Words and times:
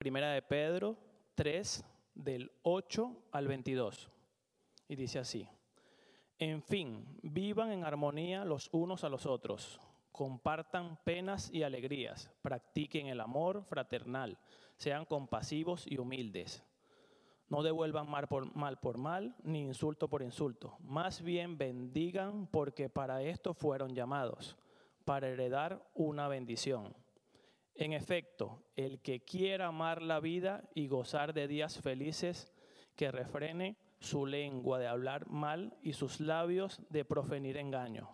Primera 0.00 0.32
de 0.32 0.40
Pedro 0.40 0.96
3, 1.34 1.84
del 2.14 2.50
8 2.62 3.24
al 3.32 3.46
22. 3.46 4.08
Y 4.88 4.96
dice 4.96 5.18
así, 5.18 5.46
en 6.38 6.62
fin, 6.62 7.04
vivan 7.20 7.70
en 7.70 7.84
armonía 7.84 8.46
los 8.46 8.70
unos 8.72 9.04
a 9.04 9.10
los 9.10 9.26
otros, 9.26 9.78
compartan 10.10 10.98
penas 11.04 11.50
y 11.52 11.64
alegrías, 11.64 12.30
practiquen 12.40 13.08
el 13.08 13.20
amor 13.20 13.62
fraternal, 13.64 14.38
sean 14.78 15.04
compasivos 15.04 15.86
y 15.86 15.98
humildes. 15.98 16.64
No 17.50 17.62
devuelvan 17.62 18.08
mal 18.08 18.26
por, 18.26 18.56
mal 18.56 18.80
por 18.80 18.96
mal, 18.96 19.36
ni 19.42 19.60
insulto 19.60 20.08
por 20.08 20.22
insulto. 20.22 20.78
Más 20.80 21.20
bien 21.20 21.58
bendigan 21.58 22.46
porque 22.46 22.88
para 22.88 23.20
esto 23.20 23.52
fueron 23.52 23.94
llamados, 23.94 24.56
para 25.04 25.28
heredar 25.28 25.86
una 25.92 26.26
bendición. 26.26 26.94
En 27.74 27.92
efecto, 27.92 28.64
el 28.76 29.00
que 29.00 29.24
quiera 29.24 29.68
amar 29.68 30.02
la 30.02 30.20
vida 30.20 30.68
y 30.74 30.88
gozar 30.88 31.32
de 31.32 31.48
días 31.48 31.80
felices, 31.80 32.52
que 32.96 33.10
refrene 33.10 33.78
su 33.98 34.26
lengua 34.26 34.78
de 34.78 34.86
hablar 34.86 35.26
mal 35.28 35.76
y 35.82 35.94
sus 35.94 36.20
labios 36.20 36.82
de 36.90 37.04
proferir 37.04 37.56
engaño. 37.56 38.10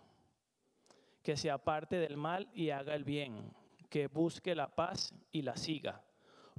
Que 1.21 1.35
se 1.35 1.51
aparte 1.51 1.97
del 1.97 2.15
mal 2.15 2.49
y 2.53 2.69
haga 2.69 2.95
el 2.95 3.03
bien, 3.03 3.53
que 3.89 4.07
busque 4.07 4.55
la 4.55 4.75
paz 4.75 5.13
y 5.31 5.41
la 5.41 5.57
siga 5.57 6.03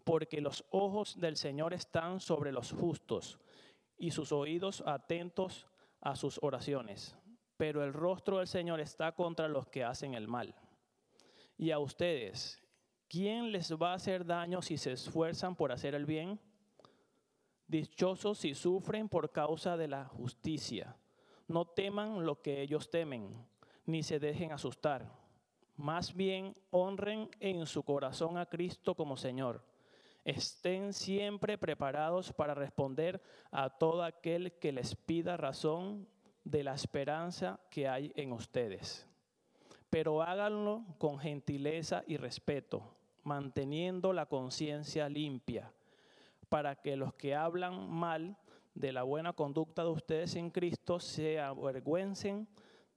porque 0.09 0.41
los 0.41 0.65
ojos 0.71 1.21
del 1.21 1.37
Señor 1.37 1.75
están 1.75 2.19
sobre 2.19 2.51
los 2.51 2.73
justos 2.73 3.39
y 3.99 4.13
sus 4.13 4.33
oídos 4.33 4.83
atentos 4.87 5.67
a 6.01 6.17
sus 6.17 6.39
oraciones. 6.43 7.15
Pero 7.59 7.85
el 7.85 7.93
rostro 7.93 8.39
del 8.39 8.47
Señor 8.47 8.81
está 8.81 9.13
contra 9.13 9.49
los 9.49 9.67
que 9.69 9.85
hacen 9.85 10.15
el 10.15 10.27
mal. 10.27 10.55
Y 11.59 11.73
a 11.73 11.79
ustedes, 11.79 12.59
¿quién 13.09 13.53
les 13.53 13.73
va 13.73 13.93
a 13.93 13.95
hacer 13.95 14.25
daño 14.25 14.63
si 14.63 14.77
se 14.77 14.93
esfuerzan 14.93 15.57
por 15.57 15.73
hacer 15.73 15.95
el 15.95 16.07
bien? 16.07 16.39
Dichosos 17.67 18.39
si 18.39 18.55
sufren 18.55 19.09
por 19.09 19.31
causa 19.33 19.77
de 19.77 19.89
la 19.89 20.05
justicia. 20.05 20.97
No 21.47 21.67
teman 21.67 22.25
lo 22.25 22.41
que 22.41 22.63
ellos 22.63 22.91
temen, 22.91 23.35
ni 23.87 24.03
se 24.03 24.19
dejen 24.19 24.53
asustar. 24.53 25.11
Más 25.77 26.15
bien 26.15 26.55
honren 26.71 27.31
en 27.41 27.67
su 27.67 27.83
corazón 27.83 28.37
a 28.39 28.47
Cristo 28.47 28.95
como 28.95 29.17
Señor 29.17 29.65
estén 30.29 30.93
siempre 30.93 31.57
preparados 31.57 32.35
para 32.35 32.55
responder 32.55 33.23
a 33.51 33.71
todo 33.71 34.05
aquel 34.05 34.53
que 34.59 34.73
les 34.73 34.95
pida 34.95 35.39
razón 35.39 36.07
de 36.45 36.63
la 36.63 36.75
esperanza 36.75 37.61
que 37.71 37.89
hay 37.89 38.13
en 38.15 38.33
ustedes. 38.33 39.07
Pero 39.89 40.23
háganlo 40.23 40.85
con 40.99 41.19
gentileza 41.19 42.05
y 42.07 42.19
respeto, 42.19 42.98
manteniendo 43.29 44.15
la 44.15 44.25
conciencia 44.25 45.07
limpia, 45.11 45.71
para 46.49 46.77
que 46.77 46.97
los 46.97 47.13
que 47.13 47.35
hablan 47.35 47.91
mal 47.91 48.39
de 48.75 48.91
la 48.91 49.03
buena 49.03 49.35
conducta 49.35 49.83
de 49.83 49.91
ustedes 49.91 50.35
en 50.35 50.51
Cristo 50.51 50.99
se 50.99 51.39
avergüencen 51.39 52.49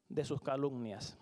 de 0.07 0.23
sus 0.23 0.41
calumnias. 0.41 1.17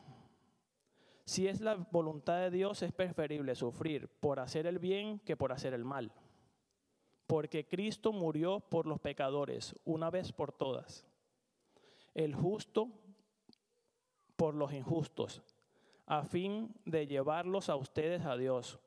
Si 1.25 1.47
es 1.47 1.59
la 1.59 1.75
voluntad 1.75 2.37
de 2.37 2.52
Dios, 2.52 2.83
es 2.83 2.91
preferible 2.91 3.55
sufrir 3.55 4.07
por 4.19 4.39
hacer 4.39 4.67
el 4.67 4.77
bien 4.77 5.19
que 5.19 5.35
por 5.35 5.52
hacer 5.52 5.73
el 5.73 5.85
mal. 5.85 6.11
Porque 7.25 7.67
Cristo 7.67 8.11
murió 8.13 8.59
por 8.59 8.85
los 8.85 8.99
pecadores 8.99 9.75
una 9.85 10.11
vez 10.11 10.31
por 10.31 10.52
todas. 10.52 11.05
El 12.13 12.35
justo 12.35 12.89
por 14.35 14.53
los 14.55 14.71
injustos, 14.71 15.41
a 16.05 16.23
fin 16.23 16.75
de 16.85 17.07
llevarlos 17.07 17.69
a 17.69 17.75
ustedes 17.75 18.25
a 18.25 18.35
Dios. 18.35 18.80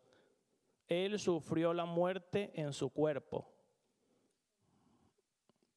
Él 0.93 1.19
sufrió 1.19 1.73
la 1.75 1.85
muerte 1.85 2.53
en 2.55 2.73
su 2.73 2.91
cuerpo, 2.91 3.48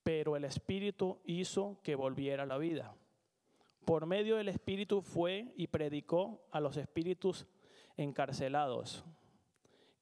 pero 0.03 0.35
el 0.35 0.45
Espíritu 0.45 1.19
hizo 1.25 1.79
que 1.83 1.95
volviera 1.95 2.43
a 2.43 2.47
la 2.47 2.57
vida 2.57 2.95
por 3.85 4.07
medio 4.07 4.37
del 4.37 4.49
Espíritu 4.49 5.01
fue 5.01 5.53
y 5.55 5.67
predicó 5.67 6.41
a 6.51 6.59
los 6.59 6.75
espíritus 6.75 7.45
encarcelados, 7.95 9.05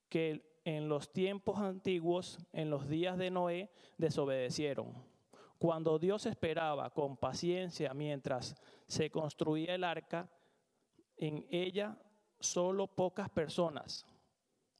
que 0.10 0.60
en 0.64 0.88
los 0.88 1.12
tiempos 1.12 1.60
antiguos, 1.60 2.40
en 2.54 2.70
los 2.70 2.88
días 2.88 3.18
de 3.18 3.30
Noé, 3.30 3.70
desobedecieron. 3.98 4.94
Cuando 5.60 6.00
Dios 6.00 6.26
esperaba 6.26 6.90
con 6.92 7.18
paciencia 7.18 7.94
mientras 7.94 8.56
se 8.88 9.10
construía 9.12 9.76
el 9.76 9.84
arca, 9.84 10.30
en 11.18 11.46
ella 11.52 11.98
solo 12.40 12.88
pocas 12.88 13.30
personas, 13.30 14.06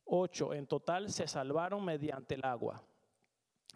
ocho 0.06 0.54
en 0.54 0.68
total, 0.68 1.10
se 1.12 1.28
salvaron 1.28 1.84
mediante 1.84 2.36
el 2.36 2.46
agua, 2.46 2.84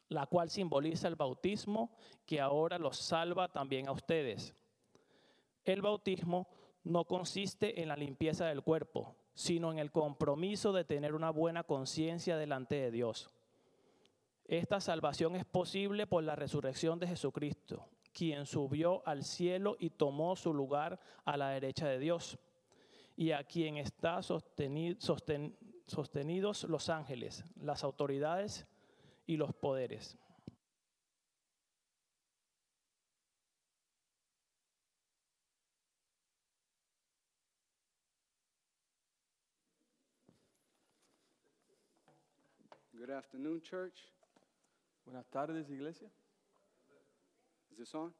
la 0.10 0.26
cual 0.28 0.50
simboliza 0.50 1.08
el 1.08 1.16
bautismo 1.16 1.92
que 2.26 2.40
ahora 2.42 2.78
los 2.78 2.98
salva 2.98 3.48
también 3.48 3.88
a 3.88 3.92
ustedes 3.92 4.56
el 5.74 5.82
bautismo 5.82 6.48
no 6.84 7.06
consiste 7.06 7.82
en 7.82 7.90
la 7.90 7.96
limpieza 7.96 8.46
del 8.46 8.64
cuerpo, 8.64 9.16
sino 9.34 9.72
en 9.72 9.80
el 9.80 9.92
compromiso 9.92 10.72
de 10.72 10.86
tener 10.86 11.14
una 11.14 11.30
buena 11.30 11.64
conciencia 11.64 12.38
delante 12.38 12.76
de 12.76 12.92
Dios. 12.92 13.30
Esta 14.46 14.80
salvación 14.80 15.36
es 15.36 15.46
posible 15.46 16.08
por 16.08 16.24
la 16.24 16.36
resurrección 16.36 17.00
de 17.00 17.08
Jesucristo, 17.08 17.90
quien 18.14 18.46
subió 18.46 19.06
al 19.06 19.24
cielo 19.24 19.76
y 19.80 19.90
tomó 19.90 20.36
su 20.38 20.54
lugar 20.54 21.00
a 21.26 21.36
la 21.36 21.50
derecha 21.50 21.88
de 21.88 22.00
Dios, 22.00 22.40
y 23.18 23.32
a 23.32 23.44
quien 23.44 23.78
están 23.78 24.24
sostenidos 25.88 26.66
los 26.66 26.90
ángeles, 26.90 27.44
las 27.56 27.84
autoridades 27.84 28.68
y 29.26 29.38
los 29.38 29.54
poderes. 29.54 30.18
Good 42.94 43.12
afternoon, 43.12 43.62
church. 43.62 44.12
Buenas 45.06 45.26
tardes, 45.30 45.70
iglesia. 45.70 46.10
Is 47.72 47.78
this 47.78 47.96
on? 47.96 48.14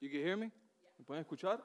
You 0.00 0.08
can 0.08 0.20
hear 0.20 0.36
me? 0.36 0.50
¿Me 0.98 1.04
pueden 1.04 1.20
escuchar? 1.20 1.62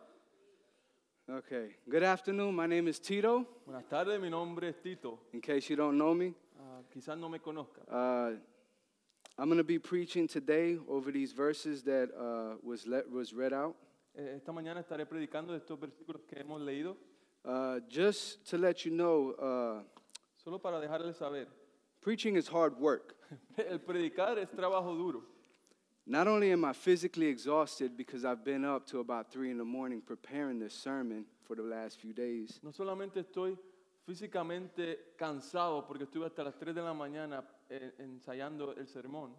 Okay. 1.30 1.70
Good 1.90 2.04
afternoon. 2.04 2.54
My 2.56 2.68
name 2.68 2.88
is 2.88 3.00
Tito. 3.00 3.46
Buenas 3.66 3.86
tardes, 3.90 4.20
mi 4.22 4.30
nombre 4.30 4.70
es 4.70 4.76
Tito. 4.82 5.20
In 5.34 5.42
case 5.42 5.70
you 5.70 5.76
don't 5.76 5.98
know 5.98 6.14
me, 6.14 6.34
Ah, 6.60 6.82
quizás 6.94 7.18
no 7.18 7.28
me 7.30 7.40
conozca. 7.40 7.82
uh, 7.92 8.36
I'm 9.38 9.48
going 9.50 9.58
to 9.58 9.64
be 9.64 9.80
preaching 9.80 10.28
today 10.28 10.78
over 10.88 11.12
these 11.12 11.34
verses 11.34 11.84
that 11.84 12.10
uh, 12.16 12.56
was 12.64 12.86
let, 12.88 13.10
was 13.10 13.34
read 13.34 13.54
out. 13.54 13.76
Eh, 14.16 14.36
Esta 14.38 14.52
mañana 14.54 14.80
estaré 14.82 15.06
predicando 15.06 15.52
de 15.54 15.58
estos 15.60 15.80
versículos 15.80 16.22
que 16.28 16.40
hemos 16.40 16.62
leído, 16.62 16.96
Uh, 17.44 17.80
just 17.88 18.44
to 18.50 18.58
let 18.58 18.86
you 18.86 18.92
know, 18.92 19.36
uh, 19.40 19.84
solo 20.44 20.58
para 20.58 20.80
dejarles 20.80 21.16
saber. 21.16 21.46
preaching 22.02 22.36
is 22.38 22.48
hard 22.48 22.76
work. 22.80 23.16
El 23.58 23.80
predicar 23.80 24.38
es 24.40 24.50
trabajo 24.50 24.96
duro. 24.96 25.24
Not 26.08 26.28
only 26.28 26.52
am 26.52 26.64
I 26.66 26.74
physically 26.74 27.26
exhausted 27.26 27.98
because 27.98 28.26
I've 28.26 28.44
been 28.44 28.64
up 28.64 28.86
to 28.88 29.00
about 29.00 29.32
three 29.32 29.50
in 29.50 29.58
the 29.58 29.66
morning 29.66 30.02
preparing 30.06 30.60
this 30.60 30.76
sermon 30.76 31.26
for 31.48 31.56
the 31.56 31.64
last 31.64 32.00
few 32.00 32.14
days, 32.14 32.60
No 32.62 32.72
solamente 32.72 33.20
estoy 33.22 33.58
físicamente 34.06 35.14
cansado 35.18 35.86
porque 35.88 36.04
estuve 36.04 36.28
hasta 36.28 36.44
las 36.44 36.56
3 36.60 36.76
de 36.76 36.82
la 36.82 36.94
mañana 36.94 37.44
eh, 37.70 37.94
ensayando 37.98 38.76
el 38.78 38.86
sermón, 38.86 39.32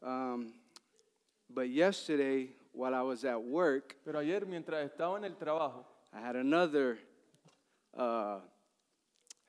um, 0.00 0.50
but 1.50 1.68
yesterday 1.68 2.50
while 2.72 2.94
I 2.94 3.02
was 3.02 3.24
at 3.26 3.42
work, 3.42 3.96
pero 4.02 4.18
ayer 4.18 4.46
mientras 4.46 4.90
estaba 4.90 5.18
en 5.18 5.24
el 5.24 5.36
trabajo, 5.36 5.84
I 6.14 6.20
had 6.20 6.36
another, 6.36 6.98
uh, 7.94 8.40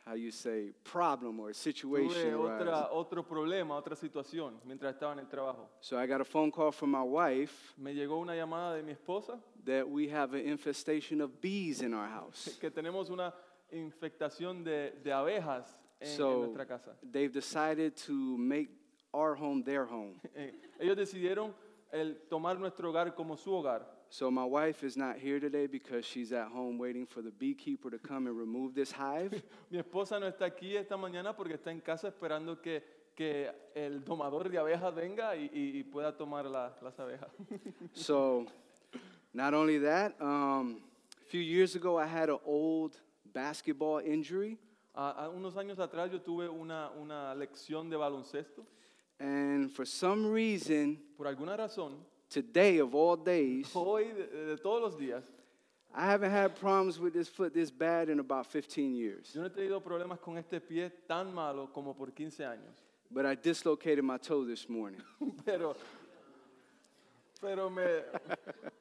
how 0.09 0.15
you 0.15 0.31
say, 0.31 0.71
problem 0.83 1.39
or 1.39 1.53
situation. 1.53 2.33
otra, 2.33 2.89
otro 2.91 3.23
problema, 3.23 3.75
otra 3.75 3.95
situación 3.95 4.53
mientras 4.65 4.95
estaba 4.95 5.13
en 5.13 5.19
el 5.19 5.27
trabajo. 5.27 5.67
So 5.81 5.99
I 5.99 6.07
got 6.07 6.19
a 6.19 6.25
phone 6.25 6.51
call 6.51 6.71
from 6.71 6.89
my 6.89 7.03
wife 7.03 7.73
Me 7.77 7.93
llegó 7.93 8.19
una 8.19 8.33
llamada 8.33 8.75
de 8.75 8.81
mi 8.81 8.93
esposa 8.93 9.39
that 9.65 9.87
we 9.87 10.07
have 10.09 10.33
an 10.33 10.47
infestation 10.47 11.21
of 11.21 11.39
bees 11.39 11.81
in 11.81 11.93
our 11.93 12.07
house. 12.07 12.57
que 12.59 12.71
tenemos 12.71 13.09
una 13.11 13.33
infectación 13.71 14.63
de, 14.63 14.93
de 15.03 15.11
abejas 15.11 15.77
en, 16.01 16.07
en 16.09 16.17
So 16.17 16.39
nuestra 16.39 16.65
casa. 16.65 16.95
they've 17.03 17.31
decided 17.31 17.95
to 18.07 18.13
make 18.37 18.69
our 19.13 19.35
home 19.35 19.63
their 19.63 19.85
home. 19.85 20.15
Eh, 20.35 20.53
ellos 20.79 20.95
decidieron 20.97 21.53
el 21.91 22.15
tomar 22.29 22.59
nuestro 22.59 22.89
hogar 22.89 23.13
como 23.15 23.35
su 23.37 23.51
hogar. 23.53 23.97
So 24.11 24.31
my 24.31 24.43
wife 24.43 24.83
is 24.85 24.97
not 24.97 25.17
here 25.17 25.39
today 25.39 25.67
because 25.67 26.03
she's 26.05 26.31
at 26.31 26.47
home 26.47 26.79
waiting 26.79 27.05
for 27.05 27.21
the 27.21 27.29
beekeeper 27.31 27.91
to 27.91 27.99
come 27.99 28.27
and 28.27 28.35
remove 28.37 28.73
this 28.73 28.91
hive. 28.91 29.41
Mi 29.69 29.77
esposa 29.77 30.19
no 30.19 30.27
está 30.27 30.45
aquí 30.45 30.75
esta 30.75 30.97
mañana 30.97 31.35
porque 31.35 31.53
está 31.53 31.71
en 31.71 31.79
casa 31.79 32.07
esperando 32.07 32.59
que, 32.59 32.81
que 33.15 33.51
el 33.75 34.03
domador 34.03 34.49
de 34.49 34.57
abejas 34.57 34.93
venga 34.95 35.35
y, 35.35 35.49
y- 35.53 35.83
pueda 35.83 36.15
tomar 36.17 36.45
la- 36.45 36.75
las 36.81 36.99
abejas. 36.99 37.29
so 37.93 38.45
not 39.33 39.53
only 39.53 39.77
that, 39.79 40.15
um, 40.19 40.81
a 41.21 41.25
few 41.29 41.41
years 41.41 41.75
ago 41.75 41.95
I 41.99 42.07
had 42.07 42.29
an 42.29 42.39
old 42.45 42.99
basketball 43.31 43.99
injury. 43.99 44.57
A 44.95 45.29
unos 45.29 45.55
años 45.55 45.77
atrás 45.79 46.11
yo 46.11 46.19
tuve 46.19 46.49
una, 46.49 46.89
una 46.99 47.33
lección 47.35 47.89
de 47.91 47.95
baloncesto. 47.95 48.65
And 49.19 49.69
for 49.71 49.85
some 49.85 50.31
reason, 50.31 50.97
Por 51.17 51.27
alguna 51.27 51.57
razón, 51.57 51.93
today 52.29 52.79
of 52.79 52.95
all 52.95 53.17
days, 53.17 53.69
hoy, 53.75 54.05
de, 54.13 54.45
de 54.47 54.57
todos 54.57 54.81
los 54.81 54.95
días, 54.99 55.23
I 55.93 56.05
haven't 56.05 56.31
had 56.31 56.55
problems 56.55 56.99
with 56.99 57.13
this 57.13 57.27
foot 57.27 57.53
this 57.53 57.71
bad 57.71 58.09
in 58.09 58.19
about 58.19 58.45
15 58.45 58.93
years. 58.95 59.31
yo 59.33 59.41
no 59.41 59.47
he 59.47 59.49
tenido 59.49 59.81
problemas 59.81 60.19
con 60.21 60.37
este 60.37 60.59
pie 60.61 60.91
tan 61.07 61.33
malo 61.33 61.67
como 61.73 61.93
por 61.93 62.11
15 62.11 62.43
años. 62.45 62.75
But 63.11 63.25
I 63.25 63.33
dislocated 63.35 64.03
my 64.03 64.17
toe 64.17 64.45
this 64.45 64.69
morning. 64.69 65.01
Pero, 65.45 65.75
pero 67.41 67.69
me, 67.69 68.03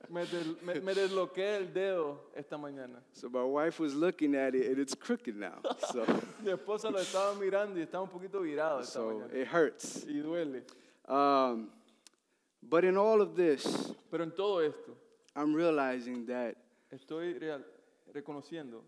me, 0.08 0.26
del- 0.26 0.56
me- 0.62 0.80
me 0.80 0.94
desloqué 0.94 1.56
el 1.56 1.72
dedo 1.72 2.30
esta 2.34 2.56
mañana. 2.56 3.00
So 3.12 3.28
my 3.28 3.42
wife 3.44 3.78
was 3.80 3.94
looking 3.94 4.34
at 4.34 4.54
it 4.54 4.66
and 4.66 4.78
it's 4.78 4.94
crooked 4.94 5.36
now. 5.36 5.60
So, 5.92 6.04
Mi 6.42 6.50
esposa 6.50 6.90
lo 6.90 6.98
estaba 6.98 7.34
mirando 7.38 7.78
y 7.78 7.82
estaba 7.86 8.02
un 8.02 8.10
poquito 8.10 8.40
virado 8.40 8.80
esta 8.80 8.92
so 8.92 9.06
mañana. 9.10 9.34
it 9.34 9.46
hurts. 9.46 10.04
Y 10.06 10.20
duele. 10.20 10.62
Um, 11.08 11.68
but 12.62 12.84
in 12.84 12.96
all 12.96 13.20
of 13.22 13.34
this, 13.36 13.94
Pero 14.10 14.24
en 14.24 14.30
todo 14.32 14.58
esto, 14.60 14.96
I'm 15.36 15.54
realizing 15.54 16.26
that, 16.26 16.56
estoy 16.92 17.38
real- 17.40 17.64
reconociendo 18.12 18.82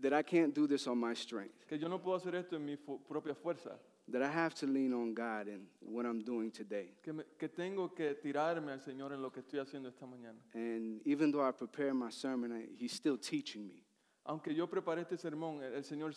that 0.00 0.12
I 0.12 0.22
can't 0.22 0.52
do 0.54 0.66
this 0.66 0.86
on 0.86 0.98
my 0.98 1.14
strength, 1.14 1.66
que 1.68 1.78
yo 1.78 1.88
no 1.88 1.98
puedo 1.98 2.16
hacer 2.20 2.34
esto 2.34 2.56
en 2.56 2.64
mi 2.64 2.76
propia 2.76 3.34
fuerza. 3.34 3.78
That 4.10 4.22
I 4.22 4.28
have 4.28 4.54
to 4.56 4.66
lean 4.66 4.92
on 4.92 5.14
God 5.14 5.48
in 5.48 5.66
what 5.80 6.04
I'm 6.04 6.22
doing 6.22 6.50
today. 6.50 6.88
Que, 7.02 7.12
me- 7.12 7.24
que 7.38 7.48
tengo 7.48 7.94
que 7.94 8.14
tirarme 8.14 8.72
al 8.72 8.80
Señor 8.80 9.12
en 9.12 9.22
lo 9.22 9.30
que 9.30 9.40
estoy 9.40 9.60
haciendo 9.60 9.88
esta 9.88 10.06
mañana. 10.06 10.38
And 10.54 11.00
even 11.06 11.30
though 11.32 11.42
I 11.42 11.52
prepare 11.52 11.94
my 11.94 12.10
sermon, 12.10 12.52
I, 12.52 12.66
He's 12.78 12.92
still 12.92 13.16
teaching 13.16 13.66
me. 13.66 13.82
Aunque 14.26 14.54
yo 14.54 14.66
preparé 14.66 15.02
este 15.02 15.16
sermón, 15.16 15.62
el, 15.62 15.74
el 15.74 15.84
Señor 15.84 16.12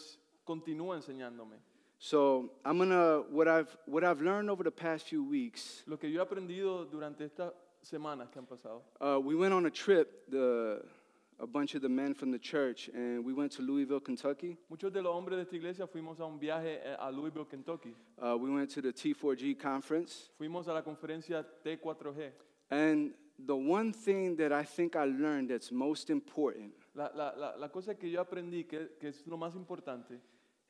continúa 0.46 0.96
enseñándome. 0.98 1.58
So 2.00 2.52
I'm 2.64 2.78
gonna 2.78 3.24
what 3.32 3.48
I've 3.48 3.76
what 3.86 4.04
I've 4.04 4.22
learned 4.22 4.50
over 4.50 4.64
the 4.64 4.72
past 4.72 5.08
few 5.08 5.24
weeks. 5.24 5.84
Lo 5.88 5.98
que 5.98 6.10
yo 6.12 6.22
he 6.22 6.26
aprendido 6.26 6.86
durante 6.86 7.26
estas 7.26 7.54
semanas 7.82 8.30
que 8.30 8.38
han 8.40 8.46
pasado. 8.46 8.84
Uh, 9.02 9.20
we 9.20 9.34
went 9.34 9.54
on 9.54 9.66
a 9.66 9.72
trip, 9.72 10.30
the 10.30 10.82
a 11.40 11.46
bunch 11.48 11.76
of 11.76 11.82
the 11.82 11.90
men 11.90 12.14
from 12.16 12.32
the 12.32 12.40
church, 12.40 12.90
and 12.94 13.24
we 13.24 13.32
went 13.34 13.52
to 13.52 13.62
Louisville, 13.62 14.00
Kentucky. 14.00 14.58
Muchos 14.70 14.92
de 14.92 15.02
los 15.02 15.14
hombres 15.14 15.38
de 15.38 15.44
esta 15.44 15.56
iglesia 15.56 15.86
fuimos 15.88 16.20
a 16.20 16.26
un 16.26 16.40
viaje 16.40 16.80
eh, 16.84 16.96
a 17.00 17.12
Louisville, 17.12 17.46
Kentucky. 17.46 17.94
Uh, 18.18 18.36
we 18.38 18.50
went 18.50 18.70
to 18.72 18.82
the 18.82 18.92
T4G 18.92 19.58
conference, 19.60 20.30
Fuimos 20.40 20.68
a 20.68 20.74
la 20.74 20.82
conferencia 20.82 21.46
T4G. 21.64 22.32
and 22.72 23.14
the 23.46 23.56
one 23.56 23.94
thing 23.94 24.36
that 24.36 24.52
I 24.52 24.64
think 24.64 24.96
I 24.96 25.06
learned 25.06 25.50
that's 25.52 25.72
most 25.72 26.10
important 26.10 26.72
La, 26.96 27.10
la- 27.14 27.34
la- 27.38 27.56
la 27.56 27.68
cosa 27.68 27.94
que 27.94 28.10
yo 28.10 28.20
aprendí, 28.24 28.68
que, 28.68 28.90
que 29.00 29.10
es 29.10 29.22
lo 29.28 29.38
más 29.38 29.56
importante, 29.56 30.20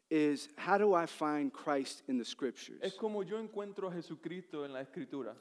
is 0.09 0.49
how 0.57 0.77
do 0.77 0.93
I 0.93 1.05
find 1.05 1.51
Christ 1.53 2.03
in 2.09 2.17
the 2.17 2.25
scriptures? 2.25 2.79
es 2.81 2.93
como 2.95 3.23
yo 3.23 3.37
encuentro 3.39 3.87
a 3.87 3.93
Jesucristo 3.93 4.65
en 4.65 4.73
la 4.73 4.81
Escritura. 4.81 5.33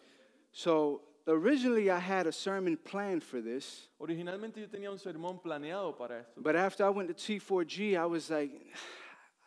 So 0.52 1.02
originally 1.28 1.90
I 1.90 1.98
had 1.98 2.26
a 2.26 2.32
sermon 2.32 2.76
planned 2.76 3.22
for 3.22 3.40
this, 3.40 3.88
Originalmente 4.00 4.60
yo 4.60 4.68
tenía 4.68 4.90
un 4.90 4.98
sermón 4.98 5.40
planeado 5.42 5.96
para 5.96 6.20
esto. 6.20 6.40
but 6.40 6.56
after 6.56 6.84
I 6.84 6.90
went 6.90 7.08
to 7.08 7.14
T4G, 7.14 7.98
I 7.98 8.06
was 8.06 8.30
like, 8.30 8.52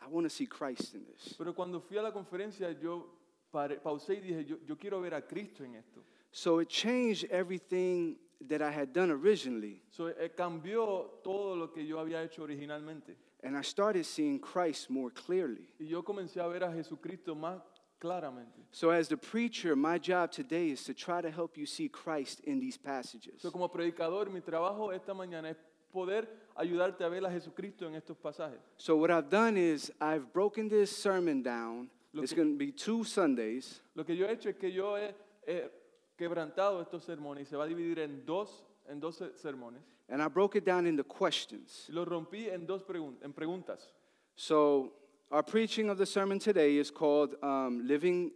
I 0.02 0.08
want 0.08 0.24
to 0.26 0.30
see 0.30 0.46
Christ 0.46 0.94
in 0.94 1.04
this. 1.06 1.34
Pero 1.38 1.52
cuando 1.52 1.80
fui 1.80 1.98
a 1.98 2.02
la 2.02 2.10
conferencia, 2.12 2.72
yo 2.80 3.06
pausé 3.52 4.16
y 4.16 4.20
dije, 4.20 4.46
yo, 4.46 4.56
yo 4.66 4.76
quiero 4.76 5.00
ver 5.00 5.14
a 5.14 5.22
Cristo 5.22 5.64
en 5.64 5.74
esto. 5.76 6.02
So 6.32 6.60
it 6.60 6.68
changed 6.68 7.24
everything 7.30 8.16
that 8.48 8.62
I 8.62 8.70
had 8.70 8.92
done 8.92 9.10
originally. 9.10 9.82
So, 9.90 10.06
eh, 10.08 10.30
cambió 10.36 11.20
todo 11.22 11.56
lo 11.56 11.68
que 11.72 11.84
yo 11.84 11.98
había 11.98 12.22
hecho 12.22 12.42
originalmente. 12.42 13.16
And 13.42 13.56
I 13.56 13.62
started 13.62 14.04
seeing 14.04 14.38
Christ 14.38 14.90
more 14.90 15.10
clearly. 15.10 15.68
Y 15.78 15.86
yo 15.86 16.02
comencé 16.02 16.40
a 16.40 16.46
ver 16.46 16.62
a 16.62 16.72
Jesucristo 16.72 17.34
más 17.34 17.60
claramente. 18.00 18.64
So, 18.72 18.90
as 18.90 19.08
the 19.08 19.16
preacher, 19.16 19.76
my 19.76 19.98
job 19.98 20.30
today 20.32 20.70
is 20.70 20.82
to 20.84 20.94
try 20.94 21.20
to 21.20 21.30
help 21.30 21.56
you 21.56 21.66
see 21.66 21.88
Christ 21.88 22.40
in 22.44 22.58
these 22.58 22.76
passages. 22.78 23.40
So, 23.42 23.50
como 23.50 23.68
predicador, 23.68 24.30
mi 24.30 24.40
trabajo 24.40 24.92
esta 24.92 25.12
mañana 25.14 25.50
es 25.50 25.56
poder 25.92 26.28
ayudarte 26.56 27.02
a 27.04 27.08
ver 27.08 27.24
a 27.26 27.30
Jesucristo 27.30 27.86
en 27.86 27.94
estos 27.94 28.16
pasajes. 28.16 28.58
So, 28.78 28.96
what 28.96 29.10
I've 29.10 29.28
done 29.28 29.56
is 29.56 29.92
I've 30.00 30.32
broken 30.32 30.68
this 30.68 30.90
sermon 30.90 31.42
down. 31.42 31.90
Lo 32.12 32.22
It's 32.22 32.32
going 32.32 32.52
to 32.52 32.58
be 32.58 32.72
two 32.72 33.04
Sundays. 33.04 33.80
Lo 33.94 34.04
que 34.04 34.16
yo 34.16 34.26
he 34.26 34.32
hecho 34.32 34.48
es 34.48 34.56
que 34.56 34.70
yo 34.72 34.96
he, 34.96 35.14
he 35.46 35.70
quebrantado 36.16 36.80
estos 36.82 37.04
sermones 37.04 37.46
y 37.46 37.50
se 37.50 37.56
va 37.56 37.64
a 37.64 37.68
dividir 37.68 37.98
en 38.00 38.24
dos, 38.26 38.64
en 38.88 38.98
dos 39.00 39.16
se- 39.16 39.36
sermones. 39.36 39.80
And 40.08 40.20
I 40.20 40.26
broke 40.28 40.56
it 40.56 40.64
down 40.64 40.86
into 40.88 41.04
questions. 41.04 41.86
Y 41.88 41.92
los 41.92 42.06
rompí 42.08 42.48
en 42.48 42.66
dos 42.66 42.82
pregun- 42.84 43.16
en 43.22 43.32
preguntas. 43.32 43.92
So, 44.34 44.92
our 45.30 45.42
preaching 45.42 45.88
of 45.88 45.98
the 45.98 46.06
sermon 46.06 46.38
today 46.38 46.76
is 46.76 46.90
called 46.90 47.34
um, 47.42 47.86
Living 47.86 48.32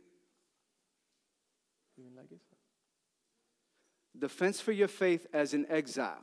Defense 4.17 4.61
for 4.61 4.73
Your 4.73 4.89
Faith 4.89 5.27
as 5.33 5.55
an 5.55 5.67
Exile. 5.69 6.23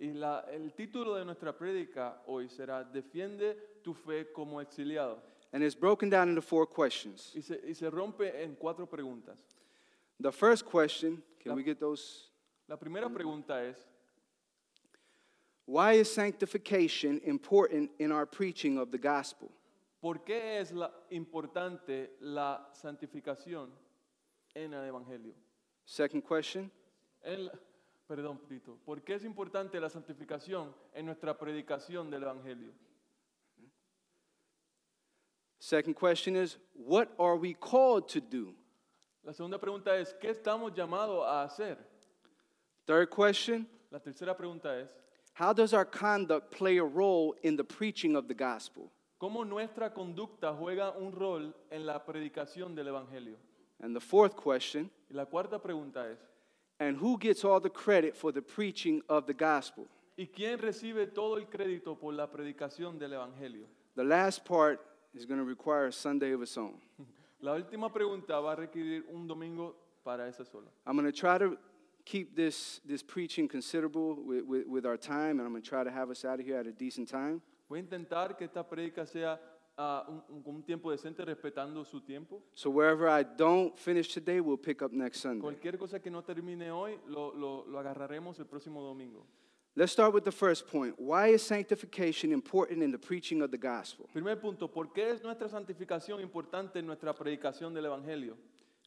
Y 0.00 0.12
la- 0.14 0.42
el 0.52 0.70
título 0.76 1.16
de 1.18 1.24
nuestra 1.24 1.52
prédica 1.52 2.14
hoy 2.26 2.48
será 2.48 2.84
Defiende 2.84 3.56
tu 3.84 3.94
fe 3.94 4.26
como 4.34 4.58
exiliado. 4.60 5.18
And 5.52 5.62
it's 5.62 5.74
broken 5.74 6.08
down 6.08 6.28
into 6.30 6.40
four 6.42 6.66
questions. 6.66 7.32
Y 7.34 7.40
se, 7.42 7.58
y 7.68 7.72
se 7.74 7.88
rompe 7.90 8.32
en 8.42 8.54
cuatro 8.56 8.86
preguntas. 8.86 9.38
The 10.18 10.32
first 10.32 10.64
question, 10.64 11.22
can 11.40 11.50
La- 11.50 11.56
we 11.56 11.62
get 11.62 11.78
those? 11.78 12.28
La 12.68 12.76
primera 12.76 13.08
pregunta 13.08 13.68
es, 13.68 13.76
Why 15.66 15.94
is 15.94 16.12
sanctification 16.12 17.20
important 17.24 17.90
in 17.98 18.10
our 18.12 18.26
preaching 18.26 18.78
of 18.78 18.90
the 18.90 18.98
gospel? 18.98 19.50
¿Por 20.02 20.24
qué 20.24 20.58
es 20.58 20.72
la, 20.72 20.92
importante 21.10 22.16
la 22.20 22.68
santificación 22.72 23.70
en 24.52 24.74
el 24.74 24.84
Evangelio? 24.84 25.32
Second 25.84 26.22
question, 26.26 26.70
En 27.22 27.46
la- 27.46 27.52
perdón, 28.08 28.40
Tito. 28.48 28.76
¿Por 28.84 29.00
qué 29.02 29.14
es 29.14 29.24
importante 29.24 29.78
la 29.80 29.88
santificación 29.88 30.74
en 30.92 31.06
nuestra 31.06 31.38
predicación 31.38 32.10
del 32.10 32.24
Evangelio? 32.24 32.72
second 35.60 35.94
question 35.94 36.34
is, 36.34 36.58
what 36.74 37.08
are 37.20 37.36
we 37.36 37.54
called 37.54 38.08
to 38.08 38.20
do? 38.20 38.52
La 39.24 39.32
segunda 39.32 39.58
pregunta 39.58 39.96
es, 39.96 40.12
¿qué 40.20 40.30
estamos 40.30 40.72
llamados 40.74 41.24
a 41.24 41.44
hacer? 41.44 41.78
Third 42.86 43.08
question, 43.10 43.68
La 43.92 44.00
tercera 44.00 44.36
pregunta 44.36 44.76
es, 44.80 44.88
how 45.34 45.52
does 45.52 45.72
our 45.72 45.84
conduct 45.84 46.50
play 46.50 46.78
a 46.78 46.84
role 46.84 47.36
in 47.44 47.56
the 47.56 47.62
preaching 47.62 48.16
of 48.16 48.26
the 48.26 48.34
gospel? 48.34 48.90
¿Cómo 49.22 49.44
nuestra 49.44 49.94
conducta 49.94 50.52
juega 50.52 50.90
un 50.98 51.12
rol 51.12 51.54
en 51.70 51.86
la 51.86 52.04
predicación 52.04 52.74
del 52.74 52.88
Evangelio? 52.88 53.36
And 53.80 53.94
the 53.94 54.00
fourth 54.00 54.34
question, 54.34 54.90
Y 55.08 55.14
la 55.14 55.26
cuarta 55.26 55.62
pregunta 55.62 56.10
es, 56.10 56.18
and 56.80 56.96
who 56.96 57.16
gets 57.16 57.44
all 57.44 57.60
the 57.60 57.70
credit 57.70 58.16
for 58.16 58.32
the 58.32 58.42
preaching 58.42 59.00
of 59.08 59.26
the 59.26 59.32
gospel? 59.32 59.86
¿y 60.16 60.26
quién 60.26 60.58
recibe 60.58 61.06
todo 61.06 61.36
el 61.36 61.46
crédito 61.46 61.96
por 61.96 62.12
la 62.14 62.26
predicación 62.26 62.98
del 62.98 63.12
Evangelio? 63.12 63.68
The 63.94 64.02
last 64.02 64.44
part 64.44 64.80
is 65.14 65.24
going 65.24 65.38
to 65.38 65.46
require 65.46 65.86
a 65.86 65.92
Sunday 65.92 66.32
of 66.32 66.42
its 66.42 66.58
own. 66.58 66.80
La 67.42 67.52
última 67.52 67.92
pregunta 67.92 68.40
va 68.40 68.54
a 68.54 68.56
requerir 68.56 69.04
un 69.12 69.28
domingo 69.28 69.76
para 70.02 70.26
esa 70.26 70.44
sola. 70.44 70.66
I'm 70.84 70.96
going 70.96 71.06
to 71.06 71.12
try 71.12 71.38
to 71.38 71.56
keep 72.04 72.34
this, 72.34 72.80
this 72.84 73.04
preaching 73.04 73.46
considerable 73.46 74.16
with, 74.16 74.44
with, 74.44 74.66
with 74.66 74.84
our 74.84 74.96
time, 74.96 75.38
and 75.38 75.42
I'm 75.42 75.52
going 75.52 75.62
to 75.62 75.68
try 75.68 75.84
to 75.84 75.92
have 75.92 76.10
us 76.10 76.24
out 76.24 76.40
of 76.40 76.44
here 76.44 76.58
at 76.58 76.66
a 76.66 76.72
decent 76.72 77.08
time. 77.08 77.40
Voy 77.68 77.78
a 77.78 77.82
intentar 77.82 78.36
que 78.36 78.44
esta 78.44 78.62
prédica 78.68 79.06
sea 79.06 79.40
ah, 79.76 80.04
un, 80.08 80.22
un- 80.28 80.42
un 80.56 80.62
tiempo 80.62 80.90
decente, 80.90 81.24
respetando 81.24 81.84
su 81.84 82.00
tiempo. 82.02 82.42
So 82.54 82.70
wherever 82.70 83.08
I 83.08 83.24
don't 83.24 83.76
finish 83.78 84.12
today, 84.12 84.40
we'll 84.40 84.58
pick 84.58 84.82
up 84.82 84.92
next 84.92 85.20
Sunday. 85.22 85.40
Cualquier 85.40 85.78
cosa 85.78 85.98
que 86.00 86.10
no 86.10 86.22
termine 86.22 86.70
hoy, 86.70 86.98
lo, 87.06 87.32
lo- 87.34 87.64
lo 87.66 87.78
agarraremos 87.78 88.38
el 88.38 88.46
próximo 88.46 88.82
domingo. 88.82 89.26
Let's 89.74 89.92
start 89.92 90.12
with 90.12 90.24
the 90.24 90.30
first 90.32 90.66
point. 90.68 90.94
Why 90.98 91.28
is 91.28 91.40
sanctification 91.42 92.30
important 92.30 92.82
in 92.82 92.90
the 92.90 92.98
preaching 92.98 93.40
of 93.40 93.50
the 93.50 93.56
gospel? 93.56 94.06
Primer 94.12 94.36
punto, 94.38 94.68
¿por 94.68 94.92
qué 94.92 95.10
es 95.12 95.22
nuestra 95.22 95.48
santificación 95.48 96.20
importante 96.20 96.78
en 96.78 96.84
nuestra 96.86 97.14
predicación 97.14 97.72
del 97.72 97.86
Evangelio? 97.86 98.36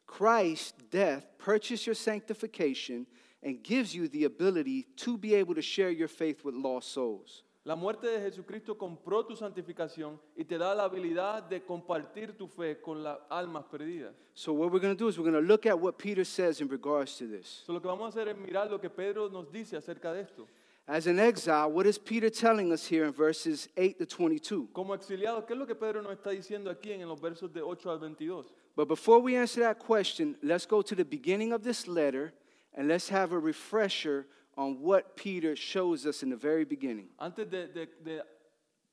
Christ's 0.06 0.74
death 0.92 1.26
purchased 1.40 1.88
your 1.88 1.96
sanctification 1.96 3.08
and 3.42 3.64
gives 3.64 3.96
you 3.96 4.08
the 4.08 4.26
ability 4.26 4.84
to 4.98 5.18
be 5.18 5.34
able 5.34 5.56
to 5.56 5.62
share 5.64 5.90
your 5.90 6.08
faith 6.08 6.44
with 6.46 6.54
lost 6.54 6.90
souls. 6.92 7.44
La 7.66 7.76
muerte 7.76 8.06
de 8.06 8.22
Jesucristo 8.22 8.78
compró 8.78 9.26
tu 9.26 9.36
santificación 9.36 10.22
y 10.36 10.46
te 10.46 10.56
da 10.56 10.76
la 10.76 10.84
habilidad 10.84 11.42
de 11.42 11.64
compartir 11.64 12.38
tu 12.38 12.48
fe 12.48 12.80
con 12.80 13.02
las 13.02 13.18
almas 13.28 13.66
perdidas. 13.66 14.14
So 14.36 14.54
what 14.54 14.72
we're 14.72 14.80
going 14.80 14.96
to 14.96 15.04
do 15.04 15.10
is 15.10 15.18
we're 15.18 15.28
going 15.28 15.44
to 15.44 15.48
look 15.48 15.66
at 15.66 15.74
what 15.74 15.98
Peter 15.98 16.24
says 16.24 16.62
in 16.62 16.68
regards 16.68 17.18
to 17.18 17.26
this. 17.26 17.64
So, 17.66 17.74
lo 17.74 17.82
que 17.82 17.90
vamos 17.90 18.06
a 18.06 18.20
hacer 18.20 18.30
es 18.30 18.38
mirar 18.38 18.70
lo 18.70 18.80
que 18.80 18.92
Pedro 18.92 19.30
nos 19.30 19.52
dice 19.52 19.76
acerca 19.78 20.14
de 20.14 20.22
esto. 20.22 20.48
As 20.88 21.08
an 21.08 21.18
exile, 21.18 21.72
what 21.72 21.88
is 21.88 21.98
Peter 21.98 22.30
telling 22.30 22.72
us 22.72 22.86
here 22.86 23.04
in 23.04 23.12
verses 23.12 23.68
8 23.76 23.98
to 23.98 24.06
22? 24.06 24.68
Como 24.72 24.94
exiliados, 24.94 25.46
¿qué 25.48 25.54
es 25.54 25.58
lo 25.58 25.66
que 25.66 25.74
Pedro 25.74 26.04
nos 26.04 26.12
está 26.12 26.30
diciendo 26.30 26.70
aquí 26.70 26.92
en 26.92 27.08
los 27.08 27.20
versos 27.20 27.52
de 27.52 27.64
8 27.64 27.90
al 27.90 27.98
22? 27.98 28.46
But 28.76 28.88
before 28.88 29.20
we 29.20 29.36
answer 29.36 29.62
that 29.62 29.80
question, 29.80 30.38
let's 30.44 30.68
go 30.68 30.84
to 30.84 30.94
the 30.94 31.04
beginning 31.04 31.52
of 31.52 31.64
this 31.64 31.88
letter 31.88 32.32
and 32.78 32.88
let's 32.88 33.10
have 33.10 33.32
a 33.32 33.40
refresher 33.40 34.28
on 34.58 34.78
what 34.82 35.16
Peter 35.16 35.56
shows 35.56 36.06
us 36.06 36.24
in 36.24 36.30
the 36.30 36.36
very 36.36 36.66
beginning. 36.66 37.10
Antes 37.20 37.50
de, 37.50 37.68
de- 37.68 37.88
de 38.04 38.24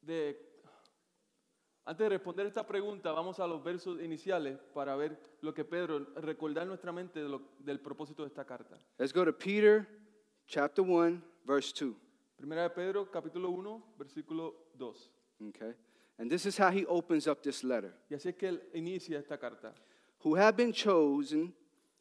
de... 0.05 0.37
Antes 1.85 2.05
de 2.05 2.09
responder 2.11 2.47
esta 2.47 2.65
pregunta, 2.65 3.11
vamos 3.13 3.41
a 3.41 3.47
los 3.47 3.63
versos 3.63 4.01
iniciales 4.01 4.57
para 4.73 4.95
ver 4.95 5.19
lo 5.41 5.53
que 5.53 5.65
Pedro, 5.65 6.07
recordar 6.17 6.65
nuestra 6.67 6.93
mente 6.93 7.21
de 7.21 7.29
lo- 7.29 7.43
del 7.59 7.81
propósito 7.81 8.23
de 8.23 8.29
esta 8.29 8.45
carta. 8.45 8.79
Let's 8.99 9.13
go 9.13 9.25
to 9.25 9.33
Peter 9.33 9.87
chapter 10.47 10.85
1, 10.85 11.21
verse 11.45 11.73
2. 11.73 11.93
Primera 12.37 12.63
de 12.63 12.71
Pedro, 12.71 13.11
capítulo 13.11 13.51
1, 13.51 13.83
versículo 13.99 14.55
2. 14.79 15.11
Okay? 15.49 15.75
And 16.19 16.31
this 16.31 16.47
is 16.47 16.57
how 16.57 16.71
he 16.71 16.85
opens 16.87 17.27
up 17.27 17.43
this 17.43 17.65
letter. 17.65 17.93
Y 18.09 18.15
así 18.15 18.29
es 18.29 18.37
que 18.37 18.49
él 18.49 18.61
inicia 18.75 19.19
esta 19.19 19.37
carta. 19.37 19.73
Who 20.25 20.37
have 20.37 20.57
been 20.57 20.73
chosen 20.73 21.53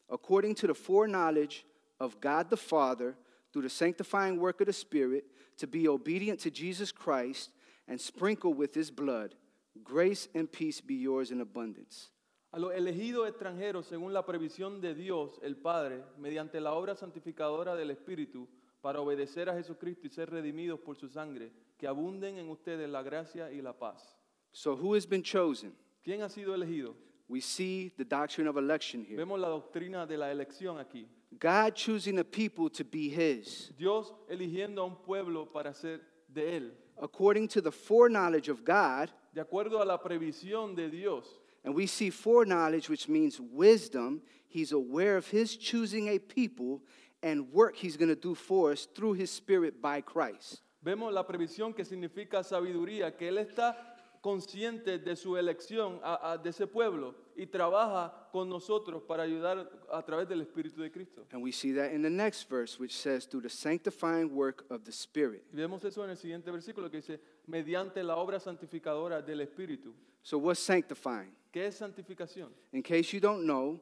according 0.08 0.54
to 0.56 0.68
the 0.68 0.74
foreknowledge 0.74 1.64
of 1.98 2.20
God 2.20 2.50
the 2.50 2.56
Father 2.56 3.16
through 3.52 3.62
the 3.62 3.70
sanctifying 3.70 4.38
work 4.38 4.60
of 4.60 4.66
the 4.66 4.72
Spirit 4.72 5.24
to 5.58 5.66
be 5.66 5.86
obedient 5.88 6.40
to 6.40 6.50
Jesus 6.50 6.90
Christ 6.90 7.50
and 7.86 8.00
sprinkled 8.00 8.56
with 8.56 8.74
his 8.74 8.90
blood. 8.90 9.34
Grace 9.82 10.28
and 10.34 10.50
peace 10.50 10.80
be 10.80 10.94
yours 10.94 11.30
in 11.30 11.40
abundance. 11.40 12.10
A 12.54 12.58
los 12.58 12.72
elegidos 12.74 13.26
extranjeros, 13.28 13.86
según 13.86 14.12
la 14.12 14.26
previsión 14.26 14.80
de 14.82 14.94
Dios, 14.94 15.38
el 15.42 15.56
Padre, 15.56 16.02
mediante 16.18 16.60
la 16.60 16.74
obra 16.74 16.94
santificadora 16.94 17.74
del 17.74 17.90
Espíritu, 17.90 18.46
para 18.82 19.00
obedecer 19.00 19.48
a 19.48 19.54
Jesucristo 19.54 20.06
y 20.06 20.10
ser 20.10 20.28
redimidos 20.28 20.80
por 20.80 20.96
su 20.96 21.08
sangre, 21.08 21.50
que 21.78 21.86
abunden 21.86 22.36
en 22.36 22.50
ustedes 22.50 22.90
la 22.90 23.02
gracia 23.02 23.50
y 23.50 23.62
la 23.62 23.72
paz. 23.72 24.18
So, 24.52 24.76
who 24.76 24.94
has 24.94 25.06
been 25.06 25.22
chosen? 25.22 25.72
¿Quién 26.04 26.20
ha 26.20 26.28
sido 26.28 26.54
elegido? 26.54 26.94
We 27.28 27.40
see 27.40 27.90
the 27.96 28.04
doctrine 28.04 28.48
of 28.48 28.58
election 28.58 29.02
here. 29.02 29.16
Vemos 29.16 29.40
la 29.40 29.48
doctrina 29.48 30.06
de 30.06 30.18
la 30.18 30.30
elección 30.30 30.78
aquí. 30.78 31.08
God 31.38 31.74
choosing 31.74 32.18
a 32.18 32.24
people 32.24 32.68
to 32.70 32.84
be 32.84 33.08
his 33.08 33.70
Dios 33.78 34.12
eligiendo 34.30 34.78
a 34.78 34.84
un 34.86 34.96
pueblo 34.96 35.46
para 35.52 35.74
ser 35.74 36.00
de 36.32 36.60
Él. 36.60 36.70
according 37.00 37.48
to 37.48 37.60
the 37.60 37.72
foreknowledge 37.72 38.48
of 38.48 38.64
God. 38.64 39.10
De 39.34 39.42
acuerdo 39.42 39.80
a 39.82 39.84
la 39.84 39.98
previsión 39.98 40.76
de 40.76 40.88
Dios. 40.88 41.26
And 41.64 41.74
we 41.74 41.86
see 41.86 42.10
foreknowledge, 42.10 42.88
which 42.88 43.08
means 43.08 43.40
wisdom. 43.40 44.22
He's 44.48 44.72
aware 44.72 45.16
of 45.16 45.28
his 45.28 45.56
choosing 45.56 46.08
a 46.08 46.18
people 46.18 46.82
and 47.22 47.52
work 47.52 47.76
he's 47.76 47.96
going 47.96 48.08
to 48.08 48.16
do 48.16 48.34
for 48.34 48.72
us 48.72 48.86
through 48.94 49.14
his 49.14 49.30
spirit 49.30 49.80
by 49.80 50.00
Christ. 50.00 50.62
Vemos 50.84 51.12
la 51.12 51.24
previsión 51.24 51.74
que 51.74 51.84
significa 51.84 52.42
sabiduría, 52.42 53.16
que 53.16 53.28
Él 53.28 53.38
está 53.38 53.76
consciente 54.22 54.98
de 54.98 55.16
su 55.16 55.36
elección 55.36 56.00
a- 56.02 56.32
a- 56.32 56.38
de 56.38 56.48
ese 56.50 56.66
pueblo 56.66 57.14
y 57.36 57.44
trabaja 57.46 58.28
con 58.30 58.48
nosotros 58.48 59.02
para 59.02 59.24
ayudar 59.24 59.68
a 59.90 60.02
través 60.04 60.28
del 60.28 60.40
Espíritu 60.40 60.80
de 60.80 60.90
Cristo. 60.90 61.26
And 61.32 61.42
we 61.42 61.50
see 61.52 61.72
that 61.74 61.92
in 61.92 62.02
the 62.02 62.08
next 62.10 62.48
verse, 62.48 62.78
which 62.78 62.96
says, 62.96 63.26
through 63.26 63.42
the 63.42 63.50
sanctifying 63.50 64.32
work 64.34 64.64
of 64.70 64.84
the 64.84 64.92
Spirit. 64.92 65.42
Y 65.52 65.56
vemos 65.56 65.84
eso 65.84 66.04
en 66.04 66.10
el 66.10 66.16
siguiente 66.16 66.50
versículo 66.52 66.88
que 66.90 66.98
dice, 66.98 67.20
mediante 67.48 68.02
la 68.04 68.16
obra 68.16 68.38
santificadora 68.38 69.20
del 69.22 69.40
Espíritu. 69.40 69.92
So, 70.22 70.38
what's 70.38 70.60
sanctifying? 70.60 71.34
¿Qué 71.52 71.66
es 71.66 71.74
santificación? 71.80 72.50
In 72.72 72.82
case 72.82 73.12
you 73.12 73.18
don't 73.20 73.42
know, 73.44 73.80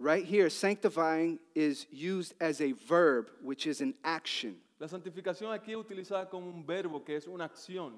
right 0.00 0.24
here, 0.24 0.50
sanctifying 0.50 1.38
is 1.54 1.86
used 1.92 2.34
as 2.40 2.60
a 2.60 2.72
verb, 2.72 3.30
which 3.40 3.66
is 3.68 3.80
an 3.80 3.94
action. 4.02 4.60
La 4.80 4.88
santificación 4.88 5.52
aquí 5.52 5.70
es 5.72 5.76
utilizada 5.76 6.28
como 6.28 6.48
un 6.50 6.66
verbo 6.66 7.04
que 7.04 7.14
es 7.16 7.26
una 7.28 7.44
acción. 7.44 7.94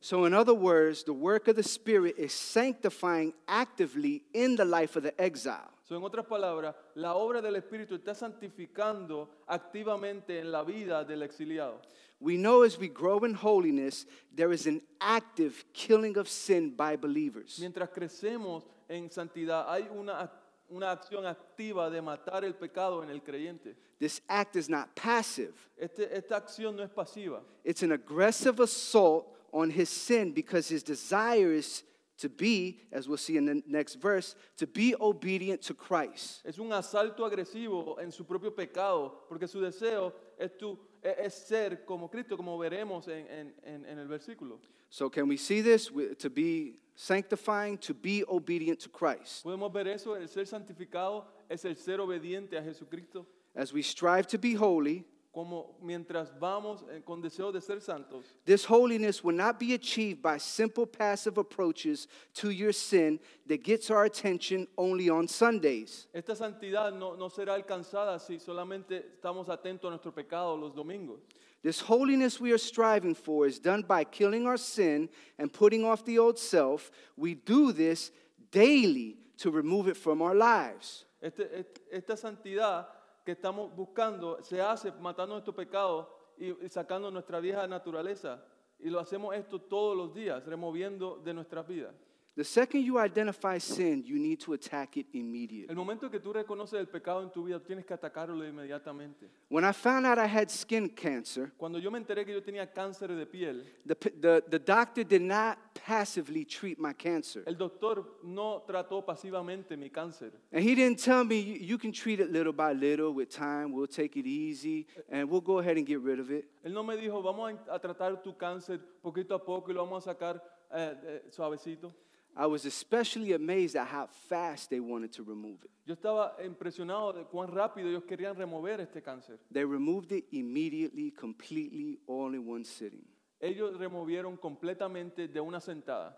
So, 0.00 0.26
in 0.26 0.32
other 0.34 0.54
words, 0.54 1.02
the 1.02 1.12
work 1.12 1.48
of 1.48 1.56
the 1.56 1.62
Spirit 1.62 2.14
is 2.18 2.32
sanctifying 2.32 3.32
actively 3.48 4.22
in 4.32 4.54
the 4.54 4.64
life 4.64 4.94
of 4.94 5.02
the 5.02 5.20
exile. 5.20 5.70
So, 5.88 5.96
en 5.96 6.02
otras 6.02 6.26
palabras, 6.26 6.74
la 6.94 7.14
obra 7.14 7.42
del 7.42 7.54
Espíritu 7.56 7.96
está 7.96 8.14
santificando 8.14 9.28
activamente 9.48 10.38
en 10.38 10.52
la 10.52 10.62
vida 10.62 11.04
del 11.04 11.22
exiliado. 11.22 11.80
We 12.20 12.36
know 12.36 12.62
as 12.62 12.78
we 12.78 12.88
grow 12.88 13.24
in 13.24 13.34
holiness, 13.34 14.06
there 14.34 14.52
is 14.52 14.66
an 14.66 14.82
active 15.00 15.64
killing 15.72 16.16
of 16.16 16.28
sin 16.28 16.70
by 16.76 16.96
believers. 16.96 17.58
Mientras 17.60 17.88
crecemos 17.90 18.64
en 18.88 19.08
santidad, 19.10 19.66
hay 19.68 19.88
una, 19.90 20.30
una 20.68 20.90
acción 20.92 21.26
activa 21.26 21.90
de 21.90 22.02
matar 22.02 22.44
el 22.44 22.54
pecado 22.54 23.02
en 23.02 23.10
el 23.10 23.20
creyente. 23.22 23.74
This 23.98 24.20
act 24.28 24.56
is 24.56 24.68
not 24.68 24.94
passive, 24.94 25.54
Este- 25.76 26.08
esta 26.16 26.36
acción 26.36 26.76
no 26.76 26.82
es 26.84 26.90
pasiva, 26.90 27.40
it's 27.64 27.82
an 27.82 27.92
aggressive 27.92 28.60
assault 28.60 29.37
on 29.52 29.70
his 29.70 29.88
sin 29.88 30.32
because 30.32 30.68
his 30.68 30.82
desire 30.82 31.52
is 31.52 31.84
to 32.18 32.28
be, 32.28 32.80
as 32.92 33.06
we'll 33.08 33.16
see 33.16 33.36
in 33.36 33.44
the 33.46 33.62
next 33.66 33.94
verse, 33.96 34.34
to 34.56 34.66
be 34.66 34.94
obedient 35.00 35.62
to 35.62 35.72
Christ. 35.74 36.40
es 36.44 36.58
un 36.58 36.72
asalto 36.72 37.24
agresivo 37.24 37.96
en 38.00 38.10
su 38.10 38.24
propio 38.24 38.50
pecado, 38.50 39.24
porque 39.28 39.46
su 39.46 39.60
deseo 39.60 40.12
es, 40.36 40.50
tu- 40.58 40.76
es- 41.02 41.34
ser 41.46 41.84
como 41.86 42.08
Cristo, 42.08 42.36
como 42.36 42.58
veremos 42.58 43.06
en- 43.06 43.54
en- 43.64 43.84
en 43.84 43.98
el 43.98 44.08
versículo. 44.08 44.58
So, 44.90 45.08
can 45.08 45.28
we 45.28 45.36
see 45.36 45.60
this? 45.62 45.90
To 46.18 46.28
be 46.28 46.80
sanctifying, 46.96 47.78
to 47.78 47.94
be 47.94 48.24
obedient 48.26 48.80
to 48.80 48.88
Christ. 48.88 49.44
Podemos 49.44 49.72
ver 49.72 49.86
eso, 49.86 50.14
el 50.16 50.26
ser 50.28 50.44
santificado 50.46 51.24
es 51.48 51.64
el 51.64 51.76
ser 51.76 52.00
obediente 52.00 52.58
a 52.58 52.62
Jesucristo, 52.62 53.26
As 53.54 53.72
we 53.72 53.82
strive 53.82 54.26
to 54.28 54.38
be 54.38 54.54
holy, 54.54 55.04
como 55.38 55.76
mientras 55.80 56.36
vamos 56.40 56.84
eh, 56.90 57.00
con 57.04 57.22
deseo 57.22 57.52
de 57.52 57.60
ser 57.60 57.80
santos. 57.80 58.24
This 58.44 58.64
holiness 58.64 59.22
will 59.22 59.36
not 59.36 59.60
be 59.60 59.72
achieved 59.72 60.20
by 60.20 60.36
simple 60.36 60.84
passive 60.84 61.38
approaches 61.38 62.08
to 62.34 62.50
your 62.50 62.72
sin 62.72 63.20
that 63.46 63.62
gets 63.62 63.88
our 63.88 64.04
attention 64.04 64.66
only 64.76 65.08
on 65.08 65.28
Sundays. 65.28 66.08
Esta 66.12 66.34
santidad 66.34 66.92
no, 66.92 67.14
no 67.14 67.28
será 67.28 67.54
alcanzada 67.54 68.18
si 68.18 68.40
solamente 68.40 69.12
estamos 69.14 69.48
atentos 69.48 69.84
a 69.84 69.90
nuestro 69.90 70.10
pecado 70.10 70.56
los 70.56 70.74
domingos. 70.74 71.20
This 71.62 71.78
holiness 71.82 72.40
we 72.40 72.50
are 72.50 72.58
striving 72.58 73.14
for 73.14 73.46
is 73.46 73.60
done 73.60 73.82
by 73.82 74.02
killing 74.02 74.44
our 74.44 74.58
sin 74.58 75.08
and 75.38 75.52
putting 75.52 75.84
off 75.84 76.04
the 76.04 76.18
old 76.18 76.36
self. 76.36 76.90
We 77.16 77.36
do 77.36 77.70
this 77.70 78.10
daily 78.50 79.18
to 79.36 79.52
remove 79.52 79.86
it 79.86 79.96
from 79.96 80.20
our 80.20 80.34
lives. 80.34 81.04
Este- 81.22 81.64
esta 81.92 82.16
santidad 82.16 82.86
que 83.28 83.32
estamos 83.32 83.76
buscando 83.76 84.42
se 84.42 84.62
hace 84.62 84.90
matando 84.90 85.34
nuestro 85.34 85.54
pecado 85.54 86.32
y, 86.38 86.64
y 86.64 86.68
sacando 86.70 87.10
nuestra 87.10 87.40
vieja 87.40 87.66
naturaleza. 87.66 88.42
Y 88.78 88.88
lo 88.88 88.98
hacemos 88.98 89.36
esto 89.36 89.60
todos 89.60 89.94
los 89.94 90.14
días, 90.14 90.46
removiendo 90.46 91.18
de 91.18 91.34
nuestras 91.34 91.66
vidas. 91.66 91.94
The 92.38 92.44
second 92.44 92.84
you 92.84 93.00
identify 93.00 93.58
sin, 93.58 94.04
you 94.06 94.16
need 94.16 94.38
to 94.44 94.52
attack 94.52 94.96
it 94.96 95.08
El 95.12 95.18
immediately. 95.22 95.74
momento 95.74 96.08
que 96.08 96.20
tú 96.20 96.32
reconoces 96.32 96.78
el 96.78 96.86
pecado 96.86 97.20
en 97.24 97.30
tu 97.32 97.42
vida, 97.42 97.58
tienes 97.58 97.84
que 97.84 97.92
atacarlo 97.92 98.46
inmediatamente. 98.46 99.28
When 99.48 99.64
I 99.64 99.72
found 99.72 100.06
out 100.06 100.18
I 100.18 100.26
had 100.28 100.48
skin 100.48 100.88
cancer, 100.88 101.50
Cuando 101.58 101.80
yo 101.80 101.90
me 101.90 101.98
enteré 101.98 102.24
que 102.24 102.32
yo 102.32 102.40
tenía 102.40 102.72
cáncer 102.72 103.08
de 103.08 103.26
piel, 103.26 103.64
the, 103.84 103.96
the, 103.96 104.44
the 104.50 104.58
doctor 104.60 105.02
did 105.02 105.22
not 105.22 105.58
passively 105.84 106.44
treat 106.44 106.78
my 106.78 106.92
cancer. 106.92 107.42
el 107.44 107.56
doctor 107.56 108.04
no 108.22 108.62
trató 108.64 109.04
pasivamente 109.04 109.76
mi 109.76 109.90
cáncer. 109.90 110.30
And 110.52 110.62
he 110.62 110.76
didn't 110.76 111.02
tell 111.02 111.24
me 111.24 111.40
you, 111.40 111.54
you 111.54 111.76
can 111.76 111.90
treat 111.90 112.20
it 112.20 112.30
little 112.30 112.52
by 112.52 112.72
little 112.72 113.12
with 113.12 113.30
time, 113.30 113.72
we'll 113.72 113.88
take 113.88 114.16
it 114.16 114.26
easy, 114.26 114.86
and 115.10 115.28
we'll 115.28 115.40
go 115.40 115.58
ahead 115.58 115.76
and 115.76 115.84
get 115.84 115.98
rid 116.00 116.20
of 116.20 116.30
it. 116.30 116.44
Él 116.62 116.72
no 116.72 116.84
me 116.84 116.96
dijo, 116.96 117.20
vamos 117.20 117.54
a, 117.68 117.74
a 117.74 117.78
tratar 117.80 118.22
tu 118.22 118.36
cáncer 118.36 118.78
poquito 119.02 119.34
a 119.34 119.44
poco 119.44 119.72
y 119.72 119.74
lo 119.74 119.84
vamos 119.84 120.06
a 120.06 120.12
sacar 120.12 120.40
eh, 120.70 120.94
eh, 121.02 121.22
suavecito. 121.30 121.92
I 122.40 122.46
was 122.46 122.64
especially 122.66 123.32
amazed 123.32 123.74
at 123.74 123.88
how 123.88 124.06
fast 124.28 124.70
they 124.70 124.78
wanted 124.78 125.12
to 125.14 125.24
remove 125.24 125.64
it. 125.64 125.70
Yo 125.84 125.94
estaba 125.94 126.36
impresionado 126.44 127.12
de 127.12 127.24
cuán 127.24 127.48
rápido 127.48 127.88
ellos 127.88 128.04
querían 128.04 128.36
remover 128.36 128.80
este 128.80 129.02
cáncer. 129.02 129.40
They 129.50 129.64
removed 129.64 130.12
it 130.12 130.26
immediately, 130.30 131.10
completely, 131.10 131.98
all 132.06 132.32
in 132.34 132.46
one 132.46 132.64
sitting. 132.64 133.04
Ellos 133.40 133.76
removieron 133.76 134.36
completamente 134.36 135.26
de 135.26 135.40
una 135.40 135.58
sentada. 135.60 136.16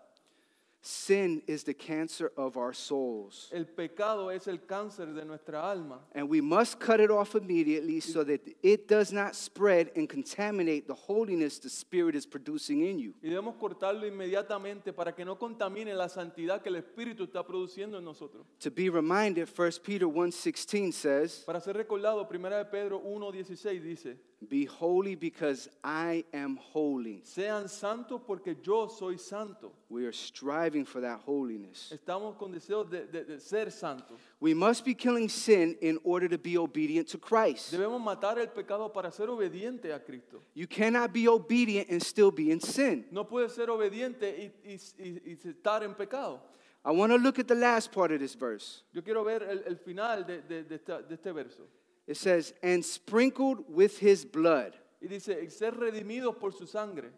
Sin 0.83 1.43
is 1.45 1.63
the 1.63 1.75
cancer 1.75 2.31
of 2.35 2.57
our 2.57 2.73
souls. 2.73 3.49
El 3.51 3.65
pecado 3.65 4.29
es 4.31 4.47
el 4.47 4.65
cáncer 4.65 5.13
de 5.13 5.23
nuestra 5.23 5.61
alma 5.69 5.99
And 6.15 6.27
we 6.27 6.41
must 6.41 6.79
cut 6.79 6.99
it 6.99 7.11
off 7.11 7.35
immediately 7.35 7.99
so 7.99 8.23
that 8.23 8.41
it 8.63 8.87
does 8.87 9.13
not 9.13 9.35
spread 9.35 9.91
and 9.95 10.09
contaminate 10.09 10.87
the 10.87 10.95
holiness 10.95 11.59
the 11.59 11.69
Spirit 11.69 12.15
is 12.15 12.25
producing 12.25 12.81
in 12.81 12.97
you. 12.97 13.13
y 13.21 13.29
debemos 13.29 13.57
cortarlo 13.57 14.07
inmediatamente 14.07 14.91
para 14.91 15.13
que 15.13 15.23
no 15.23 15.37
contamine 15.37 15.93
la 15.93 16.09
santidad 16.09 16.63
que 16.63 16.69
el 16.69 16.77
Espíritu 16.77 17.25
está 17.25 17.45
produciendo 17.45 17.99
en 17.99 18.03
nosotros. 18.03 18.47
To 18.59 18.71
be 18.71 18.89
reminded, 18.89 19.47
1 19.47 19.71
Peter 19.83 20.07
1:16 20.07 20.93
says, 20.93 21.43
Para 21.45 21.61
ser 21.61 21.77
recordado, 21.77 22.27
1 22.27 22.71
Pedro 22.71 22.99
1.16 23.03 23.81
dice, 23.81 24.17
"Be 24.49 24.65
holy 24.65 25.15
because 25.15 25.69
I 25.83 26.25
am 26.33 26.57
holy." 26.57 27.21
sean 27.25 27.67
santos 27.69 28.21
porque 28.25 28.55
yo 28.63 28.87
soy 28.87 29.17
santo. 29.17 29.71
We 29.89 30.05
are 30.05 30.11
striving 30.13 30.85
for 30.85 30.99
that 31.01 31.19
holiness. 31.25 31.91
Estamos 31.91 32.35
con 32.37 32.51
deseo 32.51 32.83
de, 32.83 33.05
de- 33.05 33.23
de 33.25 33.39
ser 33.39 33.69
santos. 33.71 34.17
We 34.39 34.53
must 34.55 34.83
be 34.83 34.95
killing 34.95 35.29
sin 35.29 35.77
in 35.81 35.99
order 36.03 36.27
to 36.29 36.37
be 36.37 36.57
obedient 36.57 37.07
to 37.09 37.17
Christ. 37.19 37.71
Debemos 37.71 38.01
matar 38.01 38.39
el 38.39 38.47
pecado 38.47 38.91
para 38.91 39.11
ser 39.11 39.27
obediente 39.29 39.93
a 39.93 39.99
Cristo. 39.99 40.41
You 40.55 40.65
cannot 40.67 41.13
be 41.13 41.27
obedient 41.27 41.89
and 41.89 42.01
still 42.01 42.31
be 42.31 42.49
in 42.51 42.59
sin. 42.59 43.05
No 43.11 43.25
puedes 43.25 43.51
ser 43.53 43.69
obediente 43.69 44.51
y, 44.65 44.71
y- 44.73 44.79
y- 44.97 45.21
y 45.25 45.37
estar 45.49 45.83
en 45.83 45.93
pecado. 45.93 46.39
I 46.83 46.89
want 46.91 47.11
to 47.11 47.17
look 47.19 47.37
at 47.37 47.47
the 47.47 47.53
last 47.53 47.91
part 47.91 48.11
of 48.11 48.19
this 48.19 48.33
verse. 48.33 48.81
Yo 48.91 49.03
quiero 49.03 49.23
ver 49.23 49.43
el, 49.43 49.61
el 49.67 49.75
final 49.77 50.25
de, 50.25 50.41
de- 50.41 50.63
de 50.63 50.75
esta- 50.77 51.03
de 51.07 51.13
este 51.13 51.31
verso. 51.31 51.61
It 52.07 52.17
says, 52.17 52.53
"And 52.61 52.83
sprinkled 52.83 53.65
with 53.67 53.99
his 53.99 54.25
blood." 54.25 54.73
Y 55.01 55.07
dice, 55.07 55.49
ser 55.49 55.71
redimidos 55.71 56.37
por 56.37 56.51
su 56.53 56.67
sangre. 56.67 57.11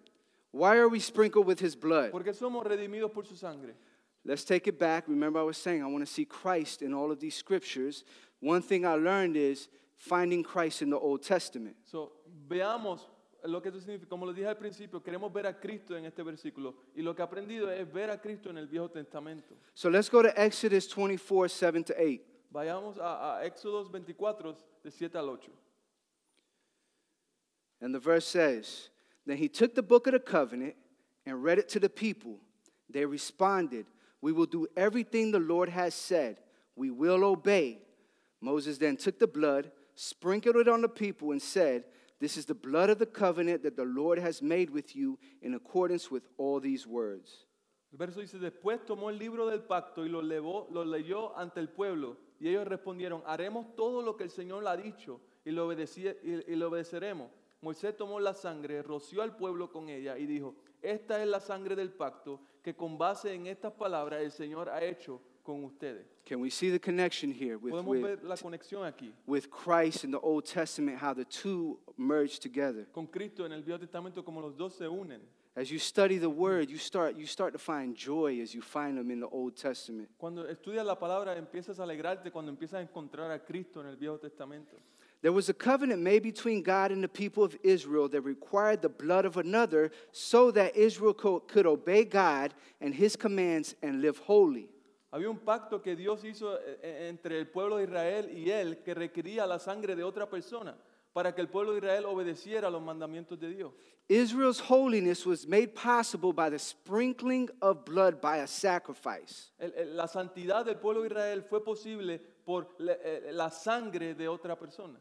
Why 0.51 0.77
are 0.77 0.87
we 0.87 0.99
sprinkled 0.99 1.45
with 1.45 1.59
his 1.59 1.75
blood? 1.75 2.11
Porque 2.11 2.33
somos 2.33 2.63
redimidos 2.63 3.11
por 3.11 3.25
su 3.25 3.35
sangre. 3.35 3.73
Let's 4.23 4.45
take 4.45 4.67
it 4.67 4.79
back. 4.79 5.07
Remember, 5.07 5.39
I 5.39 5.43
was 5.43 5.57
saying 5.57 5.83
I 5.83 5.87
want 5.87 6.05
to 6.05 6.11
see 6.11 6.25
Christ 6.25 6.81
in 6.81 6.93
all 6.93 7.11
of 7.11 7.19
these 7.19 7.35
scriptures. 7.35 8.05
One 8.39 8.61
thing 8.61 8.85
I 8.85 8.95
learned 8.95 9.35
is 9.35 9.67
finding 9.95 10.43
Christ 10.43 10.81
in 10.81 10.89
the 10.89 10.97
Old 10.97 11.23
Testament. 11.23 11.75
So, 11.83 12.13
veamos 12.47 13.01
lo 13.43 13.61
que 13.61 13.69
eso 13.69 13.79
significa. 13.79 14.07
Como 14.07 14.25
lo 14.25 14.31
dije 14.31 14.47
al 14.47 14.55
principio, 14.55 15.01
queremos 15.01 15.33
ver 15.33 15.47
a 15.47 15.59
Cristo 15.59 15.97
en 15.97 16.05
este 16.05 16.23
versículo. 16.23 16.75
Y 16.95 17.01
lo 17.01 17.13
que 17.13 17.21
he 17.21 17.25
aprendido 17.25 17.69
es 17.69 17.91
ver 17.91 18.09
a 18.11 18.21
Cristo 18.21 18.49
en 18.49 18.57
el 18.57 18.67
Viejo 18.67 18.89
Testamento. 18.89 19.55
So 19.73 19.89
let's 19.89 20.09
go 20.09 20.21
to 20.21 20.31
Exodus 20.41 20.87
24 20.87 21.49
7 21.49 21.83
to 21.83 21.93
8. 21.97 22.21
Vayamos 22.53 22.97
a, 22.99 23.39
a 23.39 23.45
Éxodos 23.49 23.89
24, 23.91 24.55
de 24.83 24.91
7 24.91 25.15
al 25.17 25.29
8. 25.29 25.49
And 27.81 27.93
the 27.93 27.99
verse 27.99 28.25
says, 28.27 28.89
Then 29.25 29.37
he 29.37 29.49
took 29.49 29.75
the 29.75 29.81
book 29.83 30.07
of 30.07 30.13
the 30.13 30.19
covenant 30.19 30.75
and 31.25 31.43
read 31.43 31.57
it 31.59 31.67
to 31.69 31.79
the 31.79 31.89
people. 31.89 32.37
They 32.89 33.05
responded, 33.05 33.85
We 34.21 34.31
will 34.31 34.45
do 34.45 34.67
everything 34.77 35.31
the 35.31 35.39
Lord 35.39 35.69
has 35.69 35.93
said. 35.95 36.37
We 36.75 36.91
will 36.91 37.23
obey. 37.23 37.79
Moses 38.41 38.77
then 38.77 38.97
took 38.97 39.19
the 39.19 39.27
blood, 39.27 39.71
sprinkled 39.95 40.57
it 40.57 40.67
on 40.67 40.81
the 40.81 40.89
people, 40.89 41.31
and 41.31 41.41
said, 41.41 41.85
This 42.19 42.37
is 42.37 42.45
the 42.45 42.53
blood 42.53 42.89
of 42.89 42.99
the 42.99 43.05
covenant 43.05 43.63
that 43.63 43.75
the 43.75 43.85
Lord 43.85 44.19
has 44.19 44.41
made 44.41 44.69
with 44.69 44.95
you 44.95 45.17
in 45.41 45.55
accordance 45.55 46.11
with 46.11 46.23
all 46.37 46.59
these 46.59 46.85
words. 46.85 47.45
El 47.91 47.97
verso 47.97 48.21
dice, 48.21 48.39
después 48.39 48.83
tomó 48.87 49.09
el 49.09 49.19
libro 49.19 49.47
del 49.49 49.61
pacto 49.61 50.03
y 50.03 50.07
lo, 50.09 50.21
levó- 50.21 50.67
lo 50.71 50.83
leyó 50.83 51.37
ante 51.37 51.59
el 51.59 51.67
pueblo. 51.67 52.17
Y 52.39 52.49
ellos 52.49 52.67
respondieron, 52.67 53.21
haremos 53.25 53.75
todo 53.75 54.01
lo 54.01 54.15
que 54.17 54.23
el 54.23 54.29
Señor 54.29 54.63
le 54.63 54.69
ha 54.69 54.77
dicho 54.77 55.19
y 55.45 55.51
lo, 55.51 55.71
y- 55.71 55.77
y 56.47 56.55
lo 56.55 56.67
obedeceremos. 56.69 57.29
Moisés 57.61 57.95
tomó 57.95 58.19
la 58.19 58.33
sangre, 58.33 58.81
roció 58.81 59.21
al 59.21 59.35
pueblo 59.37 59.71
con 59.71 59.87
ella 59.89 60.17
y 60.17 60.25
dijo, 60.25 60.55
esta 60.81 61.21
es 61.21 61.27
la 61.27 61.39
sangre 61.39 61.75
del 61.77 61.91
pacto 61.91 62.41
que 62.61 62.75
con 62.75 62.97
base 62.97 63.33
en 63.33 63.47
estas 63.47 63.71
palabras 63.73 64.21
el 64.21 64.31
Señor 64.31 64.67
ha 64.69 64.83
hecho 64.83 65.21
con 65.43 65.63
ustedes. 65.63 66.05
Can 66.25 66.41
we 66.41 66.49
see 66.49 66.69
the 66.71 66.79
connection 66.79 67.31
here 67.31 67.55
with, 67.55 67.71
Podemos 67.71 68.01
ver 68.01 68.23
la 68.23 68.35
conexión 68.37 68.83
aquí 68.85 69.13
with 69.27 69.45
Christ 69.49 70.03
in 70.03 70.11
the 70.11 70.19
Old 70.21 70.43
Testament, 70.45 70.97
how 71.01 71.13
the 71.13 71.25
two 71.25 71.79
merge 71.97 72.39
together? 72.39 72.85
con 72.91 73.07
Cristo 73.07 73.45
en 73.45 73.51
el 73.53 73.61
Viejo 73.63 73.79
Testamento 73.79 74.23
como 74.25 74.41
los 74.41 74.55
dos 74.57 74.73
se 74.73 74.87
unen. 74.87 75.21
As 75.55 75.69
you 75.69 75.77
study 75.77 76.17
the 76.17 76.29
word, 76.29 76.71
you 76.71 76.79
start, 76.79 77.15
you 77.15 77.27
start 77.27 77.53
to 77.53 77.59
find 77.59 77.95
joy 77.95 78.39
as 78.41 78.55
you 78.55 78.61
find 78.61 78.97
them 78.97 79.11
in 79.11 79.19
the 79.19 79.27
Old 79.27 79.55
Testament. 79.55 80.09
Cuando 80.17 80.47
estudias 80.47 80.83
la 80.83 80.95
palabra 80.95 81.37
empiezas 81.37 81.79
a 81.79 81.83
alegrarte 81.83 82.31
cuando 82.31 82.51
empiezas 82.51 82.79
a 82.79 82.81
encontrar 82.81 83.29
a 83.31 83.37
Cristo 83.37 83.79
en 83.81 83.87
el 83.87 83.95
Viejo 83.95 84.17
Testamento. 84.17 84.75
There 85.21 85.31
was 85.31 85.49
a 85.49 85.53
covenant 85.53 86.01
made 86.01 86.23
between 86.23 86.63
God 86.63 86.91
and 86.91 87.03
the 87.03 87.07
people 87.07 87.43
of 87.43 87.55
Israel 87.63 88.09
that 88.09 88.21
required 88.21 88.81
the 88.81 88.89
blood 88.89 89.25
of 89.25 89.37
another 89.37 89.91
so 90.11 90.49
that 90.51 90.75
Israel 90.75 91.13
co- 91.13 91.39
could 91.39 91.67
obey 91.67 92.03
God 92.03 92.55
and 92.81 92.93
his 92.93 93.15
commands 93.15 93.75
and 93.83 94.01
live 94.01 94.17
holy. 94.17 94.69
Había 95.13 95.29
un 95.29 95.37
pacto 95.37 95.83
que 95.83 95.95
Dios 95.95 96.23
hizo 96.25 96.57
eh, 96.57 96.79
eh, 96.81 97.07
entre 97.09 97.37
el 97.37 97.45
pueblo 97.45 97.77
de 97.77 97.83
Israel 97.83 98.31
y 98.35 98.49
él 98.49 98.81
que 98.83 98.95
requería 98.95 99.45
la 99.45 99.59
sangre 99.59 99.95
de 99.95 100.03
otra 100.03 100.27
persona 100.27 100.75
para 101.13 101.33
que 101.33 101.41
el 101.41 101.47
pueblo 101.47 101.71
de 101.73 101.77
Israel 101.79 102.05
obedeciera 102.05 102.69
los 102.69 102.81
mandamientos 102.81 103.39
de 103.39 103.49
Dios. 103.49 103.71
Israel's 104.09 104.59
holiness 104.59 105.25
was 105.25 105.47
made 105.47 105.73
possible 105.75 106.33
by 106.33 106.49
the 106.49 106.59
sprinkling 106.59 107.49
of 107.61 107.85
blood 107.85 108.19
by 108.19 108.39
a 108.39 108.47
sacrifice. 108.47 109.51
El- 109.59 109.73
el- 109.77 109.95
la 109.95 110.07
santidad 110.07 110.65
del 110.65 110.75
pueblo 110.77 111.03
de 111.03 111.07
Israel 111.07 111.43
fue 111.43 111.63
posible 111.63 112.19
por 112.45 112.67
la, 112.79 112.93
eh, 113.01 113.31
la 113.31 113.49
sangre 113.49 114.13
de 114.13 114.27
otra 114.27 114.57
persona. 114.57 114.99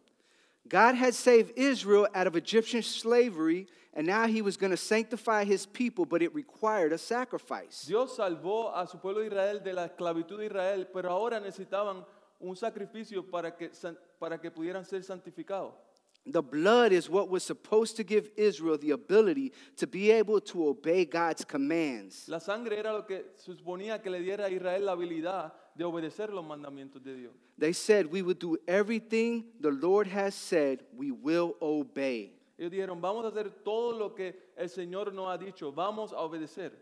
God 0.69 0.95
had 0.95 1.15
saved 1.15 1.53
Israel 1.57 2.07
out 2.15 2.29
of 2.29 2.37
Egyptian 2.37 2.83
slavery, 2.85 3.67
and 3.95 4.07
now 4.07 4.29
he 4.29 4.41
was 4.41 4.57
going 4.57 4.71
to 4.71 4.77
sanctify 4.77 5.45
his 5.45 5.67
people, 5.67 6.05
but 6.07 6.23
it 6.23 6.33
required 6.33 6.93
a 6.93 6.99
sacrifice. 6.99 7.85
Dios 7.89 8.17
salvó 8.17 8.73
a 8.73 8.87
su 8.87 8.99
pueblo 8.99 9.21
de 9.23 9.27
Israel 9.27 9.61
de 9.65 9.73
la 9.73 9.87
esclavitud 9.89 10.39
de 10.39 10.47
Israel, 10.47 10.87
pero 10.93 11.11
ahora 11.11 11.41
necesitaban 11.41 12.07
un 12.39 12.55
sacrificio 12.55 13.29
para 13.29 13.57
que, 13.57 13.75
san- 13.75 13.99
para 14.21 14.39
que 14.41 14.53
pudieran 14.53 14.85
ser 14.85 15.03
santificados. 15.03 15.75
The 16.25 16.43
blood 16.43 16.93
is 16.93 17.11
what 17.11 17.29
was 17.29 17.43
supposed 17.43 17.97
to 17.97 18.05
give 18.05 18.31
Israel 18.37 18.79
the 18.79 18.93
ability 18.93 19.53
to 19.77 19.89
be 19.89 20.13
able 20.13 20.41
to 20.43 20.69
obey 20.69 21.05
God's 21.05 21.45
commands. 21.45 22.29
La 22.29 22.39
sangre 22.39 22.79
era 22.79 22.93
lo 22.93 23.03
que 23.03 23.25
suponía 23.37 24.01
que 24.01 24.09
le 24.09 24.21
diera 24.21 24.45
a 24.45 24.51
Israel 24.51 24.85
la 24.85 24.93
habilidad 24.93 25.53
de 25.77 25.85
obedecer 25.85 26.31
los 26.31 26.45
mandamientos 26.45 27.03
de 27.03 27.17
Dios. 27.17 27.33
They 27.59 27.73
said, 27.73 28.07
We 28.07 28.23
will 28.23 28.39
do 28.39 28.57
everything 28.69 29.47
the 29.61 29.73
Lord 29.73 30.07
has 30.07 30.35
said, 30.37 30.85
we 30.97 31.11
will 31.11 31.57
obey. 31.61 32.39
Ellos 32.57 32.71
dijeron, 32.71 33.01
vamos 33.01 33.25
a 33.25 33.29
hacer 33.29 33.51
todo 33.65 33.99
lo 33.99 34.15
que 34.15 34.37
el 34.57 34.69
Señor 34.69 35.13
nos 35.13 35.29
ha 35.29 35.39
dicho, 35.39 35.73
vamos 35.73 36.13
a 36.13 36.19
obedecer. 36.19 36.73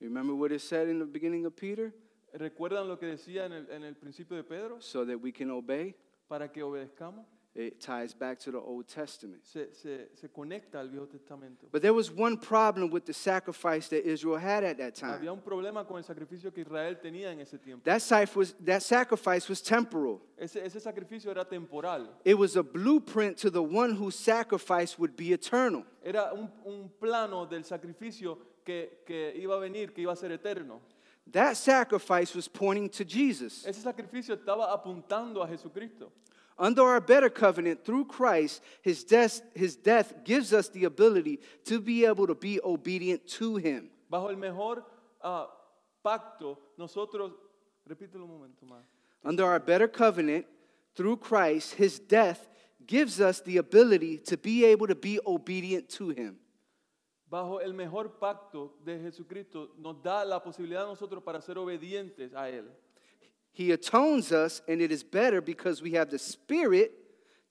Remember 0.00 0.34
what 0.34 0.52
it 0.52 0.60
said 0.60 0.88
in 0.88 1.00
the 1.00 1.04
beginning 1.06 1.44
of 1.46 1.56
Peter? 1.56 1.92
¿Recuerdan 2.32 2.86
lo 2.86 2.98
que 2.98 3.06
decía 3.06 3.46
en 3.46 3.52
el, 3.52 3.70
en 3.70 3.82
el 3.82 3.94
principio 3.96 4.36
de 4.36 4.44
Pedro? 4.44 4.80
So 4.80 5.04
that 5.04 5.18
we 5.18 5.32
can 5.32 5.50
obey. 5.50 5.94
Para 6.28 6.48
que 6.52 6.62
obedezcamos. 6.62 7.24
It 7.58 7.80
ties 7.80 8.12
back 8.12 8.38
to 8.40 8.50
the 8.50 8.58
Old 8.58 8.86
Testament. 8.86 9.40
Se, 9.42 9.68
se, 9.72 10.08
se 10.14 10.28
conecta 10.28 10.78
al 10.78 10.88
Viejo 10.88 11.06
Testamento. 11.06 11.68
But 11.72 11.80
there 11.80 11.94
was 11.94 12.10
one 12.10 12.36
problem 12.36 12.90
with 12.90 13.06
the 13.06 13.14
sacrifice 13.14 13.88
that 13.88 14.06
Israel 14.06 14.36
had 14.36 14.62
at 14.62 14.76
that 14.76 14.94
Había 14.96 15.20
time. 15.20 15.28
un 15.30 15.40
problema 15.40 15.86
con 15.86 15.96
el 15.96 16.02
sacrificio 16.04 16.52
que 16.52 16.62
Israel 16.62 16.98
tenía 17.02 17.32
en 17.32 17.40
ese 17.40 17.56
tiempo. 17.58 17.82
That, 17.84 18.02
was, 18.36 18.54
that 18.62 18.82
sacrifice 18.82 19.48
was 19.48 19.62
temporal. 19.62 20.20
Ese, 20.38 20.56
ese 20.56 20.82
sacrificio 20.82 21.30
era 21.30 21.46
temporal. 21.46 22.06
It 22.26 22.36
was 22.36 22.56
a 22.56 22.62
blueprint 22.62 23.38
to 23.38 23.50
the 23.50 23.62
one 23.62 23.92
whose 23.94 24.16
sacrifice 24.18 24.98
would 24.98 25.16
be 25.16 25.32
eternal. 25.32 25.82
Era 26.04 26.34
un, 26.34 26.50
un 26.66 26.90
plano 27.00 27.46
del 27.46 27.62
sacrificio 27.64 28.36
que, 28.66 28.98
que 29.06 29.32
iba 29.34 29.54
a 29.56 29.60
venir, 29.60 29.94
que 29.94 30.02
iba 30.02 30.12
a 30.12 30.16
ser 30.16 30.30
eterno. 30.30 30.82
That 31.32 31.56
sacrifice 31.56 32.34
was 32.36 32.48
pointing 32.48 32.90
to 32.90 33.04
Jesus. 33.04 33.64
Ese 33.66 33.80
sacrificio 33.82 34.34
estaba 34.36 34.70
apuntando 34.74 35.42
a 35.42 35.48
Jesucristo. 35.48 36.12
Under 36.58 36.82
our 36.82 37.00
better 37.00 37.28
covenant 37.28 37.84
through 37.84 38.06
Christ, 38.06 38.62
his 38.80 39.04
death, 39.04 39.42
his 39.54 39.76
death 39.76 40.24
gives 40.24 40.52
us 40.52 40.68
the 40.68 40.84
ability 40.84 41.40
to 41.66 41.80
be 41.80 42.06
able 42.06 42.26
to 42.26 42.34
be 42.34 42.60
obedient 42.64 43.26
to 43.38 43.56
him. 43.56 43.90
Bajo 44.10 44.30
el 44.30 44.36
mejor 44.36 44.82
ah, 45.22 45.48
pacto, 46.02 46.58
nosotros, 46.78 47.32
repítelo 47.86 48.24
un 48.24 48.30
momento 48.30 48.64
más. 48.64 48.84
Under 49.22 49.44
our 49.44 49.58
better 49.58 49.88
covenant 49.88 50.46
through 50.94 51.18
Christ, 51.18 51.74
his 51.74 51.98
death 51.98 52.48
gives 52.86 53.20
us 53.20 53.40
the 53.40 53.58
ability 53.58 54.18
to 54.18 54.36
be 54.38 54.64
able 54.64 54.86
to 54.86 54.94
be 54.94 55.20
obedient 55.26 55.90
to 55.90 56.10
him. 56.10 56.38
Bajo 57.28 57.60
el 57.60 57.74
mejor 57.74 58.18
pacto 58.18 58.78
de 58.84 59.00
Jesucristo 59.00 59.72
nos 59.78 60.00
da 60.02 60.24
la 60.24 60.42
posibilidad 60.42 60.84
a 60.84 60.86
nosotros 60.86 61.22
para 61.24 61.42
ser 61.42 61.58
obedientes 61.58 62.32
a 62.34 62.48
Él. 62.48 62.70
He 63.56 63.72
atones 63.72 64.32
us, 64.32 64.60
and 64.68 64.82
it 64.82 64.92
is 64.92 65.02
better 65.02 65.40
because 65.40 65.80
we 65.80 65.92
have 65.92 66.10
the 66.10 66.18
Spirit 66.18 66.92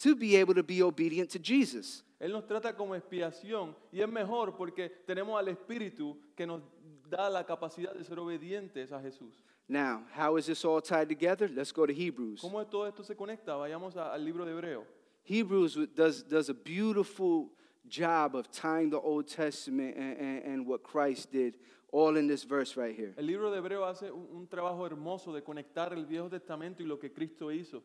to 0.04 0.16
be 0.16 0.36
able 0.36 0.54
to 0.54 0.62
be 0.62 0.84
obedient 0.84 1.32
to 1.32 1.40
Jesus. 1.40 2.04
Él 2.22 2.32
nos 2.32 2.44
trata 2.46 2.76
como 2.76 2.94
expiación 2.94 3.74
y 3.92 4.02
es 4.02 4.08
mejor 4.08 4.56
porque 4.56 4.90
tenemos 5.08 5.38
al 5.40 5.48
Espíritu 5.48 6.16
que 6.38 6.46
nos 6.46 6.62
da 7.10 7.28
la 7.30 7.44
capacidad 7.44 7.94
de 7.96 8.04
ser 8.04 8.18
obedientes 8.20 8.92
a 8.92 9.00
Jesús. 9.02 9.34
Now, 9.68 10.04
how 10.12 10.38
is 10.38 10.46
this 10.46 10.64
all 10.64 10.80
tied 10.80 11.10
together? 11.10 11.48
Let's 11.50 11.72
go 11.72 11.88
to 11.88 11.94
Hebrews. 11.94 12.42
¿Cómo 12.42 12.64
todo 12.70 12.86
esto 12.86 13.02
se 13.04 13.16
conecta? 13.16 13.56
Vayamos 13.56 13.96
a- 13.96 14.14
al 14.14 14.24
libro 14.24 14.46
de 14.46 14.52
Hebreo. 14.52 14.86
Hebrews 15.24 15.76
does, 15.96 16.22
does 16.24 16.50
a 16.50 16.54
beautiful 16.54 17.50
job 17.88 18.36
of 18.36 18.52
tying 18.52 18.92
the 18.92 19.00
Old 19.00 19.28
Testament 19.28 19.96
and, 19.98 20.18
and, 20.20 20.44
and 20.46 20.68
what 20.68 20.84
Christ 20.84 21.32
did 21.32 21.56
all 21.96 22.18
in 22.18 22.28
this 22.28 22.44
verse 22.44 22.76
right 22.76 22.94
here. 22.94 23.14
El 23.18 23.26
libro 23.26 23.50
de 23.50 23.58
Hebreo 23.58 23.86
hace 23.88 24.12
un, 24.12 24.28
un 24.34 24.48
trabajo 24.48 24.86
hermoso 24.86 25.34
de 25.34 25.42
conectar 25.42 25.94
el 25.94 26.06
Viejo 26.06 26.28
Testamento 26.28 26.84
y 26.84 26.86
lo 26.86 26.98
que 26.98 27.10
Cristo 27.10 27.46
hizo. 27.46 27.82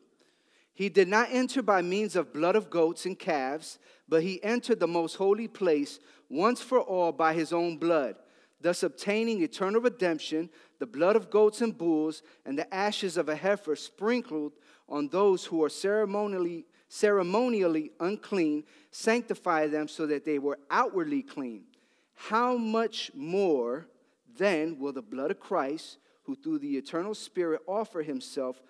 He 0.73 0.89
did 0.89 1.07
not 1.07 1.29
enter 1.31 1.61
by 1.61 1.81
means 1.81 2.17
of 2.17 2.33
blood 2.33 2.57
of 2.57 2.69
goats 2.69 3.05
and 3.05 3.17
calves, 3.17 3.79
but 4.09 4.21
he 4.21 4.43
entered 4.43 4.81
the 4.81 4.87
most 4.87 5.15
holy 5.15 5.47
place 5.47 5.99
once 6.29 6.61
for 6.61 6.81
all 6.81 7.13
by 7.13 7.33
his 7.33 7.53
own 7.53 7.77
blood, 7.77 8.15
thus 8.59 8.83
obtaining 8.83 9.41
eternal 9.41 9.79
redemption, 9.79 10.49
the 10.79 10.85
blood 10.85 11.15
of 11.15 11.29
goats 11.29 11.61
and 11.61 11.77
bulls, 11.77 12.21
and 12.45 12.57
the 12.59 12.73
ashes 12.73 13.15
of 13.15 13.29
a 13.29 13.35
heifer 13.35 13.77
sprinkled 13.77 14.51
on 14.89 15.07
those 15.07 15.45
who 15.45 15.63
are 15.63 15.69
ceremonially, 15.69 16.65
ceremonially 16.89 17.91
unclean, 18.01 18.65
sanctify 18.91 19.67
them 19.67 19.87
so 19.87 20.05
that 20.05 20.25
they 20.25 20.37
were 20.37 20.59
outwardly 20.69 21.21
clean. 21.21 21.63
How 22.13 22.57
much 22.57 23.11
more 23.15 23.87
then 24.37 24.77
will 24.79 24.93
the 24.93 25.01
blood 25.01 25.31
of 25.31 25.39
Christ, 25.39 25.97
who 26.23 26.35
through 26.35 26.59
the 26.59 26.77
eternal 26.77 27.15
Spirit 27.15 27.61
offer 27.67 28.01
himself 28.01 28.61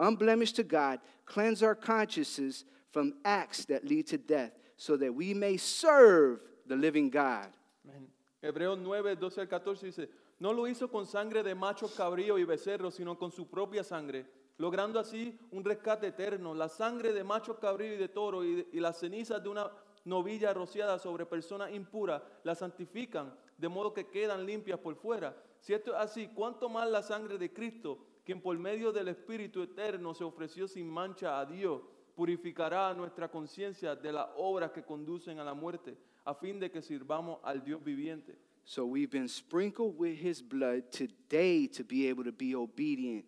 unblemished 0.00 0.56
to 0.56 0.62
God, 0.62 1.00
cleanse 1.26 1.62
our 1.62 1.74
consciences 1.74 2.64
from 2.90 3.14
acts 3.24 3.64
that 3.66 3.84
lead 3.84 4.06
to 4.08 4.18
death, 4.18 4.52
so 4.76 4.96
that 4.96 5.14
we 5.14 5.34
may 5.34 5.56
serve 5.56 6.40
the 6.66 6.76
living 6.76 7.10
God. 7.10 7.48
Amén. 7.86 8.06
Hebreos 8.42 8.78
9, 8.78 9.16
12 9.16 9.40
al 9.40 9.46
14 9.48 9.86
dice, 9.86 10.08
no 10.38 10.52
lo 10.52 10.68
hizo 10.68 10.88
con 10.88 11.06
sangre 11.06 11.42
de 11.42 11.54
macho 11.54 11.88
cabrío 11.88 12.38
y 12.38 12.44
becerro, 12.44 12.90
sino 12.90 13.18
con 13.18 13.32
su 13.32 13.48
propia 13.48 13.82
sangre, 13.82 14.26
logrando 14.58 15.00
así 15.00 15.36
un 15.50 15.64
rescate 15.64 16.06
eterno. 16.06 16.54
La 16.54 16.68
sangre 16.68 17.12
de 17.12 17.24
macho 17.24 17.58
cabrío 17.58 17.94
y 17.94 17.96
de 17.96 18.08
toro 18.08 18.44
y, 18.44 18.68
y 18.72 18.78
las 18.78 18.98
cenizas 18.98 19.42
de 19.42 19.48
una 19.48 19.68
novilla 20.04 20.54
rociada 20.54 20.98
sobre 20.98 21.26
persona 21.26 21.70
impura 21.70 22.22
la 22.44 22.54
santifican, 22.54 23.34
de 23.58 23.68
modo 23.68 23.92
que 23.92 24.06
quedan 24.06 24.46
limpias 24.46 24.78
por 24.78 24.96
fuera. 24.96 25.36
Si 25.60 25.74
esto 25.74 25.90
es 25.90 25.98
así, 25.98 26.28
¿cuánto 26.28 26.68
más 26.68 26.88
la 26.88 27.02
sangre 27.02 27.36
de 27.36 27.52
Cristo, 27.52 27.98
quien 28.24 28.40
por 28.40 28.56
medio 28.58 28.92
del 28.92 29.08
Espíritu 29.08 29.62
Eterno 29.62 30.14
se 30.14 30.24
ofreció 30.24 30.68
sin 30.68 30.88
mancha 30.88 31.38
a 31.40 31.44
Dios, 31.44 31.82
purificará 32.14 32.94
nuestra 32.94 33.30
conciencia 33.30 33.94
de 33.94 34.12
las 34.12 34.28
obras 34.36 34.70
que 34.70 34.82
conducen 34.82 35.38
a 35.38 35.44
la 35.44 35.54
muerte, 35.54 35.96
a 36.24 36.34
fin 36.34 36.58
de 36.58 36.70
que 36.70 36.82
sirvamos 36.82 37.40
al 37.42 37.62
Dios 37.62 37.82
viviente? 37.82 38.38
So 38.64 38.84
we've 38.84 39.10
been 39.10 39.28
sprinkled 39.28 39.94
with 39.98 40.18
his 40.18 40.42
blood 40.42 40.90
today 40.90 41.66
to 41.68 41.82
be 41.82 42.08
able 42.08 42.24
to 42.24 42.32
be 42.32 42.54
obedient 42.54 43.24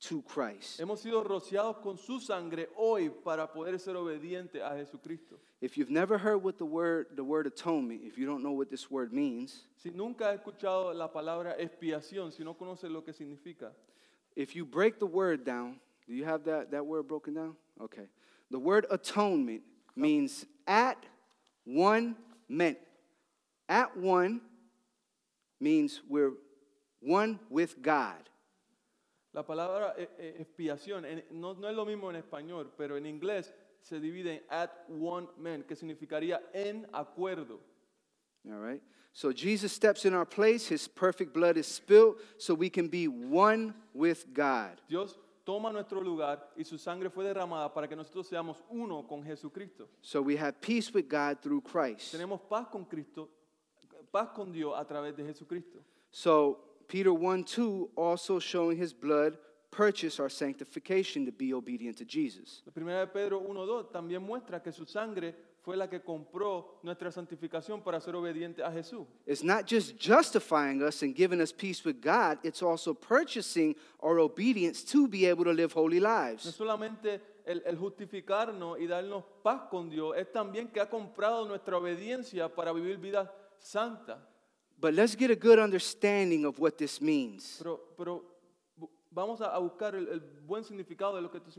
to 0.00 0.22
Christ. 0.22 0.78
Hemos 0.78 1.00
sido 1.00 1.24
rociados 1.24 1.78
con 1.82 1.98
su 1.98 2.20
sangre 2.20 2.68
hoy 2.76 3.10
para 3.10 3.46
poder 3.46 3.78
ser 3.78 3.96
obedientes 3.96 4.62
a 4.62 4.76
Jesucristo. 4.76 5.38
If 5.60 5.76
you've 5.76 5.90
never 5.90 6.18
heard 6.18 6.42
what 6.42 6.58
the 6.58 6.66
word 6.66 7.06
the 7.16 7.24
word 7.24 7.46
atonement, 7.46 8.02
if 8.04 8.18
you 8.18 8.26
don't 8.26 8.42
know 8.42 8.52
what 8.52 8.70
this 8.70 8.90
word 8.90 9.12
means, 9.12 9.66
Si 9.76 9.90
nunca 9.90 10.26
has 10.26 10.40
escuchado 10.40 10.94
la 10.94 11.08
palabra 11.08 11.56
expiación, 11.58 12.32
si 12.32 12.44
no 12.44 12.54
conoces 12.54 12.90
lo 12.90 13.02
que 13.02 13.12
significa, 13.12 13.72
if 14.34 14.54
you 14.54 14.64
break 14.66 14.98
the 14.98 15.06
word 15.06 15.44
down, 15.44 15.80
do 16.06 16.14
you 16.14 16.24
have 16.24 16.44
that, 16.44 16.70
that 16.70 16.84
word 16.84 17.08
broken 17.08 17.34
down? 17.34 17.56
Okay. 17.80 18.06
The 18.50 18.58
word 18.58 18.86
atonement 18.90 19.62
means 19.96 20.44
at 20.66 20.98
one 21.64 22.16
meant. 22.48 22.78
At 23.68 23.96
one 23.96 24.40
means 25.58 26.02
we're 26.08 26.34
one 27.00 27.40
with 27.50 27.82
God. 27.82 28.28
La 29.36 29.44
palabra 29.44 29.94
eh, 29.98 30.08
eh, 30.18 30.36
expiación 30.38 31.04
no, 31.30 31.52
no 31.52 31.68
es 31.68 31.76
lo 31.76 31.84
mismo 31.84 32.08
en 32.08 32.16
español, 32.16 32.72
pero 32.74 32.96
en 32.96 33.04
inglés 33.04 33.54
se 33.82 34.00
divide 34.00 34.36
en 34.36 34.44
at 34.48 34.70
one 34.88 35.28
man, 35.36 35.62
que 35.64 35.76
significaría 35.76 36.40
en 36.54 36.88
acuerdo. 36.90 37.60
All 38.46 38.62
right? 38.62 38.82
So 39.12 39.32
Jesus 39.32 39.72
steps 39.72 40.06
in 40.06 40.14
our 40.14 40.24
place, 40.24 40.66
his 40.66 40.88
perfect 40.88 41.34
blood 41.34 41.58
is 41.58 41.66
spilled 41.66 42.16
so 42.38 42.54
we 42.54 42.70
can 42.70 42.88
be 42.88 43.08
one 43.08 43.74
with 43.92 44.24
God. 44.32 44.80
Dios 44.88 45.18
toma 45.44 45.70
nuestro 45.70 46.00
lugar 46.00 46.50
y 46.56 46.64
su 46.64 46.78
sangre 46.78 47.10
fue 47.10 47.22
derramada 47.22 47.74
para 47.74 47.86
que 47.86 47.94
nosotros 47.94 48.26
seamos 48.26 48.62
uno 48.70 49.06
con 49.06 49.22
Jesucristo. 49.22 49.86
So 50.00 50.22
we 50.22 50.38
have 50.38 50.62
peace 50.62 50.90
with 50.94 51.08
God 51.10 51.42
through 51.42 51.60
Christ. 51.60 52.10
Tenemos 52.10 52.40
paz 52.48 52.68
con 52.68 52.86
Cristo, 52.86 53.28
paz 54.10 54.30
con 54.30 54.50
Dios 54.50 54.72
a 54.74 54.86
través 54.86 55.14
de 55.14 55.24
Jesucristo. 55.24 55.84
So 56.10 56.65
Peter 56.88 57.12
1 57.12 57.44
2 57.44 57.90
also 57.96 58.38
showing 58.38 58.76
his 58.78 58.92
blood 58.92 59.36
purchased 59.70 60.20
our 60.20 60.30
sanctification 60.30 61.26
to 61.26 61.32
be 61.32 61.52
obedient 61.52 61.96
to 61.98 62.04
Jesus. 62.04 62.62
La 62.64 62.72
primera 62.72 63.00
de 63.00 63.06
Pedro 63.08 63.40
1.2 63.40 63.90
también 63.92 64.22
muestra 64.22 64.62
que 64.62 64.72
su 64.72 64.86
sangre 64.86 65.34
fue 65.62 65.76
la 65.76 65.88
que 65.88 66.00
compró 66.00 66.78
nuestra 66.84 67.10
santificación 67.10 67.82
para 67.82 68.00
ser 68.00 68.14
obediente 68.14 68.62
a 68.62 68.70
Jesús. 68.70 69.04
It's 69.26 69.42
not 69.42 69.66
just 69.66 69.98
justifying 69.98 70.80
us 70.82 71.02
and 71.02 71.14
giving 71.14 71.40
us 71.40 71.52
peace 71.52 71.84
with 71.84 72.00
God, 72.00 72.38
it's 72.44 72.62
also 72.62 72.94
purchasing 72.94 73.74
our 74.00 74.20
obedience 74.20 74.84
to 74.92 75.08
be 75.08 75.26
able 75.26 75.44
to 75.44 75.52
live 75.52 75.72
holy 75.74 75.98
No 76.00 76.08
lives. 76.08 76.46
es 76.46 76.54
solamente 76.54 77.20
el, 77.44 77.62
el 77.66 77.76
justificarnos 77.76 78.78
y 78.78 78.86
darnos 78.86 79.24
paz 79.42 79.62
con 79.68 79.90
Dios, 79.90 80.16
es 80.16 80.30
también 80.32 80.68
que 80.68 80.80
ha 80.80 80.88
comprado 80.88 81.46
nuestra 81.46 81.76
obediencia 81.76 82.48
para 82.48 82.72
vivir 82.72 82.96
vida 82.98 83.34
santa. 83.58 84.24
But 84.78 84.94
let's 84.94 85.14
get 85.16 85.30
a 85.30 85.36
good 85.36 85.58
understanding 85.58 86.44
of 86.44 86.58
what 86.58 86.76
this 86.76 87.00
means. 87.00 87.56
Pero, 87.58 87.80
pero 87.96 88.22
vamos 89.10 89.40
a, 89.40 89.58
buscar 89.58 89.94
el, 89.94 90.06
el 90.08 90.20
buen 90.46 90.64
significado 90.64 91.14
de 91.14 91.22
lo 91.22 91.30
que 91.30 91.38
esto, 91.38 91.50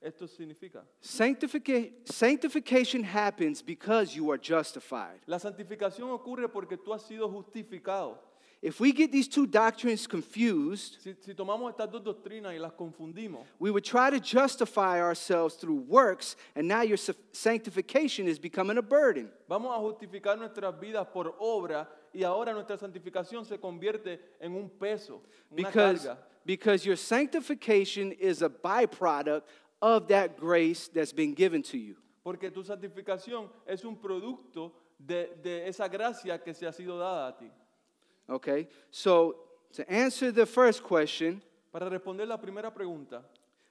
esto 0.00 0.26
significa. 0.26 0.82
Sanctifica- 1.00 1.92
sanctification 2.04 3.04
happens 3.04 3.62
because 3.62 4.16
you 4.16 4.30
are 4.30 4.38
justified. 4.38 5.20
La 5.26 5.38
santificación 5.38 6.10
ocurre 6.10 6.48
porque 6.48 6.76
tú 6.76 6.92
has 6.92 7.02
sido 7.02 7.28
justificado. 7.30 8.18
If 8.60 8.80
we 8.80 8.92
get 8.92 9.12
these 9.12 9.28
two 9.28 9.46
doctrines 9.46 10.06
confused, 10.06 10.96
Si, 11.02 11.14
si 11.20 11.34
tomamos 11.34 11.70
estas 11.70 11.90
dos 11.92 12.02
doctrinas 12.02 12.54
y 12.54 12.58
las 12.58 12.72
confundimos, 12.72 13.44
we 13.58 13.70
would 13.70 13.84
try 13.84 14.08
to 14.10 14.18
justify 14.18 15.00
ourselves 15.00 15.54
through 15.56 15.84
works, 15.86 16.34
and 16.56 16.66
now 16.66 16.80
your 16.80 16.96
sa- 16.96 17.12
sanctification 17.32 18.26
is 18.26 18.38
becoming 18.38 18.78
a 18.78 18.82
burden. 18.82 19.30
vamos 19.48 19.70
a 19.70 19.78
justificar 19.78 20.38
nuestras 20.38 20.74
vidas 20.80 21.06
por 21.12 21.34
obra 21.38 21.86
y 22.14 22.22
ahora 22.22 22.52
nuestra 22.52 22.76
santificación 22.78 23.44
se 23.44 23.58
convierte 23.58 24.20
en 24.40 24.54
un 24.54 24.70
peso, 24.70 25.22
una 25.50 25.56
Because, 25.68 26.06
carga. 26.06 26.18
because 26.46 26.86
your 26.86 26.96
sanctification 26.96 28.12
is 28.12 28.42
a 28.42 28.48
byproduct 28.48 29.42
of 29.82 30.06
that 30.08 30.36
grace 30.38 30.88
that's 30.88 31.12
been 31.12 31.34
given 31.34 31.62
to 31.62 31.76
you. 31.76 31.96
Porque 32.22 32.50
tu 32.50 32.62
santificación 32.62 33.50
es 33.66 33.84
un 33.84 33.96
producto 33.96 34.72
de, 34.98 35.30
de 35.42 35.66
esa 35.68 35.88
gracia 35.88 36.38
que 36.38 36.54
se 36.54 36.64
ha 36.66 36.72
sido 36.72 36.98
dada 36.98 37.28
a 37.28 37.32
ti. 37.36 37.50
Okay? 38.30 38.68
So, 38.90 39.34
to 39.72 39.84
answer 39.90 40.30
the 40.32 40.46
first 40.46 40.82
question, 40.82 41.42
Para 41.72 41.90
responder 41.90 42.26
la 42.28 42.36
primera 42.38 42.72
pregunta, 42.72 43.22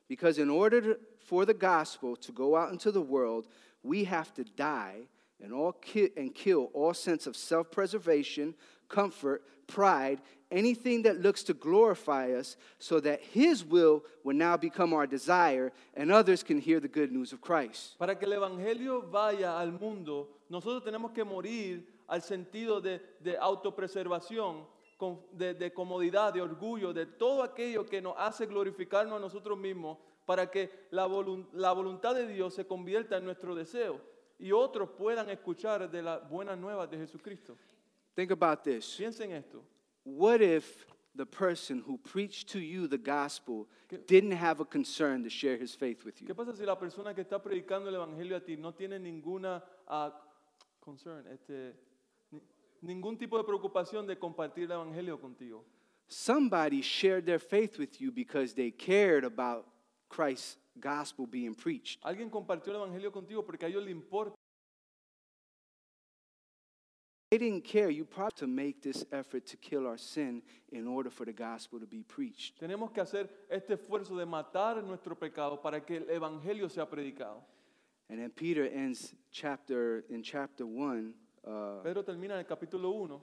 because 0.10 0.38
in 0.38 0.50
order 0.50 0.82
to- 0.82 1.00
for 1.20 1.46
the 1.46 1.54
gospel 1.54 2.16
to 2.18 2.32
go 2.34 2.56
out 2.58 2.72
into 2.74 2.92
the 2.92 3.02
world, 3.02 3.48
we 3.82 4.04
have 4.04 4.34
to 4.34 4.44
die 4.44 5.08
and, 5.44 5.54
all 5.54 5.74
ki- 5.74 6.12
and 6.18 6.34
kill 6.34 6.70
all 6.74 6.94
sense 6.94 7.28
of 7.28 7.36
self 7.36 7.70
preservation, 7.70 8.56
comfort, 8.90 9.44
pride, 9.68 10.20
anything 10.52 11.02
that 11.04 11.20
looks 11.20 11.44
to 11.44 11.54
glorify 11.54 12.32
us, 12.32 12.58
so 12.80 13.00
that 13.00 13.20
His 13.34 13.64
will 13.66 14.04
will 14.24 14.36
now 14.36 14.56
become 14.58 14.94
our 14.94 15.06
desire 15.08 15.72
and 15.96 16.12
others 16.12 16.44
can 16.44 16.60
hear 16.60 16.80
the 16.80 16.88
good 16.88 17.12
news 17.12 17.34
of 17.34 17.42
Christ. 17.42 17.98
para 18.00 18.16
que 18.18 18.26
el 18.28 18.34
Evangelio 18.34 19.02
vaya 19.12 19.58
al 19.60 19.72
mundo, 19.72 20.28
nosotros 20.50 20.84
tenemos 20.84 21.12
que 21.14 21.24
morir 21.24 21.84
al 22.08 22.22
sentido 22.22 22.82
de, 22.82 23.00
de 23.22 23.38
autopreservación, 23.38 24.66
de, 25.34 25.54
de 25.54 25.74
comodidad, 25.74 26.34
de 26.34 26.42
orgullo, 26.42 26.94
de 26.94 27.06
todo 27.06 27.44
aquello 27.44 27.86
que 27.86 28.02
nos 28.02 28.14
hace 28.18 28.46
glorificarnos 28.46 29.18
a 29.18 29.20
nosotros 29.20 29.58
mismos, 29.58 29.98
para 30.26 30.50
que 30.50 30.70
la, 30.92 31.06
volun- 31.08 31.48
la 31.54 31.74
voluntad 31.74 32.16
de 32.16 32.26
Dios 32.28 32.54
se 32.54 32.66
convierta 32.66 33.18
en 33.18 33.26
nuestro 33.26 33.56
deseo 33.56 34.00
y 34.40 34.52
otros 34.52 34.90
puedan 34.98 35.30
escuchar 35.30 35.90
de 35.90 36.02
las 36.02 36.28
buenas 36.30 36.58
nuevas 36.58 36.90
de 36.90 36.98
Jesucristo. 36.98 37.56
Think 38.16 38.32
about 38.32 38.64
this. 38.64 38.96
Piensen 38.98 39.32
esto. 39.32 39.64
What 40.06 40.42
if 40.42 40.86
the 41.16 41.26
person 41.26 41.80
who 41.86 41.98
preached 41.98 42.50
to 42.50 42.60
you 42.60 42.88
the 42.88 42.98
gospel 42.98 43.68
didn't 44.08 44.32
have 44.34 44.60
a 44.60 44.66
concern 44.66 45.24
to 45.24 45.30
share 45.30 45.58
his 45.58 45.76
faith 45.76 46.04
with 46.04 46.16
¿Qué 46.16 46.28
you? 46.28 46.36
pasa 46.36 46.56
si 46.56 46.66
la 46.66 46.76
persona 46.78 47.14
que 47.14 47.22
está 47.22 47.42
predicando 47.42 47.88
el 47.90 47.96
evangelio 47.96 48.36
a 48.36 48.40
ti 48.42 48.58
no 48.58 48.74
tiene 48.74 49.00
ninguna 49.00 49.64
ah, 49.88 50.12
concern, 50.80 51.26
este, 51.32 51.76
ni- 52.32 52.42
ningún 52.82 53.18
tipo 53.18 53.38
de 53.38 53.44
preocupación 53.44 54.06
de 54.08 54.18
compartir 54.18 54.66
el 54.66 54.72
evangelio 54.72 55.20
contigo? 55.20 55.64
Somebody 56.08 56.82
shared 56.82 57.26
their 57.26 57.40
faith 57.40 57.78
with 57.80 58.00
you 58.02 58.12
because 58.12 58.54
they 58.54 58.72
cared 58.72 59.24
about 59.24 59.66
Christ's 60.10 60.58
gospel 60.80 61.26
being 61.26 61.56
preached. 61.56 62.00
Alguien 62.04 62.30
compartió 62.30 62.72
el 62.72 62.78
evangelio 62.78 63.12
contigo 63.12 63.44
porque 63.46 63.66
a 63.66 63.70
ellos 63.70 63.84
les 63.84 63.92
importa. 63.92 64.36
They 67.30 67.40
didn't 67.40 67.64
care. 67.64 67.90
You 67.90 68.06
probably 68.06 68.38
to 68.38 68.48
make 68.48 68.84
this 68.84 69.06
effort 69.12 69.48
to 69.48 69.58
kill 69.58 69.88
our 69.88 69.98
sin 69.98 70.44
in 70.72 70.88
order 70.88 71.10
for 71.10 71.26
the 71.26 71.34
gospel 71.34 71.80
to 71.80 71.88
be 71.88 72.04
preached. 72.04 72.60
Tenemos 72.60 72.92
que 72.92 73.02
hacer 73.02 73.28
este 73.50 73.74
esfuerzo 73.74 74.16
de 74.16 74.26
matar 74.26 74.84
nuestro 74.84 75.16
pecado 75.16 75.60
para 75.60 75.84
que 75.84 75.98
el 75.98 76.10
evangelio 76.12 76.70
sea 76.70 76.86
predicado. 76.86 77.44
And 78.10 78.20
then 78.20 78.30
Peter 78.30 78.66
ends 78.66 79.16
chapter 79.32 80.04
in 80.10 80.22
chapter 80.22 80.68
1, 80.68 81.14
uh, 81.46 81.82
Pedro 81.82 82.04
termina 82.04 82.36
en 82.36 82.42
el 82.42 82.46
capítulo 82.46 82.92
1, 82.92 83.20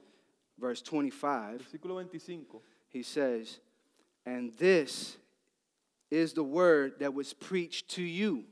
verse 0.59 0.83
25. 0.83 1.59
versículo 1.59 1.95
25. 1.95 2.63
He 2.89 3.05
says, 3.05 3.61
And 4.27 4.53
this 4.57 5.19
is 6.11 6.33
the 6.35 6.43
word 6.43 6.99
that 6.99 7.13
was 7.15 7.33
preached 7.35 7.89
to 7.95 8.03
you. 8.03 8.45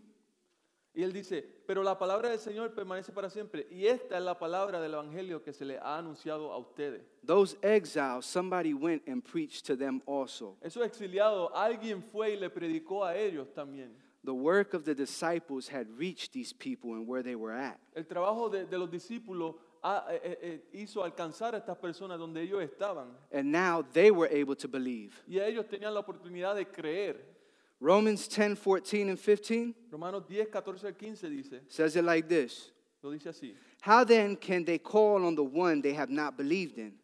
Y 0.95 1.03
él 1.05 1.13
dice, 1.13 1.45
pero 1.67 1.83
la 1.85 1.97
palabra 1.97 2.29
del 2.29 2.39
Señor 2.41 2.75
permanece 2.75 3.13
para 3.13 3.31
siempre. 3.31 3.69
Y 3.71 3.87
esta 3.87 4.17
es 4.19 4.25
la 4.25 4.37
palabra 4.37 4.81
del 4.81 4.95
evangelio 4.95 5.43
que 5.45 5.53
se 5.53 5.65
le 5.65 5.79
ha 5.79 5.97
anunciado 5.97 6.51
a 6.53 6.59
ustedes. 6.59 7.03
Those 7.25 7.57
exiles, 7.63 8.25
somebody 8.27 8.75
went 8.75 9.07
and 9.07 9.23
preached 9.23 9.65
to 9.67 9.77
them 9.77 10.03
also. 10.07 10.57
Esos 10.61 10.85
exiliados, 10.85 11.53
alguien 11.55 12.03
fue 12.03 12.33
y 12.33 12.37
le 12.37 12.51
predicó 12.51 13.05
a 13.05 13.17
ellos 13.17 13.47
también. 13.55 13.91
The 14.25 14.35
work 14.35 14.75
of 14.75 14.85
the 14.85 14.95
disciples 14.95 15.69
had 15.69 15.87
reached 15.97 16.33
these 16.33 16.53
people 16.53 16.95
and 16.95 17.07
where 17.07 17.23
they 17.23 17.37
were 17.37 17.53
at. 17.53 17.79
El 17.95 18.05
trabajo 18.05 18.49
de, 18.51 18.65
de 18.67 18.77
los 18.77 18.91
discípulos 18.91 19.55
ha- 19.85 20.05
eh, 20.11 20.21
eh, 20.25 20.39
eh, 20.43 20.61
hizo 20.73 21.05
alcanzar 21.05 21.55
a 21.55 21.59
estas 21.59 21.77
personas 21.79 22.19
donde 22.19 22.43
ellos 22.43 22.61
estaban. 22.61 23.17
And 23.33 23.53
now 23.53 23.83
they 23.93 24.11
were 24.11 24.29
able 24.29 24.57
to 24.57 24.67
believe. 24.67 25.13
Y 25.29 25.39
ellos 25.39 25.67
tenían 25.69 25.95
la 25.95 26.01
oportunidad 26.01 26.57
de 26.57 26.67
creer. 26.67 27.38
Romans 27.81 28.27
10 28.27 28.57
14 28.57 29.09
and 29.09 29.19
15 29.19 29.75
Romanos 29.91 30.25
10, 30.29 30.47
14 30.51 30.75
al 30.75 30.93
15 30.93 31.15
dice, 31.31 31.61
says 31.69 31.97
it 31.97 32.05
like 32.05 32.29
this 32.29 32.71
lo 33.03 33.13
dice 33.13 33.27
así. 33.27 33.55
How 33.81 34.05
then 34.05 34.37
can 34.37 34.65
they 34.65 34.79
call 34.79 35.25
on 35.25 35.35
the 35.35 35.45
one 35.45 35.81
they 35.81 35.95
have 35.95 36.11
not 36.11 36.37
believed 36.37 36.79
in? 36.79 36.95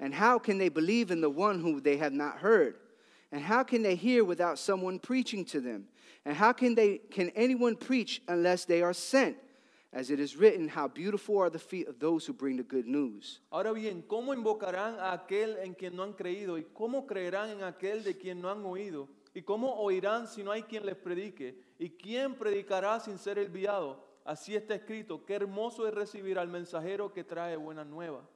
And 0.00 0.14
how 0.14 0.38
can 0.38 0.58
they 0.58 0.68
believe 0.68 1.10
in 1.10 1.20
the 1.20 1.30
one 1.30 1.60
whom 1.60 1.80
they 1.82 1.96
have 1.96 2.12
not 2.12 2.38
heard? 2.38 2.76
And 3.30 3.42
how 3.42 3.62
can 3.62 3.82
they 3.82 3.94
hear 3.94 4.24
without 4.24 4.58
someone 4.58 4.98
preaching 4.98 5.44
to 5.46 5.60
them? 5.60 5.88
And 6.24 6.36
how 6.36 6.52
can 6.52 6.74
they 6.74 6.98
can 7.10 7.30
anyone 7.30 7.76
preach 7.76 8.22
unless 8.28 8.64
they 8.64 8.80
are 8.82 8.94
sent? 8.94 9.36
As 9.92 10.10
it 10.10 10.20
is 10.20 10.36
written, 10.36 10.68
How 10.68 10.86
beautiful 10.86 11.38
are 11.38 11.50
the 11.50 11.58
feet 11.58 11.88
of 11.88 11.98
those 11.98 12.26
who 12.26 12.34
bring 12.34 12.56
the 12.56 12.62
good 12.62 12.86
news. 12.86 13.40
Ahora 13.50 13.72
bien, 13.72 14.02
¿cómo 14.06 14.34
invocarán 14.34 14.98
a 14.98 15.12
aquel 15.12 15.56
en 15.62 15.74
quien 15.74 15.96
no 15.96 16.02
han 16.02 16.12
creído? 16.12 16.58
¿Y 16.58 16.66
cómo 16.74 17.06
creerán 17.06 17.50
en 17.50 17.62
aquel 17.62 18.04
de 18.04 18.14
quien 18.14 18.40
no 18.40 18.50
han 18.50 18.64
oído? 18.64 19.08
¿Y 19.34 19.42
cómo 19.42 19.74
oirán 19.80 20.26
si 20.26 20.42
no 20.42 20.50
hay 20.50 20.62
quien 20.62 20.84
les 20.84 20.96
predique? 20.96 21.60
¿Y 21.78 21.90
quién 21.90 22.34
predicará 22.34 22.98
sin 23.00 23.18
ser 23.18 23.38
enviado? 23.38 24.04
Así 24.24 24.54
está 24.54 24.74
escrito, 24.74 25.24
qué 25.24 25.34
hermoso 25.34 25.86
es 25.86 25.94
recibir 25.94 26.38
al 26.38 26.48
mensajero 26.48 27.12
que 27.12 27.24
trae 27.24 27.56
buena 27.56 27.84
nueva. 27.84 28.28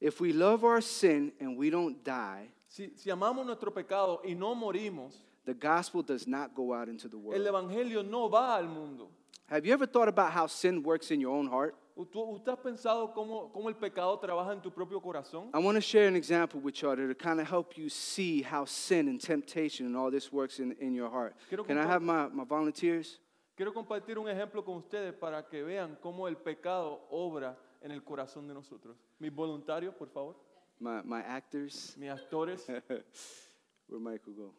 If 0.00 0.20
we 0.20 0.32
love 0.32 0.64
our 0.64 0.82
sin 0.82 1.32
and 1.40 1.56
we 1.56 1.70
don't 1.70 2.04
die, 2.04 2.52
Si, 2.68 2.92
si 2.96 3.10
amamos 3.10 3.46
nuestro 3.46 3.72
pecado 3.72 4.20
y 4.24 4.34
no 4.34 4.54
morimos, 4.54 5.24
the 5.44 5.54
gospel 5.54 6.02
does 6.02 6.26
not 6.26 6.54
go 6.54 6.74
out 6.74 6.88
into 6.88 7.08
the 7.08 7.16
el 7.16 7.22
world. 7.22 7.46
Evangelio 7.46 8.02
no 8.02 8.28
va 8.28 8.56
al 8.56 8.66
mundo. 8.68 9.08
Have 9.48 9.64
you 9.64 9.72
ever 9.72 9.86
thought 9.86 10.08
about 10.08 10.32
how 10.32 10.46
sin 10.48 10.82
works 10.82 11.10
in 11.10 11.20
your 11.20 11.32
own 11.32 11.46
heart? 11.46 11.76
¿Tú- 12.04 12.20
¿Usted 12.22 12.52
ha 12.52 12.62
pensado 12.62 13.12
cómo, 13.14 13.50
cómo 13.52 13.70
el 13.70 13.74
pecado 13.76 14.18
trabaja 14.18 14.52
en 14.52 14.60
tu 14.60 14.70
propio 14.70 15.00
corazón? 15.00 15.50
I 15.54 15.58
want 15.58 15.76
to 15.76 15.80
share 15.80 16.06
an 16.06 16.14
example 16.14 16.60
with 16.60 16.74
y'all 16.82 16.94
to 16.94 17.14
kind 17.14 17.40
of 17.40 17.48
help 17.48 17.78
you 17.78 17.88
see 17.88 18.42
how 18.42 18.66
sin 18.66 19.08
and 19.08 19.18
temptation 19.18 19.86
and 19.86 19.96
all 19.96 20.10
this 20.10 20.30
works 20.30 20.58
in, 20.60 20.72
in 20.78 20.92
your 20.94 21.08
heart. 21.10 21.34
Quiero 21.48 21.64
Can 21.64 21.78
I 21.78 21.86
have 21.86 22.02
my, 22.02 22.28
my 22.28 22.44
volunteers? 22.44 23.18
Quiero 23.56 23.72
compartir 23.72 24.18
un 24.18 24.28
ejemplo 24.28 24.62
con 24.62 24.76
ustedes 24.76 25.14
para 25.14 25.42
que 25.48 25.62
vean 25.62 25.96
cómo 26.02 26.28
el 26.28 26.36
pecado 26.36 27.06
obra 27.10 27.56
en 27.80 27.90
el 27.90 28.02
corazón 28.04 28.46
de 28.46 28.52
nosotros. 28.52 28.94
Mis 29.18 29.32
voluntarios, 29.32 29.94
por 29.94 30.08
favor, 30.10 30.36
My, 30.78 31.00
my 31.02 31.20
actors? 31.22 31.96
mis 31.96 32.10
actores. 32.10 32.66
Where 33.88 34.00
Michael 34.00 34.34
go? 34.34 34.54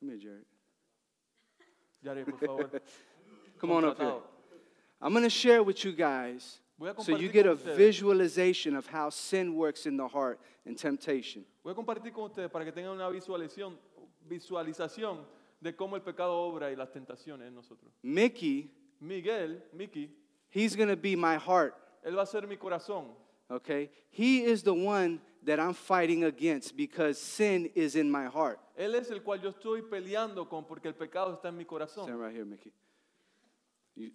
Come 0.00 0.12
here, 0.12 0.18
Jared. 0.18 0.46
Yare, 2.02 2.24
por 2.24 2.38
favor. 2.38 2.70
Come 3.62 3.70
on 3.76 3.84
up 3.84 3.96
here. 3.96 4.14
I'm 5.00 5.12
going 5.12 5.22
to 5.22 5.30
share 5.30 5.62
with 5.62 5.84
you 5.84 5.92
guys 5.92 6.58
so 6.98 7.16
you 7.16 7.28
get 7.28 7.46
a 7.46 7.54
visualization 7.54 8.74
of 8.74 8.88
how 8.88 9.08
sin 9.08 9.54
works 9.54 9.86
in 9.86 9.96
the 9.96 10.08
heart 10.08 10.40
and 10.66 10.76
temptation. 10.76 11.44
Voy 11.64 11.70
a 11.70 11.74
compartir 11.76 12.12
con 12.12 12.24
ustedes 12.24 12.50
para 12.50 12.64
que 12.64 12.72
tengan 12.72 12.90
una 12.90 13.08
visualización, 13.08 13.78
visualización 14.28 15.18
de 15.60 15.76
cómo 15.76 15.94
el 15.94 16.02
pecado 16.02 16.34
obra 16.34 16.72
y 16.72 16.74
las 16.74 16.90
tentaciones 16.90 17.46
en 17.46 17.54
nosotros. 17.54 17.92
Mickey, 18.02 18.68
Miguel, 19.00 19.62
Miki, 19.72 20.10
he's 20.50 20.74
going 20.74 20.88
to 20.88 20.96
be 20.96 21.14
my 21.14 21.36
heart, 21.36 21.74
él 22.04 22.16
va 22.16 22.22
a 22.22 22.26
ser 22.26 22.48
mi 22.48 22.56
corazón. 22.56 23.14
okay? 23.48 23.90
He 24.10 24.42
is 24.42 24.64
the 24.64 24.74
one 24.74 25.20
that 25.44 25.60
I'm 25.60 25.74
fighting 25.74 26.24
against 26.24 26.76
because 26.76 27.16
sin 27.20 27.70
is 27.76 27.94
in 27.94 28.10
my 28.10 28.26
heart. 28.26 28.58
Él 28.76 28.96
es 28.96 29.08
el 29.12 29.20
cual 29.20 29.40
yo 29.40 29.50
estoy 29.50 29.82
peleando 29.82 30.48
con 30.48 30.64
porque 30.64 30.88
el 30.88 30.94
pecado 30.94 31.32
está 31.32 31.48
en 31.48 31.58
mi 31.58 31.64
corazón. 31.64 32.06
Stand 32.06 32.20
right 32.20 32.34
here, 32.34 32.44
Mickey. 32.44 32.72
You- 34.02 34.12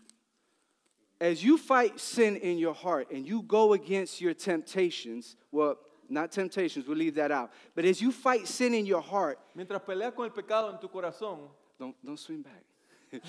as 1.20 1.44
you 1.44 1.58
fight 1.58 2.00
sin 2.00 2.36
in 2.36 2.58
your 2.58 2.74
heart 2.74 3.10
and 3.12 3.26
you 3.28 3.42
go 3.42 3.74
against 3.74 4.22
your 4.22 4.34
temptations, 4.34 5.36
well, 5.52 5.78
not 6.10 6.32
temptations, 6.32 6.88
we'll 6.88 6.98
leave 6.98 7.16
that 7.16 7.32
out. 7.32 7.52
But 7.76 7.86
as 7.86 8.02
you 8.02 8.12
fight 8.12 8.48
sin 8.48 8.74
in 8.74 8.86
your 8.86 9.02
heart, 9.02 9.40
Mientras 9.56 9.82
peleas 9.82 10.16
con 10.16 10.26
el 10.26 10.32
pecado 10.32 10.70
en 10.72 10.80
tu 10.80 10.88
corazón, 10.88 11.50
don't, 11.80 11.96
don't 12.06 12.20
swing 12.20 12.44
back. 12.44 12.64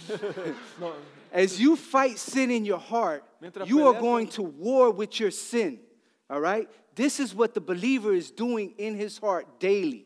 no, 0.80 0.92
As 1.32 1.60
you 1.60 1.76
fight 1.76 2.18
sin 2.18 2.50
in 2.50 2.64
your 2.64 2.78
heart, 2.78 3.24
you 3.64 3.86
are 3.86 3.94
going 3.94 4.26
to 4.28 4.42
war 4.42 4.90
with 4.90 5.18
your 5.20 5.30
sin. 5.30 5.78
All 6.28 6.40
right? 6.40 6.68
This 6.94 7.20
is 7.20 7.34
what 7.34 7.54
the 7.54 7.60
believer 7.60 8.12
is 8.12 8.30
doing 8.30 8.74
in 8.76 8.96
his 8.96 9.18
heart 9.18 9.60
daily. 9.60 10.04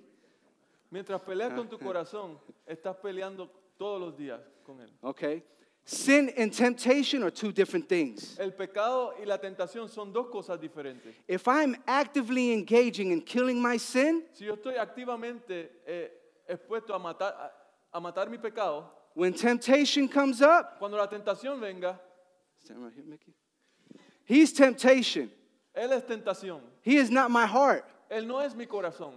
mientras 0.90 1.22
peleas 1.22 1.54
con 1.54 1.66
tu 1.68 1.76
uh-huh. 1.76 1.86
corazón, 1.86 2.38
estás 2.66 2.96
peleando 2.96 3.50
todos 3.78 3.98
los 3.98 4.16
días 4.16 4.40
con 4.62 4.78
él. 4.80 4.90
Okay? 5.02 5.42
Sin 5.84 6.30
and 6.38 6.52
temptation 6.52 7.24
are 7.24 7.30
two 7.30 7.50
different 7.50 7.88
things. 7.88 8.36
El 8.38 8.52
pecado 8.52 9.14
y 9.20 9.24
la 9.26 9.38
tentación 9.38 9.88
son 9.90 10.12
dos 10.12 10.28
cosas 10.32 10.58
diferentes. 10.60 11.12
If 11.26 11.48
I'm 11.48 11.76
actively 11.88 12.52
engaging 12.52 13.10
in 13.10 13.20
killing 13.20 13.60
my 13.60 13.76
sin, 13.78 14.22
Si 14.32 14.44
yo 14.44 14.54
estoy 14.54 14.76
activamente 14.76 15.70
eh, 15.86 16.08
expuesto 16.48 16.94
a 16.94 16.98
matar, 17.00 17.34
a, 17.92 17.96
a 17.98 18.00
matar 18.00 18.30
mi 18.30 18.38
pecado, 18.38 18.84
when 19.14 19.34
temptation 19.34 20.08
comes 20.08 20.40
up, 20.40 20.78
cuando 20.78 20.96
la 20.96 21.08
tentación 21.08 21.60
venga, 21.60 21.98
stand 22.62 22.82
right 22.82 22.92
here, 22.94 23.04
Mickey. 23.04 23.34
He's 24.24 24.52
temptation. 24.52 25.30
él 25.74 25.90
es 25.92 26.04
tentación. 26.04 26.60
He 26.82 26.96
is 26.96 27.10
not 27.10 27.30
my 27.30 27.44
heart. 27.44 27.84
Él 28.08 28.26
no 28.26 28.38
es 28.38 28.54
mi 28.54 28.66
corazón. 28.66 29.14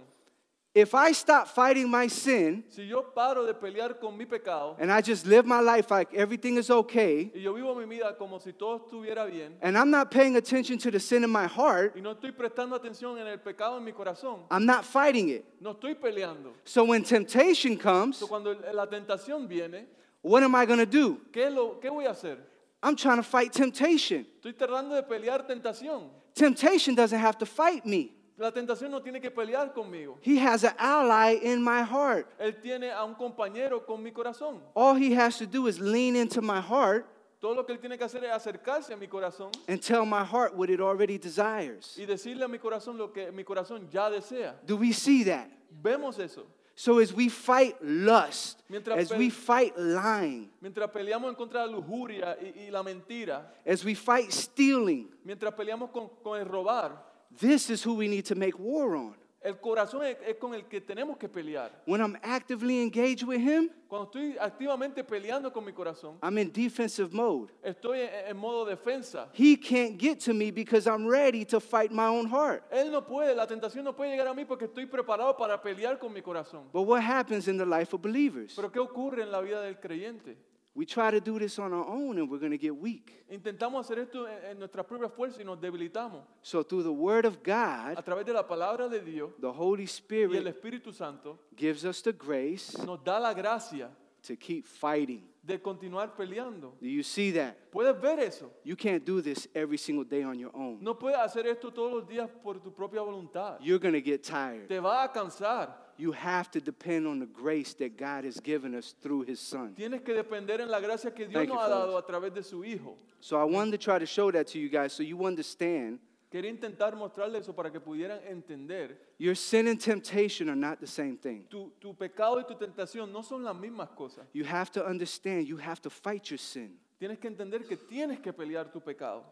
If 0.76 0.94
I 0.94 1.12
stop 1.12 1.48
fighting 1.48 1.88
my 1.88 2.06
sin 2.06 2.62
Si 2.68 2.86
yo 2.86 3.02
paro 3.02 3.46
de 3.46 3.54
pelear 3.54 3.98
con 3.98 4.14
mi 4.14 4.26
pecado 4.26 4.76
and 4.78 4.92
I 4.92 5.00
just 5.00 5.24
live 5.24 5.46
my 5.46 5.60
life 5.60 5.90
like 5.90 6.12
everything 6.12 6.58
is 6.58 6.68
okay, 6.68 7.32
y 7.34 7.40
yo 7.40 7.54
vivo 7.54 7.74
mi 7.74 7.86
vida 7.86 8.14
como 8.18 8.38
si 8.38 8.52
todo 8.52 8.80
estuviera 8.80 9.24
bien 9.24 9.54
and 9.62 9.78
I'm 9.78 9.90
not 9.90 10.10
paying 10.10 10.36
attention 10.36 10.76
to 10.80 10.90
the 10.90 11.00
sin 11.00 11.24
in 11.24 11.30
my 11.30 11.46
heart, 11.46 11.94
y 11.96 12.02
no 12.02 12.14
estoy 12.14 12.30
prestando 12.32 12.78
atención 12.78 13.18
en 13.18 13.26
el 13.26 13.38
pecado 13.38 13.78
en 13.78 13.84
mi 13.84 13.92
corazón, 13.92 14.40
I'm 14.50 14.66
not 14.66 14.84
fighting 14.84 15.30
it. 15.30 15.46
no 15.62 15.72
estoy 15.72 15.94
peleando. 15.94 16.52
So 16.64 16.84
when 16.84 17.02
temptation 17.04 17.78
comes, 17.78 18.20
Entonces, 18.20 18.28
cuando 18.28 18.54
la 18.74 18.86
tentación 18.86 19.48
viene, 19.48 19.86
what 20.20 20.42
am 20.42 20.54
I 20.54 20.66
going 20.66 20.80
to 20.80 20.84
do? 20.84 21.22
¿qué, 21.32 21.48
lo, 21.50 21.80
¿qué 21.80 21.88
voy 21.88 22.04
a 22.04 22.10
hacer? 22.10 22.36
I'm 22.82 22.96
trying 22.96 23.16
to 23.16 23.22
fight 23.22 23.50
temptation. 23.50 24.26
Estoy 24.42 24.52
tratando 24.52 24.94
de 24.94 25.02
pelear 25.04 25.46
tentación. 25.46 26.10
Temptation 26.34 26.94
doesn't 26.94 27.18
have 27.18 27.38
to 27.38 27.46
fight 27.46 27.86
me. 27.86 28.15
La 28.38 28.52
tentación 28.52 28.90
no 28.90 29.00
tiene 29.00 29.20
que 29.20 29.30
pelear 29.30 29.72
conmigo. 29.72 30.18
He 30.22 30.38
has 30.38 30.62
an 30.64 30.74
ally 30.78 31.38
in 31.42 31.62
my 31.62 31.82
heart. 31.82 32.26
Él 32.38 32.60
tiene 32.60 32.90
a 32.90 33.02
un 33.04 33.14
compañero 33.14 33.86
con 33.86 34.02
mi 34.02 34.12
corazón. 34.12 34.60
All 34.74 34.94
he 34.94 35.14
has 35.14 35.38
to 35.38 35.46
do 35.46 35.66
is 35.66 35.78
lean 35.80 36.16
into 36.16 36.42
my 36.42 36.60
heart 36.60 37.06
Todo 37.40 37.54
lo 37.54 37.64
que 37.64 37.72
él 37.74 37.78
tiene 37.80 37.96
que 37.98 38.04
hacer 38.04 38.24
es 38.24 38.30
acercarse 38.30 38.92
a 38.92 38.96
mi 38.96 39.06
corazón 39.06 39.50
and 39.68 39.80
tell 39.80 40.04
my 40.04 40.24
heart 40.24 40.54
what 40.54 40.68
it 40.70 40.80
already 40.80 41.18
desires. 41.18 41.96
y 41.98 42.04
decirle 42.06 42.44
a 42.44 42.48
mi 42.48 42.58
corazón 42.58 42.96
lo 42.96 43.12
que 43.12 43.30
mi 43.30 43.44
corazón 43.44 43.88
ya 43.90 44.10
desea. 44.10 44.54
Do 44.66 44.76
we 44.76 44.92
see 44.92 45.24
that? 45.24 45.48
Vemos 45.70 46.18
eso. 46.18 46.46
So 46.78 46.98
as 46.98 47.10
we 47.12 47.30
fight 47.30 47.74
lust, 47.80 48.62
Mientras 48.68 48.98
as 48.98 49.18
we 49.18 49.30
fight 49.30 49.72
lying, 49.78 50.50
Mientras 50.60 50.90
peleamos 50.90 51.30
en 51.30 51.34
contra 51.34 51.62
de 51.62 51.68
la 51.68 51.72
lujuria 51.72 52.36
y, 52.38 52.66
y 52.66 52.70
la 52.70 52.82
mentira, 52.82 53.50
as 53.66 53.82
we 53.82 53.94
fight 53.94 54.30
stealing, 54.30 55.08
mientras 55.24 55.54
peleamos 55.54 55.90
con, 55.90 56.10
con 56.22 56.38
el 56.38 56.44
robar, 56.46 57.05
this 57.38 57.70
is 57.70 57.82
who 57.84 57.94
we 57.94 58.08
need 58.08 58.24
to 58.26 58.34
make 58.34 58.58
war 58.58 58.96
on. 58.96 59.14
el 59.42 59.54
corazón 59.60 60.02
es, 60.04 60.16
es 60.26 60.34
con 60.40 60.54
el 60.54 60.62
que 60.64 60.80
tenemos 60.80 61.16
que 61.18 61.28
pelear. 61.28 61.70
When 61.84 62.00
I'm 62.00 62.18
actively 62.22 62.82
engaged 62.82 63.22
with 63.22 63.38
him, 63.40 63.70
Cuando 63.88 64.06
estoy 64.10 64.36
activamente 64.40 65.04
peleando 65.04 65.52
con 65.52 65.64
mi 65.64 65.70
corazón, 65.70 66.18
I'm 66.20 66.36
in 66.38 66.50
defensive 66.50 67.12
mode. 67.12 67.52
estoy 67.62 68.00
en, 68.00 68.30
en 68.30 68.36
modo 68.36 68.64
defensa. 68.66 69.28
He 69.34 69.56
can't 69.56 69.98
get 69.98 70.18
to 70.24 70.34
me 70.34 70.50
because 70.50 70.88
I'm 70.88 71.06
ready 71.06 71.44
to 71.44 71.60
fight 71.60 71.92
my 71.92 72.06
own 72.08 72.26
heart. 72.26 72.64
Él 72.72 72.90
no 72.90 73.02
puede, 73.06 73.36
la 73.36 73.46
tentación 73.46 73.84
no 73.84 73.92
puede 73.94 74.10
llegar 74.10 74.26
a 74.26 74.34
mí 74.34 74.44
porque 74.44 74.64
estoy 74.64 74.86
preparado 74.86 75.36
para 75.36 75.62
pelear 75.62 75.96
con 76.00 76.12
mi 76.12 76.22
corazón. 76.22 76.64
But 76.72 76.82
what 76.82 77.02
happens 77.02 77.46
in 77.46 77.56
the 77.56 77.66
life 77.66 77.94
of 77.94 78.02
believers? 78.02 78.54
Pero 78.56 78.72
¿qué 78.72 78.80
ocurre 78.80 79.22
en 79.22 79.30
la 79.30 79.40
vida 79.40 79.60
del 79.62 79.78
creyente? 79.78 80.36
We 80.76 80.84
try 80.84 81.10
to 81.10 81.20
do 81.20 81.38
this 81.38 81.58
on 81.58 81.72
our 81.72 81.86
own 81.86 82.18
and 82.18 82.30
we're 82.30 82.38
going 82.38 82.52
to 82.52 82.58
get 82.58 82.76
weak. 82.76 83.24
Intentamos 83.30 83.86
hacer 83.86 83.98
esto 83.98 84.26
en, 84.28 84.50
en 84.50 84.58
nuestras 84.58 84.84
propias 84.84 85.10
fuerzas 85.10 85.40
y 85.40 85.44
nos 85.44 85.58
debilitamos. 85.58 86.22
So, 86.42 86.62
through 86.62 86.82
the 86.82 86.92
Word 86.92 87.24
of 87.24 87.42
God, 87.42 87.96
A 87.96 88.02
través 88.02 88.26
de 88.26 88.34
la 88.34 88.46
palabra 88.46 88.86
de 88.86 89.00
Dios 89.00 89.30
the 89.40 89.50
Holy 89.50 89.84
y 89.84 89.84
el 89.84 89.88
Spirit 89.88 90.46
Espíritu 90.46 90.92
Santo 90.92 91.38
gives 91.56 91.86
us 91.86 92.02
the 92.02 92.12
grace 92.12 92.76
nos 92.84 93.02
da 93.02 93.18
la 93.18 93.32
gracia 93.32 93.88
to 94.22 94.36
keep 94.36 94.66
fighting. 94.66 95.22
de 95.42 95.58
continuar 95.58 96.14
peleando. 96.14 96.74
Do 96.80 96.88
you 96.88 97.02
see 97.02 97.30
that? 97.32 97.56
¿Puedes 97.70 97.98
ver 97.98 98.18
eso? 98.20 98.50
You 98.62 98.76
can't 98.76 99.04
do 99.04 99.22
this 99.22 99.48
every 99.54 99.78
single 99.78 100.04
day 100.04 100.24
on 100.24 100.38
your 100.38 100.50
own. 100.54 100.78
No 100.82 100.94
puedes 100.98 101.18
hacer 101.18 101.46
esto 101.46 101.70
todos 101.70 101.92
los 101.92 102.06
días 102.06 102.28
por 102.42 102.60
tu 102.60 102.70
propia 102.70 103.00
voluntad. 103.00 103.58
You're 103.60 103.78
going 103.78 103.94
to 103.94 104.02
get 104.02 104.22
tired. 104.22 104.68
Te 104.68 104.78
va 104.78 105.04
a 105.04 105.08
cansar. 105.12 105.85
You 105.98 106.12
have 106.12 106.50
to 106.50 106.60
depend 106.60 107.06
on 107.06 107.18
the 107.18 107.26
grace 107.26 107.72
that 107.74 107.96
God 107.96 108.24
has 108.24 108.38
given 108.40 108.74
us 108.74 108.94
through 109.00 109.22
His 109.26 109.40
Son. 109.40 109.74
Tienes 109.74 110.02
que 110.04 110.14
depender 110.14 110.60
en 110.60 110.70
la 110.70 110.80
gracia 110.80 111.10
que 111.10 111.26
Dios 111.26 111.32
Thank 111.32 111.48
nos 111.48 111.56
you, 111.56 111.62
ha 111.62 111.68
dado 111.68 111.96
a 111.96 112.02
través 112.06 112.34
de 112.34 112.42
su 112.42 112.62
Hijo. 112.64 112.96
So, 113.20 113.38
I 113.38 113.44
wanted 113.44 113.72
to 113.72 113.78
try 113.78 113.98
to 113.98 114.06
show 114.06 114.30
that 114.30 114.46
to 114.48 114.58
you 114.58 114.68
guys 114.68 114.92
so 114.92 115.02
you 115.02 115.24
understand 115.24 115.98
Quería 116.30 116.50
intentar 116.50 116.94
mostrarle 116.96 117.38
eso 117.38 117.52
para 117.54 117.70
que 117.70 117.80
pudieran 117.80 118.20
entender. 118.28 118.98
your 119.16 119.34
sin 119.34 119.68
and 119.68 119.80
temptation 119.80 120.50
are 120.50 120.56
not 120.56 120.80
the 120.80 120.86
same 120.86 121.16
thing. 121.16 121.44
Tu, 121.48 121.72
tu 121.80 121.94
pecado 121.94 122.38
y 122.40 122.42
tu 122.42 122.54
tentación 122.56 123.10
no 123.12 123.22
son 123.22 123.42
las 123.44 123.54
mismas 123.56 123.88
cosas. 123.96 124.26
You 124.34 124.44
have 124.44 124.70
to 124.72 124.84
understand 124.84 125.46
you 125.46 125.56
have 125.56 125.80
to 125.82 125.88
fight 125.88 126.28
your 126.30 126.38
sin. 126.38 126.78
Tienes 127.00 127.18
que 127.18 127.28
entender 127.30 127.66
que 127.66 127.76
tienes 127.76 128.20
que 128.20 128.32
pelear 128.32 128.70
tu 128.72 128.80
pecado. 128.80 129.24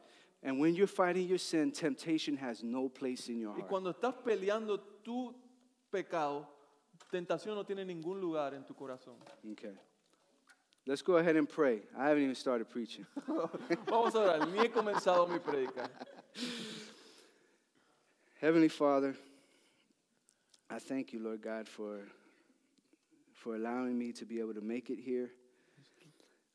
And 0.43 0.61
when 0.61 0.75
you're 0.75 0.87
fighting 0.87 1.27
your 1.27 1.39
sin, 1.39 1.73
temptation 1.73 2.37
has 2.37 2.63
no 2.63 2.89
place 2.89 3.29
in 3.29 3.41
your 3.41 3.53
Y 3.55 3.61
heart. 3.61 3.69
cuando 3.69 3.91
estás 3.93 4.15
peleando 4.25 4.79
tu 5.03 5.35
pecado, 5.91 6.47
tentación 7.11 7.55
no 7.55 7.65
tiene 7.65 7.85
ningún 7.85 8.21
lugar 8.21 8.55
en 8.55 8.65
tu 8.65 8.75
corazón. 8.75 9.17
Okay. 9.53 9.75
Let's 10.87 11.03
go 11.03 11.17
ahead 11.17 11.37
and 11.37 11.49
pray. 11.49 11.81
I 11.97 12.09
haven't 12.09 12.25
even 12.25 12.35
started 12.35 12.69
preaching. 12.69 13.07
Vamos 13.87 14.15
a 14.15 14.19
orar, 14.19 14.53
ni 14.53 14.59
he 14.59 14.69
comenzado 14.69 15.27
mi 15.29 15.39
predica. 15.39 15.89
Heavenly 18.39 18.69
Father, 18.69 19.17
I 20.69 20.79
thank 20.79 21.15
you, 21.15 21.21
Lord 21.21 21.41
God, 21.41 21.67
for, 21.67 22.01
for 23.33 23.55
allowing 23.57 23.99
me 23.99 24.13
to 24.13 24.27
be 24.27 24.41
able 24.41 24.53
to 24.53 24.61
make 24.61 24.91
it 24.91 24.99
here. 24.99 25.31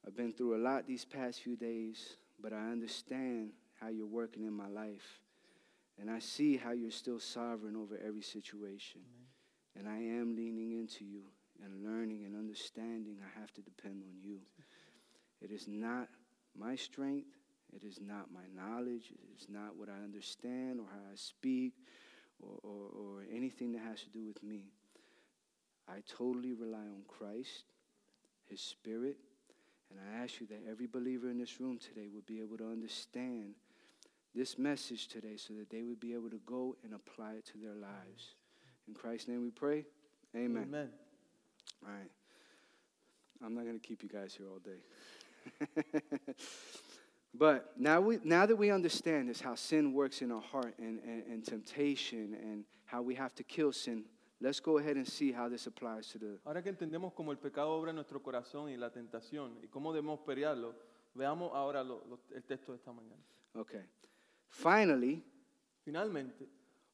I've 0.06 0.15
been 0.15 0.32
through 0.32 0.56
a 0.56 0.62
lot 0.62 0.86
these 0.86 1.06
past 1.06 1.41
few 1.41 1.56
days, 1.56 2.15
but 2.39 2.54
I 2.54 2.69
understand 2.71 3.52
how 3.80 3.88
you're 3.88 4.06
working 4.06 4.45
in 4.45 4.54
my 4.54 4.67
life. 4.67 5.21
And 5.99 6.10
I 6.10 6.19
see 6.19 6.56
how 6.56 6.71
you're 6.71 6.91
still 6.91 7.19
sovereign 7.19 7.75
over 7.75 7.99
every 8.06 8.21
situation. 8.21 9.02
And 9.80 9.88
I 9.88 9.98
am 9.98 10.36
leaning 10.36 10.74
into 10.74 11.06
you 11.06 11.22
and 11.63 11.86
learning 11.86 12.26
and 12.26 12.36
understanding 12.36 13.18
I 13.24 13.39
have 13.39 13.54
to 13.54 13.62
depend 13.62 14.04
on 14.04 14.20
you. 14.22 14.39
It 15.42 15.52
is 15.52 15.70
not 15.70 16.10
my 16.58 16.76
strength, 16.76 17.30
it 17.74 17.86
is 17.86 18.00
not 18.02 18.28
my 18.34 18.44
knowledge, 18.54 19.12
it 19.12 19.42
is 19.42 19.48
not 19.48 19.78
what 19.78 19.88
I 19.88 20.04
understand 20.04 20.82
or 20.82 20.86
how 20.92 21.00
I 21.10 21.15
speak 21.15 21.74
or, 22.42 22.58
or, 22.62 22.89
or 22.94 23.26
anything 23.34 23.72
that 23.72 23.82
has 23.88 24.02
to 24.02 24.10
do 24.10 24.26
with 24.26 24.44
me. 24.44 24.65
I 25.88 26.04
totally 26.18 26.54
rely 26.54 26.80
on 26.80 27.04
Christ, 27.08 27.63
His 28.50 28.60
Spirit, 28.60 29.15
and 29.89 30.00
I 30.00 30.24
ask 30.24 30.42
you 30.42 30.48
that 30.48 30.70
every 30.70 30.88
believer 30.88 31.30
in 31.30 31.38
this 31.38 31.62
room 31.62 31.80
today 31.80 32.08
would 32.13 32.26
be 32.26 32.42
able 32.42 32.58
to 32.58 32.70
understand 32.70 33.56
this 34.36 34.60
message 34.60 35.08
today 35.08 35.38
so 35.38 35.54
that 35.54 35.70
they 35.70 35.84
would 35.84 36.02
be 36.02 36.13
able 36.13 36.30
to 36.30 36.42
go 36.46 36.76
and 36.84 36.94
apply 36.94 37.34
it 37.34 37.46
to 37.48 37.58
their 37.58 37.76
lives. 37.76 38.36
In 38.89 38.95
Christ's 38.95 39.28
name 39.28 39.43
we 39.43 39.52
pray. 39.52 39.86
Amen. 40.36 40.63
Amén. 40.67 40.89
All 41.86 41.91
right. 41.93 42.10
I'm 43.45 43.54
not 43.54 43.63
going 43.63 43.80
to 43.80 43.88
keep 43.88 44.02
you 44.02 44.10
guys 44.10 44.34
here 44.36 44.47
all 44.49 44.58
day. 44.60 46.34
but 47.36 47.71
now, 47.78 48.02
we, 48.02 48.17
now 48.23 48.45
that 48.47 48.56
we 48.56 48.71
understand 48.71 49.30
this, 49.30 49.39
how 49.39 49.54
sin 49.56 49.93
works 49.93 50.21
in 50.23 50.32
our 50.32 50.41
heart 50.41 50.73
and, 50.80 50.99
and, 51.06 51.23
and 51.32 51.45
temptation 51.45 52.36
and 52.41 52.65
how 52.86 53.04
we 53.04 53.13
have 53.13 53.34
to 53.36 53.43
kill 53.43 53.71
sin, 53.71 54.04
let's 54.41 54.60
go 54.60 54.80
ahead 54.80 54.95
and 54.97 55.08
see 55.08 55.32
how 55.32 55.47
this 55.47 55.67
applies 55.67 56.08
to 56.08 56.17
the. 56.17 56.39
Ahora 56.43 56.63
que 56.63 56.71
entendemos 56.71 57.13
cómo 57.13 57.32
el 57.32 57.38
pecado 57.38 57.69
obra 57.69 57.91
en 57.91 57.95
nuestro 57.95 58.19
corazón 58.21 58.69
y 58.71 58.75
la 58.75 58.89
tentación 58.89 59.58
y 59.63 59.67
cómo 59.67 59.93
debemos 59.93 60.19
pelearlo, 60.25 60.73
veamos 61.15 61.52
ahora 61.54 61.84
lo- 61.84 62.04
lo- 62.10 62.19
el 62.36 62.43
texto 62.43 62.71
de 62.71 62.78
esta 62.80 62.91
mañana. 62.91 63.21
Okay. 63.56 63.84
Finally, 64.49 65.23
Finalmente, 65.86 66.47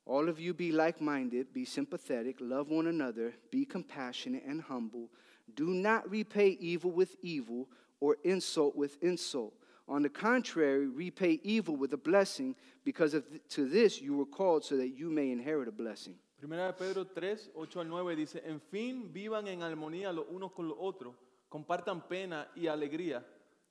all 0.06 0.30
of 0.30 0.40
you 0.40 0.54
be 0.54 0.72
like 0.72 1.02
minded, 1.02 1.52
be 1.52 1.66
sympathetic, 1.66 2.38
love 2.40 2.70
one 2.70 2.88
another, 2.88 3.34
be 3.50 3.66
compassionate 3.66 4.44
and 4.46 4.62
humble. 4.62 5.10
Do 5.56 5.68
not 5.68 6.10
repay 6.10 6.58
evil 6.60 6.92
with 6.92 7.16
evil 7.22 7.68
or 8.00 8.18
insult 8.24 8.76
with 8.76 9.02
insult. 9.02 9.54
On 9.88 10.02
the 10.02 10.10
contrary, 10.10 10.88
repay 10.88 11.40
evil 11.44 11.76
with 11.76 11.94
a 11.94 11.98
blessing, 11.98 12.56
because 12.84 13.12
th- 13.12 13.24
to 13.50 13.68
this 13.68 14.02
you 14.02 14.16
were 14.16 14.26
called 14.26 14.64
so 14.64 14.78
that 14.78 14.90
you 14.90 15.10
may 15.10 15.32
inherit 15.32 15.68
a 15.68 15.72
blessing. 15.72 16.16
Primera 16.40 16.68
de 16.68 16.74
Pedro 16.74 17.06
3, 17.06 17.52
8 17.56 17.80
al 17.80 17.88
9 17.88 18.16
dice, 18.16 18.42
en 18.46 18.60
fin, 18.60 19.12
vivan 19.12 19.48
en 19.48 19.64
armonía 19.64 20.12
los 20.12 20.26
unos 20.30 20.52
con 20.52 20.68
los 20.68 20.78
otros, 20.80 21.16
compartan 21.50 22.08
pena 22.08 22.48
y 22.56 22.68
alegría, 22.68 23.26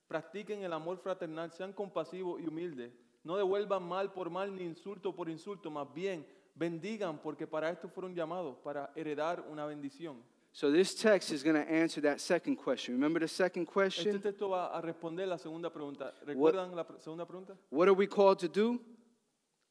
practiquen 0.08 0.62
el 0.62 0.72
amor 0.72 0.98
fraternal, 0.98 1.52
sean 1.52 1.72
compasivos 1.72 2.40
y 2.40 2.46
humildes, 2.46 2.92
no 3.24 3.36
devuelvan 3.36 3.82
mal 3.82 4.12
por 4.12 4.30
mal 4.30 4.54
ni 4.54 4.62
insulto 4.64 5.14
por 5.14 5.28
insulto, 5.28 5.70
más 5.70 5.92
bien 5.92 6.24
bendigan 6.54 7.18
porque 7.18 7.46
para 7.46 7.70
esto 7.70 7.88
fueron 7.88 8.14
llamados, 8.14 8.56
para 8.62 8.92
heredar 8.94 9.44
una 9.50 9.66
bendición. 9.66 10.22
So 10.52 10.70
this 10.70 10.94
text 10.94 11.32
is 11.32 11.42
going 11.42 11.56
to 11.56 11.68
answer 11.68 12.00
that 12.02 12.20
second 12.20 12.56
question. 12.56 12.94
Remember 12.94 13.18
the 13.18 13.26
second 13.26 13.62
Este 13.66 13.72
question? 13.72 14.20
texto 14.22 14.50
va 14.50 14.66
a 14.66 14.80
responder 14.80 15.26
la 15.26 15.36
segunda 15.36 15.68
pregunta. 15.68 16.14
¿Recuerdan 16.24 16.76
la 16.76 16.84
pre- 16.86 17.00
segunda 17.00 17.26
pregunta? 17.26 17.56
What 17.70 17.88
are 17.88 17.94
we 17.94 18.06
called 18.06 18.38
to 18.38 18.46
do? 18.48 18.78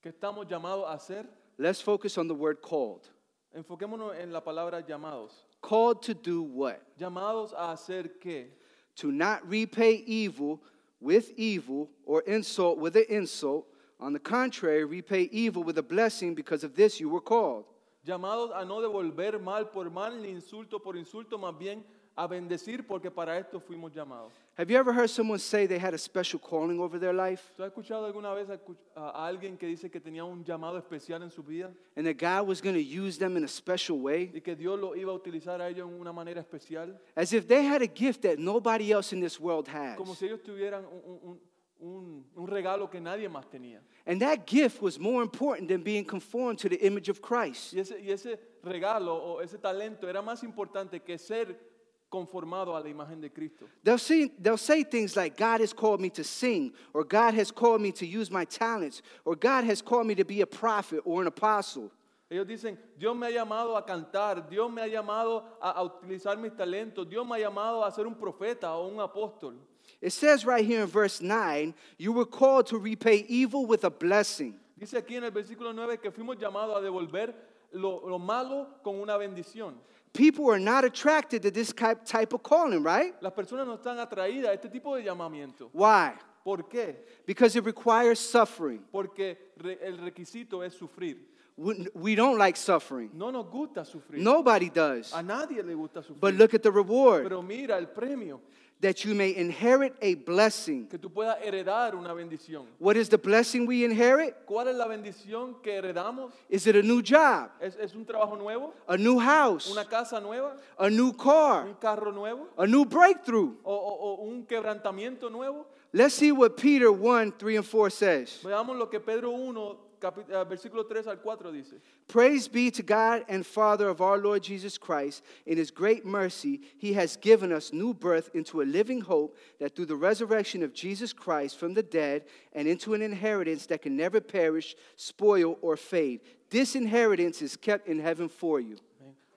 ¿Qué 0.01 0.09
estamos 0.09 0.45
llamados 0.45 0.85
a 0.85 0.93
hacer? 0.93 1.25
Let's 1.57 1.81
focus 1.81 2.17
on 2.17 2.27
the 2.27 2.33
word 2.33 2.57
called. 2.61 3.07
Enfoquémonos 3.53 4.15
en 4.17 4.33
la 4.33 4.41
palabra 4.43 4.81
llamados. 4.85 5.45
Called 5.61 6.01
to 6.01 6.13
do 6.13 6.41
what? 6.41 6.81
Llamados 6.97 7.53
a 7.53 7.71
hacer 7.71 8.19
qué? 8.19 8.49
to 8.95 9.09
not 9.11 9.41
repay 9.49 10.03
evil 10.05 10.61
with 11.03 11.31
evil 11.37 11.89
or 12.05 12.21
insult 12.21 12.77
with 12.79 12.95
an 12.95 13.05
insult. 13.09 13.67
On 13.99 14.13
the 14.13 14.19
contrary, 14.19 14.85
repay 14.85 15.29
evil 15.31 15.63
with 15.63 15.77
a 15.77 15.83
blessing 15.83 16.33
because 16.33 16.63
of 16.63 16.75
this 16.75 16.99
you 16.99 17.09
were 17.09 17.21
called. 17.21 17.65
Llamados 18.05 18.51
a 18.53 18.65
no 18.65 18.81
devolver 18.81 19.41
mal 19.41 19.65
por 19.65 19.89
mal 19.89 20.21
ni 20.21 20.29
insulto 20.29 20.81
por 20.81 20.95
insulto, 20.95 21.37
más 21.37 21.57
bien 21.57 21.83
a 22.15 22.27
bendecir 22.27 22.85
porque 22.85 23.09
para 23.09 23.37
esto 23.39 23.59
fuimos 23.59 23.91
llamados. 23.93 24.31
Have 24.55 24.69
you 24.71 24.77
ever 24.77 24.93
heard 24.93 25.09
someone 25.09 25.39
say 25.39 25.65
they 25.65 25.79
had 25.79 25.95
a 25.95 25.97
special 25.97 26.39
calling 26.39 26.79
over 26.79 26.99
their 26.99 27.11
life 27.13 27.51
¿Tú 27.57 27.63
has 27.63 27.69
escuchado 27.71 28.05
alguna 28.05 28.33
vez 28.35 28.47
a, 28.49 28.59
a 28.95 29.27
alguien 29.27 29.57
que 29.57 29.65
dice 29.65 29.89
que 29.89 29.99
tenía 29.99 30.23
un 30.23 30.43
llamado 30.43 30.77
especial 30.77 31.23
en 31.23 31.31
su 31.31 31.41
vida 31.41 31.71
and 31.97 32.05
that 32.05 32.17
God 32.19 32.47
was 32.47 32.61
going 32.61 32.75
to 32.75 32.79
use 32.83 33.17
them 33.17 33.35
in 33.35 33.43
a 33.43 33.47
special 33.47 33.97
way? 33.99 34.31
y 34.31 34.41
que 34.41 34.55
Dios 34.55 34.79
lo 34.79 34.95
iba 34.95 35.11
a 35.11 35.15
utilizar 35.15 35.59
a 35.59 35.69
ellos 35.69 35.89
en 35.89 35.99
una 35.99 36.13
manera 36.13 36.39
especial? 36.39 36.95
As 37.15 37.33
if 37.33 37.47
they 37.47 37.63
had 37.65 37.81
a 37.81 37.87
gift 37.87 38.21
that 38.21 38.37
nobody 38.37 38.91
else 38.91 39.11
in 39.11 39.19
this 39.19 39.39
world 39.39 39.67
has. 39.67 39.97
Como 39.97 40.13
si 40.13 40.27
ellos 40.27 40.41
tuvieran 40.43 40.85
un, 40.85 41.19
un- 41.23 41.39
un- 41.79 42.25
un 42.35 42.47
regalo 42.47 42.89
que 42.91 43.01
nadie 43.01 43.27
más 43.27 43.49
tenía. 43.49 43.81
And 44.05 44.21
that 44.21 44.45
gift 44.45 44.81
was 44.83 44.99
more 44.99 45.23
important 45.23 45.67
than 45.67 45.81
being 45.81 46.05
conformed 46.05 46.59
to 46.59 46.69
the 46.69 46.77
image 46.85 47.09
of 47.09 47.21
Christ. 47.21 47.73
Y 47.73 47.79
ese, 47.79 47.99
y 47.99 48.11
ese 48.11 48.37
regalo 48.63 49.15
o 49.15 49.41
ese 49.41 49.57
talento 49.57 50.07
era 50.07 50.21
más 50.21 50.43
importante 50.43 50.99
que 51.01 51.17
ser 51.17 51.72
conformado 52.13 52.75
a 52.75 52.79
la 52.79 52.89
imagen 52.89 53.19
de 53.19 53.29
Cristo. 53.29 53.65
They'll 53.83 53.97
say, 53.97 54.29
they'll 54.39 54.55
say 54.55 54.83
things 54.83 55.17
like, 55.17 55.35
God 55.35 55.61
has 55.61 55.73
called 55.73 55.99
me 55.99 56.11
to 56.11 56.23
sing, 56.23 56.71
or 56.93 57.03
God 57.03 57.33
has 57.33 57.49
called 57.49 57.81
me 57.81 57.91
to 57.93 58.05
use 58.05 58.29
my 58.29 58.45
talents, 58.45 59.01
or 59.25 59.35
God 59.35 59.63
has 59.63 59.81
called 59.81 60.05
me 60.05 60.13
to 60.13 60.23
be 60.23 60.41
a 60.41 60.45
prophet 60.45 61.01
or 61.05 61.21
an 61.21 61.27
apostle. 61.27 61.89
Ellos 62.29 62.45
dicen, 62.45 62.77
Dios 62.99 63.15
me 63.15 63.27
ha 63.27 63.31
llamado 63.31 63.75
a 63.75 63.81
cantar, 63.81 64.47
Dios 64.47 64.71
me 64.71 64.83
ha 64.83 64.87
llamado 64.87 65.43
a, 65.59 65.71
a 65.71 65.89
utilizar 65.89 66.37
mis 66.37 66.51
talentos, 66.51 67.09
Dios 67.09 67.25
me 67.25 67.37
ha 67.37 67.49
llamado 67.49 67.83
a 67.83 67.91
ser 67.91 68.05
un 68.05 68.13
profeta 68.13 68.75
o 68.75 68.87
un 68.87 68.99
apóstol. 68.99 69.55
It 69.99 70.11
says 70.11 70.45
right 70.45 70.63
here 70.65 70.81
in 70.81 70.87
verse 70.87 71.19
9, 71.19 71.73
you 71.97 72.11
were 72.11 72.25
called 72.25 72.67
to 72.67 72.77
repay 72.77 73.25
evil 73.27 73.65
with 73.65 73.83
a 73.85 73.89
blessing. 73.89 74.59
Dice 74.79 74.93
aquí 74.93 75.15
en 75.15 75.23
el 75.23 75.31
versículo 75.31 75.73
9 75.73 75.99
que 75.99 76.11
fuimos 76.11 76.37
llamados 76.37 76.77
a 76.77 76.81
devolver 76.81 77.33
lo, 77.71 78.07
lo 78.07 78.19
malo 78.19 78.67
con 78.83 78.99
una 78.99 79.17
bendición. 79.17 79.75
People 80.13 80.49
are 80.51 80.59
not 80.59 80.85
attracted 80.85 81.41
to 81.41 81.49
this 81.51 81.73
type, 81.73 82.05
type 82.05 82.33
of 82.33 82.43
calling, 82.43 82.83
right? 82.83 83.15
Las 83.21 83.33
personas 83.33 83.65
no 83.65 83.77
están 83.77 83.97
atraídas 83.97 84.49
a 84.49 84.53
este 84.53 84.69
tipo 84.69 84.95
de 84.95 85.03
llamamiento. 85.03 85.69
Why? 85.73 86.11
¿Por 86.45 86.69
qué? 86.69 86.97
Because 87.25 87.55
it 87.55 87.65
requires 87.65 88.19
suffering. 88.19 88.81
Porque 88.91 89.37
re- 89.57 89.79
el 89.81 89.97
requisito 89.97 90.63
es 90.63 90.73
sufrir. 90.75 91.17
We 91.55 91.87
we 91.93 92.15
don't 92.15 92.37
like 92.37 92.57
suffering. 92.57 93.11
No 93.13 93.31
nos 93.31 93.45
gusta 93.49 93.85
sufrir. 93.85 94.19
Nobody 94.21 94.69
does. 94.69 95.13
A 95.13 95.21
nadie 95.23 95.63
le 95.63 95.73
gusta 95.73 96.01
sufrir. 96.01 96.19
But 96.19 96.35
look 96.35 96.53
at 96.53 96.61
the 96.63 96.71
reward 96.71 97.23
Pero 97.23 97.41
mira 97.41 97.77
el 97.77 97.87
premio, 97.87 98.41
that 98.83 99.03
you 99.03 99.15
may 99.15 99.35
inherit 99.35 99.93
a 100.01 100.13
blessing. 100.15 100.87
que 100.87 100.99
tú 100.99 101.09
puedas 101.11 101.37
heredar 101.43 101.95
una 101.95 102.13
bendición. 102.13 102.65
What 102.79 102.95
is 102.97 103.09
the 103.09 103.17
blessing 103.17 103.65
we 103.65 103.83
inherit? 103.83 104.35
¿Cuál 104.45 104.67
es 104.67 104.75
la 104.75 104.85
bendición 104.87 105.55
que 105.63 105.71
heredamos? 105.81 106.31
Is 106.49 106.67
it 106.67 106.75
a 106.75 106.81
new 106.83 107.01
job, 107.01 107.49
¿Es, 107.59 107.75
es 107.79 107.95
un 107.95 108.05
trabajo 108.05 108.35
nuevo? 108.37 108.73
a 108.87 108.95
new 108.97 109.17
house, 109.19 109.71
¿Una 109.71 109.85
casa 109.85 110.19
nueva? 110.19 110.55
a 110.77 110.89
new 110.89 111.11
car, 111.13 111.65
¿Un 111.65 111.73
carro 111.75 112.11
nuevo? 112.11 112.49
a 112.57 112.67
new 112.67 112.85
breakthrough? 112.85 113.55
¿O, 113.63 113.73
o- 113.73 114.15
o 114.15 114.23
un 114.23 114.45
quebrantamiento 114.45 115.29
nuevo? 115.29 115.65
Let's 115.95 116.15
see 116.15 116.31
what 116.31 116.57
Peter 116.57 116.91
1 116.91 117.33
3 117.37 117.57
and 117.57 117.65
4 117.65 117.89
says. 117.91 118.39
Veamos 118.43 118.77
lo 118.77 118.89
que 118.89 118.99
Pedro 118.99 119.29
1, 119.31 119.53
capi- 119.53 119.77
eh, 119.92 119.92
Eh, 120.03 120.43
versículo 120.43 120.85
3 120.87 121.07
al 121.07 121.17
4 121.17 121.51
dice. 121.51 121.75
Praise 122.07 122.47
be 122.49 122.69
to 122.69 122.83
God 122.83 123.23
and 123.29 123.45
Father 123.45 123.87
of 123.87 124.01
our 124.01 124.17
Lord 124.17 124.43
Jesus 124.43 124.77
Christ. 124.77 125.23
In 125.45 125.57
his 125.57 125.71
great 125.71 126.05
mercy, 126.05 126.61
he 126.77 126.93
has 126.93 127.15
given 127.15 127.53
us 127.53 127.71
new 127.71 127.93
birth 127.93 128.29
into 128.33 128.61
a 128.61 128.63
living 128.63 129.01
hope 129.01 129.37
that 129.59 129.75
through 129.75 129.85
the 129.85 129.95
resurrection 129.95 130.61
of 130.61 130.73
Jesus 130.73 131.13
Christ 131.13 131.57
from 131.57 131.73
the 131.73 131.83
dead 131.83 132.25
and 132.51 132.67
into 132.67 132.93
an 132.93 133.01
inheritance 133.01 133.65
that 133.67 133.81
can 133.81 133.95
never 133.95 134.19
perish, 134.19 134.75
spoil, 134.97 135.57
or 135.61 135.77
fade. 135.77 136.19
This 136.49 136.75
inheritance 136.75 137.41
is 137.41 137.55
kept 137.55 137.87
in 137.87 137.99
heaven 137.99 138.27
for 138.27 138.59
you. 138.59 138.75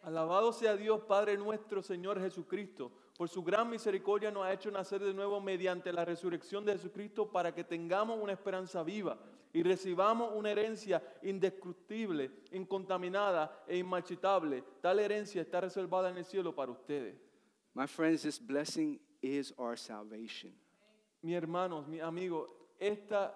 Alabado 0.04 0.52
sea 0.52 0.76
Dios, 0.76 1.00
Padre 1.08 1.36
nuestro, 1.36 1.80
Señor 1.80 2.18
Jesucristo. 2.20 2.90
Por 3.16 3.28
su 3.30 3.42
gran 3.42 3.70
misericordia 3.70 4.30
nos 4.30 4.44
ha 4.44 4.52
hecho 4.52 4.70
nacer 4.70 5.02
de 5.02 5.14
nuevo 5.14 5.40
mediante 5.40 5.90
la 5.92 6.04
resurrección 6.04 6.64
de 6.64 6.72
Jesucristo 6.72 7.30
para 7.30 7.54
que 7.54 7.64
tengamos 7.64 8.18
una 8.20 8.32
esperanza 8.32 8.82
viva 8.82 9.18
y 9.54 9.62
recibamos 9.62 10.32
una 10.34 10.50
herencia 10.50 11.02
indestructible, 11.22 12.30
incontaminada 12.52 13.64
e 13.66 13.78
inmarchitable. 13.78 14.62
Tal 14.82 14.98
herencia 14.98 15.40
está 15.40 15.62
reservada 15.62 16.10
en 16.10 16.18
el 16.18 16.26
cielo 16.26 16.54
para 16.54 16.72
ustedes. 16.72 17.16
My 17.72 17.86
friends, 17.86 18.22
this 18.22 18.38
blessing 18.38 19.00
is 19.22 19.54
our 19.56 19.78
salvation. 19.78 20.52
Mi 21.22 21.34
hermanos, 21.34 21.88
mi 21.88 22.00
amigo, 22.00 22.74
esta 22.78 23.34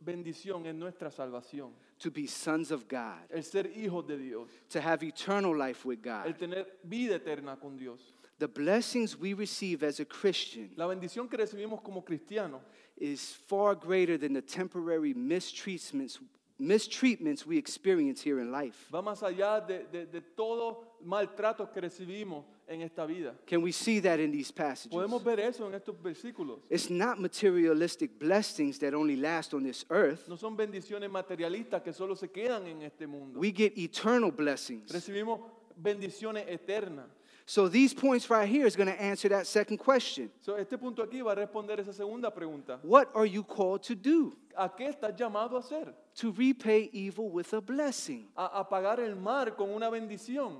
bendición 0.00 0.66
es 0.66 0.74
nuestra 0.74 1.10
salvación. 1.10 1.72
To 1.98 2.10
be 2.10 2.26
sons 2.26 2.70
of 2.70 2.86
God, 2.88 3.30
El 3.30 3.42
ser 3.42 3.66
hijos 3.74 4.06
de 4.06 4.18
Dios, 4.18 4.50
to 4.68 4.80
have 4.80 5.02
eternal 5.02 5.56
life 5.56 5.86
with 5.86 6.04
el 6.04 6.24
God. 6.24 6.36
tener 6.36 6.78
vida 6.82 7.16
eterna 7.16 7.58
con 7.58 7.76
Dios. 7.78 8.13
The 8.38 8.48
blessings 8.48 9.16
we 9.16 9.32
receive 9.32 9.82
as 9.82 10.00
a 10.00 10.04
Christian 10.04 10.70
La 10.76 10.86
bendición 10.86 11.28
que 11.28 11.38
recibimos 11.38 11.82
como 11.82 12.02
cristianos 12.02 12.60
is 12.96 13.32
far 13.46 13.74
greater 13.74 14.18
than 14.18 14.32
the 14.32 14.42
temporary 14.42 15.14
mistreatments 15.14 16.18
mistreatments 16.58 17.44
we 17.46 17.58
experience 17.58 18.20
here 18.22 18.40
in 18.40 18.50
life. 18.52 18.88
Va 18.92 19.02
más 19.02 19.22
allá 19.22 19.60
de, 19.66 19.86
de, 19.90 20.06
de 20.06 20.20
todo 20.20 20.96
maltrato 21.04 21.70
que 21.72 21.80
recibimos 21.80 22.44
en 22.68 22.82
esta 22.82 23.06
vida. 23.06 23.34
Can 23.46 23.62
we 23.62 23.72
see 23.72 24.00
that 24.00 24.20
in 24.20 24.30
these 24.30 24.50
passages? 24.50 24.92
Podemos 24.92 25.22
ver 25.22 25.40
eso 25.40 25.66
en 25.66 25.74
estos 25.74 25.96
versículos. 26.02 26.60
It's 26.70 26.90
not 26.90 27.18
materialistic 27.18 28.18
blessings 28.18 28.78
that 28.78 28.94
only 28.94 29.16
last 29.16 29.54
on 29.54 29.62
this 29.64 29.84
earth. 29.90 30.28
No 30.28 30.36
son 30.36 30.56
bendiciones 30.56 31.10
materialistas 31.10 31.82
que 31.82 31.92
solo 31.92 32.14
se 32.14 32.28
quedan 32.28 32.66
en 32.66 32.82
este 32.82 33.06
mundo. 33.06 33.38
We 33.38 33.50
get 33.50 33.76
eternal 33.76 34.30
blessings. 34.30 34.90
Recibimos 34.92 35.40
bendiciones 35.76 36.46
eternas. 36.48 37.06
So 37.46 37.68
these 37.68 37.92
points 37.92 38.30
right 38.30 38.48
here 38.48 38.66
is 38.66 38.74
going 38.74 38.88
to 38.88 39.00
answer 39.00 39.28
that 39.28 39.46
second 39.46 39.76
question. 39.76 40.30
So, 40.40 40.56
este 40.56 40.78
punto 40.78 41.02
aquí 41.04 41.22
va 41.22 41.32
a 41.32 41.36
responder 41.36 41.78
esa 41.78 41.92
segunda 41.92 42.30
pregunta. 42.30 42.78
What 42.82 43.10
are 43.14 43.26
you 43.26 43.42
called 43.42 43.82
to 43.84 43.94
do? 43.94 44.34
¿A 44.56 44.70
qué 44.70 44.88
estás 44.88 45.14
llamado 45.14 45.56
a 45.56 45.60
hacer? 45.60 45.92
To 46.16 46.32
repay 46.32 46.88
evil 46.92 47.28
with 47.28 47.52
a 47.52 47.60
blessing. 47.60 48.28
A, 48.36 48.60
a 48.60 48.64
pagar 48.64 48.98
el 48.98 49.14
mar 49.14 49.56
con 49.56 49.68
una 49.70 49.90
bendición. 49.90 50.56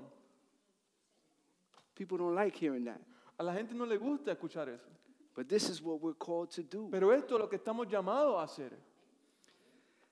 People 1.95 2.18
don't 2.18 2.35
like 2.35 2.55
hearing 2.55 2.85
that. 2.85 3.01
A 3.39 3.45
la 3.45 3.55
gente 3.55 3.74
no 3.74 3.85
le 3.85 3.97
gusta 3.97 4.35
escuchar 4.35 4.68
eso. 4.68 4.91
But 5.35 5.49
this 5.49 5.70
is 5.70 5.80
what 5.80 6.03
we're 6.03 6.12
called 6.12 6.51
to 6.53 6.62
do. 6.62 6.89
Pero 6.91 7.11
esto 7.12 7.37
es 7.37 7.41
lo 7.41 7.49
que 7.49 7.57
estamos 7.59 7.87
llamados 7.87 8.39
a 8.39 8.45
hacer. 8.45 8.72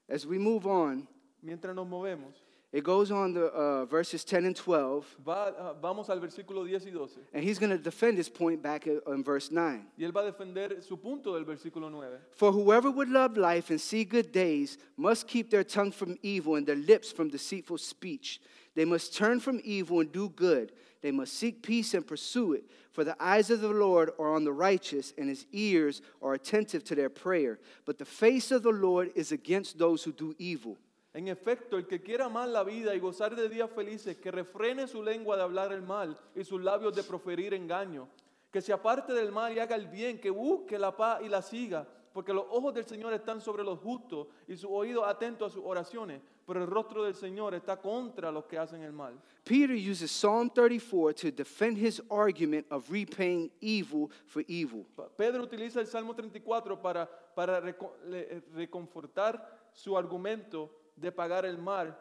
As 0.08 0.24
we 0.24 0.38
move 0.38 0.66
on, 0.66 1.06
Mientras 1.42 1.74
nos 1.74 1.88
movemos, 1.88 2.40
it 2.72 2.82
goes 2.82 3.10
on 3.10 3.34
to 3.34 3.46
uh, 3.46 3.84
verses 3.84 4.24
10 4.24 4.46
and 4.46 4.56
12, 4.56 5.04
va- 5.24 5.54
ah, 5.58 5.74
vamos 5.80 6.08
al 6.08 6.18
versículo 6.20 6.66
10 6.66 6.86
y 6.86 6.90
12. 6.90 7.10
and 7.34 7.44
he's 7.44 7.58
going 7.58 7.70
to 7.70 7.76
defend 7.78 8.16
his 8.16 8.28
point 8.30 8.62
back 8.62 8.86
uh, 8.86 9.12
in 9.12 9.22
verse 9.22 9.50
9. 9.50 9.84
Y 9.98 10.04
él 10.04 10.12
va 10.12 10.20
a 10.22 10.32
defender 10.32 10.80
su 10.80 10.96
punto 10.96 11.34
del 11.34 11.44
versículo 11.44 11.90
9. 11.90 12.18
For 12.30 12.50
whoever 12.50 12.90
would 12.90 13.08
love 13.10 13.36
life 13.36 13.70
and 13.70 13.80
see 13.80 14.04
good 14.04 14.32
days 14.32 14.78
must 14.96 15.28
keep 15.28 15.50
their 15.50 15.64
tongue 15.64 15.92
from 15.92 16.16
evil 16.22 16.56
and 16.56 16.66
their 16.66 16.76
lips 16.76 17.12
from 17.12 17.28
deceitful 17.28 17.78
speech. 17.78 18.40
They 18.74 18.86
must 18.86 19.14
turn 19.14 19.38
from 19.40 19.60
evil 19.64 20.00
and 20.00 20.10
do 20.10 20.30
good. 20.30 20.72
They 21.02 21.10
must 21.10 21.34
seek 21.34 21.62
peace 21.62 21.92
and 21.94 22.06
pursue 22.06 22.54
it. 22.54 22.64
For 22.92 23.04
the 23.04 23.16
eyes 23.20 23.50
of 23.50 23.60
the 23.60 23.68
Lord 23.68 24.12
are 24.18 24.34
on 24.34 24.44
the 24.44 24.52
righteous, 24.52 25.12
and 25.18 25.28
his 25.28 25.44
ears 25.52 26.00
are 26.22 26.32
attentive 26.34 26.84
to 26.84 26.94
their 26.94 27.10
prayer. 27.10 27.58
But 27.84 27.98
the 27.98 28.04
face 28.06 28.50
of 28.50 28.62
the 28.62 28.70
Lord 28.70 29.10
is 29.14 29.32
against 29.32 29.78
those 29.78 30.04
who 30.04 30.12
do 30.12 30.34
evil. 30.38 30.78
En 31.14 31.28
efecto, 31.28 31.76
el 31.76 31.86
que 31.86 32.02
quiera 32.02 32.26
amar 32.26 32.48
la 32.48 32.64
vida 32.64 32.94
y 32.94 32.98
gozar 32.98 33.36
de 33.36 33.48
días 33.48 33.70
felices, 33.70 34.16
que 34.16 34.30
refrene 34.30 34.86
su 34.86 35.02
lengua 35.02 35.36
de 35.36 35.42
hablar 35.42 35.72
el 35.72 35.82
mal 35.82 36.18
y 36.34 36.42
sus 36.42 36.62
labios 36.62 36.94
de 36.94 37.02
proferir 37.02 37.52
engaño, 37.52 38.08
que 38.50 38.62
se 38.62 38.72
aparte 38.72 39.12
del 39.12 39.30
mal 39.30 39.54
y 39.54 39.58
haga 39.58 39.76
el 39.76 39.88
bien, 39.88 40.18
que 40.18 40.30
busque 40.30 40.78
la 40.78 40.96
paz 40.96 41.20
y 41.22 41.28
la 41.28 41.42
siga, 41.42 41.86
porque 42.14 42.32
los 42.32 42.44
ojos 42.50 42.72
del 42.74 42.86
Señor 42.86 43.12
están 43.12 43.42
sobre 43.42 43.62
los 43.62 43.78
justos 43.78 44.28
y 44.46 44.56
su 44.56 44.72
oído 44.72 45.04
atento 45.04 45.44
a 45.44 45.50
sus 45.50 45.62
oraciones, 45.64 46.22
pero 46.46 46.62
el 46.62 46.66
rostro 46.66 47.04
del 47.04 47.14
Señor 47.14 47.54
está 47.54 47.78
contra 47.78 48.30
los 48.30 48.44
que 48.46 48.58
hacen 48.58 48.82
el 48.82 48.92
mal. 48.92 49.20
Peter 49.44 49.74
uses 49.74 50.10
Psalm 50.10 50.50
34 50.50 51.14
to 51.14 51.30
defend 51.30 51.76
his 51.76 52.02
argument 52.10 52.66
of 52.70 52.90
repaying 52.90 53.50
evil 53.60 54.10
for 54.26 54.42
evil. 54.48 54.86
Pedro 55.16 55.42
utiliza 55.42 55.80
el 55.80 55.86
Salmo 55.86 56.14
34 56.14 56.80
para, 56.80 57.06
para 57.34 57.62
eh, 57.68 58.42
reconfortar 58.54 59.70
su 59.72 59.96
argumento 59.96 60.81
de 61.02 61.10
pagar 61.12 61.44
el 61.44 61.58
mal 61.58 61.94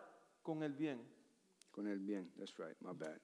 con 0.44 0.64
el 0.64 0.72
bien. 0.74 1.00
Con 1.74 1.88
el 1.88 2.00
bien, 2.00 2.28
that's 2.38 2.58
right, 2.60 2.76
my 2.82 2.94
bad. 2.94 3.20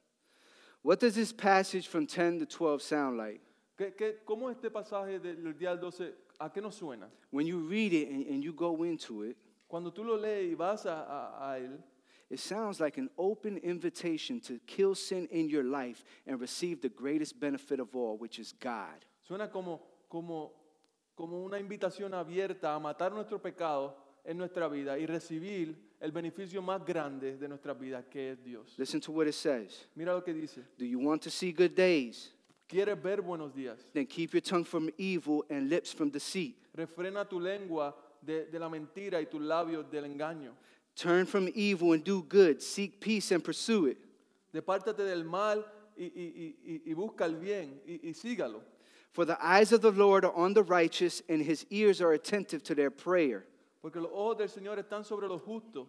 What 0.82 1.00
does 1.00 1.16
this 1.16 1.32
passage 1.34 1.88
from 1.88 2.06
10 2.08 2.40
to 2.40 2.46
12 2.46 2.82
sound 2.82 3.18
like? 3.18 3.42
¿Qué, 3.78 3.94
qué- 3.96 4.18
cómo 4.26 4.50
este 4.50 4.70
pasaje 4.72 5.20
del 5.22 5.54
día 5.54 5.72
al 5.72 5.80
12, 5.80 6.14
a 6.40 6.50
qué 6.50 6.62
nos 6.62 6.76
suena? 6.80 7.08
When 7.32 7.46
you 7.46 7.60
read 7.60 7.94
it 7.94 8.10
and, 8.10 8.26
and 8.28 8.44
you 8.44 8.54
go 8.54 8.84
into 8.84 9.24
it, 9.24 9.38
Cuando 9.70 9.92
tú 9.92 10.04
lo 10.06 10.16
lees 10.18 10.50
y 10.52 10.56
vas 10.56 10.86
a, 10.86 11.04
a- 11.04 11.52
a 11.54 11.60
él, 11.60 11.78
it 12.30 12.40
sounds 12.40 12.80
like 12.80 12.98
an 12.98 13.10
open 13.18 13.58
invitation 13.58 14.40
to 14.42 14.60
kill 14.66 14.96
sin 14.96 15.28
in 15.30 15.50
your 15.50 15.64
life 15.64 16.04
and 16.26 16.40
receive 16.40 16.82
the 16.82 16.90
greatest 16.90 17.38
benefit 17.40 17.80
of 17.80 17.94
all, 17.96 18.18
which 18.18 18.40
is 18.40 18.54
God. 18.54 19.06
suena 19.28 19.52
como, 19.52 19.82
como, 20.10 20.54
como 21.16 21.44
una 21.44 21.60
invitación 21.60 22.14
abierta 22.14 22.74
a 22.76 22.80
matar 22.80 23.12
nuestro 23.12 23.40
pecado 23.40 23.94
en 24.28 24.38
nuestra 24.38 24.68
vida 24.68 25.00
y 25.00 25.06
recibir 25.06 25.76
el 26.00 26.12
beneficio 26.12 26.62
más 26.62 26.86
grande 26.86 27.38
de 27.38 27.48
nuestra 27.48 27.74
vida, 27.74 28.04
que 28.08 28.32
es 28.34 28.44
Dios. 28.44 28.76
Listen 28.78 29.00
to 29.02 29.12
what 29.12 29.26
it 29.26 29.34
says. 29.34 29.88
Mira 29.96 30.14
lo 30.14 30.22
que 30.22 30.34
dice. 30.34 30.62
Do 30.78 30.86
you 30.86 31.00
want 31.00 31.22
to 31.24 31.30
see 31.32 31.52
good 31.52 31.74
days? 31.76 32.34
¿Quieres 32.70 33.02
ver 33.02 33.22
buenos 33.22 33.54
días? 33.54 33.78
Then 33.94 34.06
keep 34.06 34.34
your 34.34 34.42
tongue 34.42 34.66
from 34.66 34.90
evil 34.98 35.46
and 35.50 35.70
lips 35.70 35.94
from 35.94 36.10
deceit. 36.10 36.56
Refrena 36.76 37.28
tu 37.28 37.40
lengua 37.40 37.96
de, 38.22 38.46
de 38.52 38.60
la 38.60 38.70
mentira 38.70 39.14
y 39.20 39.26
tus 39.26 39.40
labios 39.42 39.90
del 39.90 40.04
engaño. 40.04 40.52
Turn 40.96 41.26
from 41.26 41.50
evil 41.56 41.94
and 41.94 42.04
do 42.04 42.22
good. 42.24 42.62
Seek 42.62 43.00
peace 43.00 43.32
and 43.32 43.42
pursue 43.44 43.86
it. 43.86 43.98
Depártate 44.54 44.98
del 45.06 45.24
mal 45.24 45.64
y, 45.98 46.12
y- 46.16 46.54
y- 46.68 46.82
y- 46.86 46.94
busca 46.94 47.22
el 47.26 47.36
bien 47.36 47.80
y, 47.88 48.00
y 48.04 48.14
sígalo. 48.14 48.62
For 49.12 49.24
the 49.26 49.38
eyes 49.42 49.72
of 49.72 49.82
the 49.82 49.92
Lord 49.92 50.26
are 50.26 50.34
on 50.36 50.54
the 50.54 50.64
righteous, 50.64 51.24
and 51.30 51.42
his 51.42 51.66
ears 51.72 52.02
are 52.02 52.12
attentive 52.14 52.62
to 52.64 52.76
their 52.76 52.92
prayer. 52.92 53.46
Porque 53.82 54.00
los 54.00 54.12
ojos 54.12 54.38
del 54.38 54.50
Señor 54.50 54.80
están 54.80 55.04
sobre 55.04 55.28
los 55.28 55.42
justos 55.42 55.88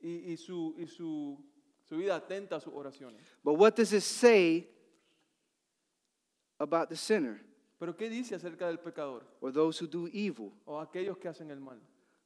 y, 0.00 0.32
y 0.32 0.36
su, 0.36 0.74
y 0.78 0.86
su, 0.86 1.42
su 1.84 1.96
vida 1.96 2.16
atenta 2.16 2.56
a 2.56 2.60
sus 2.60 2.72
oraciones. 2.74 3.22
But 3.42 3.58
what 3.58 3.74
does 3.74 3.92
it 3.92 4.02
say 4.02 4.68
about 6.58 6.88
the 6.88 6.96
sinner 6.96 7.40
Pero 7.78 7.94
¿qué 7.94 8.08
dice 8.08 8.34
acerca 8.34 8.66
del 8.68 8.78
pecador 8.78 9.26
or 9.40 9.52
those 9.52 9.82
who 9.82 9.86
do 9.86 10.08
evil? 10.08 10.52
o 10.64 10.80
aquellos 10.80 11.18
que 11.18 11.28
hacen 11.28 11.50
el 11.50 11.60
mal? 11.60 11.80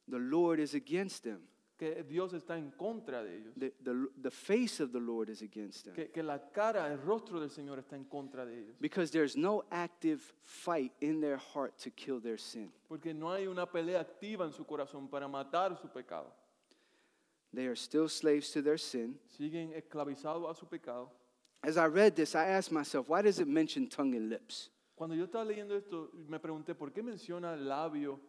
The 0.07 0.19
Lord 0.19 0.59
is 0.59 0.73
against 0.73 1.23
them. 1.23 1.41
Que 1.81 2.03
Dios 2.03 2.31
está 2.33 2.59
en 2.59 2.69
contra 2.77 3.23
de 3.23 3.37
ellos. 3.37 3.55
The, 3.57 3.73
the, 3.83 4.07
the 4.21 4.29
face 4.29 4.79
of 4.79 4.91
the 4.91 4.99
Lord 4.99 5.29
is 5.29 5.41
against 5.41 5.85
them. 5.85 5.95
Que, 5.95 6.11
que 6.11 6.21
la 6.21 6.37
cara, 6.37 6.85
el 6.91 6.99
rostro 6.99 7.39
del 7.39 7.49
Señor 7.49 7.79
está 7.79 7.95
en 7.95 8.03
contra 8.03 8.45
de 8.45 8.53
ellos. 8.55 8.75
Because 8.79 9.09
there's 9.09 9.35
no 9.35 9.63
active 9.71 10.21
fight 10.43 10.91
in 11.01 11.19
their 11.19 11.37
heart 11.37 11.79
to 11.79 11.89
kill 11.89 12.19
their 12.19 12.37
sin. 12.37 12.71
Porque 12.87 13.15
no 13.15 13.31
hay 13.31 13.47
una 13.47 13.65
pelea 13.65 13.99
activa 13.99 14.45
en 14.45 14.51
su 14.51 14.63
corazón 14.63 15.09
para 15.09 15.27
matar 15.27 15.75
su 15.75 15.87
pecado. 15.87 16.31
They 17.51 17.65
are 17.65 17.75
still 17.75 18.07
slaves 18.07 18.51
to 18.51 18.61
their 18.61 18.77
sin. 18.77 19.17
Siguen 19.35 19.73
esclavizados 19.73 20.51
a 20.51 20.53
su 20.53 20.67
pecado. 20.67 21.09
As 21.63 21.77
I 21.77 21.87
read 21.87 22.15
this, 22.15 22.35
I 22.35 22.45
asked 22.45 22.71
myself, 22.71 23.09
why 23.09 23.23
does 23.23 23.39
it 23.39 23.47
mention 23.47 23.87
tongue 23.87 24.13
and 24.13 24.29
lips? 24.29 24.69
Cuando 24.95 25.15
yo 25.15 25.25
estaba 25.25 25.45
leyendo 25.45 25.75
esto, 25.75 26.11
me 26.27 26.37
pregunté, 26.37 26.75
¿por 26.75 26.91
qué 26.91 27.01
menciona 27.01 27.55
labio, 27.55 28.19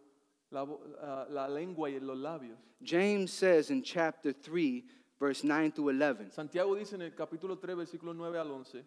la, 0.53 0.67
ah, 1.03 1.25
la 1.29 1.47
lengua 1.47 1.91
y 1.91 1.99
los 2.01 2.17
labios? 2.17 2.57
James 2.83 3.33
says 3.33 3.71
in 3.71 3.83
chapter 3.83 4.33
3, 4.33 4.85
verse 5.19 5.45
9 5.45 5.73
through 5.73 5.91
11. 5.91 6.31
Santiago 6.31 6.75
dice 6.75 6.95
en 6.95 7.03
el 7.03 7.11
capítulo 7.11 7.61
3, 7.61 7.75
versículo 7.75 8.15
9 8.15 8.37
al 8.37 8.51
11, 8.53 8.85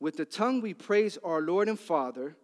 With 0.00 0.16
the 0.16 0.24
tongue 0.24 0.60
we 0.60 0.74
praise 0.74 1.18
our 1.24 1.40
Lord 1.40 1.68
and 1.68 1.78
Father. 1.78 2.36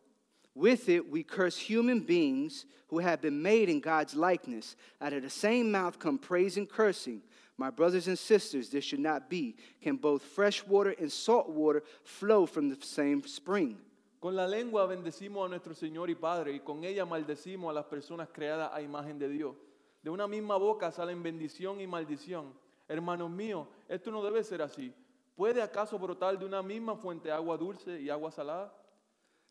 With 0.55 0.89
it 0.89 1.11
we 1.11 1.25
curse 1.25 1.59
human 1.59 2.01
beings 2.01 2.67
who 2.89 3.01
have 3.01 3.21
been 3.21 3.43
made 3.43 3.69
in 3.69 3.81
God's 3.81 4.15
likeness. 4.15 4.77
Out 5.01 5.13
of 5.13 5.23
the 5.23 5.31
same 5.31 5.71
mouth 5.71 5.99
come 5.99 6.19
praise 6.19 6.57
and 6.57 6.69
cursing. 6.69 7.23
My 7.57 7.71
brothers 7.71 8.09
and 8.09 8.19
sisters, 8.19 8.71
this 8.71 8.85
should 8.85 9.01
not 9.01 9.31
be. 9.31 9.57
Can 9.83 9.97
both 9.97 10.23
fresh 10.23 10.65
water 10.67 10.95
and 10.99 11.11
salt 11.11 11.49
water 11.49 11.83
flow 12.03 12.47
from 12.47 12.69
the 12.69 12.79
same 12.85 13.25
spring? 13.27 13.79
Con 14.25 14.37
la 14.37 14.49
lengua 14.49 14.87
bendecimos 14.87 15.45
a 15.45 15.51
nuestro 15.51 15.75
Señor 15.75 16.09
y 16.09 16.15
Padre 16.15 16.55
y 16.55 16.61
con 16.61 16.83
ella 16.83 17.05
maldecimos 17.05 17.69
a 17.69 17.75
las 17.75 17.85
personas 17.85 18.31
creadas 18.33 18.71
a 18.73 18.81
imagen 18.81 19.19
de 19.19 19.29
Dios. 19.29 19.55
De 20.01 20.09
una 20.09 20.27
misma 20.27 20.57
boca 20.57 20.91
salen 20.91 21.23
bendición 21.23 21.79
y 21.79 21.87
maldición. 21.87 22.55
Hermanos 22.89 23.31
míos, 23.31 23.69
esto 23.87 24.11
no 24.11 24.25
debe 24.25 24.43
ser 24.43 24.63
así. 24.63 24.95
¿Puede 25.37 25.61
acaso 25.61 25.99
brotar 25.99 26.39
de 26.39 26.47
una 26.47 26.63
misma 26.63 26.97
fuente 26.97 27.31
agua 27.31 27.59
dulce 27.59 28.01
y 28.01 28.09
agua 28.09 28.31
salada? 28.31 28.75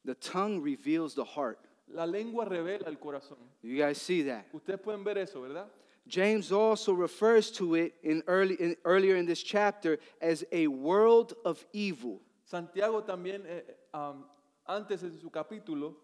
The 0.05 0.15
tongue 0.15 0.59
reveals 0.59 1.13
the 1.13 1.24
heart. 1.24 1.59
La 1.86 2.07
lengua 2.07 2.43
revela 2.43 2.88
el 2.88 2.97
corazón. 2.97 3.38
You 3.61 3.78
guys 3.78 3.99
see 3.99 4.24
that? 4.24 4.45
Ustedes 4.53 4.80
pueden 4.80 5.03
ver 5.03 5.19
eso, 5.19 5.39
¿verdad? 5.41 5.67
James 6.07 6.51
also 6.51 6.95
refers 6.95 7.51
to 7.51 7.76
it 7.76 7.93
in 8.01 8.24
early, 8.26 8.55
in, 8.55 8.76
earlier 8.86 9.17
in 9.17 9.28
this 9.28 9.43
chapter 9.43 9.99
as 10.19 10.43
a 10.51 10.65
world 10.65 11.36
of 11.45 11.63
evil. 11.74 12.24
Santiago 12.43 13.03
también, 13.03 13.45
eh, 13.45 13.63
eh, 13.67 13.76
um, 13.93 14.26
antes 14.66 15.03
en 15.03 15.18
su 15.20 15.30
capítulo, 15.30 15.97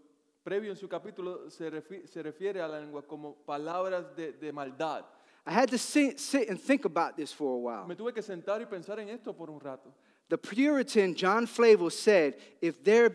previo 0.43 0.71
en 0.71 0.77
su 0.77 0.87
capítulo, 0.87 1.49
se, 1.49 1.69
refi- 1.71 2.05
se 2.07 2.21
refiere 2.23 2.61
a 2.61 2.67
la 2.67 2.79
lengua 2.79 3.01
como 3.01 3.35
palabras 3.45 4.15
de, 4.15 4.33
de 4.33 4.51
maldad. 4.51 5.05
I 5.45 5.51
had 5.51 5.69
to 5.69 5.77
sit, 5.77 6.19
sit 6.19 6.49
and 6.49 6.59
think 6.59 6.85
about 6.85 7.15
this 7.15 7.31
for 7.33 7.53
a 7.53 7.57
while. 7.57 7.87
Me 7.87 7.95
tuve 7.95 8.13
que 8.13 8.21
sentar 8.21 8.61
y 8.61 8.65
pensar 8.65 8.99
en 8.99 9.09
esto 9.09 9.33
por 9.33 9.49
un 9.49 9.59
rato. 9.59 9.93
The 10.29 10.37
Puritan 10.37 11.15
John 11.15 11.47
Flavel 11.47 11.89
said, 11.89 12.35
If 12.61 12.83
there 12.83 13.09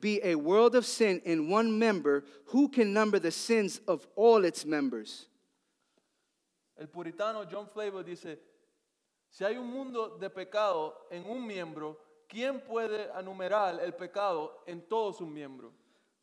be 0.00 0.20
a 0.22 0.34
world 0.36 0.74
of 0.76 0.86
sin 0.86 1.20
in 1.24 1.48
one 1.50 1.78
member, 1.78 2.24
who 2.46 2.68
can 2.68 2.92
number 2.92 3.18
the 3.18 3.30
sins 3.32 3.80
of 3.88 4.06
all 4.14 4.44
its 4.44 4.64
members? 4.64 5.26
El 6.78 6.86
puritano 6.86 7.44
John 7.50 7.66
Flavor 7.66 8.02
dice, 8.02 8.38
si 9.28 9.44
hay 9.44 9.56
un 9.56 9.66
mundo 9.66 10.16
de 10.18 10.30
pecado 10.30 10.94
en 11.10 11.24
un 11.24 11.46
miembro, 11.46 11.98
¿quién 12.30 12.60
puede 12.60 13.08
enumerar 13.18 13.80
el 13.82 13.92
pecado 13.92 14.52
en 14.66 14.80
todos 14.88 15.18
sus 15.18 15.28
miembros? 15.28 15.72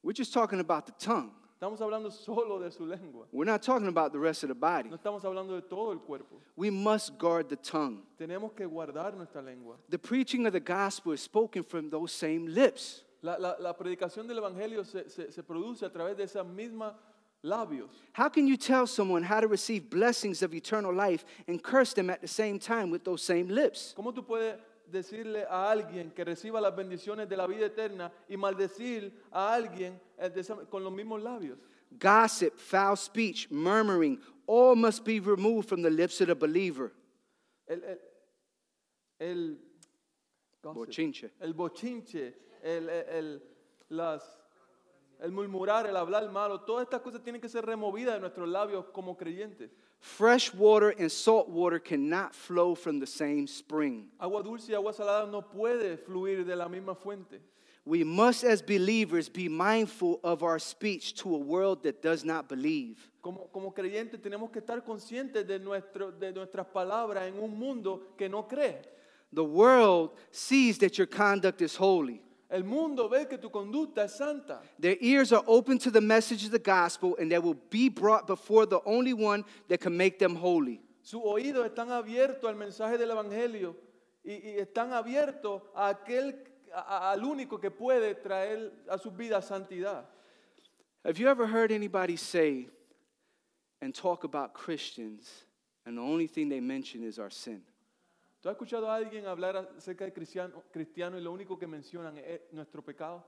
We're 0.04 0.14
just 0.16 0.34
talking 0.34 0.60
about 0.60 0.86
the 0.86 0.94
tongue. 0.94 1.32
Estamos 1.60 1.82
hablando 1.82 2.12
solo 2.12 2.60
de 2.60 2.70
su 2.72 2.86
lengua. 2.86 3.26
We're 3.32 3.46
not 3.52 3.64
talking 3.64 3.88
about 3.88 4.12
the 4.14 4.20
rest 4.20 4.44
of 4.44 4.50
the 4.50 4.56
body. 4.56 4.90
No 4.90 4.98
estamos 4.98 5.24
hablando 5.24 5.56
de 5.56 5.62
todo 5.68 5.92
el 5.92 5.98
cuerpo. 6.00 6.40
We 6.56 6.70
must 6.70 7.18
guard 7.18 7.50
the 7.50 7.56
tongue. 7.56 8.04
Tenemos 8.20 8.56
que 8.56 8.66
guardar 8.68 9.16
nuestra 9.16 9.42
lengua. 9.42 9.76
The 9.90 9.98
preaching 9.98 10.46
of 10.46 10.54
the 10.54 10.60
gospel 10.60 11.14
is 11.14 11.22
spoken 11.22 11.64
from 11.64 11.90
those 11.90 12.12
same 12.14 12.46
lips. 12.48 13.04
La, 13.24 13.36
la- 13.40 13.56
la 13.60 13.74
predicación 13.74 14.28
del 14.28 14.38
Evangelio 14.38 14.86
se, 14.86 15.10
se- 15.10 15.32
se 15.32 15.42
produce 15.42 15.82
a 15.84 15.90
través 15.90 16.16
de 16.16 16.24
esas 16.26 16.46
mismas 16.46 16.94
labios. 17.44 17.90
How 18.14 18.30
can 18.30 18.46
you 18.46 18.56
tell 18.56 18.86
someone 18.86 19.24
how 19.24 19.40
to 19.40 19.48
receive 19.48 19.90
blessings 19.90 20.44
of 20.44 20.54
eternal 20.54 20.94
life 20.94 21.26
and 21.48 21.62
curse 21.64 21.94
them 21.94 22.12
at 22.12 22.22
the 22.22 22.28
same 22.28 22.60
time 22.60 22.92
with 22.92 23.04
those 23.04 23.24
same 23.24 23.48
lips? 23.48 23.96
¿Cómo 23.98 24.14
tú 24.14 24.24
puedes 24.24 24.58
decirle 24.92 25.46
a 25.50 25.70
alguien 25.72 26.12
que 26.12 26.24
reciba 26.24 26.60
las 26.62 26.76
bendiciones 26.76 27.28
de 27.30 27.38
la 27.38 27.48
vida 27.48 27.66
eterna 27.66 28.12
y 28.28 28.38
maldecir 28.38 29.24
a 29.32 29.54
alguien 29.54 30.00
eh, 30.18 30.32
con 30.70 30.84
los 30.84 30.92
mismos 30.94 31.22
labios? 31.22 31.58
Gossip, 31.92 32.54
foul 32.56 32.98
speech, 32.98 33.50
murmuring, 33.50 34.20
all 34.46 34.76
must 34.76 35.06
be 35.06 35.20
removed 35.20 35.68
from 35.70 35.82
the 35.82 35.90
lips 35.90 36.20
of 36.22 36.28
the 36.28 36.36
believer. 36.36 36.92
El, 37.66 37.84
el, 37.84 38.00
el, 39.20 39.60
gossip, 40.62 40.78
Bochinche. 40.88 41.32
el 41.40 41.54
bochinche, 41.54 42.36
el- 42.62 42.90
el- 42.90 43.42
las, 43.90 44.22
el 45.20 45.32
murmurar, 45.32 45.88
el 45.88 45.96
hablar 45.96 46.30
malo, 46.32 46.62
todas 46.62 46.84
estas 46.84 47.02
cosas 47.02 47.24
tienen 47.24 47.42
que 47.42 47.48
ser 47.50 47.66
removidas 47.66 48.16
de 48.16 48.20
nuestros 48.20 48.48
labios 48.50 48.86
como 48.92 49.16
creyentes. 49.18 49.72
Fresh 50.00 50.54
water 50.54 50.90
and 50.92 51.12
salt 51.12 51.50
water 51.50 51.80
cannot 51.80 52.36
flow 52.36 52.76
from 52.76 53.00
the 53.00 53.08
same 53.08 53.48
spring. 53.48 54.08
Agua 54.20 54.44
dulce 54.44 54.70
y 54.70 54.76
agua 54.76 54.94
salada 54.94 55.30
no 55.30 55.42
puede 55.42 55.98
fluir 55.98 56.46
de 56.46 56.56
la 56.56 56.68
misma 56.68 56.96
fuente. 56.96 57.40
We 57.86 58.04
must, 58.04 58.44
as 58.44 58.62
believers, 58.62 59.30
be 59.30 59.48
mindful 59.48 60.20
of 60.22 60.44
our 60.44 60.60
speech 60.60 61.16
to 61.22 61.34
a 61.34 61.38
world 61.38 61.84
that 61.84 62.02
does 62.02 62.26
not 62.26 62.50
believe. 62.50 63.10
Como, 63.22 63.48
como 63.54 63.72
creyentes 63.72 64.22
tenemos 64.22 64.52
que 64.52 64.62
estar 64.62 64.84
conscientes 64.84 65.48
de, 65.48 65.58
nuestro, 65.60 66.12
de 66.12 66.34
nuestras 66.34 66.68
palabras 66.68 67.28
en 67.28 67.40
un 67.42 67.58
mundo 67.58 68.02
que 68.18 68.28
no 68.28 68.44
cree. 68.44 68.82
The 69.32 69.44
world 69.44 70.12
sees 70.32 70.78
that 70.80 70.98
your 70.98 71.08
conduct 71.08 71.62
is 71.62 71.76
holy. 71.76 72.22
El 72.50 72.64
mundo 72.64 73.10
ve 73.10 73.26
que 73.28 73.38
tu 73.38 73.50
conducta 73.50 74.04
es 74.06 74.16
santa. 74.18 74.62
Their 74.80 74.96
ears 75.02 75.34
are 75.34 75.44
open 75.48 75.78
to 75.80 75.92
the 75.92 76.00
message 76.02 76.46
of 76.46 76.52
the 76.52 76.60
gospel, 76.60 77.16
and 77.20 77.30
they 77.30 77.40
will 77.40 77.58
be 77.70 77.90
brought 77.90 78.26
before 78.26 78.66
the 78.66 78.80
only 78.86 79.14
one 79.14 79.44
that 79.68 79.80
can 79.82 79.98
make 79.98 80.18
them 80.18 80.36
holy. 80.36 80.80
Sus 81.04 81.22
oídos 81.24 81.66
están 81.70 81.90
abiertos 81.92 82.46
al 82.46 82.56
mensaje 82.56 82.98
del 82.98 83.10
Evangelio 83.12 83.76
y, 84.24 84.32
y 84.34 84.60
están 84.60 84.92
abiertos 84.94 85.62
a 85.76 85.90
aquel, 85.94 86.36
a- 86.74 87.12
al 87.12 87.20
único 87.26 87.60
que 87.60 87.70
puede 87.70 88.16
traer 88.16 88.72
a 88.90 88.98
sus 88.98 89.12
vidas 89.14 89.46
santidad. 89.48 90.06
Have 91.04 91.18
you 91.20 91.28
ever 91.30 91.48
heard 91.48 91.72
anybody 91.72 92.16
say 92.18 92.68
and 93.82 93.94
talk 93.94 94.24
about 94.24 94.54
Christians, 94.54 95.46
and 95.86 95.98
the 95.98 96.02
only 96.02 96.28
thing 96.28 96.50
they 96.50 96.60
mention 96.62 97.04
is 97.04 97.20
our 97.20 97.30
sin? 97.30 97.62
¿Tú 98.42 98.50
has 98.50 98.54
escuchado 98.54 98.90
a 98.90 98.96
alguien 98.96 99.26
hablar 99.26 99.58
acerca 99.78 100.06
de 100.06 100.14
cristiano, 100.14 100.64
cristiano 100.72 101.18
y 101.18 101.22
lo 101.22 101.32
único 101.32 101.58
que 101.58 101.66
mencionan 101.66 102.18
es 102.18 102.42
nuestro 102.52 102.84
pecado? 102.84 103.24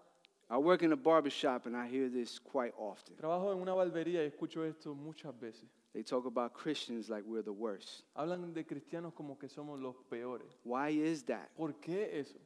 I 0.51 0.57
work 0.57 0.81
in 0.81 0.91
a 0.91 0.95
barber 0.95 1.31
shop, 1.31 1.67
and 1.67 1.75
I 1.75 1.87
hear 1.87 2.09
this 2.09 2.39
quite 2.39 2.73
often. 2.77 3.15
Trabajo 3.15 3.51
en 3.51 3.59
una 3.59 3.73
barbería 3.73 4.23
y 4.23 4.27
escucho 4.27 4.63
esto 4.63 4.95
muchas 4.95 5.39
veces. 5.39 5.69
They 5.93 6.03
talk 6.03 6.25
about 6.25 6.53
Christians 6.53 7.09
like 7.09 7.27
we're 7.27 7.43
the 7.43 7.51
worst. 7.51 8.03
Hablan 8.15 8.53
de 8.53 8.65
cristianos 8.65 9.13
como 9.13 9.37
que 9.37 9.47
somos 9.47 9.79
los 9.79 9.95
peores. 10.09 10.59
Why 10.63 10.89
is 10.89 11.23
that? 11.25 11.49
¿Por 11.55 11.79
qué 11.79 12.19
eso? 12.19 12.39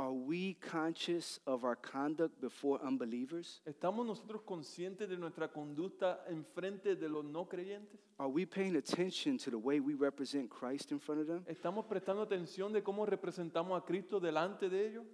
Are 0.00 0.12
we 0.12 0.54
conscious 0.54 1.40
of 1.46 1.62
our 1.62 1.76
conduct 1.76 2.40
before 2.40 2.80
unbelievers? 2.82 3.60
¿Estamos 3.66 4.06
nosotros 4.06 4.40
conscientes 4.46 5.06
de 5.06 5.18
nuestra 5.18 5.48
conducta 5.48 6.24
en 6.26 6.42
frente 6.42 6.96
de 6.96 7.06
los 7.06 7.22
no 7.22 7.46
creyentes? 7.46 8.00
Are 8.16 8.30
we 8.30 8.46
paying 8.46 8.76
attention 8.76 9.36
to 9.36 9.50
the 9.50 9.58
way 9.58 9.78
we 9.78 9.92
represent 9.92 10.48
Christ 10.48 10.90
in 10.90 11.00
front 11.00 11.20
of 11.20 11.26
them? 11.26 11.44
¿Estamos 11.46 11.84
prestando 11.84 12.22
atención 12.22 12.72
de 12.72 12.82
cómo 12.82 13.04
representamos 13.04 13.78
a 13.78 13.84
Cristo 13.84 14.18
delante 14.18 14.70
de 14.70 14.88
ellos? 14.88 15.04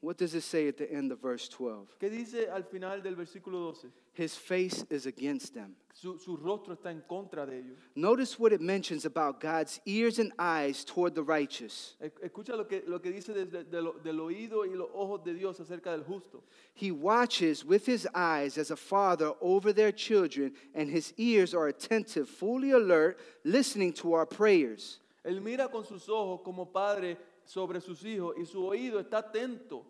What 0.00 0.16
does 0.16 0.32
it 0.34 0.42
say 0.44 0.68
at 0.68 0.76
the 0.76 0.88
end 0.92 1.10
of 1.10 1.20
verse 1.20 1.48
12? 1.48 1.88
¿Qué 2.00 2.08
dice 2.08 2.46
al 2.54 2.62
final 2.62 3.02
del 3.02 3.16
versículo 3.16 3.72
12? 3.72 3.88
His 4.14 4.36
face 4.36 4.84
is 4.90 5.06
against 5.06 5.54
them. 5.54 5.74
Su, 5.92 6.16
su 6.18 6.36
rostro 6.36 6.74
está 6.76 6.90
en 6.92 7.02
contra 7.08 7.44
de 7.44 7.56
ellos. 7.58 7.76
Notice 7.96 8.38
what 8.38 8.52
it 8.52 8.60
mentions 8.60 9.04
about 9.04 9.40
God's 9.40 9.80
ears 9.86 10.20
and 10.20 10.32
eyes 10.38 10.84
toward 10.84 11.16
the 11.16 11.22
righteous. 11.24 11.96
Escucha 12.22 12.56
lo 12.56 12.64
que, 12.66 12.82
lo 12.86 13.00
que 13.00 13.10
dice 13.10 13.34
desde 13.34 13.64
de 13.68 13.82
lo- 13.82 13.94
del 13.98 14.20
oído 14.20 14.64
y 14.64 14.74
los 14.76 14.88
ojos 14.94 15.24
de 15.24 15.34
Dios 15.34 15.58
acerca 15.58 15.90
del 15.90 16.04
justo. 16.04 16.44
He 16.74 16.92
watches 16.92 17.64
with 17.64 17.84
his 17.86 18.06
eyes 18.14 18.56
as 18.56 18.70
a 18.70 18.76
father 18.76 19.32
over 19.40 19.72
their 19.72 19.90
children, 19.90 20.52
and 20.76 20.88
his 20.90 21.12
ears 21.16 21.54
are 21.54 21.66
attentive, 21.66 22.28
fully 22.28 22.70
alert, 22.70 23.18
listening 23.44 23.92
to 23.94 24.12
our 24.14 24.26
prayers. 24.26 25.00
Él 25.24 25.42
mira 25.42 25.68
con 25.68 25.84
sus 25.84 26.08
ojos 26.08 26.40
como 26.44 26.66
padre 26.66 27.16
sobre 27.48 27.80
sus 27.80 28.04
hijos 28.04 28.34
y 28.38 28.44
su 28.44 28.64
oído 28.66 29.00
está 29.00 29.18
atento. 29.18 29.84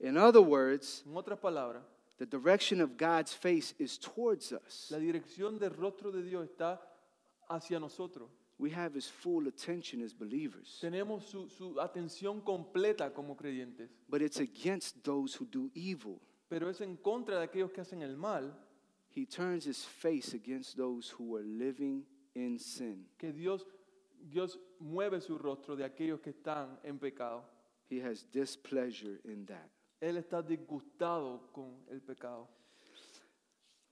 In 0.00 0.16
other 0.16 0.42
words, 0.42 1.02
En 1.06 1.16
otras 1.16 1.38
palabras, 1.40 1.82
the 2.18 2.26
direction 2.26 2.80
of 2.80 2.96
God's 2.96 3.32
face 3.32 3.74
is 3.78 3.98
towards 3.98 4.52
us. 4.52 4.88
la 4.90 4.98
dirección 4.98 5.58
del 5.58 5.70
rostro 5.70 6.12
de 6.12 6.22
Dios 6.22 6.44
está 6.48 6.80
hacia 7.48 7.80
nosotros. 7.80 8.30
We 8.58 8.70
have 8.72 8.94
his 8.96 9.08
full 9.08 9.46
attention 9.46 10.02
as 10.02 10.12
believers, 10.12 10.78
Tenemos 10.80 11.24
su, 11.24 11.48
su 11.48 11.80
atención 11.80 12.40
completa 12.42 13.12
como 13.14 13.36
creyentes, 13.36 13.88
but 14.08 14.20
it's 14.20 14.38
against 14.40 15.02
those 15.04 15.34
who 15.36 15.46
do 15.46 15.70
evil. 15.74 16.20
pero 16.48 16.68
es 16.68 16.80
en 16.80 16.96
contra 16.96 17.38
de 17.38 17.44
aquellos 17.44 17.70
que 17.72 17.80
hacen 17.80 18.02
el 18.02 18.16
mal 18.16 18.52
He 19.16 19.24
turns 19.26 19.64
his 19.66 19.84
face 19.84 20.34
against 20.34 20.76
those 20.76 21.10
who 21.10 21.36
are 21.36 21.44
living 21.44 22.04
in 22.34 22.58
sin. 22.58 23.06
que 23.16 23.32
Dios, 23.32 23.64
Dios 24.20 24.58
mueve 24.80 25.20
su 25.20 25.38
rostro 25.38 25.76
de 25.76 25.84
aquellos 25.84 26.20
que 26.20 26.30
están 26.30 26.78
en 26.82 26.98
pecado. 26.98 27.44
He 27.90 28.00
has 28.00 28.24
displeasure 28.32 29.20
in 29.24 29.46
that. 29.46 29.70
Él 30.00 30.16
está 30.16 30.42
disgustado 30.42 31.50
con 31.52 31.74
el 31.90 32.00
pecado. 32.00 32.48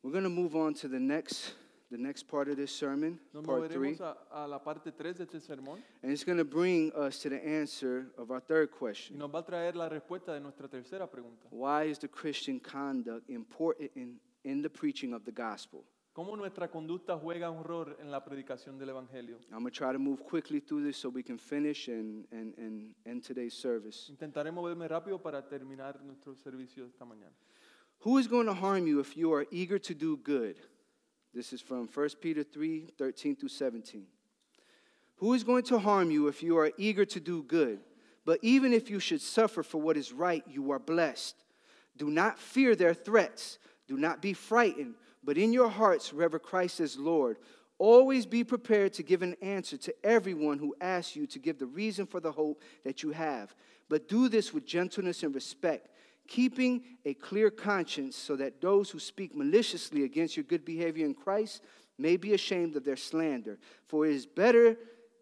We're 0.03 0.13
going 0.13 0.25
to 0.25 0.31
move 0.31 0.55
on 0.55 0.75
to 0.75 0.89
the 0.89 1.01
next, 1.01 1.55
the 1.91 1.99
next 1.99 2.29
part 2.29 2.49
of 2.49 2.57
this 2.57 2.71
sermon, 2.71 3.19
Nos 3.33 3.45
part 3.45 3.73
three, 3.73 3.97
a, 3.99 4.45
a 4.45 4.47
la 4.47 4.59
parte 4.59 4.93
3 4.93 5.15
de 5.17 5.25
este 5.25 5.41
sermón 5.41 5.83
and 6.03 6.13
it's 6.13 6.23
going 6.23 6.39
to 6.39 6.45
bring 6.45 6.93
us 6.93 7.19
to 7.19 7.29
the 7.29 7.45
answer 7.45 8.07
of 8.17 8.31
our 8.31 8.39
third 8.41 8.69
y 8.73 8.79
question. 8.79 9.19
nos 9.19 9.31
va 9.31 9.41
a 9.41 9.45
traer 9.45 9.75
la 9.75 9.89
respuesta 9.89 10.33
de 10.33 10.41
nuestra 10.41 10.69
tercera 10.69 11.11
pregunta. 11.11 11.49
Why 11.51 11.85
is 11.91 11.99
the 11.99 12.09
Christian 12.09 12.61
conduct 12.61 13.29
important 13.29 13.91
in, 13.97 14.21
in 14.45 14.63
the 14.63 14.71
preaching 14.71 15.13
of 15.13 15.25
the 15.25 15.33
gospel? 15.33 15.85
¿Cómo 16.17 16.35
nuestra 16.35 16.71
conducta 16.71 17.19
juega 17.19 17.51
un 17.51 17.63
rol 17.63 17.95
en 18.01 18.11
la 18.11 18.25
predicación 18.25 18.79
del 18.79 18.89
Evangelio? 18.89 19.37
I'm 19.53 19.59
going 19.59 19.71
to 19.71 19.71
try 19.71 19.93
to 19.93 19.99
move 19.99 20.25
quickly 20.25 20.61
through 20.61 20.83
this 20.83 20.97
so 20.97 21.11
we 21.11 21.23
can 21.23 21.37
finish 21.37 21.89
and, 21.89 22.25
and, 22.33 22.55
and 22.57 22.95
end 23.05 23.23
today's 23.23 23.53
service. 23.53 24.11
Intentaré 24.11 24.51
moverme 24.51 24.89
rápido 24.89 25.23
para 25.23 25.43
terminar 25.43 26.01
nuestro 26.03 26.35
servicio 26.35 26.87
esta 26.87 27.05
mañana. 27.05 27.35
Who 27.99 28.17
is 28.17 28.27
going 28.29 28.47
to 28.47 28.55
harm 28.55 28.87
you 28.87 28.99
if 28.99 29.15
you 29.15 29.31
are 29.35 29.45
eager 29.51 29.79
to 29.79 29.95
do 29.95 30.17
good? 30.17 30.57
This 31.35 31.53
is 31.53 31.61
from 31.61 31.87
1 31.87 32.09
Peter 32.23 32.43
3 32.43 32.95
13 32.97 33.37
through 33.37 33.51
17. 33.51 34.07
Who 35.17 35.35
is 35.35 35.45
going 35.45 35.65
to 35.65 35.79
harm 35.79 36.11
you 36.11 36.29
if 36.29 36.43
you 36.43 36.57
are 36.57 36.73
eager 36.79 37.05
to 37.05 37.21
do 37.21 37.43
good? 37.43 37.81
But 38.25 38.39
even 38.41 38.73
if 38.73 38.89
you 38.89 39.01
should 39.01 39.21
suffer 39.21 39.63
for 39.63 39.83
what 39.83 39.99
is 39.99 40.15
right, 40.15 40.43
you 40.49 40.71
are 40.71 40.79
blessed. 40.79 41.37
Do 41.95 42.09
not 42.09 42.39
fear 42.39 42.75
their 42.75 42.95
threats. 42.95 43.59
Do 43.87 43.99
not 43.99 44.21
be 44.23 44.33
frightened, 44.33 44.95
but 45.27 45.37
in 45.37 45.53
your 45.53 45.69
hearts 45.69 46.15
rever 46.15 46.39
Christ 46.39 46.81
as 46.81 46.97
Lord. 46.97 47.37
Always 47.79 48.25
be 48.25 48.45
prepared 48.45 48.95
to 48.95 49.03
give 49.03 49.21
an 49.21 49.35
answer 49.43 49.77
to 49.77 49.95
everyone 50.03 50.59
who 50.59 50.75
asks 50.81 51.15
you 51.15 51.27
to 51.27 51.39
give 51.39 51.59
the 51.59 51.67
reason 51.67 52.07
for 52.07 52.21
the 52.21 52.33
hope 52.33 52.63
that 52.85 53.03
you 53.03 53.11
have. 53.11 53.55
But 53.91 54.09
do 54.09 54.31
this 54.31 54.55
with 54.55 54.65
gentleness 54.65 55.23
and 55.23 55.35
respect, 55.35 55.91
keeping 56.27 56.83
a 57.05 57.13
clear 57.13 57.51
conscience 57.51 58.17
so 58.17 58.37
that 58.37 58.63
those 58.63 58.89
who 58.89 58.99
speak 58.99 59.37
maliciously 59.37 60.05
against 60.05 60.37
your 60.37 60.45
good 60.45 60.65
behavior 60.65 61.05
in 61.05 61.13
Christ 61.13 61.63
may 61.99 62.17
be 62.17 62.33
ashamed 62.33 62.77
of 62.77 62.85
their 62.85 62.97
slander. 62.97 63.59
For 63.87 64.07
it 64.07 64.13
is 64.13 64.27
better, 64.27 64.77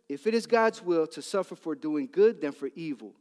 if 0.08 0.26
it 0.26 0.34
is 0.34 0.46
God's 0.46 0.82
will, 0.82 1.06
to 1.08 1.22
suffer 1.22 1.56
for 1.56 1.74
doing 1.74 2.08
good 2.12 2.40
than 2.40 2.52
for 2.52 2.68
evil. 2.76 3.14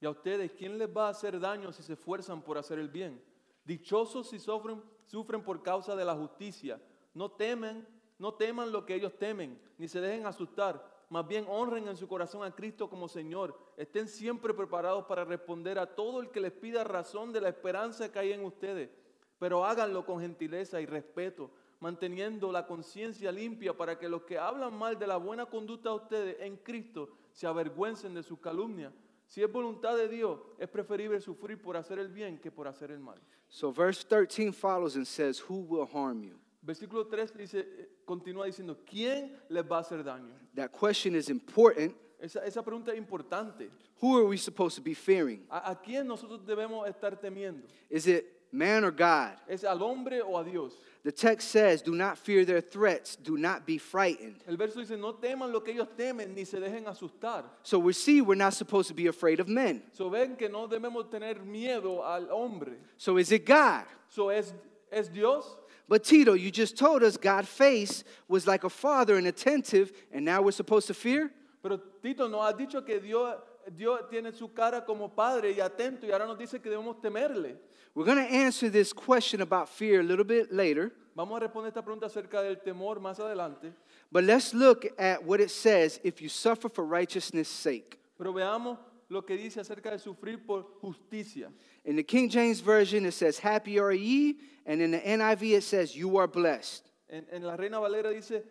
Y 0.00 0.06
a 0.06 0.10
ustedes, 0.10 0.50
¿quién 0.52 0.76
les 0.76 0.88
va 0.88 1.08
a 1.08 1.12
hacer 1.12 1.40
daño 1.40 1.72
si 1.72 1.82
se 1.82 1.94
esfuerzan 1.94 2.44
por 2.44 2.58
hacer 2.58 2.78
el 2.78 2.88
bien? 2.88 3.18
Dichosos 3.66 4.28
si 4.28 4.38
sufren, 4.38 4.82
sufren 5.04 5.42
por 5.42 5.62
causa 5.62 5.94
de 5.96 6.04
la 6.04 6.14
justicia. 6.14 6.80
No 7.12 7.30
temen, 7.30 7.86
no 8.18 8.34
teman 8.34 8.72
lo 8.72 8.84
que 8.84 8.94
ellos 8.94 9.16
temen, 9.18 9.60
ni 9.78 9.88
se 9.88 10.00
dejen 10.00 10.26
asustar. 10.26 10.94
Más 11.10 11.26
bien 11.26 11.44
honren 11.48 11.86
en 11.88 11.96
su 11.96 12.08
corazón 12.08 12.42
a 12.42 12.54
Cristo 12.54 12.88
como 12.88 13.08
Señor. 13.08 13.58
Estén 13.76 14.08
siempre 14.08 14.54
preparados 14.54 15.04
para 15.04 15.24
responder 15.24 15.78
a 15.78 15.94
todo 15.94 16.20
el 16.20 16.30
que 16.30 16.40
les 16.40 16.52
pida 16.52 16.82
razón 16.82 17.32
de 17.32 17.40
la 17.40 17.50
esperanza 17.50 18.10
que 18.10 18.18
hay 18.18 18.32
en 18.32 18.44
ustedes. 18.44 18.90
Pero 19.38 19.64
háganlo 19.64 20.06
con 20.06 20.20
gentileza 20.20 20.80
y 20.80 20.86
respeto, 20.86 21.50
manteniendo 21.80 22.50
la 22.50 22.66
conciencia 22.66 23.30
limpia 23.30 23.76
para 23.76 23.98
que 23.98 24.08
los 24.08 24.22
que 24.22 24.38
hablan 24.38 24.76
mal 24.76 24.98
de 24.98 25.06
la 25.06 25.16
buena 25.16 25.46
conducta 25.46 25.90
de 25.90 25.96
ustedes 25.96 26.36
en 26.40 26.56
Cristo 26.56 27.10
se 27.32 27.46
avergüencen 27.46 28.14
de 28.14 28.22
sus 28.22 28.38
calumnias. 28.38 28.92
Si 29.34 29.42
es 29.42 29.50
voluntad 29.50 29.96
de 29.96 30.06
Dios, 30.06 30.38
es 30.60 30.68
preferible 30.68 31.20
sufrir 31.20 31.60
por 31.60 31.76
hacer 31.76 31.98
el 31.98 32.06
bien 32.06 32.38
que 32.38 32.52
por 32.52 32.68
hacer 32.68 32.92
el 32.92 33.00
mal. 33.00 33.20
So 33.48 33.72
verse 33.72 34.04
13 34.06 34.52
follows 34.52 34.94
and 34.94 35.04
says, 35.04 35.40
Who 35.40 35.66
will 35.68 35.88
harm 35.92 36.22
you? 36.22 36.38
Versículo 36.62 37.08
3 37.08 37.36
dice, 37.36 37.58
eh, 37.58 37.88
continúa 38.04 38.46
diciendo, 38.46 38.78
¿quién 38.88 39.36
les 39.48 39.64
va 39.64 39.78
a 39.78 39.80
hacer 39.80 40.04
daño? 40.04 40.32
That 40.54 40.70
question 40.70 41.16
is 41.16 41.30
important. 41.30 41.96
Esa, 42.20 42.44
esa 42.44 42.62
pregunta 42.62 42.92
es 42.92 42.96
importante. 42.96 43.72
Who 44.00 44.16
are 44.16 44.24
we 44.24 44.36
supposed 44.36 44.76
to 44.76 44.82
be 44.82 44.94
fearing? 44.94 45.44
¿A, 45.50 45.72
a 45.72 45.82
quién 45.82 46.06
nosotros 46.06 46.46
debemos 46.46 46.86
estar 46.86 47.18
temiendo? 47.18 47.66
Is 47.90 48.06
it 48.06 48.24
man 48.52 48.84
or 48.84 48.92
God? 48.92 49.36
¿Es 49.48 49.64
al 49.64 49.82
hombre 49.82 50.22
o 50.22 50.38
a 50.38 50.44
Dios? 50.44 50.78
The 51.04 51.12
text 51.12 51.50
says, 51.50 51.82
Do 51.82 51.94
not 51.94 52.16
fear 52.16 52.46
their 52.46 52.62
threats, 52.62 53.14
do 53.14 53.36
not 53.36 53.66
be 53.66 53.76
frightened. 53.76 54.36
El 54.48 54.56
verso 54.56 54.80
dice, 54.80 54.98
no 54.98 55.12
teman 55.12 55.52
lo 55.52 55.60
que 55.60 55.74
ellos 55.74 55.88
temen, 55.98 56.34
ni 56.34 56.44
se 56.44 56.56
dejen 56.56 56.86
asustar. 56.86 57.44
So 57.62 57.78
we 57.78 57.92
see 57.92 58.22
we're 58.22 58.34
not 58.34 58.54
supposed 58.54 58.88
to 58.88 58.94
be 58.94 59.06
afraid 59.06 59.38
of 59.38 59.46
men. 59.46 59.82
So 59.92 60.08
ven 60.08 60.34
que 60.34 60.48
no 60.48 60.66
debemos 60.66 61.10
tener 61.10 61.34
miedo 61.44 62.02
al 62.02 62.26
hombre. 62.30 62.72
So 62.96 63.18
is 63.18 63.30
it 63.32 63.44
God? 63.44 63.84
So 64.08 64.30
es, 64.30 64.54
es 64.90 65.08
Dios. 65.08 65.44
But 65.86 66.04
Tito, 66.04 66.32
you 66.32 66.50
just 66.50 66.78
told 66.78 67.02
us 67.02 67.18
God's 67.18 67.48
face 67.48 68.02
was 68.26 68.46
like 68.46 68.64
a 68.64 68.70
father 68.70 69.16
and 69.18 69.26
attentive, 69.26 69.92
and 70.10 70.24
now 70.24 70.40
we're 70.40 70.52
supposed 70.52 70.86
to 70.86 70.94
fear? 70.94 71.30
Pero 71.62 71.78
Tito 72.02 72.28
¿no 72.28 72.38
ha 72.38 72.54
dicho 72.54 72.84
que 72.84 72.98
Dios, 72.98 73.36
Dios 73.72 74.08
tiene 74.08 74.32
su 74.32 74.52
cara 74.52 74.84
como 74.84 75.14
padre 75.14 75.52
y 75.52 75.60
atento 75.60 76.06
y 76.06 76.12
ahora 76.12 76.26
nos 76.26 76.38
dice 76.38 76.60
que 76.60 76.70
debemos 76.70 77.00
temerle. 77.00 77.56
We're 77.94 78.04
going 78.04 78.18
to 78.18 78.34
answer 78.34 78.68
this 78.70 78.92
question 78.92 79.40
about 79.40 79.68
fear 79.68 80.00
a 80.00 80.02
little 80.02 80.24
bit 80.24 80.50
later, 80.52 80.92
Vamos 81.14 81.36
a 81.36 81.40
responder 81.46 81.68
esta 81.68 81.82
pregunta 81.82 82.06
acerca 82.06 82.42
del 82.42 82.56
temor 82.60 82.98
más 83.00 83.20
adelante. 83.20 83.72
but 84.10 84.24
let's 84.24 84.52
look 84.52 84.84
at 84.98 85.24
what 85.24 85.40
it 85.40 85.50
says 85.50 86.00
if 86.02 86.20
you 86.20 86.28
suffer 86.28 86.68
for 86.68 86.84
righteousness' 86.84 87.48
sake. 87.48 87.98
Pero 88.18 88.32
veamos 88.32 88.78
lo 89.08 89.22
que 89.22 89.36
dice 89.36 89.60
acerca 89.60 89.90
de 89.92 89.98
sufrir 89.98 90.44
por 90.44 90.64
justicia. 90.82 91.52
In 91.84 91.94
the 91.96 92.02
King 92.02 92.28
James 92.28 92.60
Version, 92.60 93.06
it 93.06 93.12
says, 93.12 93.38
Happy 93.38 93.78
are 93.78 93.92
ye, 93.92 94.38
and 94.66 94.80
in 94.80 94.90
the 94.90 94.98
NIV, 95.00 95.58
it 95.58 95.62
says, 95.62 95.94
You 95.94 96.16
are 96.16 96.26
blessed. 96.26 96.90
En, 97.08 97.24
en 97.30 97.42
la 97.44 97.56
Reina 97.56 97.78
Valera 97.78 98.10
dice, 98.10 98.42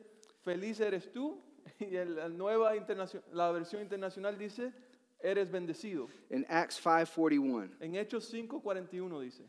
feliz 0.45 0.79
eres 0.79 1.07
tú. 1.13 1.37
Y 1.79 1.97
en 1.97 2.15
la 2.15 2.29
nueva 2.29 2.75
internacional, 2.77 3.23
la 3.33 3.51
versión 3.51 3.81
internacional 3.81 4.37
dice, 4.37 4.71
eres 5.23 5.49
bendecido. 5.49 6.07
In 6.29 6.45
Acts 6.49 6.77
5:41, 6.79 7.71
En 7.79 7.93
Hechos 7.93 8.29
5:41 8.31 9.21
dice, 9.21 9.43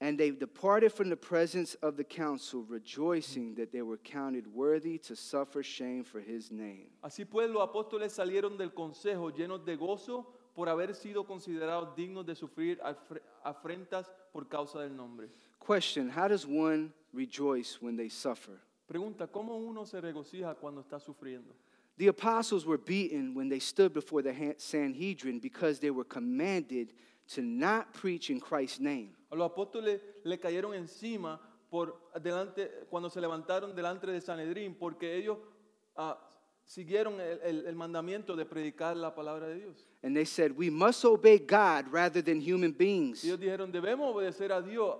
and 0.00 0.16
they 0.18 0.30
departed 0.30 0.90
from 0.90 1.10
the 1.10 1.16
presence 1.16 1.74
of 1.82 1.96
the 1.96 2.04
council, 2.04 2.64
rejoicing 2.68 3.54
that 3.54 3.70
they 3.70 3.82
were 3.82 3.98
counted 3.98 4.46
worthy 4.46 4.96
to 4.98 5.14
suffer 5.14 5.62
shame 5.62 6.02
for 6.02 6.20
his 6.20 6.50
name. 6.50 6.90
así 7.02 7.24
pues 7.24 7.50
los 7.50 7.62
apóstoles 7.62 8.12
salieron 8.12 8.56
del 8.56 8.72
consejo 8.72 9.30
llenos 9.30 9.64
de 9.64 9.76
gozo 9.76 10.26
por 10.54 10.68
haber 10.68 10.94
sido 10.94 11.24
considerados 11.24 11.94
dignos 11.94 12.24
de 12.26 12.34
sufrir 12.34 12.80
afrentas 13.44 14.10
por 14.32 14.48
causa 14.48 14.80
del 14.80 14.96
nombre. 14.96 15.28
Question: 15.60 16.08
How 16.08 16.28
does 16.28 16.46
one 16.46 16.92
rejoice 17.12 17.78
when 17.80 17.96
they 17.96 18.08
suffer? 18.08 18.58
Pregunta, 18.88 19.28
¿cómo 19.28 19.56
uno 19.56 19.84
se 19.84 20.00
regocija 20.00 20.54
cuando 20.56 20.80
está 20.80 20.98
sufriendo? 20.98 21.54
The 22.00 22.06
apostles 22.08 22.64
were 22.64 22.78
beaten 22.78 23.34
when 23.34 23.50
they 23.50 23.58
stood 23.60 23.92
before 23.92 24.22
the 24.22 24.54
Sanhedrin 24.56 25.38
because 25.38 25.80
they 25.80 25.90
were 25.90 26.02
commanded 26.04 26.94
to 27.34 27.42
not 27.42 27.92
preach 27.92 28.30
in 28.30 28.40
Christ's 28.40 28.80
name. 28.80 29.10
A 29.30 29.36
los 29.36 29.50
apóstoles 29.50 30.00
le 30.24 30.38
cayeron 30.38 30.74
encima 30.74 31.38
por 31.70 31.92
delante, 32.18 32.70
cuando 32.88 33.10
se 33.10 33.20
levantaron 33.20 33.74
delante 33.76 34.06
de 34.06 34.18
Sanedrín, 34.22 34.74
porque 34.78 35.14
ellos 35.14 35.36
ah, 35.94 36.18
siguieron 36.64 37.20
el, 37.20 37.38
el- 37.44 37.66
el 37.66 37.74
mandamiento 37.76 38.34
de 38.34 38.46
predicar 38.46 38.96
la 38.96 39.14
palabra 39.14 39.46
de 39.48 39.56
Dios. 39.56 39.84
And 40.02 40.16
they 40.16 40.24
said, 40.24 40.56
We 40.56 40.70
must 40.70 41.04
obey 41.04 41.38
God 41.38 41.92
rather 41.92 42.22
than 42.22 42.40
human 42.40 42.72
beings. 42.72 43.22
Ellos 43.24 43.38
dijeron, 43.38 43.70
debemos 43.70 44.08
obedecer 44.16 44.50
a 44.52 44.62
Dios 44.62 44.96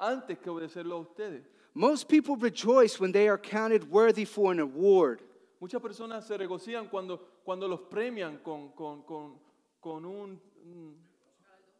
antes 0.00 0.36
que 0.38 0.50
obedecerlo 0.50 0.96
a 0.96 1.00
ustedes. 1.00 1.44
Most 1.74 2.08
people 2.08 2.34
rejoice 2.34 2.98
when 2.98 3.12
they 3.12 3.28
are 3.28 3.38
counted 3.38 3.88
worthy 3.88 4.24
for 4.24 4.50
an 4.50 4.58
award. 4.58 5.22
Muchas 5.60 5.80
personas 5.82 6.26
se 6.26 6.36
regocijan 6.36 6.88
cuando, 6.88 7.40
cuando 7.44 7.66
los 7.66 7.80
premian 7.80 8.38
con, 8.38 8.70
con- 8.72 9.02
con- 9.02 9.38
con 9.80 10.04
un, 10.04 10.40
un 10.64 10.96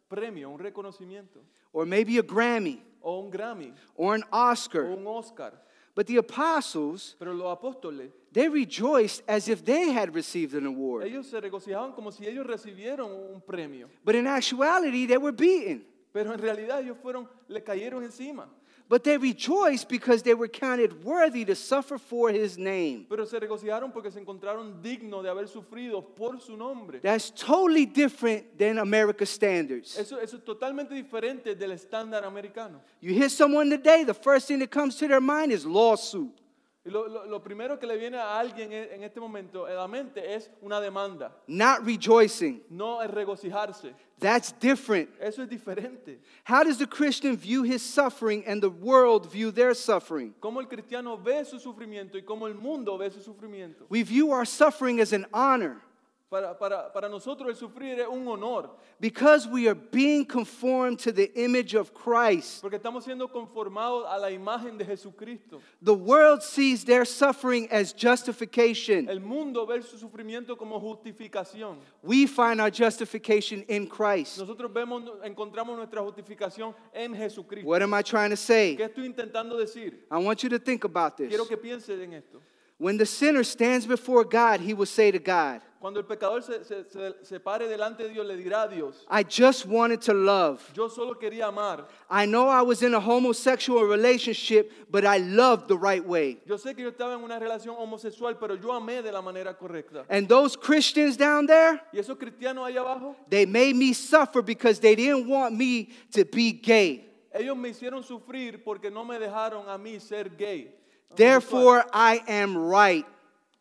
premio, 0.07 0.49
un 0.49 0.59
reconocimiento, 0.59 1.41
or 1.71 1.85
maybe 1.85 2.17
a 2.19 2.21
Grammy, 2.21 2.81
o 3.01 3.19
un 3.19 3.29
Grammy, 3.29 3.73
or 3.95 4.15
an 4.15 4.23
o 4.31 4.37
Oscar. 4.51 4.83
un 4.83 5.05
Oscar. 5.07 5.53
But 5.95 6.07
the 6.07 6.17
apostles, 6.17 7.15
Pero 7.19 7.33
los 7.33 7.47
apóstoles, 7.57 8.11
they 8.31 8.47
rejoiced 8.47 9.23
as 9.27 9.47
if 9.49 9.63
they 9.63 9.91
had 9.91 10.13
received 10.13 10.55
an 10.55 10.65
award. 10.65 11.03
ellos 11.05 11.27
se 11.27 11.39
regocijaban 11.41 11.93
como 11.93 12.11
si 12.11 12.25
ellos 12.25 12.45
recibieron 12.45 13.11
un 13.11 13.41
premio. 13.41 13.89
But 14.05 14.15
in 14.15 14.27
actuality, 14.27 15.07
they 15.07 15.17
were 15.17 15.31
beaten. 15.35 15.85
Pero 16.13 16.33
en 16.33 16.39
realidad 16.39 16.81
ellos 16.81 16.97
fueron, 17.01 17.29
le 17.47 17.63
cayeron 17.63 18.03
encima. 18.03 18.49
But 18.89 19.03
they 19.03 19.19
rejoiced 19.19 19.87
because 19.87 20.23
they 20.23 20.33
were 20.33 20.47
counted 20.47 21.03
worthy 21.03 21.45
to 21.45 21.53
suffer 21.53 21.99
for 21.99 22.31
his 22.31 22.57
name. 22.57 23.05
Pero 23.07 23.23
se 23.25 23.39
regocijaron 23.39 23.93
porque 23.93 24.11
se 24.11 24.19
encontraron 24.19 24.81
dignos 24.81 25.21
de 25.21 25.29
haber 25.29 25.47
sufrido 25.47 26.03
por 26.15 26.41
su 26.41 26.57
nombre. 26.57 26.99
That's 26.99 27.29
totally 27.29 27.85
different 27.85 28.57
than 28.57 28.79
America's 28.79 29.29
standards. 29.29 29.95
Eso, 29.95 30.17
eso 30.19 30.37
es 30.37 30.43
totalmente 30.43 30.95
diferente 30.95 31.53
del 31.55 31.71
estándar 31.73 32.23
americano. 32.23 32.81
You 32.99 33.13
hear 33.13 33.29
someone 33.29 33.69
today, 33.69 34.03
the 34.03 34.15
first 34.15 34.47
thing 34.47 34.57
that 34.57 34.71
comes 34.71 34.95
to 34.95 35.07
their 35.07 35.21
mind 35.21 35.51
is 35.51 35.67
lawsuit. 35.67 36.41
Lo, 36.89 37.07
lo- 37.07 37.25
lo 37.25 37.39
primero 37.39 37.77
que 37.79 37.85
le 37.87 37.97
viene 37.97 38.17
a 38.17 38.39
alguien 38.39 38.71
en, 38.71 38.91
en 38.93 39.03
este 39.03 39.19
momento 39.19 39.65
a 39.65 39.71
la 39.73 39.87
mente 39.87 40.33
es 40.35 40.49
una 40.61 40.79
demanda, 40.81 41.31
not 41.47 41.83
rejoicing. 41.85 42.61
no 42.69 43.01
es 43.01 43.09
regocijarse. 43.11 43.93
That's 44.19 44.51
different. 44.59 45.09
Eso 45.21 45.43
es 45.43 45.47
diferente. 45.49 46.19
How 46.43 46.63
does 46.63 46.77
the 46.77 46.87
Christian 46.87 47.37
view 47.37 47.63
his 47.63 47.81
suffering 47.81 48.43
and 48.45 48.61
the 48.61 48.69
world 48.69 49.31
view 49.31 49.51
their 49.51 49.73
suffering? 49.73 50.33
Cómo 50.41 50.59
el 50.59 50.67
cristiano 50.67 51.15
ve 51.17 51.45
su 51.45 51.57
sufrimiento 51.59 52.15
y 52.17 52.23
cómo 52.23 52.47
el 52.47 52.55
mundo 52.55 52.97
ve 52.97 53.09
su 53.11 53.21
sufrimiento. 53.21 53.85
We 53.89 54.03
view 54.03 54.31
our 54.31 54.45
suffering 54.45 54.99
as 54.99 55.13
an 55.13 55.25
honor 55.33 55.81
Para, 56.29 56.53
para, 56.53 56.93
para 56.93 57.09
nosotros 57.09 57.49
el 57.49 57.55
sufrir 57.55 57.99
es 57.99 58.07
un 58.07 58.27
honor, 58.27 58.69
because 58.99 59.47
we 59.47 59.67
are 59.67 59.73
being 59.73 60.23
conformed 60.23 60.99
to 60.99 61.11
the 61.11 61.31
image 61.33 61.73
of 61.73 61.91
Christ. 61.91 62.61
porque 62.61 62.75
estamos 62.77 63.03
siendo 63.03 63.27
conformados 63.29 64.05
a 64.07 64.19
la 64.19 64.29
imagen 64.29 64.77
de 64.77 64.85
Jesucristo. 64.85 65.59
The 65.81 65.95
world 65.95 66.43
sees 66.43 66.85
their 66.85 67.03
suffering 67.03 67.67
as 67.71 67.93
justification. 67.93 69.09
El 69.09 69.21
mundo 69.21 69.65
ve 69.65 69.81
su 69.81 69.97
sufrimiento 69.97 70.55
como 70.55 70.79
justificación. 70.79 71.77
We 72.03 72.27
find 72.27 72.61
our 72.61 72.69
justification 72.69 73.63
in 73.67 73.87
Christ. 73.87 74.37
Nosotros 74.37 74.71
vemos, 74.71 75.01
encontramos 75.23 75.77
nuestra 75.77 76.03
justificación 76.03 76.75
en 76.93 77.15
Jesucristo. 77.15 77.67
What 77.67 77.81
am 77.81 77.95
I 77.95 78.03
trying 78.03 78.29
to 78.29 78.37
say? 78.37 78.75
¿Qué 78.75 78.83
estoy 78.83 79.07
intentando 79.07 79.57
decir? 79.57 80.05
I 80.11 80.17
want 80.23 80.43
you 80.43 80.49
to 80.49 80.59
think 80.59 80.83
about 80.83 81.17
this. 81.17 81.29
Quiero 81.29 81.47
que 81.47 81.57
piensen 81.57 81.99
en 82.01 82.13
esto. 82.13 82.39
When 82.79 82.97
the 82.97 83.05
sinner 83.05 83.43
stands 83.43 83.85
before 83.85 84.23
God, 84.23 84.61
he 84.61 84.73
will 84.73 84.85
say 84.85 85.11
to 85.11 85.19
God, 85.19 85.61
Cuando 85.81 85.99
el 86.01 86.05
pecador 86.05 86.41
se, 86.43 86.63
se- 86.65 86.83
se- 86.89 87.13
se 87.23 87.39
pare 87.39 87.67
delante 87.67 87.99
de 88.03 88.09
Dios, 88.09 88.25
le 88.25 88.35
dirá 88.37 88.63
a 88.63 88.67
Dios, 88.69 89.05
I 89.09 89.23
just 89.23 89.65
wanted 89.65 90.01
to 90.03 90.13
love. 90.13 90.61
yo 90.75 90.87
solo 90.89 91.13
quería 91.15 91.47
amar. 91.47 91.85
I 92.09 92.25
know 92.25 92.47
I 92.49 92.61
was 92.61 92.81
in 92.83 92.93
a 92.93 92.99
homosexual 92.99 93.83
relationship, 93.83 94.71
but 94.91 95.05
I 95.05 95.17
loved 95.19 95.67
the 95.69 95.77
right 95.77 96.05
way. 96.05 96.37
Yo 96.45 96.55
sé 96.57 96.75
que 96.75 96.83
yo 96.83 96.91
estaba 96.91 97.13
en 97.15 97.23
una 97.23 97.37
relación 97.39 97.75
homosexual, 97.77 98.35
pero 98.39 98.55
yo 98.55 98.71
amé 98.73 99.01
de 99.01 99.11
la 99.11 99.21
manera 99.21 99.53
correcta. 99.57 100.05
And 100.09 100.27
those 100.27 100.55
Christians 100.57 101.15
down 101.17 101.45
there, 101.47 101.81
Y 101.93 101.99
esos 101.99 102.17
cristianos 102.17 102.65
ahí 102.65 102.75
abajo, 102.77 103.15
they 103.29 103.45
made 103.45 103.75
me 103.75 103.93
suffer 103.93 104.41
because 104.41 104.79
they 104.81 104.95
didn't 104.95 105.27
want 105.29 105.53
me 105.55 105.89
to 106.11 106.25
be 106.25 106.51
gay. 106.53 107.05
ellos 107.33 107.55
me 107.57 107.69
hicieron 107.69 108.03
sufrir 108.03 108.63
porque 108.65 108.89
no 108.91 109.05
me 109.05 109.17
dejaron 109.17 109.67
a 109.69 109.77
mí 109.77 109.99
ser 110.01 110.29
gay. 110.37 110.75
Therefore, 111.15 111.85
I 111.93 112.21
am 112.27 112.57
right. 112.57 113.05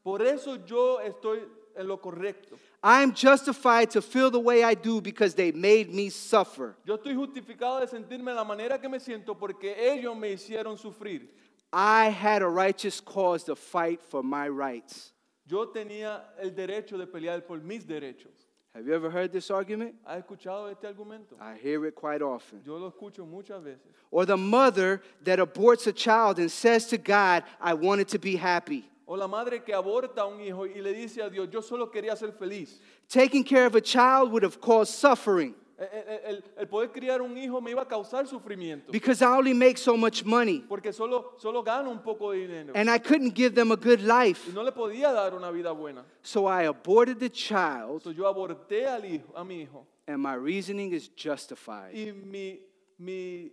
Por 0.05 0.23
eso 0.23 0.57
yo 0.67 0.99
estoy 1.01 1.41
en 1.77 1.87
lo 1.87 1.99
correcto. 1.99 2.59
I'm 2.83 3.13
justified 3.13 3.91
to 3.91 4.03
feel 4.03 4.31
the 4.31 4.39
way 4.39 4.63
I 4.63 4.75
do 4.75 5.01
because 5.01 5.35
they 5.35 5.51
made 5.53 5.93
me 5.93 6.11
suffer. 6.11 6.77
Yo 6.85 6.97
estoy 6.97 7.15
justificado 7.15 7.81
de 7.81 7.89
sentirme 7.89 8.35
la 8.35 8.45
manera 8.45 8.81
que 8.81 8.89
me 8.89 8.99
siento 8.99 9.37
porque 9.37 9.75
ellos 9.77 10.17
me 10.17 10.33
hicieron 10.33 10.79
sufrir. 10.79 11.29
I 11.73 12.07
had 12.07 12.43
a 12.43 12.49
righteous 12.49 13.01
cause 13.01 13.45
to 13.45 13.57
fight 13.57 14.01
for 14.03 14.23
my 14.23 14.49
rights. 14.49 15.13
Yo 15.47 15.67
tenía 15.67 16.21
el 16.41 16.51
derecho 16.51 16.97
de 16.97 17.07
pelear 17.07 17.47
por 17.47 17.59
mis 17.59 17.85
derechos. 17.85 18.48
Have 18.79 18.87
you 18.87 18.95
ever 18.95 19.11
heard 19.11 19.33
this 19.33 19.51
argument? 19.51 19.97
¿Has 20.07 20.23
escuchado 20.23 20.71
este 20.71 20.85
argumento? 20.85 21.35
I 21.41 21.57
hear 21.57 21.85
it 21.87 21.97
quite 21.97 22.23
often. 22.23 22.61
Yo 22.65 22.77
lo 22.77 22.93
escucho 22.93 23.27
muchas 23.29 23.61
veces. 23.61 23.81
Or 24.13 24.25
the 24.25 24.37
mother 24.37 25.03
that 25.25 25.41
aborts 25.41 25.89
a 25.89 25.93
child 25.93 26.39
and 26.39 26.49
says 26.49 26.87
to 26.87 26.97
God, 26.97 27.43
I 27.61 27.75
wanted 27.75 28.07
to 28.11 28.21
be 28.21 28.37
happy. 28.37 28.89
O 29.09 29.15
la 29.15 29.27
madre 29.27 29.65
que 29.67 29.75
aborta 29.75 30.19
a 30.19 30.29
un 30.29 30.41
hijo 30.41 30.65
y 30.65 30.81
le 30.81 30.95
dice 30.95 31.19
a 31.19 31.29
Dios, 31.29 31.49
yo 31.51 31.61
solo 31.61 31.89
quería 31.89 32.17
ser 32.17 32.31
feliz. 32.31 32.79
Taking 33.09 33.43
care 33.43 33.67
of 33.67 33.75
a 33.75 33.81
child 33.81 34.31
would 34.31 34.45
have 34.45 34.61
caused 34.61 34.95
suffering. 34.95 35.57
El, 35.79 36.43
el- 36.57 36.67
poder 36.69 36.91
criar 36.91 37.23
un 37.23 37.37
hijo 37.39 37.61
me 37.61 37.71
iba 37.71 37.83
a 37.83 37.87
causar 37.87 38.27
sufrimiento. 38.27 38.91
because 38.91 39.23
I 39.23 39.27
only 39.29 39.55
make 39.55 39.79
so 39.79 39.97
much 39.97 40.25
money 40.25 40.65
Porque 40.69 40.93
solo, 40.93 41.35
solo 41.39 41.63
gano 41.63 41.89
un 41.91 42.03
poco 42.03 42.33
de 42.33 42.39
dinero. 42.49 42.73
and 42.75 42.91
I 42.91 42.99
couldn't 42.99 43.33
give 43.33 43.55
them 43.55 43.71
a 43.71 43.77
good 43.77 44.01
life. 44.01 44.49
Y 44.51 44.53
no 44.53 44.63
le 44.65 44.73
podía 44.73 45.13
dar 45.13 45.35
una 45.35 45.53
vida 45.53 45.71
buena. 45.73 46.05
So 46.23 46.47
I 46.49 46.65
aborted 46.65 47.19
the 47.21 47.31
child, 47.31 47.99
Entonces 48.03 48.17
yo 48.17 48.27
aborté 48.27 48.87
al 48.89 49.05
hijo, 49.05 49.33
a 49.37 49.45
mi 49.45 49.63
hijo. 49.63 49.87
and 50.09 50.19
my 50.21 50.35
reasoning 50.35 50.93
is 50.93 51.09
justified. 51.15 51.95
Y 51.95 52.13
mi, 52.13 52.61
mi 52.99 53.53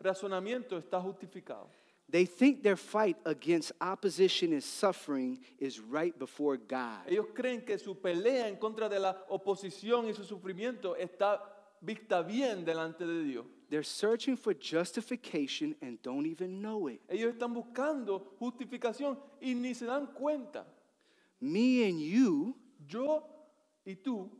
razonamiento 0.00 0.76
está 0.76 1.00
justificado. 1.00 1.66
They 2.12 2.26
think 2.26 2.62
their 2.62 2.76
fight 2.76 3.16
against 3.24 3.72
opposition 3.80 4.52
and 4.52 4.62
suffering 4.62 5.40
is 5.58 5.80
right 5.80 6.16
before 6.18 6.58
God. 6.58 7.08
Ellos 7.08 7.28
creen 7.34 7.64
que 7.64 7.78
su 7.78 7.94
pelea 7.94 8.48
en 8.48 8.56
contra 8.56 8.86
de 8.90 9.00
la 9.00 9.16
oposición 9.30 10.06
y 10.08 10.12
su 10.12 10.22
sufrimiento 10.22 10.94
está 10.94 11.40
vista 11.80 12.22
bien 12.22 12.66
delante 12.66 13.06
de 13.06 13.24
Dios. 13.24 13.46
They're 13.70 13.82
searching 13.82 14.36
for 14.36 14.52
justification 14.52 15.74
and 15.80 15.98
don't 16.02 16.26
even 16.26 16.60
know 16.60 16.88
it. 16.88 17.00
Ellos 17.08 17.32
están 17.32 17.54
buscando 17.54 18.36
justificación 18.38 19.18
y 19.40 19.54
ni 19.54 19.72
se 19.72 19.86
dan 19.86 20.08
cuenta. 20.08 20.66
Me 21.40 21.88
and 21.88 21.98
you, 21.98 22.54
Yo 22.86 23.22
y 23.86 23.94
tú 23.94 24.30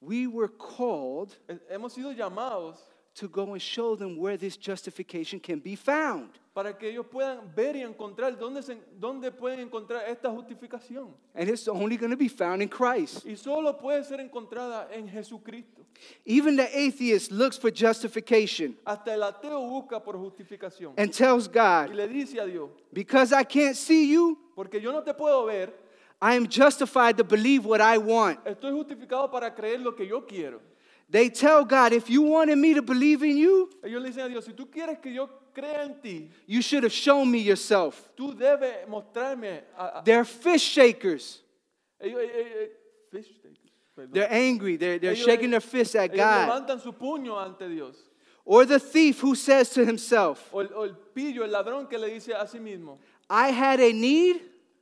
we 0.00 0.26
were 0.26 0.48
called 0.48 1.34
hemos 1.70 1.94
sido 1.94 2.12
llamados 2.12 2.78
to 3.14 3.28
go 3.28 3.52
and 3.52 3.60
show 3.62 3.94
them 3.96 4.16
where 4.18 4.36
this 4.36 4.56
justification 4.56 5.38
can 5.40 5.60
be 5.60 5.76
found. 5.76 6.30
para 6.54 6.72
que 6.78 6.88
ellos 6.88 7.06
puedan 7.10 7.52
ver 7.56 7.74
y 7.74 7.82
encontrar 7.82 8.38
dónde, 8.38 8.62
se- 8.62 8.78
dónde 9.00 9.32
pueden 9.32 9.58
encontrar 9.60 10.04
esta 10.08 10.30
justificación. 10.30 11.08
And 11.34 11.48
it's 11.48 11.66
only 11.66 11.96
going 11.96 12.10
to 12.12 12.16
be 12.16 12.28
found 12.28 12.62
in 12.62 12.68
Christ. 12.68 13.26
Y 13.26 13.34
solo 13.36 13.76
puede 13.76 14.04
ser 14.04 14.20
encontrada 14.20 14.88
en 14.92 15.08
Jesucristo. 15.08 15.84
Even 16.24 16.56
the 16.56 16.64
atheist 16.72 17.32
looks 17.32 17.56
for 17.58 17.70
justification 17.72 18.76
Hasta 18.84 19.14
el 19.14 19.22
ateo 19.22 19.60
busca 19.68 20.00
por 20.02 20.14
justificación. 20.16 20.92
and 20.96 21.12
tells 21.12 21.46
Y 21.48 21.52
God, 21.52 21.94
le 21.94 22.06
dice 22.08 22.38
a 22.40 22.46
Dios, 22.46 22.70
Because 22.92 23.32
I 23.32 23.42
can't 23.44 23.74
see 23.76 24.12
you, 24.12 24.38
porque 24.54 24.80
yo 24.80 24.92
no 24.92 25.02
te 25.02 25.12
puedo 25.12 25.44
ver, 25.46 25.72
I 26.22 26.36
am 26.36 26.46
justified 26.48 27.16
to 27.16 27.24
believe 27.24 27.64
what 27.66 27.80
I 27.80 27.98
want. 27.98 28.38
estoy 28.44 28.70
justificado 28.72 29.28
para 29.30 29.52
creer 29.54 29.80
lo 29.80 29.92
que 29.94 30.06
yo 30.06 30.24
quiero. 30.24 30.60
They 31.10 31.28
tell 31.30 31.64
God, 31.64 31.92
If 31.92 32.08
you 32.10 32.22
wanted 32.22 32.56
me 32.58 32.74
to 32.74 32.82
believe 32.82 33.22
in 33.22 33.36
you, 33.36 33.70
Ellos 33.84 34.02
le 34.02 34.08
dicen 34.10 34.24
a 34.24 34.28
Dios, 34.28 34.44
si 34.44 34.52
tú 34.52 34.70
quieres 34.70 34.98
que 35.00 35.12
yo 35.12 35.28
crea 35.54 35.84
en 35.84 36.00
ti, 36.02 36.30
you 36.46 36.60
should 36.62 36.82
have 36.82 36.92
shown 36.92 37.30
me 37.30 37.38
yourself. 37.38 38.10
tú 38.16 38.34
debes 38.34 38.88
mostrarme 38.88 39.62
a, 39.76 39.98
a- 39.98 40.02
They're 40.04 40.24
fish 40.24 40.62
shakers. 40.62 41.42
ellos, 42.00 42.20
eh, 42.20 42.30
eh, 42.34 42.62
eh, 42.64 42.68
fish 43.10 43.28
takers, 43.42 43.58
perdón. 43.96 44.12
They're 44.12 44.32
angry. 44.32 44.76
They're, 44.76 44.98
they're 44.98 45.12
Ellos- 45.12 45.24
shaking 45.24 45.50
their 45.50 45.60
fists 45.60 45.94
at 45.94 46.10
ellos 46.12 46.16
God. 46.24 46.48
levantan 46.48 46.80
su 46.82 46.92
puño 46.92 47.36
ante 47.38 47.68
Dios. 47.68 47.96
Or 48.46 48.66
the 48.66 48.78
thief 48.80 49.20
who 49.20 49.34
says 49.34 49.70
to 49.70 49.84
himself, 49.86 50.50
O 50.52 50.60
el, 50.60 50.68
o 50.74 50.82
el 50.84 50.94
pillo, 51.14 51.44
el 51.44 51.50
ladrón 51.50 51.88
que 51.88 51.96
le 51.98 52.08
dice 52.10 52.32
a 52.34 52.46
sí 52.46 52.58
mismo, 52.60 52.98
I 53.30 53.48
had 53.50 53.78
a 53.80 53.92
need, 53.92 54.40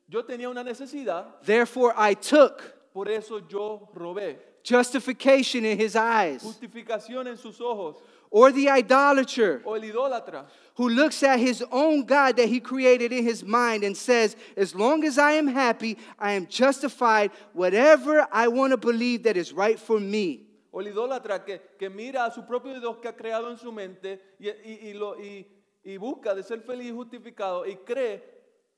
yo 0.09 0.23
tenía 0.25 0.49
una 0.49 0.64
necesidad, 0.64 1.27
therefore 1.45 1.93
I 1.97 2.14
took. 2.14 2.61
por 2.93 3.09
eso 3.09 3.39
yo 3.49 3.89
robé. 3.95 4.37
Justification 4.62 5.64
in 5.64 5.78
his 5.78 5.96
eyes. 5.96 6.42
Justificación 6.42 7.26
en 7.28 7.36
sus 7.36 7.60
ojos. 7.60 7.96
Or 8.30 8.50
the 8.50 8.68
idolater 8.70 9.60
O 9.66 9.74
el 9.74 9.82
idólatra, 9.82 10.46
who 10.76 10.88
looks 10.88 11.22
at 11.22 11.38
his 11.38 11.62
own 11.70 12.04
God 12.04 12.36
that 12.36 12.48
he 12.48 12.60
created 12.60 13.12
in 13.12 13.24
his 13.24 13.44
mind 13.44 13.84
and 13.84 13.94
says, 13.94 14.36
As 14.56 14.74
long 14.74 15.04
as 15.04 15.18
I 15.18 15.32
am 15.32 15.46
happy, 15.46 15.98
I 16.18 16.32
am 16.32 16.46
justified, 16.46 17.30
whatever 17.52 18.26
I 18.32 18.48
want 18.48 18.70
to 18.70 18.78
believe 18.78 19.24
that 19.24 19.36
is 19.36 19.52
right 19.52 19.78
for 19.78 20.00
me. 20.00 20.46
o 20.74 20.80
el 20.80 20.86
idólatra 20.86 21.44
que, 21.44 21.60
que 21.78 21.90
mira 21.90 22.24
a 22.24 22.30
su 22.30 22.46
propio 22.46 22.80
Dios 22.80 22.96
que 23.02 23.08
ha 23.08 23.12
creado 23.12 23.50
en 23.50 23.58
su 23.58 23.70
mente 23.70 24.18
y, 24.40 24.48
y- 24.48 24.88
y 24.88 24.92
lo, 24.94 25.20
y, 25.20 25.46
y 25.84 25.98
busca 25.98 26.34
de 26.34 26.42
ser 26.42 26.62
feliz 26.62 26.88
y 26.88 26.92
justificado 26.92 27.66
y 27.66 27.76
cree 27.84 28.22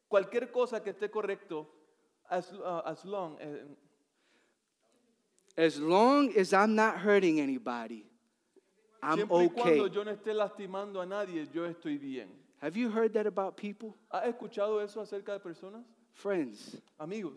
cualquier 0.09 0.51
cosa 0.51 0.83
que 0.83 0.91
esté 0.91 1.09
correcto 1.09 1.71
as, 2.29 2.53
uh, 2.53 2.83
as 2.85 3.05
long 3.05 3.37
eh, 3.41 3.63
As 5.57 5.79
long 5.79 6.33
as 6.37 6.53
I'm 6.53 6.75
not 6.75 6.97
hurting 6.99 7.39
anybody, 7.41 8.07
I'm 9.03 9.19
siempre 9.19 9.37
y 9.37 9.47
okay. 9.47 9.63
cuando 9.63 9.87
yo 9.89 10.03
no 10.05 10.11
esté 10.11 10.35
lastimando 10.35 11.01
a 11.01 11.07
nadie, 11.07 11.47
yo 11.53 11.63
estoy 11.69 11.99
bien. 11.99 12.29
Have 12.61 12.77
you 12.77 12.91
heard 12.91 13.13
that 13.15 13.27
about 13.27 13.57
people? 13.57 13.95
¿Has 14.11 14.27
escuchado 14.35 14.83
eso 14.83 15.01
acerca 15.01 15.33
de 15.33 15.41
personas? 15.41 15.85
Friends, 16.15 16.77
Amigos, 16.99 17.35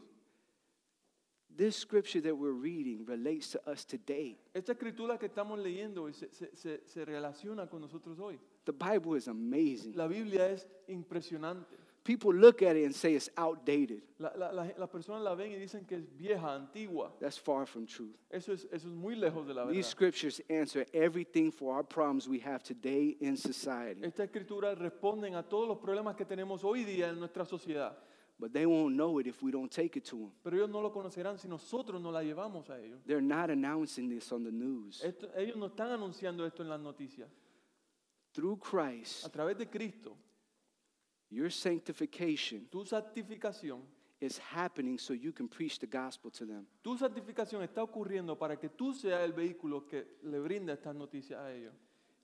this 1.55 1.75
scripture 1.75 2.21
that 2.21 2.35
we're 2.35 2.51
reading 2.53 3.03
relates 3.05 3.49
to 3.51 3.59
us 3.69 3.83
today. 3.85 4.37
esta 4.53 4.73
escritura 4.73 5.17
que 5.19 5.27
estamos 5.27 5.59
leyendo 5.59 6.03
hoy 6.03 6.13
se, 6.13 6.27
se- 6.31 6.55
se- 6.55 6.81
se 6.85 7.05
relaciona 7.05 7.67
con 7.69 7.81
nosotros 7.81 8.17
hoy. 8.19 8.39
The 8.65 8.73
Bible 8.73 9.15
is 9.15 9.27
amazing. 9.27 9.93
La 9.95 10.07
Biblia 10.07 10.49
es 10.51 10.65
impresionante. 10.87 11.75
People 12.07 12.33
look 12.33 12.61
at 12.61 12.77
it 12.77 12.85
and 12.85 12.95
say 12.95 13.15
it's 13.15 13.29
outdated. 13.35 14.01
La- 14.17 14.31
la- 14.33 14.51
la- 14.53 14.71
Las 14.77 14.89
personas 14.89 15.21
la 15.21 15.35
ven 15.35 15.51
y 15.51 15.55
dicen 15.57 15.85
que 15.85 15.97
es 15.97 16.05
vieja, 16.17 16.55
antigua. 16.55 17.11
That's 17.19 17.37
far 17.37 17.65
from 17.67 17.85
truth. 17.85 18.15
Eso 18.31 18.53
es, 18.53 18.63
eso 18.71 18.87
es 18.87 18.93
muy 18.93 19.13
lejos 19.15 19.45
de 19.45 19.53
la 19.53 19.67
These 19.67 19.89
scriptures 19.89 20.41
answer 20.49 20.85
everything 20.93 21.51
for 21.51 21.73
our 21.75 21.83
problems 21.83 22.25
we 22.29 22.39
have 22.39 22.63
today 22.63 23.17
in 23.19 23.35
society, 23.35 24.05
Esta 24.05 24.23
escritura 24.23 24.73
responden 24.73 25.35
a 25.35 25.43
todos 25.43 25.67
los 25.67 25.79
problemas 25.79 26.15
que 26.15 26.23
tenemos 26.23 26.63
hoy 26.63 26.85
día 26.85 27.09
en 27.09 27.19
nuestra 27.19 27.43
sociedad. 27.43 27.97
but 28.39 28.53
they 28.53 28.65
won't 28.65 28.95
know 28.95 29.19
it 29.19 29.27
if 29.27 29.43
we 29.43 29.51
don't 29.51 29.69
take 29.69 29.97
it 29.97 30.05
to 30.05 30.15
them. 30.15 30.31
Pero 30.43 30.55
ellos 30.55 30.69
no 30.69 30.79
lo 30.79 30.93
conocerán 30.93 31.37
si 31.37 31.49
nosotros 31.49 32.01
no 32.01 32.09
la 32.09 32.21
llevamos 32.23 32.69
a 32.69 32.79
ellos. 32.79 33.01
They're 33.05 33.19
not 33.21 33.49
announcing 33.49 34.07
this 34.07 34.31
on 34.31 34.45
the 34.45 34.51
news. 34.51 35.03
Esto- 35.03 35.27
ellos 35.35 35.57
no 35.57 35.65
están 35.65 35.91
anunciando 35.91 36.45
esto 36.45 36.63
en 36.63 36.69
las 36.69 36.79
noticias. 36.79 37.27
Through 38.31 38.59
Christ, 38.59 39.25
A 39.25 39.29
través 39.29 39.57
de 39.57 39.67
Cristo, 39.67 40.15
your 41.29 41.51
sanctification 41.51 42.67
tu 42.69 42.85
santificación, 42.85 43.81
is 44.19 44.39
happening 44.39 44.97
so 44.97 45.13
you 45.13 45.31
can 45.31 45.47
preach 45.47 45.77
the 45.79 45.85
gospel 45.87 46.31
to 46.31 46.45
them. 46.45 46.65
tu 46.81 46.97
santificación 46.97 47.61
está 47.63 47.83
ocurriendo 47.83 48.37
para 48.37 48.57
que 48.57 48.69
tú 48.69 48.93
seas 48.93 49.21
el 49.23 49.33
vehículo 49.33 49.85
que 49.85 50.17
le 50.23 50.39
brinda 50.39 50.73
estas 50.73 50.95
noticias 50.95 51.39
a 51.39 51.51
ellos. 51.53 51.73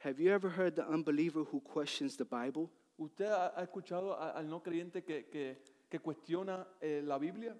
Have 0.03 0.21
you 0.21 0.31
ever 0.31 0.49
heard 0.51 0.75
the 0.75 0.81
unbeliever 0.83 1.43
who 1.43 1.61
questions 1.61 2.17
the 2.17 2.25
Bible? 2.25 2.69
¿Usted 2.97 3.25
ha, 3.25 3.53
ha 3.55 3.63
escuchado 3.63 4.13
a- 4.13 4.31
al 4.31 4.47
no 4.49 4.61
creyente 4.61 5.03
que, 5.03 5.25
que- 5.29 5.57
que 5.89 5.99
cuestiona 5.99 6.67
eh, 6.81 7.01
la 7.05 7.17
Biblia? 7.17 7.55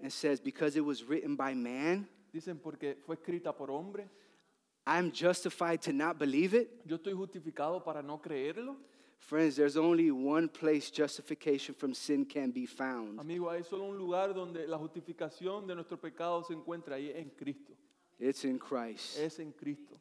and 0.00 0.10
says, 0.10 0.40
Because 0.42 0.76
it 0.76 0.82
was 0.84 1.02
written 1.08 1.36
by 1.36 1.54
man, 1.54 2.08
Dicen 2.32 2.58
porque 2.58 2.96
fue 3.06 3.14
escrita 3.16 3.56
por 3.56 3.70
hombre. 3.70 4.08
I'm 4.86 5.10
justified 5.12 5.80
to 5.82 5.92
not 5.92 6.18
believe 6.18 6.54
it? 6.54 6.68
Yo 6.84 6.96
estoy 6.96 7.12
justificado 7.14 7.82
para 7.82 8.02
no 8.02 8.20
creerlo. 8.20 8.76
Friends, 9.18 9.56
there's 9.56 9.76
only 9.76 10.10
one 10.10 10.48
place 10.48 10.90
justification 10.90 11.74
from 11.74 11.94
sin 11.94 12.24
can 12.24 12.50
be 12.52 12.64
found. 12.66 13.18
Amigo, 13.18 13.50
hay 13.50 13.62
solo 13.64 13.86
un 13.90 13.96
lugar 13.98 14.32
donde 14.32 14.66
la 14.68 14.78
justificación 14.78 15.66
de 15.66 15.74
nuestro 15.74 15.96
pecado 15.98 16.44
se 16.44 16.52
encuentra 16.54 16.94
ahí 16.96 17.10
en 17.14 17.30
Cristo. 17.30 17.72
It's 18.20 18.44
in 18.44 18.58
Christ. 18.58 19.18
Es 19.18 19.38
en 19.40 19.52
Cristo. 19.52 19.98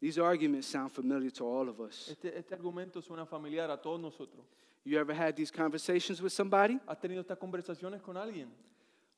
These 0.00 0.18
arguments 0.18 0.66
sound 0.66 0.90
familiar 0.90 1.30
to 1.30 1.44
all 1.46 1.68
of 1.68 1.78
us. 1.80 2.08
Este, 2.10 2.36
este 2.36 2.54
argumento 2.54 3.00
suena 3.00 3.24
familiar 3.26 3.70
a 3.70 3.76
todos 3.80 4.00
nosotros. 4.00 4.44
You 4.84 4.98
ever 4.98 5.14
had 5.14 5.36
these 5.36 5.52
conversations 5.52 6.20
with 6.20 6.32
somebody? 6.32 6.80
¿Has 6.88 6.98
tenido 6.98 7.20
estas 7.20 7.38
conversaciones 7.38 8.02
con 8.02 8.16
alguien? 8.16 8.48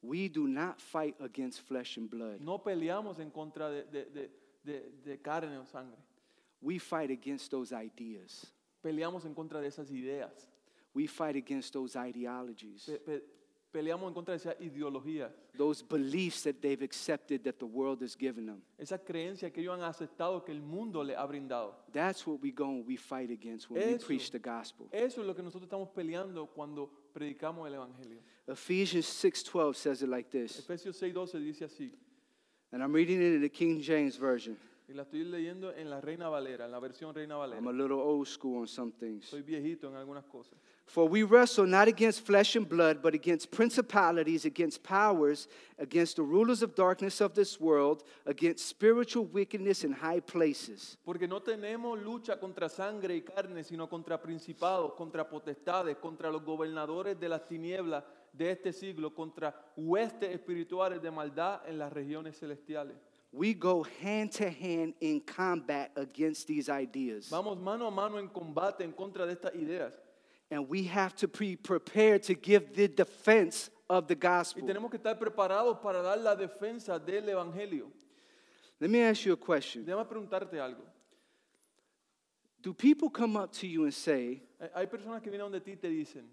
We 0.03 0.29
do 0.29 0.47
not 0.47 0.79
fight 0.83 1.15
against 1.21 1.61
flesh 1.67 1.97
and 1.97 2.11
blood. 2.11 2.41
No 2.41 2.59
peleamos 2.59 3.19
en 3.21 3.31
contra 3.31 3.71
de, 3.71 3.85
de- 3.85 4.05
de- 4.11 4.31
de- 4.62 4.91
de 5.03 5.17
carne 5.23 5.57
o 5.57 5.65
sangre. 5.65 5.97
We 6.61 6.79
fight 6.79 7.11
against 7.11 7.51
those 7.51 7.73
ideas. 7.73 8.53
Peleamos 8.85 9.24
en 9.24 9.32
contra 9.35 9.61
de 9.62 9.68
esas 9.68 9.91
ideas. 9.91 10.47
We 10.95 11.07
fight 11.07 11.37
against 11.37 11.72
those 11.72 11.97
ideologies, 11.97 12.85
Pe- 12.85 12.99
pe- 13.01 13.24
peleamos 13.72 14.07
en 14.09 14.14
contra 14.14 14.32
de 14.32 14.37
esas 14.39 14.55
ideologías. 14.61 15.32
those 15.57 15.82
beliefs 15.82 16.43
that 16.43 16.61
they've 16.61 16.82
accepted 16.85 17.43
that 17.45 17.59
the 17.59 17.64
world 17.66 18.03
has 18.03 18.14
given 18.14 18.45
them. 18.47 18.62
Esa 18.78 18.99
creencia 18.99 19.51
que 19.51 19.62
ellos 19.62 19.74
han 19.74 19.82
aceptado 19.82 20.45
que 20.45 20.53
el 20.53 20.61
mundo 20.61 21.03
le 21.03 21.16
ha 21.16 21.26
brindado. 21.26 21.74
That's 21.93 22.26
what 22.26 22.41
we 22.43 22.53
go 22.53 22.66
and 22.66 22.87
we 22.87 22.97
fight 22.97 23.30
against 23.30 23.70
when 23.70 23.82
we 23.82 23.95
Eso. 23.95 24.07
preach 24.07 24.30
the 24.30 24.39
gospel. 24.39 24.87
Eso 24.93 25.22
es 25.22 25.26
lo 25.26 25.35
que 25.35 25.43
nosotros 25.43 25.64
estamos 25.64 25.89
peleando 25.89 26.47
cuando 26.55 26.91
predicamos 27.14 27.66
el 27.66 27.74
Evangelio. 27.74 28.20
Ephesians 28.47 29.07
6:12 29.07 29.74
says 29.76 30.03
it 30.03 30.09
like 30.11 30.28
this. 30.30 30.59
Efesios 30.61 30.97
6:12 31.03 31.41
dice 31.41 31.64
así, 31.64 31.91
And 32.70 32.82
I'm 32.82 32.93
reading 32.93 33.20
it 33.22 33.35
in 33.35 33.41
the 33.41 33.49
King 33.51 33.80
James 33.80 34.16
version. 34.18 34.57
Y 34.87 34.93
la 34.93 35.03
estoy 35.03 35.24
leyendo 35.24 35.72
en 35.72 35.89
la 35.89 36.01
Reina 36.01 36.28
Valera, 36.28 36.66
en 36.66 36.70
la 36.70 36.78
versión 36.78 37.14
Reina 37.14 37.37
Valera. 37.37 37.59
I'm 37.59 37.68
a 37.68 37.72
little 37.72 38.01
old 38.01 38.26
school 38.26 38.61
on 38.61 38.66
some 38.66 38.93
things. 38.93 39.24
Soy 39.26 39.43
viejito 39.43 39.89
en 39.89 39.97
algunas 39.97 40.24
cosas. 40.24 40.59
For 40.87 41.09
we 41.09 41.22
wrestle 41.22 41.66
not 41.66 41.89
against 41.89 42.26
flesh 42.26 42.57
and 42.57 42.68
blood, 42.68 43.01
but 43.03 43.14
against 43.14 43.51
principalities, 43.51 44.45
against 44.45 44.82
powers, 44.82 45.49
against 45.78 46.16
the 46.16 46.22
rulers 46.22 46.62
of 46.62 46.74
darkness 46.74 47.22
of 47.22 47.35
this 47.35 47.59
world, 47.59 48.05
against 48.26 48.68
spiritual 48.68 49.24
wickedness 49.24 49.85
in 49.85 49.93
high 49.93 50.20
places. 50.20 50.99
Porque 51.03 51.26
no 51.26 51.41
tenemos 51.41 51.99
lucha 52.03 52.39
contra 52.39 52.68
sangre 52.68 53.16
y 53.16 53.22
carne, 53.22 53.64
sino 53.64 53.89
contra 53.89 54.20
principados, 54.20 54.93
contra 54.93 55.26
potestades, 55.26 55.97
contra 55.97 56.30
los 56.30 56.45
gobernadores 56.45 57.18
de 57.18 57.30
las 57.30 57.49
tinieblas 57.49 58.05
de 58.35 58.51
este 58.51 58.74
siglo, 58.74 59.14
contra 59.14 59.55
huestes 59.76 60.35
espirituales 60.35 61.01
de 61.01 61.11
maldad 61.11 61.62
en 61.66 61.78
las 61.78 61.91
regiones 61.91 62.39
celestiales. 62.39 62.97
We 63.35 63.53
go 63.55 63.85
hand 64.01 64.32
to 64.32 64.49
hand 64.49 64.95
in 65.01 65.20
combat 65.20 65.91
against 65.97 66.47
these 66.47 66.68
ideas. 66.68 67.28
Vamos 67.30 67.59
mano 67.59 67.87
a 67.87 67.91
mano 67.91 68.18
en 68.18 68.28
combate 68.28 68.82
en 68.82 68.93
contra 68.93 69.26
de 69.26 69.35
estas 69.35 69.55
ideas. 69.55 69.93
And 70.51 70.68
we 70.68 70.85
have 70.85 71.16
to 71.16 71.28
be 71.28 71.57
prepared 71.57 72.22
to 72.24 72.35
give 72.35 72.74
the 72.74 72.87
defense 72.87 73.70
of 73.89 74.07
the 74.07 74.14
gospel. 74.14 74.62
Y 74.62 74.66
tenemos 74.66 74.91
que 74.91 74.99
estar 74.99 75.18
preparados 75.18 75.80
para 75.82 76.03
dar 76.03 76.18
la 76.18 76.37
defensa 76.37 76.99
del 76.99 77.28
Evangelio. 77.28 77.91
Let 78.80 78.91
me 78.91 79.03
ask 79.03 79.24
you 79.24 79.32
a 79.32 79.37
question. 79.37 79.85
Déjame 79.85 80.05
preguntarte 80.07 80.61
algo. 80.61 80.85
Do 82.62 82.72
people 82.72 83.11
come 83.11 83.37
up 83.37 83.53
to 83.53 83.66
you 83.66 83.85
and 83.85 83.93
say, 83.93 84.43
Hay 84.74 84.87
personas 84.87 85.22
que 85.22 85.30
vienen 85.30 85.51
donde 85.51 85.61
ti 85.61 85.72
y 85.72 85.76
te 85.76 85.89
dicen, 85.89 86.24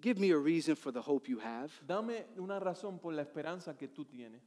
Give 0.00 0.18
me 0.18 0.30
a 0.30 0.38
reason 0.38 0.76
for 0.76 0.92
the 0.92 1.00
hope 1.00 1.28
you 1.28 1.38
have? 1.38 1.72
dame 1.86 2.26
una 2.36 2.60
razón 2.60 3.00
por 3.00 3.12
la 3.12 3.22
esperanza 3.22 3.74
que 3.76 3.88
tú 3.88 4.04
tienes. 4.04 4.42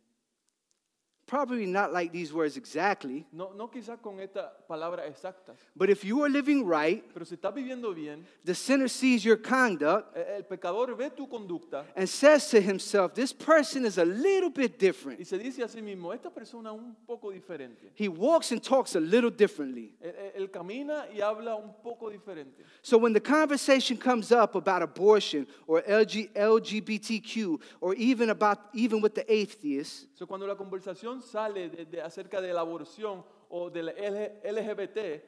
Probably 1.29 1.67
not 1.67 1.93
like 1.93 2.11
these 2.11 2.33
words 2.33 2.57
exactly, 2.57 3.23
No, 3.31 3.51
no 3.55 3.67
quizás 3.69 4.01
con 4.01 4.19
estas 4.19 4.49
palabras 4.67 5.05
exactas, 5.07 5.57
but 5.75 5.87
if 5.87 6.03
you 6.03 6.23
are 6.23 6.29
living 6.29 6.65
right, 6.65 7.03
pero 7.13 7.23
si 7.23 7.35
estás 7.35 7.53
viviendo 7.53 7.93
bien, 7.93 8.25
the 8.43 8.55
sinner 8.55 8.87
sees 8.89 9.23
your 9.23 9.37
conduct 9.37 10.17
el 10.17 10.41
pecador 10.43 10.97
ve 10.97 11.11
tu 11.15 11.27
conducta 11.27 11.85
and 11.95 12.09
says 12.09 12.49
to 12.49 12.59
himself, 12.59 13.13
This 13.13 13.31
person 13.31 13.85
is 13.85 13.99
a 13.99 14.05
little 14.05 14.49
bit 14.49 14.71
y 14.73 14.77
different. 14.79 15.27
se 15.27 15.37
dice 15.37 15.59
a 15.61 15.67
sí 15.67 15.83
mismo, 15.83 16.11
esta 16.15 16.31
persona 16.31 16.71
un 16.73 16.95
poco 17.05 17.29
diferente. 17.31 17.91
He 17.93 18.07
walks 18.07 18.51
and 18.51 18.63
talks 18.63 18.95
a 18.95 18.99
little 18.99 19.29
differently. 19.29 19.93
Él- 20.01 20.31
él 20.35 20.49
camina 20.51 21.05
y 21.13 21.21
habla 21.21 21.55
un 21.55 21.75
poco 21.83 22.09
diferente. 22.09 22.63
So 22.81 22.97
when 22.97 23.13
the 23.13 23.21
conversation 23.21 23.97
comes 23.97 24.31
up 24.31 24.55
about 24.55 24.81
abortion 24.81 25.45
or 25.67 25.83
LG, 25.83 26.33
LGBTQ 26.33 27.59
or 27.81 27.93
even 27.95 28.31
about 28.31 28.57
even 28.73 28.99
with 28.99 29.13
the 29.13 29.31
atheists, 29.31 30.07
So, 30.19 30.27
cuando 30.27 30.45
la 30.45 30.57
conversación 30.57 31.21
sale 31.21 31.69
de, 31.69 31.85
de- 31.85 32.01
acerca 32.01 32.41
de 32.41 32.51
la 32.51 32.59
aborción 32.59 33.23
o 33.47 33.69
del 33.69 33.87
LGBT, 33.87 35.23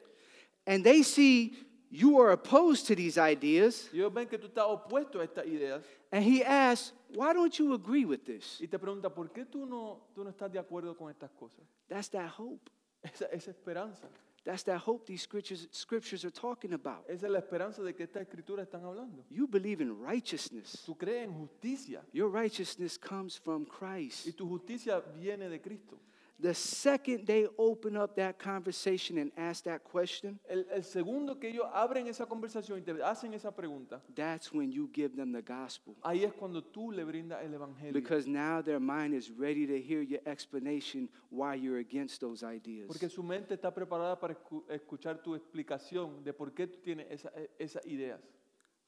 and 0.66 0.84
they 0.84 1.02
see 1.02 1.54
you 1.90 2.20
are 2.20 2.32
opposed 2.34 2.86
to 2.88 2.94
these 2.94 3.16
ideas, 3.16 3.88
ellos 3.94 4.12
ven 4.12 4.28
que 4.28 4.36
tú 4.38 4.48
estás 4.48 4.66
opuesto 4.66 5.18
a 5.20 5.24
estas 5.24 5.46
ideas 5.46 5.82
and 6.10 6.22
he 6.22 6.44
asks, 6.44 6.92
Why 7.14 7.32
don't 7.32 7.54
you 7.58 7.72
agree 7.72 8.04
with 8.04 8.22
this? 8.26 8.60
y 8.60 8.66
te 8.68 8.78
pregunta, 8.78 9.08
¿por 9.08 9.30
qué 9.32 9.46
tú 9.46 9.64
no, 9.64 10.08
tú 10.14 10.22
no 10.24 10.28
estás 10.28 10.52
de 10.52 10.58
acuerdo 10.58 10.94
con 10.94 11.10
estas 11.10 11.30
cosas? 11.30 11.64
That's 11.88 12.10
that 12.10 12.28
hope. 12.38 12.70
Esa, 13.02 13.24
esa 13.32 13.50
esperanza, 13.50 14.10
That's 14.44 14.64
that 14.64 14.80
hope 14.80 15.06
these 15.06 15.22
scriptures, 15.22 15.68
scriptures 15.70 16.24
are 16.24 16.32
talking 16.32 16.72
about. 16.72 17.04
esa 17.08 17.26
es 17.26 17.32
la 17.32 17.38
esperanza 17.38 17.80
de 17.82 17.94
que 17.94 18.02
estas 18.04 18.22
escrituras 18.22 18.66
están 18.66 18.84
hablando. 18.84 19.24
You 19.30 19.46
believe 19.46 19.80
in 19.80 19.96
righteousness. 20.04 20.82
Tú 20.84 20.96
crees 20.96 21.24
en 21.28 21.32
justicia 21.32 22.02
Your 22.12 22.28
righteousness 22.28 22.98
comes 22.98 23.38
from 23.38 23.62
y 23.62 23.66
Christ. 23.66 24.36
tu 24.36 24.48
justicia 24.48 25.00
viene 25.14 25.48
de 25.48 25.60
Cristo. 25.60 25.96
The 26.42 26.54
second 26.54 27.24
they 27.24 27.46
open 27.56 27.96
up 27.96 28.16
that 28.16 28.36
conversation 28.36 29.16
and 29.18 29.30
ask 29.36 29.62
that 29.62 29.84
question, 29.84 30.40
El, 30.48 30.66
el 30.72 30.82
segundo 30.82 31.38
que 31.38 31.48
ellos 31.48 31.66
abren 31.72 32.08
esa 32.08 32.26
conversación 32.26 32.80
y 32.80 32.82
te 32.82 32.92
hacen 33.00 33.32
esa 33.32 33.52
pregunta, 33.54 34.02
that's 34.16 34.52
when 34.52 34.72
you 34.72 34.90
give 34.92 35.14
them 35.14 35.30
the 35.32 35.40
gospel. 35.40 35.94
ahí 36.02 36.24
es 36.24 36.32
cuando 36.32 36.60
tú 36.60 36.90
le 36.90 37.04
brindas 37.04 37.44
el 37.44 37.54
Evangelio. 37.54 37.92
Because 37.92 38.26
now 38.26 38.60
their 38.60 38.80
mind 38.80 39.14
is 39.14 39.30
ready 39.30 39.66
to 39.68 39.80
hear 39.80 40.02
your 40.02 40.20
explanation 40.26 41.08
why 41.30 41.54
you're 41.54 41.78
against 41.78 42.20
those 42.20 42.42
ideas. 42.42 42.88
Porque 42.88 43.08
su 43.08 43.22
mente 43.22 43.54
está 43.54 43.72
preparada 43.72 44.18
para 44.18 44.34
escu- 44.34 44.64
escuchar 44.68 45.22
tu 45.22 45.36
explicación 45.36 46.24
de 46.24 46.32
por 46.32 46.52
qué 46.52 46.66
tú 46.66 46.80
tienes 46.82 47.06
esa- 47.08 47.32
esas 47.56 47.86
ideas. 47.86 48.20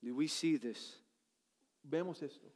Do 0.03 0.13
we 0.17 0.27
see 0.27 0.59
this? 0.59 1.01
Vemos 1.85 2.21
esto. 2.21 2.49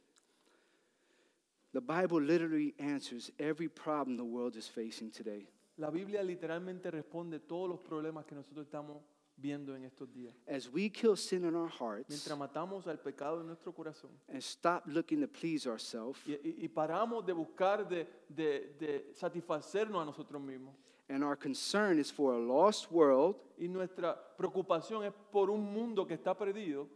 The 1.72 1.80
Bible 1.80 2.20
literally 2.20 2.74
answers 2.78 3.30
every 3.38 3.68
problem 3.68 4.16
the 4.16 4.24
world 4.24 4.56
is 4.56 4.68
facing 4.68 5.10
today. 5.10 5.46
La 5.76 5.90
Biblia 5.90 6.22
literalmente 6.22 6.90
responde 6.90 7.38
todos 7.40 7.68
los 7.68 7.78
problemas 7.80 8.24
que 8.26 8.34
nosotros 8.34 8.66
estamos 8.66 9.02
viendo 9.36 9.76
en 9.76 9.84
estos 9.84 10.10
días. 10.12 10.34
As 10.48 10.68
we 10.72 10.88
kill 10.90 11.16
sin 11.16 11.44
in 11.44 11.54
our 11.54 11.68
hearts 11.68 12.08
Mientras 12.08 12.36
matamos 12.36 12.86
al 12.88 12.98
pecado 12.98 13.40
en 13.40 13.46
nuestro 13.46 13.72
corazón 13.72 14.10
and 14.28 14.38
stop 14.42 14.82
looking 14.86 15.20
to 15.20 15.28
please 15.28 15.68
ourselves, 15.68 16.18
y, 16.26 16.32
y- 16.42 16.64
y 16.64 16.68
paramos 16.68 17.24
de 17.24 17.32
buscar 17.32 17.86
de, 17.88 18.06
de- 18.28 18.74
de 18.80 19.10
satisfacernos 19.14 20.02
a 20.02 20.04
nosotros 20.06 20.40
mismos. 20.42 20.74
and 21.10 21.22
our 21.22 21.36
concern 21.36 21.98
is 22.00 22.10
for 22.10 22.32
a 22.34 22.38
lost 22.38 22.90
world, 22.90 23.36
Y 23.58 23.68
nuestra 23.68 24.16
preocupación 24.36 25.04
es 25.04 25.12
por 25.30 25.48
un 25.50 25.62
mundo 25.72 26.06
que 26.06 26.14
está 26.14 26.36
perdido. 26.36 26.88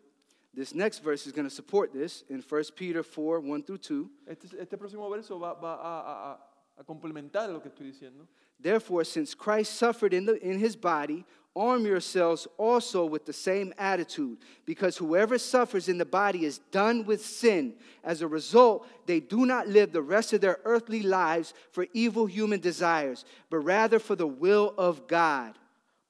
This 0.54 0.74
next 0.74 0.98
verse 1.00 1.26
is 1.26 1.32
going 1.32 1.48
to 1.48 1.54
support 1.54 1.92
this 1.92 2.24
in 2.28 2.40
1 2.46 2.62
Peter 2.76 3.02
4 3.02 3.40
1 3.40 3.62
through 3.62 3.78
2. 3.78 4.10
Este, 4.28 4.46
este 4.60 4.76
próximo 4.76 5.08
verso 5.10 5.38
va, 5.38 5.54
va 5.54 5.68
a, 5.68 5.78
a- 5.78 6.38
a- 6.80 6.84
complementar 6.84 7.50
lo 7.52 7.60
que 7.60 7.70
estoy 7.70 7.86
diciendo. 7.92 8.26
Therefore, 8.60 9.04
since 9.04 9.34
Christ 9.34 9.74
suffered 9.74 10.12
in, 10.14 10.24
the, 10.26 10.34
in 10.46 10.58
his 10.58 10.76
body, 10.76 11.24
arm 11.56 11.84
yourselves 11.84 12.46
also 12.58 13.04
with 13.04 13.24
the 13.26 13.32
same 13.32 13.72
attitude, 13.78 14.38
because 14.66 14.96
whoever 14.96 15.36
suffers 15.38 15.88
in 15.88 15.98
the 15.98 16.04
body 16.04 16.44
is 16.44 16.58
done 16.70 17.04
with 17.04 17.24
sin. 17.24 17.74
As 18.04 18.22
a 18.22 18.28
result, 18.28 18.86
they 19.06 19.20
do 19.20 19.44
not 19.46 19.68
live 19.68 19.92
the 19.92 20.00
rest 20.02 20.32
of 20.32 20.40
their 20.40 20.58
earthly 20.64 21.02
lives 21.02 21.54
for 21.72 21.86
evil 21.92 22.26
human 22.26 22.60
desires, 22.60 23.24
but 23.50 23.58
rather 23.58 23.98
for 23.98 24.16
the 24.16 24.26
will 24.26 24.74
of 24.78 25.06
God. 25.08 25.58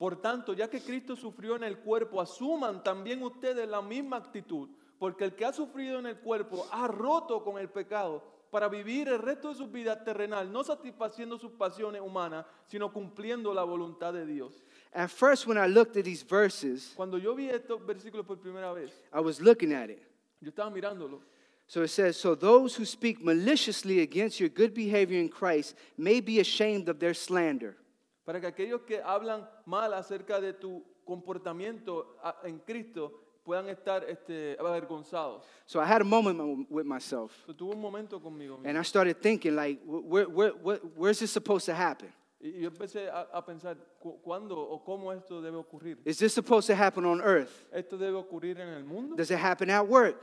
Por 0.02 0.20
tanto, 0.20 0.52
ya 0.52 0.68
que 0.68 0.80
Cristo 0.80 1.14
sufrió 1.14 1.54
en 1.54 1.62
el 1.62 1.78
cuerpo, 1.78 2.20
asuman 2.20 2.82
también 2.82 3.22
ustedes 3.22 3.68
la 3.68 3.80
misma 3.80 4.16
actitud, 4.16 4.68
porque 4.98 5.22
el 5.22 5.36
que 5.36 5.44
ha 5.44 5.52
sufrido 5.52 6.00
en 6.00 6.06
el 6.06 6.18
cuerpo 6.18 6.66
ha 6.72 6.88
roto 6.88 7.44
con 7.44 7.56
el 7.56 7.68
pecado 7.68 8.20
para 8.50 8.66
vivir 8.66 9.06
el 9.06 9.20
resto 9.20 9.50
de 9.50 9.54
su 9.54 9.68
vida 9.68 10.02
terrenal, 10.02 10.50
no 10.50 10.64
satisfaciendo 10.64 11.38
sus 11.38 11.52
pasiones 11.52 12.02
humanas, 12.02 12.44
sino 12.66 12.92
cumpliendo 12.92 13.54
la 13.54 13.62
voluntad 13.62 14.12
de 14.12 14.26
Dios. 14.26 14.64
At 14.92 15.08
first, 15.08 15.46
when 15.46 15.56
I 15.56 15.68
looked 15.68 15.96
at 15.96 16.02
these 16.02 16.24
verses, 16.28 16.94
Cuando 16.96 17.16
yo 17.16 17.36
vi 17.36 17.48
estos 17.48 17.86
versículos 17.86 18.26
por 18.26 18.40
primera 18.40 18.72
vez, 18.72 18.90
I 19.14 19.20
was 19.20 19.40
looking 19.40 19.72
at 19.72 19.88
it. 19.88 20.02
yo 20.40 20.48
estaba 20.48 20.68
mirándolo. 20.68 21.20
So 21.68 21.84
it 21.84 21.90
says, 21.90 22.16
So 22.16 22.34
those 22.34 22.74
who 22.74 22.84
speak 22.84 23.22
maliciously 23.22 24.00
against 24.00 24.40
your 24.40 24.48
good 24.48 24.74
behavior 24.74 25.20
in 25.20 25.28
Christ 25.28 25.76
may 25.96 26.20
be 26.20 26.40
ashamed 26.40 26.88
of 26.88 26.98
their 26.98 27.14
slander. 27.14 27.76
Para 28.24 28.40
que 28.40 28.46
aquellos 28.46 28.82
que 28.82 29.00
hablan 29.02 29.48
mal 29.66 29.92
acerca 29.94 30.40
de 30.40 30.52
tu 30.52 30.84
comportamiento 31.04 32.16
en 32.44 32.58
Cristo 32.60 33.12
puedan 33.44 33.68
estar 33.68 34.04
este, 34.08 34.56
avergonzados. 34.60 35.44
So 35.66 35.80
I 35.80 35.84
had 35.84 36.00
a 36.00 36.04
moment 36.04 36.68
with 36.70 36.86
myself. 36.86 37.32
So, 37.46 37.52
tuve 37.52 37.74
un 37.74 37.80
momento 37.80 38.20
conmigo 38.20 38.56
mismo. 38.58 38.68
And 38.68 38.78
I 38.78 38.82
started 38.82 39.20
thinking, 39.20 39.56
like, 39.56 39.80
where, 39.84 40.28
where, 40.28 40.50
where, 40.62 40.78
where's 40.96 41.18
this 41.18 41.32
supposed 41.32 41.66
to 41.66 41.74
happen? 41.74 42.12
Y 42.40 42.60
yo 42.60 42.70
empecé 42.70 43.08
a, 43.08 43.28
a 43.32 43.44
pensar, 43.44 43.76
¿cu- 44.00 44.20
¿cuándo 44.22 44.56
o 44.58 44.82
cómo 44.84 45.12
esto 45.12 45.40
debe 45.40 45.56
ocurrir? 45.56 45.98
Is 46.04 46.18
this 46.18 46.32
supposed 46.34 46.66
to 46.68 46.74
happen 46.74 47.04
on 47.04 47.20
earth? 47.20 47.50
¿Esto 47.72 47.96
debe 47.96 48.14
ocurrir 48.16 48.58
en 48.60 48.68
el 48.68 48.84
mundo? 48.84 49.16
Does 49.16 49.30
it 49.30 49.38
happen 49.38 49.70
at 49.70 49.86
work? 49.86 50.16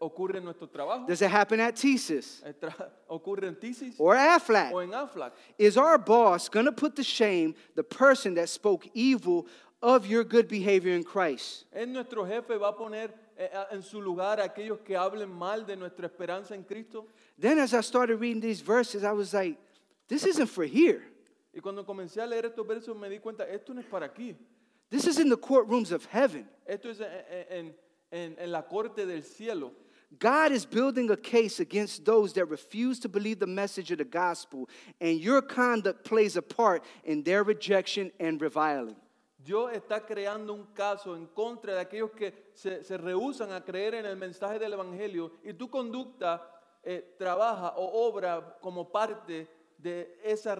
¿Ocurre 0.00 0.38
en 0.38 0.44
nuestro 0.44 0.68
trabajo? 0.68 1.06
Does 1.06 1.22
it 1.22 1.30
happen 1.30 1.58
at 1.60 1.74
TSIS 1.74 2.42
Eh, 2.44 2.52
¿Ocurre 3.10 3.48
en 3.48 3.56
TISIS 3.56 3.96
or 3.98 4.14
o 4.14 4.78
en 4.78 4.90
AFLAC? 4.92 5.32
Is 5.58 5.76
our 5.76 5.98
boss 5.98 6.48
going 6.48 6.66
to 6.66 6.72
put 6.72 6.94
to 6.96 7.02
shame 7.02 7.54
the 7.74 7.82
person 7.82 8.34
that 8.34 8.48
spoke 8.48 8.86
evil 8.94 9.46
of 9.82 10.06
your 10.06 10.22
good 10.24 10.48
behavior 10.48 10.94
in 10.94 11.02
Christ? 11.02 11.64
¿Es 11.72 11.88
nuestro 11.88 12.24
jefe 12.24 12.56
va 12.58 12.68
a 12.68 12.76
poner 12.76 13.12
eh, 13.36 13.48
en 13.72 13.82
su 13.82 14.00
lugar 14.00 14.38
a 14.38 14.44
aquellos 14.44 14.78
que 14.84 14.94
hablen 14.96 15.30
mal 15.30 15.64
de 15.66 15.76
nuestra 15.76 16.06
esperanza 16.06 16.54
en 16.54 16.62
Cristo? 16.62 17.06
Then, 17.38 17.58
as 17.58 17.74
I 17.74 17.80
started 17.80 18.16
reading 18.20 18.40
these 18.40 18.60
verses, 18.60 19.02
I 19.02 19.12
was 19.12 19.34
like, 19.34 19.58
this 20.08 20.24
isn't 20.24 20.48
for 20.48 20.64
here. 20.64 21.02
Y 21.54 21.60
cuando 21.60 21.84
comencé 21.84 22.22
a 22.22 22.26
leer 22.26 22.44
estos 22.44 22.66
versos 22.66 22.94
me 22.96 23.08
di 23.08 23.18
cuenta, 23.18 23.44
esto 23.48 23.72
no 23.72 23.80
es 23.80 23.86
para 23.86 24.06
aquí. 24.06 24.36
This 24.90 25.06
is 25.06 25.18
in 25.18 25.28
the 25.28 25.36
courtrooms 25.36 25.90
of 25.90 26.04
heaven. 26.06 26.46
Esto 26.66 26.90
es 26.90 27.00
en, 27.00 27.46
en- 27.50 27.74
en- 28.10 28.36
en 28.38 28.50
la 28.52 28.62
corte 28.62 29.06
del 29.06 29.22
cielo. 29.22 29.72
God 30.18 30.52
is 30.52 30.64
building 30.64 31.10
a 31.10 31.16
case 31.16 31.58
against 31.60 32.04
those 32.04 32.32
that 32.34 32.46
refuse 32.48 33.00
to 33.00 33.08
believe 33.08 33.38
the 33.40 33.46
message 33.46 33.90
of 33.90 33.98
the 33.98 34.04
gospel, 34.04 34.68
and 35.00 35.18
your 35.20 35.42
conduct 35.42 36.04
plays 36.04 36.36
a 36.36 36.42
part 36.42 36.84
in 37.04 37.22
their 37.24 37.42
rejection 37.42 38.12
and 38.20 38.40
reviling. 38.40 38.96
Dios 39.44 39.72
está 39.74 40.04
creando 40.06 40.54
un 40.54 40.66
caso 40.74 41.14
en 41.16 41.26
contra 41.26 41.74
de 41.74 41.80
aquellos 41.80 42.10
que 42.12 42.32
se, 42.54 42.82
se 42.84 42.96
rehúsan 42.96 43.52
a 43.52 43.60
creer 43.64 43.94
en 43.94 44.06
el 44.06 44.16
mensaje 44.16 44.58
del 44.58 44.72
Evangelio 44.72 45.32
y 45.44 45.52
tu 45.52 45.68
conducta 45.68 46.42
eh, 46.82 47.14
trabaja 47.18 47.74
o 47.76 48.08
obra 48.08 48.58
como 48.60 48.90
parte 48.90 49.48
de 49.78 50.18
ese 50.24 50.54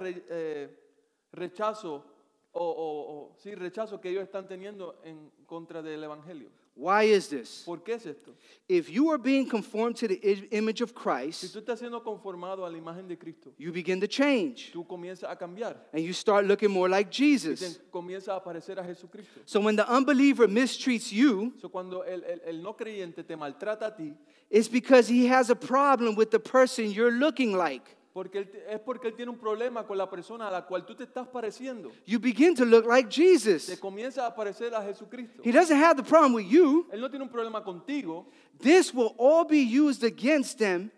rechazo 1.33 2.05
o, 2.53 2.65
o- 2.65 3.13
o- 3.33 3.37
sí, 3.39 3.55
rechazo 3.55 4.01
que 4.01 4.09
ellos 4.11 4.23
están 4.25 4.47
teniendo 4.49 5.01
en 5.05 5.31
contra 5.47 5.83
del 5.83 6.03
Evangelio. 6.03 6.51
Why 6.79 7.05
is 7.05 7.29
this? 7.29 7.63
¿Por 7.65 7.79
qué 7.83 7.95
es 7.95 8.05
esto? 8.05 8.33
If 8.69 8.91
you 8.91 9.09
are 9.11 9.17
being 9.17 9.49
conformed 9.49 9.97
to 9.97 10.09
the 10.09 10.17
image 10.51 10.83
of 10.83 10.91
Si 10.91 10.95
Christ, 10.95 11.55
tú 11.55 11.61
estás 11.61 11.79
siendo 11.79 12.03
conformado 12.03 12.67
a 12.67 12.69
la 12.71 12.77
imagen 12.77 13.09
de 13.09 13.17
Cristo, 13.17 13.51
you 13.57 13.73
begin 13.73 13.99
to 14.01 14.07
change 14.07 14.73
tú 14.75 14.87
comienzas 14.87 15.31
a 15.31 15.37
cambiar 15.37 15.77
and 15.95 16.05
you 16.05 16.13
start 16.13 16.45
looking 16.45 16.71
more 16.71 16.89
like 16.91 17.09
y 17.09 17.13
Jesus. 17.13 17.61
te 17.61 17.81
comienza 17.91 18.37
a 18.37 18.41
parecer 18.45 18.79
a 18.79 18.85
Jesucristo. 18.85 19.41
So 19.47 19.61
when 19.61 19.77
the 19.77 19.87
unbeliever 19.91 20.47
mistreats 20.49 21.11
you, 21.11 21.55
So, 21.63 21.71
cuando 21.71 22.03
el, 22.03 22.23
el- 22.25 22.41
el 22.45 22.63
no 22.63 22.75
creyente 22.75 23.27
te 23.27 23.35
maltrata 23.37 23.87
a 23.87 23.97
ti, 23.97 24.13
it's 24.51 24.69
because 24.69 25.09
he 25.09 25.27
has 25.27 25.49
a 25.49 25.57
problem 25.57 26.15
with 26.15 26.31
the 26.31 26.39
person 26.41 26.91
you're 26.91 27.11
looking 27.11 27.57
like. 27.57 27.97
Porque 28.17 28.39
él 28.39 28.51
es 28.71 28.81
porque 28.81 29.09
él 29.09 29.15
tiene 29.15 29.31
un 29.31 29.37
problema 29.37 29.87
con 29.87 29.99
la 29.99 30.09
persona 30.09 30.49
a 30.49 30.51
la 30.51 30.65
cual 30.65 30.87
tú 30.87 30.95
te 30.95 31.05
estás 31.05 31.29
pareciendo. 31.29 31.93
You 32.07 32.19
begin 32.19 32.55
to 32.55 32.65
look 32.65 32.87
like 32.87 33.11
Te 33.11 33.15
Jesus. 33.15 33.79
comienza 33.79 34.25
a 34.27 34.35
parecer 34.35 34.75
a 34.75 34.83
Jesucristo. 34.83 35.43
He 35.45 35.53
doesn't 35.53 35.77
have 35.77 35.97
the 35.97 36.03
problem 36.03 36.33
with 36.33 36.47
you. 36.49 36.87
Él 36.91 37.03
no 37.03 37.11
tiene 37.11 37.25
un 37.25 37.31
problema 37.31 37.63
contigo. 37.63 38.27
This 38.59 38.95
will 38.95 39.15
all 39.19 39.45
be 39.45 39.61
used 39.61 40.03
against 40.03 40.59
them 40.59 40.91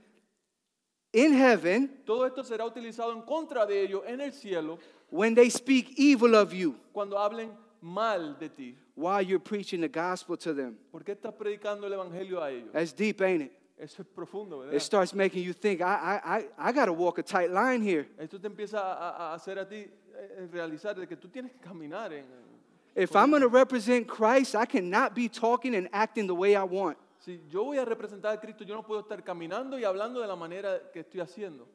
in 1.12 1.32
heaven 1.32 1.88
Todo 2.06 2.24
esto 2.24 2.44
será 2.44 2.64
utilizado 2.64 3.12
en 3.12 3.22
contra 3.22 3.66
de 3.66 3.82
ellos 3.82 4.02
en 4.06 4.20
el 4.20 4.32
cielo 4.32 4.78
when 5.10 5.34
they 5.34 5.50
speak 5.50 5.98
evil 5.98 6.36
of 6.36 6.52
you 6.52 6.76
cuando 6.92 7.18
hablen 7.18 7.50
mal 7.80 8.38
de 8.38 8.48
ti. 8.48 8.76
while 8.94 9.20
you're 9.20 9.42
preaching 9.42 9.80
the 9.80 9.88
gospel 9.88 10.36
to 10.36 10.54
them. 10.54 10.78
¿Por 10.92 11.02
qué 11.02 11.16
estás 11.16 11.34
predicando 11.34 11.84
el 11.88 11.94
evangelio 11.94 12.40
a 12.40 12.52
ellos? 12.52 12.70
That's 12.72 12.92
deep, 12.94 13.20
ain't 13.22 13.42
it? 13.42 13.52
Eso 13.81 14.03
es 14.03 14.09
profundo, 14.09 14.64
It 14.72 14.81
starts 14.83 15.14
making 15.14 15.43
you 15.45 15.53
think, 15.53 15.81
I, 15.81 15.85
I, 15.85 16.39
I, 16.39 16.49
I 16.59 16.72
got 16.72 16.87
to 16.87 16.93
walk 16.93 17.18
a 17.18 17.22
tight 17.22 17.51
line 17.53 17.81
here. 17.81 18.09
Esto 18.18 18.39
te 18.39 18.49
empieza 18.49 18.79
a, 18.81 18.93
a- 18.93 19.33
a 19.33 19.35
hacer 19.37 19.57
a 19.59 19.64
ti 19.68 19.76
eh, 20.16 20.49
realizar 20.51 20.97
de 20.97 21.07
que 21.07 21.16
tú 21.16 21.29
tienes 21.29 21.53
que 21.53 21.59
caminar 21.61 22.12
en, 22.12 22.24
en- 22.24 22.49
If 22.97 23.14
I'm 23.14 23.31
going 23.31 23.43
to 23.43 23.49
represent 23.49 24.09
Christ, 24.09 24.57
I 24.57 24.66
cannot 24.66 25.14
be 25.14 25.29
talking 25.29 25.76
and 25.76 25.89
acting 25.93 26.26
the 26.26 26.35
way 26.35 26.57
I 26.57 26.64
want. 26.64 26.99
Si 27.20 27.41
yo 27.49 27.64
voy 27.66 27.79
a 27.79 27.85
representar 27.85 28.33
a 28.35 28.41
Cristo, 28.41 28.64
yo 28.64 28.74
no 28.74 28.83
puedo 28.83 29.01
estar 29.01 29.22
caminando 29.22 29.79
y 29.79 29.85
hablando 29.85 30.20
de 30.20 30.26
la 30.26 30.35
manera 30.35 30.81
que 30.93 31.01
estoy 31.01 31.20
haciendo. 31.20 31.68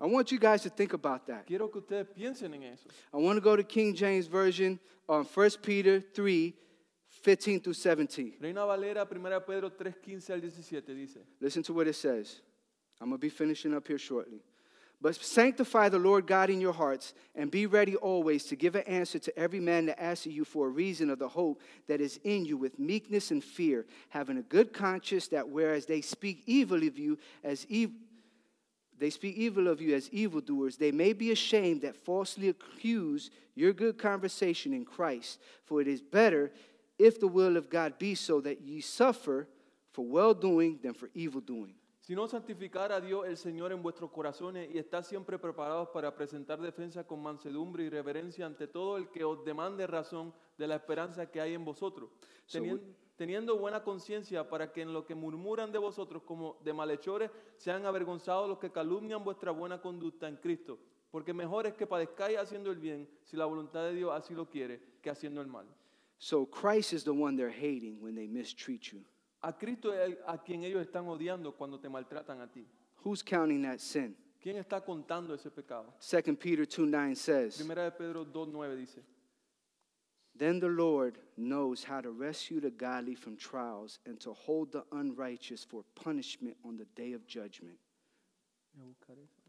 I 0.00 0.06
want 0.06 0.30
you 0.32 0.38
guys 0.40 0.62
to 0.62 0.70
think 0.70 0.92
about 0.94 1.26
that. 1.26 1.44
Quiero 1.46 1.68
que 1.70 1.78
ustedes 1.80 2.06
piensen 2.08 2.54
en 2.54 2.62
eso. 2.64 2.88
I 3.12 3.16
want 3.18 3.36
to 3.36 3.40
go 3.40 3.54
to 3.56 3.62
King 3.62 3.94
James 3.94 4.26
Version 4.28 4.78
on 5.08 5.24
1 5.24 5.50
Peter 5.62 6.00
3 6.00 6.54
15 7.28 7.60
through 7.60 7.74
17. 7.74 8.32
Reina 8.40 8.66
Valera, 8.66 9.04
1 9.04 9.40
Pedro 9.46 9.68
3, 9.68 9.92
15 9.92 10.14
al 10.14 10.40
17 10.40 10.82
dice, 10.96 11.18
Listen 11.38 11.62
to 11.62 11.74
what 11.74 11.86
it 11.86 11.94
says. 11.94 12.40
I'm 13.02 13.10
going 13.10 13.18
to 13.18 13.20
be 13.20 13.28
finishing 13.28 13.74
up 13.74 13.86
here 13.86 13.98
shortly. 13.98 14.38
But 14.98 15.14
sanctify 15.14 15.90
the 15.90 15.98
Lord 15.98 16.26
God 16.26 16.48
in 16.48 16.58
your 16.58 16.72
hearts, 16.72 17.12
and 17.34 17.50
be 17.50 17.66
ready 17.66 17.96
always 17.96 18.44
to 18.44 18.56
give 18.56 18.76
an 18.76 18.84
answer 18.84 19.18
to 19.18 19.38
every 19.38 19.60
man 19.60 19.84
that 19.86 20.02
asks 20.02 20.26
you 20.26 20.42
for 20.42 20.68
a 20.68 20.70
reason 20.70 21.10
of 21.10 21.18
the 21.18 21.28
hope 21.28 21.60
that 21.86 22.00
is 22.00 22.18
in 22.24 22.46
you 22.46 22.56
with 22.56 22.78
meekness 22.78 23.30
and 23.30 23.44
fear, 23.44 23.84
having 24.08 24.38
a 24.38 24.42
good 24.42 24.72
conscience 24.72 25.28
that 25.28 25.50
whereas 25.50 25.84
they 25.84 26.00
speak 26.00 26.42
evil 26.46 26.82
of 26.82 26.98
you 26.98 27.18
as 27.44 27.66
evil, 27.66 27.94
they 28.98 29.10
speak 29.10 29.36
evil 29.36 29.68
of 29.68 29.82
you 29.82 29.94
as 29.94 30.08
evildoers, 30.12 30.78
they 30.78 30.92
may 30.92 31.12
be 31.12 31.30
ashamed 31.30 31.82
that 31.82 31.94
falsely 31.94 32.48
accuse 32.48 33.30
your 33.54 33.74
good 33.74 33.98
conversation 33.98 34.72
in 34.72 34.86
Christ. 34.86 35.38
For 35.66 35.82
it 35.82 35.88
is 35.88 36.00
better, 36.00 36.50
if 36.98 37.18
the 37.18 37.26
will 37.26 37.56
of 37.56 37.68
God 37.70 37.94
be 37.98 38.14
so, 38.14 38.40
that 38.42 38.60
ye 38.60 38.80
suffer 38.80 39.46
for 39.92 40.04
well 40.06 40.34
doing 40.34 40.78
than 40.82 40.94
for 40.94 41.08
evil 41.14 41.40
doing. 41.40 41.74
sino 42.00 42.26
santificar 42.26 42.90
a 42.90 43.00
Dios 43.02 43.26
el 43.26 43.36
Señor 43.36 43.70
en 43.70 43.82
vuestros 43.82 44.10
corazones 44.10 44.70
y 44.74 44.78
estar 44.78 45.04
siempre 45.04 45.38
preparados 45.38 45.88
para 45.90 46.14
presentar 46.14 46.58
defensa 46.58 47.06
con 47.06 47.22
mansedumbre 47.22 47.84
y 47.84 47.90
reverencia 47.90 48.46
ante 48.46 48.66
todo 48.66 48.96
el 48.96 49.10
que 49.10 49.24
os 49.24 49.44
demande 49.44 49.86
razón 49.86 50.32
de 50.56 50.66
la 50.66 50.76
esperanza 50.76 51.30
que 51.30 51.40
hay 51.40 51.52
en 51.54 51.64
vosotros, 51.66 52.08
So 52.46 52.58
Tenien- 52.60 52.80
teniendo 53.16 53.58
buena 53.58 53.82
conciencia 53.82 54.48
para 54.48 54.72
que 54.72 54.80
en 54.80 54.92
lo 54.94 55.04
que 55.04 55.14
murmuran 55.14 55.70
de 55.70 55.78
vosotros 55.78 56.22
como 56.22 56.56
de 56.64 56.72
malhechores 56.72 57.30
sean 57.58 57.84
avergonzados 57.84 58.48
los 58.48 58.58
que 58.58 58.70
calumnian 58.72 59.22
vuestra 59.22 59.50
buena 59.50 59.78
conducta 59.82 60.28
en 60.28 60.36
Cristo, 60.36 60.78
porque 61.10 61.34
mejor 61.34 61.66
es 61.66 61.74
que 61.74 61.86
padezcáis 61.86 62.38
haciendo 62.38 62.70
el 62.70 62.78
bien, 62.78 63.06
si 63.24 63.36
la 63.36 63.44
voluntad 63.44 63.82
de 63.82 63.92
Dios 63.92 64.12
así 64.14 64.32
lo 64.34 64.48
quiere, 64.48 64.80
que 65.02 65.10
haciendo 65.10 65.42
el 65.42 65.48
mal. 65.48 65.66
So 66.18 66.44
Christ 66.46 66.92
is 66.92 67.04
the 67.04 67.14
one 67.14 67.36
they're 67.36 67.50
hating 67.50 68.00
when 68.00 68.14
they 68.14 68.26
mistreat 68.26 68.92
you. 68.92 69.04
A 69.42 69.52
Cristo 69.52 69.90
es 69.92 70.00
el- 70.10 70.18
a 70.26 70.38
quien 70.38 70.64
ellos 70.64 70.84
están 70.84 71.06
odiando 71.06 71.56
cuando 71.56 71.78
te 71.78 71.88
maltratan 71.88 72.40
a 72.40 72.46
ti. 72.48 72.66
Who's 73.04 73.22
counting 73.22 73.62
that 73.62 73.80
sin? 73.80 74.16
¿Quién 74.42 74.56
está 74.56 74.84
contando 74.84 75.34
ese 75.34 75.50
pecado? 75.50 75.92
2 76.00 76.36
Peter 76.36 76.66
2 76.66 76.86
9 76.86 77.14
says, 77.14 77.56
Primera 77.56 77.84
de 77.84 77.92
Pedro 77.92 78.24
2.9 78.24 78.76
dice, 78.76 79.00
Then 80.36 80.60
the 80.60 80.68
Lord 80.68 81.18
knows 81.36 81.82
how 81.84 82.00
to 82.00 82.10
rescue 82.10 82.60
the 82.60 82.70
godly 82.70 83.14
from 83.16 83.36
trials 83.36 83.98
and 84.06 84.20
to 84.20 84.32
hold 84.32 84.70
the 84.72 84.84
unrighteous 84.92 85.64
for 85.64 85.84
punishment 85.94 86.56
on 86.64 86.76
the 86.76 86.84
day 86.96 87.12
of 87.12 87.26
judgment. 87.26 87.78
Voy 88.74 88.84
a 88.84 88.86
buscar 88.86 89.16
eso. 89.18 89.42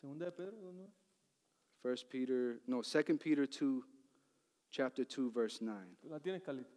Segunda 0.00 0.26
de 0.26 0.32
Pedro 0.32 0.52
2.9. 0.52 0.90
First 1.82 2.08
Peter, 2.10 2.60
no, 2.66 2.82
2 2.82 3.18
Peter 3.18 3.46
2, 3.46 3.84
chapter 4.72 5.04
2, 5.04 5.30
verse 5.30 5.62
9. 5.62 5.86
La 6.08 6.18
tienes, 6.18 6.42
Carlito? 6.42 6.74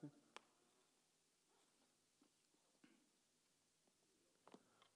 Sí. 0.00 0.10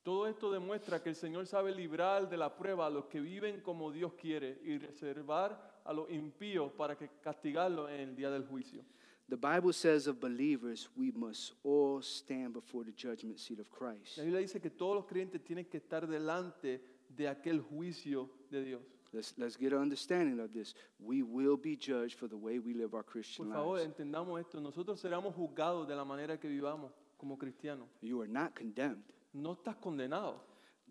Todo 0.03 0.29
esto 0.29 0.51
demuestra 0.51 1.03
que 1.03 1.11
el 1.11 1.17
Señor 1.17 1.47
sabe 1.47 1.75
librar 1.75 2.31
de 2.31 2.37
la 2.37 2.57
prueba 2.57 2.87
a 2.87 2.91
los 2.91 3.07
que 3.07 3.21
viven 3.21 3.61
como 3.61 3.91
Dios 3.91 4.15
quiere 4.15 4.61
y 4.63 4.79
reservar 4.79 5.83
a 5.85 5.93
los 5.93 6.09
impíos 6.11 6.73
para 6.73 6.97
que 6.97 7.11
castigarlos 7.21 7.91
en 7.91 8.01
el 8.01 8.17
día 8.17 8.31
del 8.31 8.47
juicio. 8.47 8.85
The 9.29 9.37
Bible 9.37 9.73
says 9.73 10.07
of 10.07 10.21
believers, 10.21 10.89
we 10.97 11.11
must 11.11 11.55
all 11.65 12.01
stand 12.01 12.53
before 12.53 12.85
the 12.85 12.93
judgment 12.93 13.41
seat 13.41 13.59
of 13.59 13.69
Christ. 13.69 14.19
La 14.19 14.23
Biblia 14.23 14.41
dice 14.41 14.61
que 14.61 14.71
todos 14.71 14.95
los 14.95 15.05
creyentes 15.07 15.43
tienen 15.43 15.65
que 15.65 15.79
estar 15.79 16.07
delante 16.07 16.81
de 17.09 17.27
aquel 17.29 17.61
juicio 17.61 18.31
de 18.51 18.63
Dios. 18.63 18.83
Let's, 19.13 19.35
let's 19.39 19.57
get 19.57 19.73
an 19.73 19.79
understanding 19.81 20.41
of 20.41 20.53
this. 20.53 20.75
We 20.99 21.23
will 21.23 21.57
be 21.57 21.77
judged 21.77 22.15
for 22.19 22.29
the 22.29 22.37
way 22.37 22.59
we 22.59 22.75
live 22.75 22.95
our 22.95 23.03
Christian 23.05 23.47
Por 23.47 23.55
favor, 23.55 23.79
lives. 23.79 23.87
entendamos 23.87 24.41
esto. 24.41 24.61
Nosotros 24.61 25.01
seremos 25.01 25.35
juzgados 25.35 25.87
de 25.89 25.95
la 25.95 26.05
manera 26.05 26.39
que 26.39 26.49
vivamos 26.49 26.91
como 27.17 27.37
cristianos. 27.39 27.89
You 28.03 28.21
are 28.23 28.29
not 28.31 28.55
condemned. 28.55 29.03
No 29.33 29.53
estás 29.55 29.77
condenado. 29.77 30.41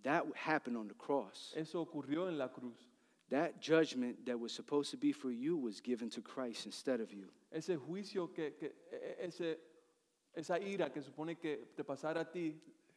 That 0.04 0.24
happened 0.36 0.78
on 0.78 0.88
the 0.88 0.94
cross. 0.96 1.54
Eso 1.56 1.82
ocurrió 1.86 2.28
en 2.30 2.38
la 2.38 2.50
cruz. 2.52 2.76
That 3.30 3.60
judgment 3.60 4.24
that 4.28 4.40
was 4.40 4.52
supposed 4.54 4.92
to 4.92 4.98
be 4.98 5.12
for 5.12 5.32
you 5.32 5.58
was 5.58 5.82
given 5.82 6.10
to 6.12 6.22
Christ 6.22 6.66
instead 6.68 7.02
of 7.02 7.12
you. 7.12 7.28
Ese 7.52 7.76
juicio, 7.78 8.32
que, 8.34 8.54
que- 8.56 8.76
ese, 9.20 9.58
esa 10.34 10.60
ira 10.60 10.92
que 10.92 11.02
supone 11.02 11.38
que 11.38 11.72
te 11.76 11.84
pasara 11.84 12.22
a 12.22 12.32
ti, 12.32 12.56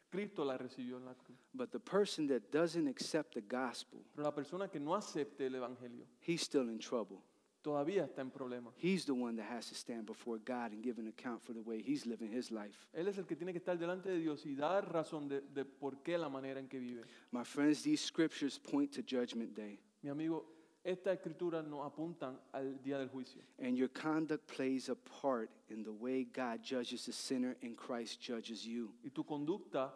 Cristo 0.09 0.43
la 0.43 0.57
recibió 0.57 0.97
en 0.97 1.05
la 1.05 1.13
cruz. 1.13 1.37
But 1.53 1.71
the 1.71 1.79
person 1.79 2.27
that 2.27 2.51
doesn't 2.51 2.87
accept 2.87 3.33
the 3.33 3.41
gospel, 3.41 3.99
Pero 4.15 4.23
la 4.23 4.33
persona 4.33 4.67
que 4.67 4.79
no 4.79 4.95
acepte 4.95 5.45
el 5.47 5.55
Evangelio 5.55 6.05
he's 6.21 6.41
still 6.41 6.69
in 6.69 6.79
trouble. 6.79 7.17
todavía 7.61 8.05
está 8.05 8.21
en 8.21 8.31
problemas. 8.31 8.73
He's 8.77 9.05
the 9.05 9.11
one 9.13 9.35
that 9.35 9.45
has 9.51 9.67
to 9.69 9.75
stand 9.75 10.05
before 10.05 10.39
God 10.39 10.71
and 10.71 10.81
give 10.83 10.97
an 10.99 11.07
account 11.07 11.41
for 11.43 11.53
the 11.53 11.61
way 11.61 11.81
he's 11.81 12.05
living 12.05 12.31
his 12.31 12.51
life. 12.51 12.87
Él 12.93 13.07
es 13.07 13.17
el 13.17 13.25
que 13.25 13.35
tiene 13.35 13.51
que 13.51 13.59
estar 13.59 13.77
delante 13.77 14.09
de 14.09 14.19
Dios 14.19 14.45
y 14.45 14.55
dar 14.55 14.91
razón 14.91 15.27
de, 15.27 15.41
de 15.41 15.65
por 15.65 16.01
qué 16.01 16.17
la 16.17 16.29
manera 16.29 16.59
en 16.59 16.67
que 16.67 16.79
vive. 16.79 17.03
My 17.31 17.43
friends, 17.43 17.83
these 17.83 18.01
scriptures 18.03 18.57
point 18.57 18.91
to 18.93 19.01
Judgment 19.01 19.53
Day, 19.55 19.79
Mi 20.01 20.09
amigo, 20.09 20.45
estas 20.83 21.13
escrituras 21.17 21.65
nos 21.65 21.85
apuntan 21.85 22.39
al 22.53 22.81
día 22.81 22.97
del 22.97 23.09
juicio. 23.09 23.41
and 23.59 23.75
your 23.77 23.89
conduct 23.89 24.47
plays 24.47 24.89
a 24.89 24.95
part 24.95 25.49
in 25.69 25.83
the 25.83 25.91
way 25.91 26.23
God 26.23 26.61
judges 26.63 27.05
the 27.05 27.11
sinner 27.13 27.55
and 27.61 27.75
Christ 27.75 28.19
judges 28.21 28.65
you. 28.65 28.93
Y 29.03 29.09
tu 29.09 29.23
conducta 29.23 29.93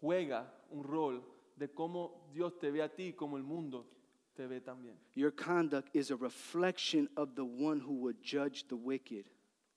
juega 0.00 0.46
un 0.70 0.82
rol 0.84 1.22
de 1.56 1.68
cómo 1.68 2.28
Dios 2.32 2.58
te 2.58 2.70
ve 2.70 2.82
a 2.82 2.88
ti 2.88 3.12
cómo 3.12 3.36
el 3.36 3.42
mundo 3.44 3.86
te 4.34 4.46
ve 4.46 4.60
también. 4.60 4.96
Your 5.14 5.30
conduct 5.30 5.94
is 5.94 6.10
a 6.10 6.16
reflection 6.16 7.08
of 7.16 7.34
the 7.34 7.44
one 7.44 7.80
who 7.80 7.92
would 8.00 8.16
judge 8.22 8.66
the 8.68 8.74
wicked. 8.76 9.26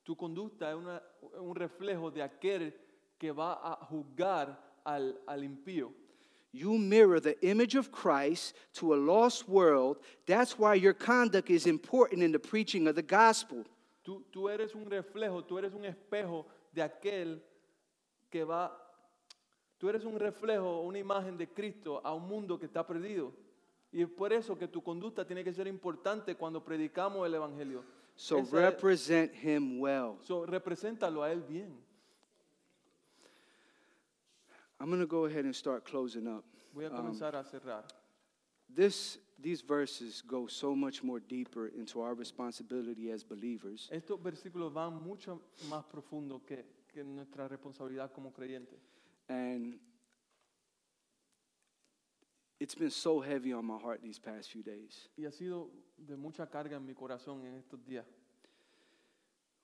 Tu 0.05 0.15
conducta 0.15 0.69
es 0.71 0.75
una- 0.77 1.01
un 1.41 1.53
reflejo 1.55 2.11
de 2.11 2.21
aquel 2.23 2.73
que 3.17 3.31
va 3.31 3.53
a 3.61 3.85
juzgar 3.85 4.57
al, 4.85 5.19
al 5.27 5.43
impío. 5.43 5.91
You 6.57 6.77
mirror 6.77 7.19
the 7.19 7.35
image 7.45 7.75
of 7.75 7.91
Christ 7.91 8.55
to 8.75 8.93
a 8.93 8.95
lost 8.95 9.49
world. 9.49 9.97
That's 10.25 10.57
why 10.57 10.75
your 10.75 10.93
conduct 10.93 11.49
is 11.49 11.67
important 11.67 12.23
in 12.23 12.31
the 12.31 12.39
preaching 12.39 12.87
of 12.87 12.95
the 12.95 13.01
gospel. 13.03 13.65
Tú, 14.03 14.23
tú 14.31 14.47
eres 14.49 14.73
un 14.73 14.85
reflejo, 14.85 15.43
tú 15.43 15.57
eres 15.57 15.73
un 15.73 15.83
espejo 15.83 16.45
de 16.73 16.81
aquel 16.81 17.41
que 18.29 18.45
va, 18.45 18.71
tú 19.77 19.89
eres 19.89 20.05
un 20.05 20.17
reflejo, 20.17 20.81
una 20.83 20.97
imagen 20.99 21.37
de 21.37 21.47
Cristo 21.47 21.99
a 22.05 22.13
un 22.13 22.25
mundo 22.25 22.57
que 22.57 22.67
está 22.67 22.85
perdido. 22.87 23.33
Y 23.91 24.01
es 24.03 24.09
por 24.09 24.31
eso 24.31 24.57
que 24.57 24.67
tu 24.69 24.81
conducta 24.81 25.25
tiene 25.25 25.43
que 25.43 25.51
ser 25.53 25.67
importante 25.67 26.35
cuando 26.35 26.63
predicamos 26.63 27.25
el 27.27 27.33
Evangelio. 27.33 27.83
So 28.15 28.37
Esa 28.37 28.45
es- 28.45 28.51
represent 28.73 29.33
him 29.43 29.79
well. 29.81 30.17
so, 30.21 30.45
represéntalo 30.45 31.21
a 31.21 31.31
Él 31.33 31.41
bien. 31.43 31.83
I'm 34.80 34.88
going 34.88 34.99
to 34.99 35.07
go 35.07 35.26
ahead 35.26 35.45
and 35.45 35.55
start 35.55 35.86
closing 35.86 36.28
up. 36.28 36.43
Voy 36.73 36.86
a 36.86 36.91
Um, 36.91 37.07
a 37.07 37.43
cerrar. 37.43 37.84
This, 38.67 39.17
these 39.39 39.61
verses 39.61 40.21
go 40.21 40.47
so 40.47 40.76
much 40.76 41.03
more 41.03 41.19
deeper 41.19 41.67
into 41.67 42.01
our 42.01 42.13
responsibility 42.13 43.11
as 43.11 43.23
believers. 43.23 43.89
Estos 43.91 44.19
versículos 44.21 44.73
van 44.73 45.01
mucho 45.01 45.41
más 45.69 45.86
profundo 45.86 46.41
que, 46.45 46.65
que 46.93 47.03
nuestra 47.03 47.47
responsabilidad 47.47 48.11
como 48.11 48.32
creyentes. 48.32 48.80
And 49.30 49.80
it's 52.59 52.76
been 52.76 52.91
so 52.91 53.21
heavy 53.21 53.53
on 53.53 53.65
my 53.65 53.78
heart 53.78 54.01
these 54.01 54.19
past 54.19 54.51
few 54.51 54.63
days. 54.63 55.09
Y 55.17 55.26
ha 55.26 55.32
sido 55.32 55.69
de 55.97 56.17
mucha 56.17 56.47
carga 56.47 56.76
en 56.76 56.86
mi 56.86 56.93
corazón 56.93 57.45
en 57.45 57.55
estos 57.55 57.80
días. 57.86 58.05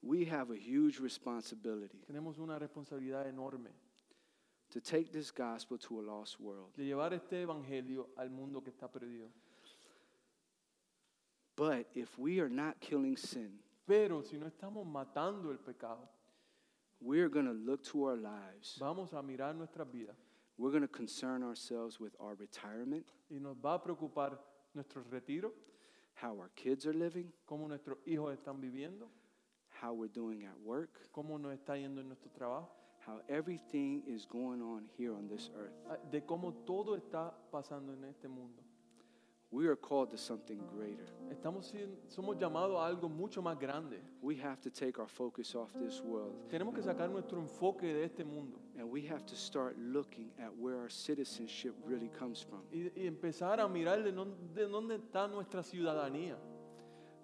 We 0.01 0.25
have 0.25 0.49
a 0.49 0.57
huge 0.57 0.99
responsibility 0.99 1.99
Tenemos 2.07 2.39
una 2.39 2.57
responsabilidad 2.57 3.27
enorme 3.27 3.69
to 4.71 4.79
take 4.79 5.11
this 5.11 5.31
gospel 5.31 5.77
to 5.77 5.99
a 5.99 6.01
lost 6.01 6.39
world. 6.39 6.73
de 6.75 6.83
llevar 6.85 7.13
este 7.13 7.41
evangelio 7.41 8.09
al 8.17 8.29
mundo 8.29 8.61
que 8.61 8.71
está 8.71 8.87
perdido. 8.91 9.29
But 11.55 11.87
if 11.93 12.17
we 12.17 12.39
are 12.39 12.49
not 12.49 12.79
killing 12.79 13.17
sin, 13.17 13.59
Pero 13.85 14.21
si 14.21 14.37
no 14.37 14.47
estamos 14.47 14.85
matando 14.85 15.51
el 15.51 15.57
pecado, 15.57 16.07
we're 17.01 17.29
going 17.29 17.45
to 17.45 17.53
look 17.53 17.83
to 17.83 18.05
our 18.05 18.15
lives. 18.15 18.77
vamos 18.79 19.13
a 19.13 19.21
mirar 19.21 19.53
nuestras 19.55 19.87
vidas 19.91 20.15
We're 20.57 20.71
going 20.71 20.83
to 20.83 20.87
concern 20.87 21.43
ourselves 21.43 21.99
with 21.99 22.13
our 22.19 22.35
retirement, 22.35 23.05
y 23.29 23.39
nos 23.39 23.55
va 23.57 23.73
a 23.73 23.79
preocupar 23.79 24.37
nuestro 24.75 25.01
retiro, 25.09 25.51
how 26.13 26.37
our 26.37 26.49
kids 26.55 26.85
are 26.85 26.93
living, 26.93 27.31
cómo 27.47 27.67
nuestros 27.67 27.97
hijos 28.05 28.37
están 28.37 28.61
viviendo, 28.61 29.07
how 29.81 29.93
we're 29.93 30.07
doing 30.07 30.45
at 30.45 30.59
work, 30.63 31.09
cómo 31.11 31.39
nos 31.39 31.53
está 31.53 31.75
yendo 31.77 31.99
en 32.01 32.07
nuestro 32.07 32.29
trabajo, 32.31 32.69
how 33.05 33.21
everything 33.29 34.03
is 34.07 34.25
going 34.25 34.61
on 34.61 34.83
here 34.97 35.13
on 35.13 35.27
this 35.27 35.49
earth. 35.57 35.73
ah, 35.89 35.97
de 36.11 36.21
cómo 36.21 36.53
todo 36.65 36.95
está 36.95 37.33
pasando 37.51 37.93
en 37.93 38.03
este 38.05 38.27
mundo. 38.27 38.61
We 39.53 39.67
are 39.67 39.75
called 39.75 40.11
to 40.11 40.17
something 40.17 40.61
greater. 40.73 41.03
Estamos 41.29 41.73
somos 42.07 42.37
llamados 42.39 42.77
a 42.79 42.85
algo 42.87 43.09
mucho 43.09 43.41
más 43.41 43.59
grande. 43.59 43.99
We 44.21 44.35
have 44.37 44.61
to 44.61 44.69
take 44.69 44.97
our 44.97 45.09
focus 45.09 45.55
off 45.55 45.73
this 45.73 45.99
world 46.01 46.33
Tenemos 46.49 46.73
que 46.73 46.81
sacar 46.81 47.09
nuestro 47.09 47.37
enfoque 47.41 47.81
de 47.93 48.05
este 48.05 48.23
mundo 48.23 48.59
and 48.79 48.89
we 48.89 49.01
have 49.07 49.25
to 49.25 49.35
start 49.35 49.77
looking 49.77 50.31
at 50.39 50.55
where 50.57 50.77
our 50.77 50.89
citizenship 50.89 51.75
really 51.85 52.07
comes 52.17 52.41
from. 52.41 52.61
y, 52.71 52.91
y 52.95 53.05
empezar 53.07 53.59
a 53.59 53.67
mirar 53.67 54.01
de, 54.03 54.13
non- 54.13 54.33
de 54.53 54.67
dónde 54.67 54.95
está 54.95 55.27
nuestra 55.27 55.63
ciudadanía. 55.63 56.37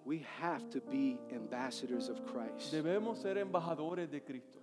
We 0.04 0.18
have 0.40 0.68
to 0.70 0.80
be 0.82 1.18
ambassadors 1.34 2.10
of 2.10 2.20
Christ. 2.26 2.72
Debemos 2.72 3.18
ser 3.22 3.38
embajadores 3.38 4.10
de 4.10 4.20
Cristo. 4.22 4.58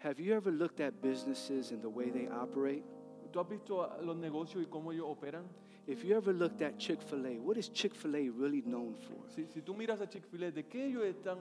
Have 0.00 0.20
you 0.20 0.34
ever 0.34 0.50
looked 0.52 0.80
at 0.80 1.00
businesses 1.02 1.72
and 1.72 1.82
the 1.82 1.88
way 1.88 2.10
they 2.10 2.28
operate? 2.28 2.84
¿Tú 3.32 3.40
has 3.40 3.48
visto 3.48 3.88
los 4.02 4.16
negocios 4.16 4.62
y 4.62 4.66
cómo 4.70 4.92
ellos 4.92 5.06
operan? 5.08 5.44
If 5.86 6.04
you 6.04 6.16
ever 6.16 6.32
looked 6.32 6.62
at 6.62 6.78
Chick 6.78 7.00
fil 7.02 7.26
A, 7.26 7.38
what 7.40 7.56
is 7.56 7.68
Chick 7.68 7.94
fil 7.94 8.14
A 8.14 8.28
really 8.30 8.62
known 8.62 8.94
for? 8.94 9.16
Si, 9.34 9.46
si 9.52 9.60
tú 9.60 9.74
miras 9.74 10.00
a 10.00 10.06
Chick-fil-A, 10.06 10.50
¿de 10.52 10.64
qué 10.66 10.86
ellos 10.86 11.02
están? 11.04 11.38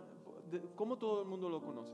de- 0.50 0.62
¿Cómo 0.76 0.98
todo 0.98 1.22
el 1.22 1.28
mundo 1.28 1.50
lo 1.50 1.60
conoce? 1.62 1.94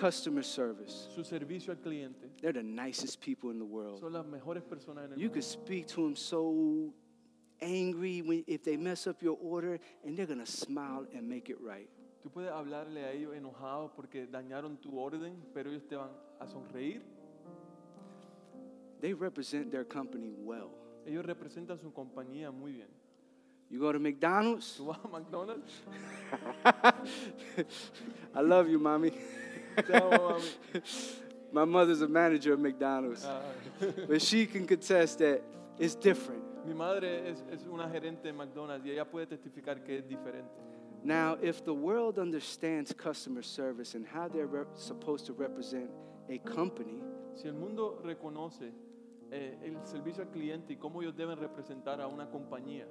Customer 0.00 0.44
service. 0.44 1.08
Su 1.14 1.22
servicio 1.24 1.72
al 1.72 1.78
cliente. 1.80 2.30
They're 2.40 2.52
the 2.52 2.62
nicest 2.62 3.20
people 3.20 3.50
in 3.50 3.58
the 3.58 3.64
world. 3.64 3.98
Son 4.00 4.12
las 4.12 4.24
mejores 4.26 4.62
personas 4.62 5.04
en 5.06 5.12
el 5.12 5.18
You 5.18 5.26
mundo. 5.28 5.34
could 5.34 5.44
speak 5.44 5.86
to 5.88 6.02
them 6.02 6.16
so 6.16 6.92
angry 7.60 8.22
when, 8.22 8.44
if 8.46 8.62
they 8.62 8.76
mess 8.76 9.06
up 9.06 9.22
your 9.22 9.36
order, 9.40 9.78
and 10.04 10.16
they're 10.16 10.26
going 10.26 10.44
to 10.44 10.46
smile 10.50 11.06
and 11.14 11.28
make 11.28 11.48
it 11.50 11.60
right. 11.60 11.88
Tú 12.26 12.32
puedes 12.32 12.50
hablarle 12.50 13.04
a 13.04 13.12
ellos 13.12 13.36
enojados 13.36 13.92
porque 13.94 14.26
dañaron 14.26 14.78
tu 14.78 14.98
orden, 14.98 15.40
pero 15.54 15.70
ellos 15.70 15.86
te 15.86 15.94
van 15.94 16.10
a 16.40 16.46
sonreír. 16.48 17.00
They 19.00 19.14
represent 19.14 19.70
their 19.70 19.86
company 19.86 20.32
well. 20.36 20.70
Ellos 21.06 21.24
representan 21.24 21.78
su 21.78 21.92
compañía 21.92 22.50
muy 22.50 22.72
bien. 22.72 22.88
You 23.70 23.78
go 23.78 23.92
to 23.92 24.00
McDonald's, 24.00 24.76
Tú 24.76 24.86
vas 24.86 24.98
a 25.04 25.06
McDonald's, 25.06 25.84
I 28.34 28.40
love 28.40 28.68
you, 28.68 28.80
mommy. 28.80 29.12
My 31.52 31.64
mother's 31.64 32.02
a 32.02 32.08
manager 32.08 32.54
of 32.54 32.58
McDonald's, 32.58 33.24
Ah, 33.24 33.40
but 34.08 34.20
she 34.20 34.46
can 34.48 34.66
contest 34.66 35.20
that 35.20 35.42
it's 35.78 35.94
different. 35.94 36.42
mi 36.66 36.74
madre 36.74 37.30
es, 37.30 37.44
es 37.52 37.64
una 37.68 37.88
gerente 37.88 38.26
de 38.26 38.32
McDonald's 38.32 38.84
y 38.84 38.90
ella 38.90 39.04
puede 39.04 39.28
testificar 39.28 39.84
que 39.84 39.98
es 39.98 40.08
diferente. 40.08 40.75
Now, 41.04 41.36
if 41.40 41.64
the 41.64 41.74
world 41.74 42.18
understands 42.18 42.92
customer 42.92 43.42
service 43.42 43.94
and 43.94 44.06
how 44.06 44.28
they're 44.28 44.46
rep- 44.46 44.76
supposed 44.76 45.26
to 45.26 45.32
represent 45.32 45.90
a 46.28 46.38
company, 46.38 47.00
Si 47.34 47.46
el 47.48 47.54
mundo 47.54 48.00
reconoce 48.02 48.72
eh, 49.30 49.58
el 49.62 49.76
servicio 49.86 50.22
al 50.22 50.30
cliente 50.30 50.72
y 50.72 50.76
cómo 50.76 51.02
ellos 51.02 51.14
deben 51.14 51.38
representar 51.38 52.00
a 52.00 52.08
una 52.08 52.26
compañía, 52.30 52.86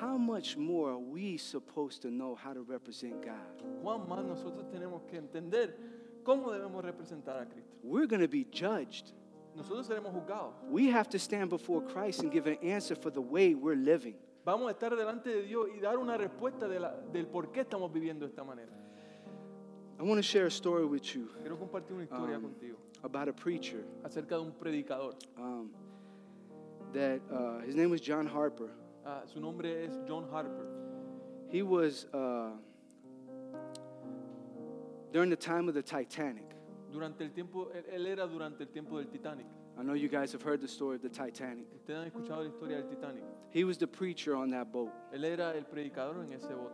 how 0.00 0.18
much 0.18 0.56
more 0.56 0.90
are 0.92 0.98
we 0.98 1.38
supposed 1.38 2.02
to 2.02 2.10
know 2.10 2.34
how 2.34 2.52
to 2.52 2.62
represent 2.62 3.22
God? 3.22 3.62
¿cuán 3.82 4.06
más 4.08 4.24
nosotros 4.24 4.70
tenemos 4.70 5.02
que 5.08 5.16
entender 5.16 5.76
cómo 6.22 6.50
debemos 6.52 6.84
representar 6.84 7.38
a 7.38 7.46
Cristo? 7.46 7.74
We're 7.82 8.06
going 8.06 8.20
to 8.20 8.28
be 8.28 8.44
judged. 8.44 9.12
Nosotros 9.56 9.86
seremos 9.86 10.12
juzgados. 10.12 10.52
We 10.70 10.90
have 10.90 11.08
to 11.10 11.18
stand 11.18 11.48
before 11.50 11.80
Christ 11.82 12.20
and 12.22 12.30
give 12.30 12.46
an 12.46 12.58
answer 12.62 12.94
for 12.94 13.10
the 13.10 13.20
way 13.20 13.54
we're 13.54 13.76
living. 13.76 14.16
Vamos 14.44 14.68
a 14.68 14.72
estar 14.72 14.94
delante 14.96 15.30
de 15.30 15.42
Dios 15.42 15.68
y 15.76 15.80
dar 15.80 15.98
una 15.98 16.16
respuesta 16.16 16.66
de 16.66 16.80
la- 16.80 16.96
del 17.12 17.26
por 17.26 17.52
qué 17.52 17.60
estamos 17.60 17.92
viviendo 17.92 18.24
de 18.26 18.30
esta 18.30 18.42
manera. 18.42 18.72
I 19.98 20.02
want 20.04 20.16
to 20.16 20.22
share 20.22 20.46
a 20.46 20.50
story 20.50 20.84
with 20.84 21.02
you 21.14 21.28
Quiero 21.40 21.56
compartir 21.56 21.92
una 21.94 22.02
historia 22.04 22.36
Um, 22.38 22.42
contigo 22.42 22.76
about 23.04 23.28
a 23.28 23.32
preacher 23.32 23.84
acerca 24.02 24.34
de 24.36 24.40
un 24.42 24.52
predicador. 24.52 25.14
um, 25.38 25.70
that 26.92 27.20
uh, 27.30 27.60
his 27.64 27.76
name 27.76 27.90
was 27.90 28.00
John 28.00 28.26
Harper. 28.26 28.70
Ah, 29.04 29.22
su 29.26 29.40
nombre 29.40 29.84
es 29.84 29.96
John 30.08 30.24
Harper. 30.32 30.66
He 31.50 31.62
was 31.62 32.06
uh, 32.12 32.56
during 35.12 35.30
the 35.30 35.36
time 35.36 35.68
of 35.68 35.74
the 35.74 35.82
Titanic. 35.82 36.44
Durante 36.90 37.22
el 37.24 37.30
tiempo, 37.32 37.70
él 37.72 38.06
era 38.06 38.26
durante 38.26 38.64
el 38.64 38.68
tiempo 38.70 38.98
del 38.98 39.08
Titanic. 39.08 39.46
I 39.78 39.82
know 39.82 39.94
you 39.94 40.08
guys 40.08 40.32
have 40.32 40.42
heard 40.42 40.60
the 40.60 40.68
story 40.68 40.96
of 40.96 41.02
the 41.02 41.08
Titanic. 41.08 41.66
Ustedes 41.74 41.96
han 41.96 42.10
escuchado 42.10 42.42
la 42.44 42.50
historia 42.50 42.76
del 42.82 42.88
Titanic. 42.88 43.24
He 43.50 43.64
was 43.64 43.78
the 43.78 43.86
preacher 43.86 44.34
on 44.36 44.50
that 44.50 44.70
boat. 44.72 44.92
Él 45.12 45.24
era 45.24 45.54
el 45.56 45.64
predicador 45.64 46.22
en 46.24 46.32
ese 46.32 46.48
bote. 46.48 46.72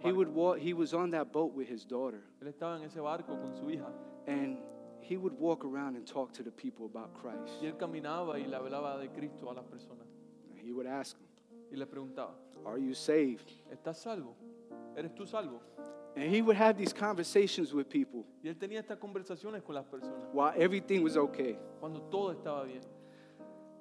He 0.00 0.12
would 0.12 0.28
walk, 0.28 0.58
he 0.58 0.72
was 0.74 0.94
on 0.94 1.10
that 1.10 1.32
boat 1.32 1.52
with 1.54 1.68
his 1.68 1.84
daughter, 1.84 2.22
Él 2.40 2.48
estaba 2.52 2.76
en 2.76 2.84
ese 2.84 2.96
barco 3.00 3.36
con 3.36 3.52
su 3.54 3.68
hija 3.68 3.90
and 4.28 4.58
he 5.00 5.16
would 5.16 5.32
walk 5.38 5.64
around 5.64 5.96
and 5.96 6.06
talk 6.06 6.32
to 6.32 6.42
the 6.42 6.50
people 6.52 6.86
about 6.86 7.12
Christ. 7.14 7.60
y 7.60 7.66
él 7.66 7.76
caminaba 7.76 8.38
y 8.38 8.46
le 8.46 8.56
hablaba 8.56 8.98
de 8.98 9.08
Cristo 9.08 9.50
a 9.50 9.54
las 9.54 9.64
personas 9.64 10.06
And 10.50 10.58
he 10.60 10.72
would 10.72 10.86
ask 10.86 11.16
them, 11.16 11.26
y 11.72 11.76
le 11.76 11.86
preguntaba, 11.86 12.34
Are 12.64 12.78
you 12.78 12.94
saved? 12.94 13.50
¿estás 13.72 13.96
salvo? 13.98 14.36
¿Eres 14.96 15.14
tú 15.14 15.26
salvo? 15.26 15.60
And 16.20 16.34
he 16.34 16.42
would 16.42 16.56
have 16.56 16.76
these 16.76 16.92
conversations 16.92 17.72
with 17.72 17.88
people 17.88 18.24
Y 18.42 18.48
él 18.48 18.56
tenía 18.56 18.80
estas 18.80 18.98
conversaciones 18.98 19.62
con 19.62 19.74
las 19.74 19.84
personas 19.86 20.28
while 20.32 20.52
everything 20.56 21.02
was 21.02 21.16
okay. 21.16 21.56
cuando 21.80 22.00
todo 22.10 22.32
estaba 22.32 22.64
bien. 22.64 22.82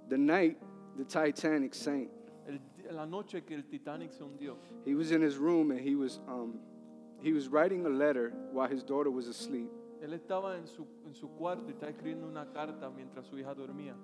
The 0.10 0.18
night 0.18 0.58
the 0.98 1.04
Titanic 1.04 1.74
sank, 1.74 2.10
El- 2.48 2.60
la 2.96 3.06
noche 3.06 3.42
que 3.46 3.56
el 3.56 3.64
Titanic 3.64 4.12
se 4.14 4.24
hundió, 4.24 4.56
he 4.86 4.94
was 4.96 5.12
in 5.12 5.22
his 5.22 5.38
room 5.38 5.72
and 5.72 5.80
he 5.80 5.96
was, 5.96 6.20
um, 6.28 6.60
he 7.22 7.34
was 7.34 7.48
writing 7.50 7.86
a 7.86 7.90
letter 7.90 8.32
while 8.52 8.68
his 8.70 8.84
daughter 8.84 9.10
was 9.12 9.28
asleep. 9.28 9.70
él 10.02 10.14
estaba 10.14 10.56
en 10.58 10.68
su, 10.68 10.86
en 11.06 11.14
su 11.16 11.28
cuarto 11.30 11.66
y 11.70 11.74
estaba 11.74 11.92
escribiendo 11.92 12.28
una 12.28 12.46
carta 12.54 12.90
mientras 12.90 13.26
su 13.26 13.38
hija 13.38 13.54
dormía. 13.56 13.96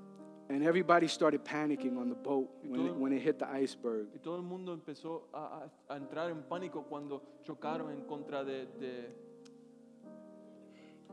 And 0.50 0.62
everybody 0.64 1.08
started 1.08 1.44
panicking 1.44 1.98
on 1.98 2.10
the 2.10 2.16
boat 2.16 2.50
when 2.64 2.86
it, 2.88 2.96
when 2.96 3.14
it 3.14 3.22
hit 3.22 3.39
the 3.39 3.48
iceberg. 3.48 4.08
Y 4.14 4.20
todo 4.20 4.36
el 4.36 4.44
mundo 4.44 4.74
empezó 4.74 5.30
a, 5.34 5.64
a- 5.89 5.94
a 5.94 5.98
entrar 5.98 6.30
en 6.30 6.44
pánico 6.44 6.84
cuando 6.84 7.22
chocaron 7.44 7.89
en 7.91 8.02
contra 8.06 8.44
de, 8.44 8.66
de- 8.80 9.16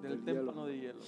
del 0.03 0.25
Del 0.25 0.37
hielo. 0.37 0.67
de 0.67 0.79
hielo. 0.79 1.01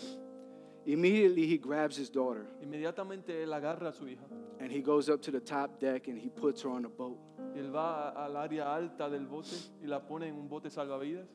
Immediately, 0.85 1.47
he 1.47 1.59
grabs 1.59 1.97
his 1.97 2.11
daughter 2.11 2.45
Inmediatamente 2.61 3.43
él 3.45 3.53
agarra 3.53 3.91
a 3.91 3.93
su 3.93 4.09
hija 4.09 4.25
and 4.61 4.71
he 4.71 4.81
goes 4.81 5.09
up 5.09 5.21
to 5.23 5.31
the 5.31 5.41
top 5.41 5.79
deck 5.81 6.09
and 6.09 6.19
he 6.19 6.29
puts 6.29 6.63
her 6.63 6.71
on 6.71 6.83
the 6.83 6.89
boat. 6.89 7.19
y 7.55 7.59
él 7.61 7.73
va 7.75 8.11
al 8.11 8.37
área 8.37 8.75
alta 8.75 9.09
del 9.09 9.27
bote 9.27 9.55
y 9.83 9.87
la 9.87 10.01
pone 10.07 10.27
en 10.29 10.35
un 10.37 10.49
bote 10.49 10.71
salvavidas 10.71 11.27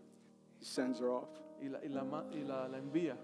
He 0.59 0.65
sends 0.65 0.99
her 0.99 1.07
off. 1.09 1.29
y 1.61 1.69
la, 1.69 1.83
y 1.83 1.89
la 1.89 2.03
y 2.33 2.43
la- 2.43 2.67
la 2.67 2.77
envía. 2.77 3.17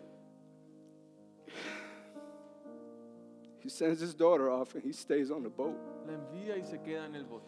He 3.63 3.69
sends 3.69 4.01
his 4.01 4.13
daughter 4.13 4.49
off 4.49 4.75
and 4.75 4.83
he 4.83 4.91
stays 4.91 5.31
on 5.31 5.41
the 5.41 5.49
boat. 5.49 5.77
La 6.05 6.13
envía 6.13 6.57
y 6.57 6.65
se 6.65 6.77
queda 6.79 7.05
en 7.05 7.15
el 7.15 7.23
bote. 7.23 7.47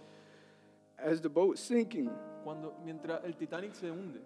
As 0.97 1.19
the 1.21 1.29
boat's 1.29 1.59
sinking, 1.61 2.09
Cuando, 2.43 2.73
mientras 2.83 3.21
el 3.25 3.33
Titanic 3.35 3.73
se 3.75 3.87
hunde, 3.87 4.21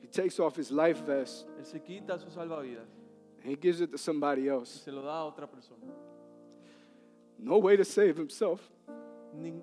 he 0.00 0.06
takes 0.06 0.38
off 0.40 0.56
his 0.56 0.70
life 0.70 1.00
vest 1.04 1.46
él 1.58 1.64
se 1.66 1.80
quita 1.80 2.18
su 2.18 2.30
salvavidas 2.30 2.86
and 3.42 3.50
he 3.50 3.56
gives 3.56 3.80
it 3.82 3.90
to 3.90 3.98
somebody 3.98 4.42
y 4.42 4.48
else. 4.48 4.80
se 4.82 4.90
lo 4.90 5.02
da 5.02 5.18
a 5.18 5.24
otra 5.24 5.46
persona. 5.46 5.92
No 7.38 7.58
way 7.58 7.76
to 7.76 7.84
save 7.84 8.16
himself. 8.16 8.60
Nin- 9.34 9.62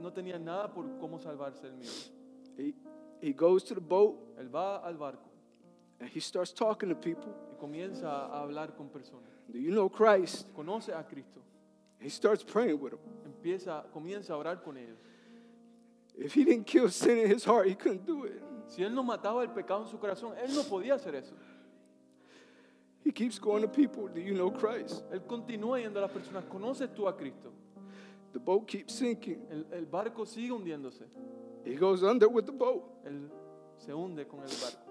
no 0.00 0.10
tenía 0.10 0.38
nada 0.38 0.68
por 0.74 0.84
cómo 0.98 1.18
salvarse 1.20 1.64
el 1.66 1.74
mismo. 1.76 2.12
He, 2.58 2.74
he 3.20 3.32
goes 3.32 3.62
to 3.64 3.74
the 3.74 3.80
boat 3.80 4.18
Él 4.38 4.48
va 4.54 4.82
al 4.84 4.94
barco 4.94 5.30
and 6.00 6.10
he 6.10 6.20
starts 6.20 6.52
talking 6.52 6.88
to 6.90 6.94
people. 6.96 7.32
Comienza 7.62 8.26
a 8.26 8.40
hablar 8.40 8.74
con 8.74 8.88
personas. 8.88 9.30
Do 9.48 9.56
you 9.56 9.70
know 9.70 9.88
Christ? 9.88 10.52
Conoce 10.52 10.92
a 10.92 11.04
Cristo. 11.04 11.40
He 12.00 12.08
starts 12.08 12.42
praying 12.42 12.80
with 12.80 12.90
them. 12.90 13.00
Empieza, 13.24 13.84
comienza 13.92 14.30
a 14.30 14.36
orar 14.36 14.64
con 14.64 14.76
ellos. 14.76 14.98
If 16.18 16.34
he 16.34 16.44
didn't 16.44 16.66
kill 16.66 16.90
sin 16.90 17.18
in 17.18 17.30
his 17.30 17.44
heart, 17.44 17.68
he 17.68 17.76
couldn't 17.76 18.04
do 18.04 18.24
it. 18.24 18.42
Si 18.66 18.82
él 18.82 18.92
no 18.92 19.04
mataba 19.04 19.42
el 19.42 19.50
pecado 19.50 19.82
en 19.82 19.88
su 19.88 19.96
corazón, 19.96 20.34
él 20.42 20.52
no 20.56 20.64
podía 20.64 20.94
hacer 20.94 21.14
eso. 21.14 21.36
He 23.04 23.12
keeps 23.12 23.38
going 23.38 23.62
to 23.62 23.68
people. 23.68 24.08
Do 24.08 24.20
you 24.20 24.34
know 24.34 24.50
Christ? 24.50 25.04
Él 25.12 25.20
continúa 25.20 25.80
yendo 25.80 25.98
a 25.98 26.02
las 26.02 26.10
personas. 26.10 26.44
¿Conoces 26.46 26.92
tú 26.92 27.06
a 27.06 27.16
Cristo? 27.16 27.52
The 28.32 28.40
boat 28.40 28.66
keeps 28.66 28.94
sinking. 28.94 29.46
El, 29.48 29.66
el 29.72 29.86
barco 29.86 30.26
sigue 30.26 30.50
hundiéndose. 30.50 31.06
He 31.64 31.76
goes 31.76 32.02
under 32.02 32.28
with 32.28 32.46
the 32.46 32.52
boat. 32.52 32.82
Él 33.06 33.30
se 33.76 33.92
hunde 33.92 34.26
con 34.26 34.40
el 34.40 34.48
barco. 34.48 34.81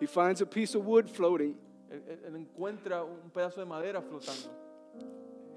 He 0.00 0.06
finds 0.06 0.40
a 0.40 0.46
piece 0.46 0.74
of 0.74 0.84
wood 0.86 1.08
floating. 1.08 1.56
Él, 1.90 2.02
él- 2.26 2.36
encuentra 2.36 3.02
un 3.04 3.30
pedazo 3.30 3.56
de 3.56 3.66
madera 3.66 4.00
flotando. 4.02 4.48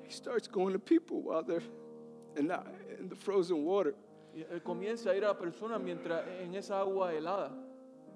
He 0.03 0.11
starts 0.11 0.47
going 0.47 0.73
to 0.73 0.79
people 0.79 1.21
while 1.21 1.43
they're 1.43 1.63
in 2.35 2.47
the, 2.47 2.59
in 2.99 3.09
the 3.09 3.15
frozen 3.15 3.63
water. 3.63 3.93
Y 4.33 4.43
él 4.51 4.61
comienza 4.63 5.11
a 5.11 5.15
ir 5.15 5.23
a 5.25 5.27
la 5.27 5.37
persona 5.37 5.77
mientras 5.77 6.25
en 6.41 6.55
esa 6.55 6.79
agua 6.79 7.11
helada. 7.13 7.51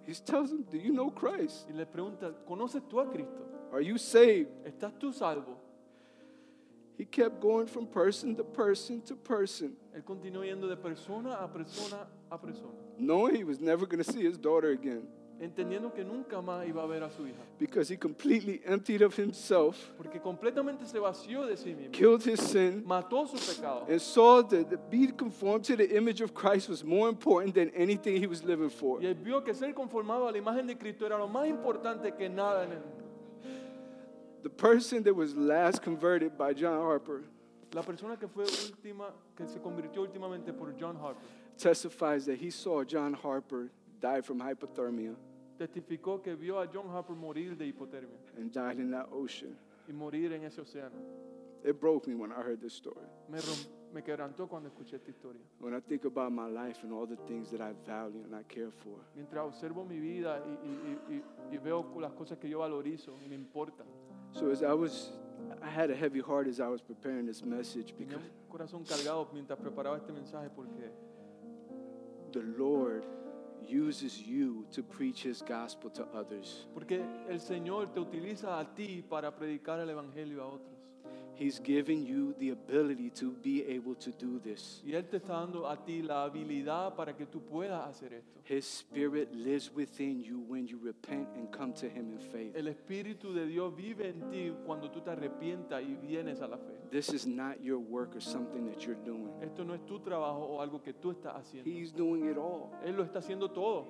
He 0.05 0.13
tells 0.13 0.49
them, 0.51 0.63
Do 0.69 0.77
you 0.77 0.93
know 0.93 1.09
Christ? 1.09 1.67
Y 1.69 1.75
le 1.75 1.85
pregunta, 1.85 2.33
¿conoces 2.47 2.81
tú 2.87 2.99
a 2.99 3.11
Cristo? 3.11 3.45
Are 3.73 3.81
you 3.81 3.97
saved? 3.97 4.47
¿Estás 4.65 4.97
tú 4.97 5.13
salvo? 5.13 5.57
He 6.97 7.03
kept 7.05 7.41
going 7.41 7.67
from 7.67 7.87
person 7.87 8.35
to 8.37 8.43
person 8.43 9.01
to 9.01 9.15
person, 9.15 9.75
Él 9.93 10.03
continuó 10.03 10.45
yendo 10.45 10.69
de 10.69 10.77
persona 10.77 11.33
a 11.43 11.47
persona 11.47 12.07
a 12.31 12.37
persona, 12.37 12.71
knowing 12.97 13.35
he 13.35 13.43
was 13.43 13.59
never 13.59 13.85
going 13.85 14.01
to 14.01 14.09
see 14.09 14.23
his 14.23 14.37
daughter 14.37 14.69
again 14.69 15.05
entendiendo 15.39 15.93
que 15.93 16.03
nunca 16.03 16.41
más 16.41 16.65
iba 16.67 16.81
a 16.81 16.85
ver 16.85 17.03
a 17.03 17.09
su 17.09 17.27
hija. 17.27 17.41
because 17.59 17.89
he 17.89 17.97
completely 17.97 18.61
emptied 18.65 19.01
of 19.01 19.13
himself, 19.17 19.91
Porque 19.97 20.19
completamente 20.21 20.85
se 20.85 20.97
vació 20.99 21.45
de 21.45 21.57
sí 21.57 21.75
mismo. 21.75 21.91
killed 21.91 22.23
his 22.25 22.39
sin, 22.39 22.83
Mató 22.85 23.27
su 23.27 23.35
pecado. 23.37 23.85
and 23.89 23.99
saw 24.01 24.41
that 24.41 24.69
the, 24.69 24.77
being 24.89 25.11
conformed 25.11 25.63
to 25.65 25.75
the 25.75 25.95
image 25.95 26.21
of 26.21 26.33
Christ 26.33 26.69
was 26.69 26.83
more 26.83 27.09
important 27.09 27.53
than 27.53 27.69
anything 27.75 28.15
he 28.21 28.27
was 28.27 28.43
living 28.43 28.69
for. 28.69 28.99
Y 29.01 29.07
él 29.07 29.15
vio 29.15 29.43
que 29.43 29.53
ser 29.53 29.73
conformado 29.73 30.27
a 30.27 30.31
la 30.31 30.37
imagen 30.37 30.67
de 30.67 30.77
Cristo 30.77 31.05
era 31.05 31.17
lo 31.17 31.27
más 31.27 31.47
importante 31.47 32.13
que 32.15 32.29
nada 32.29 32.63
en 32.63 32.71
el 32.71 32.79
mundo. 32.79 33.03
The 34.43 34.49
person 34.49 35.03
that 35.03 35.13
was 35.15 35.35
last 35.35 35.81
converted 35.81 36.37
by 36.37 36.53
John 36.53 36.79
Harper 36.79 37.23
La 37.73 37.81
persona 37.81 38.15
que 38.17 38.27
fue 38.27 38.45
última, 38.45 39.11
que 39.35 39.45
se 39.47 39.59
convirtió 39.59 40.01
últimamente 40.03 40.53
por 40.53 40.73
John 40.79 40.95
Harper, 40.95 41.21
testifies 41.57 42.25
that 42.25 42.37
he 42.39 42.49
saw 42.49 42.83
John 42.85 43.13
Harper 43.13 43.69
die 44.05 44.21
from 44.21 44.39
hypothermia 44.39 45.15
testificó 45.57 46.21
que 46.21 46.35
vio 46.35 46.59
a 46.59 46.65
John 46.71 46.87
Harper 46.89 47.15
morir 47.15 47.55
de 47.57 47.65
hipotermia 47.65 48.17
and 48.37 48.51
died 48.51 48.77
in 48.79 48.91
that 48.91 49.07
ocean. 49.11 49.55
y 49.87 49.93
morir 49.93 50.33
en 50.33 50.43
ese 50.43 50.59
océano. 50.61 50.95
It 51.63 51.79
broke 51.79 52.07
me 52.07 52.15
when 52.15 52.31
I 52.31 52.41
heard 52.43 52.59
this 52.61 52.73
story. 52.73 53.05
Me, 53.29 53.39
rom- 53.39 53.93
me 53.93 54.01
quebrantó 54.03 54.47
cuando 54.47 54.69
escuché 54.69 54.97
esta 54.97 55.09
historia. 55.09 55.41
When 55.59 55.73
I 55.73 55.79
think 55.79 56.05
about 56.05 56.31
my 56.31 56.47
life 56.47 56.83
and 56.83 56.91
all 56.93 57.07
the 57.07 57.15
things 57.27 57.49
that 57.51 57.61
I 57.61 57.73
value 57.87 58.21
and 58.23 58.35
I 58.35 58.43
care 58.43 58.69
for, 58.71 58.99
Mientras 59.15 59.43
observo 59.45 59.83
mi 59.85 59.99
vida 59.99 60.39
y, 60.45 60.49
y- 60.51 60.97
y- 61.09 61.15
y- 61.15 61.55
y 61.55 61.57
veo 61.57 61.83
las 61.99 62.13
cosas 62.13 62.37
que 62.37 62.47
yo 62.49 62.59
valorizo 62.59 63.17
y 63.23 63.27
me 63.29 63.35
importan. 63.35 63.87
So 64.33 64.51
as 64.51 64.61
I 64.61 64.73
was, 64.73 65.11
I 65.63 65.69
had 65.69 65.89
a 65.89 65.95
heavy 65.95 66.19
heart 66.19 66.47
as 66.47 66.59
I 66.59 66.67
was 66.67 66.81
preparing 66.81 67.25
this 67.25 67.43
message 67.43 67.93
Tenía 67.95 68.17
because 68.17 68.21
un 68.43 68.49
corazón 68.49 68.83
cargado 68.83 69.29
mientras 69.33 69.57
preparaba 69.59 69.97
este 69.97 70.11
mensaje 70.11 70.49
porque 70.49 70.91
the 72.31 72.41
Lord 72.57 73.03
uses 73.69 74.21
you 74.21 74.65
to 74.71 74.83
preach 74.83 75.25
His 75.25 75.41
gospel 75.41 75.89
to 75.91 76.07
others. 76.13 76.67
Porque 76.73 77.03
el 77.29 77.39
Señor 77.39 77.93
te 77.93 77.99
utiliza 77.99 78.59
a 78.59 78.73
ti 78.73 79.03
para 79.07 79.35
predicar 79.35 79.79
el 79.79 79.89
Evangelio 79.89 80.43
a 80.43 80.47
otros. 80.47 80.74
He's 81.37 81.59
given 81.59 82.05
you 82.05 82.33
the 82.39 82.51
ability 82.51 83.09
to 83.15 83.31
be 83.31 83.65
able 83.67 83.95
to 83.95 84.11
do 84.11 84.39
this. 84.39 84.81
Y 84.85 84.93
Él 84.93 85.07
te 85.09 85.17
está 85.17 85.33
dando 85.33 85.67
a 85.67 85.75
ti 85.75 86.01
la 86.01 86.23
habilidad 86.23 86.95
para 86.95 87.13
que 87.13 87.25
tú 87.25 87.41
puedas 87.41 87.87
hacer 87.87 88.13
esto. 88.13 88.39
His 88.45 88.65
Spirit 88.65 89.33
lives 89.33 89.71
within 89.73 90.21
you 90.21 90.39
when 90.47 90.65
you 90.65 90.79
repent 90.81 91.27
and 91.35 91.51
come 91.51 91.73
to 91.73 91.87
Him 91.87 92.11
in 92.11 92.19
faith. 92.19 92.55
El 92.55 92.67
Espíritu 92.67 93.33
de 93.33 93.45
Dios 93.45 93.75
vive 93.75 94.09
en 94.09 94.29
ti 94.29 94.53
cuando 94.65 94.89
tú 94.89 95.01
te 95.01 95.11
arrepientas 95.11 95.81
y 95.83 95.95
vienes 95.95 96.41
a 96.41 96.47
la 96.47 96.57
fe. 96.57 96.73
This 96.89 97.09
is 97.09 97.25
not 97.27 97.61
your 97.61 97.79
work 97.79 98.15
or 98.15 98.21
something 98.21 98.65
that 98.71 98.85
you're 98.85 99.01
doing. 99.03 99.31
Esto 99.41 99.63
no 99.63 99.73
es 99.73 99.85
tu 99.85 99.99
trabajo 99.99 100.39
o 100.39 100.61
algo 100.61 100.81
que 100.81 100.93
tú 100.93 101.11
estás 101.11 101.35
haciendo. 101.35 101.69
He's 101.69 101.93
doing 101.93 102.29
it 102.29 102.37
all. 102.37 102.71
Él 102.85 102.95
lo 102.95 103.03
está 103.03 103.19
haciendo 103.19 103.51
todo. 103.51 103.87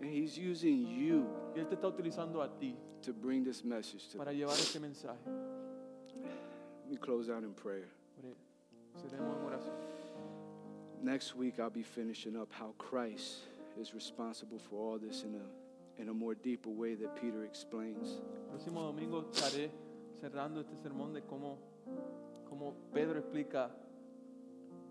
And 0.00 0.10
He's 0.10 0.36
using 0.36 0.86
you 0.86 1.26
Y 1.54 1.60
Él 1.60 1.68
te 1.68 1.74
está 1.74 1.88
utilizando 1.88 2.42
a 2.42 2.48
ti 2.48 2.76
to 3.02 3.12
bring 3.12 3.44
this 3.44 3.64
message 3.64 4.08
to 4.08 4.18
para 4.18 4.32
llevar 4.32 4.54
este 4.54 4.80
mensaje. 4.80 5.20
Me 6.92 6.98
close 6.98 7.30
out 7.30 7.42
in 7.42 7.54
prayer. 7.54 7.88
Ore- 8.22 8.36
Seremos 9.00 9.34
en 9.38 9.44
oración. 9.46 9.72
Next 11.02 11.34
week, 11.34 11.58
I'll 11.58 11.70
be 11.70 11.82
finishing 11.82 12.36
up 12.36 12.52
how 12.52 12.74
Christ 12.76 13.38
is 13.80 13.94
responsible 13.94 14.58
for 14.58 14.76
all 14.76 14.98
this 14.98 15.22
in 15.24 15.34
a, 15.36 16.00
in 16.02 16.10
a 16.10 16.12
more 16.12 16.34
deeper 16.34 16.68
way 16.68 16.94
that 16.96 17.16
Peter 17.16 17.44
explains. 17.44 18.20
Próximo 18.50 18.82
domingo 18.82 19.22
estaré 19.32 19.70
cerrando 20.20 20.60
este 20.60 20.76
sermón 20.86 21.14
de 21.14 21.22
cómo, 21.22 21.56
cómo 22.50 22.74
Pedro 22.92 23.18
explica 23.20 23.70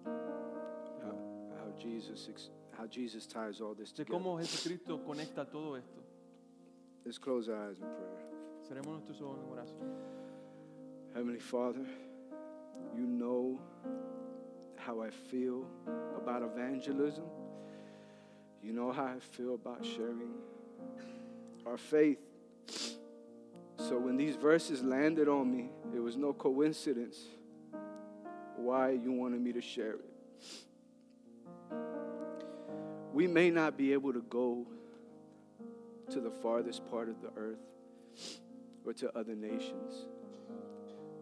How, 0.04 1.16
how, 1.60 1.72
Jesus, 1.78 2.50
how 2.76 2.88
Jesus 2.88 3.28
ties 3.28 3.62
all 3.62 3.76
this 3.76 3.92
de 3.92 4.04
together. 4.06 4.20
cómo 4.20 4.40
Jesucristo 4.40 4.98
conecta 5.06 5.46
todo 5.46 5.76
esto. 5.78 6.02
Let's 7.06 7.20
close 7.20 7.48
our 7.48 7.70
eyes 7.70 7.78
in 7.80 7.86
prayer. 7.86 8.26
Seremos 8.68 8.88
nuestros 8.88 9.22
ojos 9.22 9.38
en 9.44 9.52
oración. 9.52 10.21
Heavenly 11.14 11.40
Father, 11.40 11.86
you 12.96 13.06
know 13.06 13.60
how 14.78 15.02
I 15.02 15.10
feel 15.10 15.68
about 16.16 16.42
evangelism. 16.42 17.26
You 18.64 18.72
know 18.72 18.94
how 18.94 19.06
I 19.06 19.20
feel 19.20 19.56
about 19.56 19.86
sharing 19.86 20.32
our 21.66 21.78
faith. 21.78 22.20
So 23.78 24.00
when 24.00 24.16
these 24.16 24.38
verses 24.38 24.84
landed 24.84 25.28
on 25.28 25.52
me, 25.52 25.70
it 25.94 26.00
was 26.00 26.16
no 26.16 26.32
coincidence 26.32 27.18
why 28.56 28.92
you 28.92 29.12
wanted 29.12 29.42
me 29.42 29.52
to 29.52 29.62
share 29.62 29.96
it. 29.96 30.06
We 33.14 33.28
may 33.28 33.50
not 33.50 33.78
be 33.78 33.92
able 33.92 34.14
to 34.14 34.22
go 34.30 34.66
to 36.10 36.22
the 36.22 36.32
farthest 36.32 36.90
part 36.90 37.10
of 37.10 37.22
the 37.22 37.32
earth 37.36 37.60
or 38.86 38.94
to 38.94 39.18
other 39.18 39.36
nations. 39.36 40.06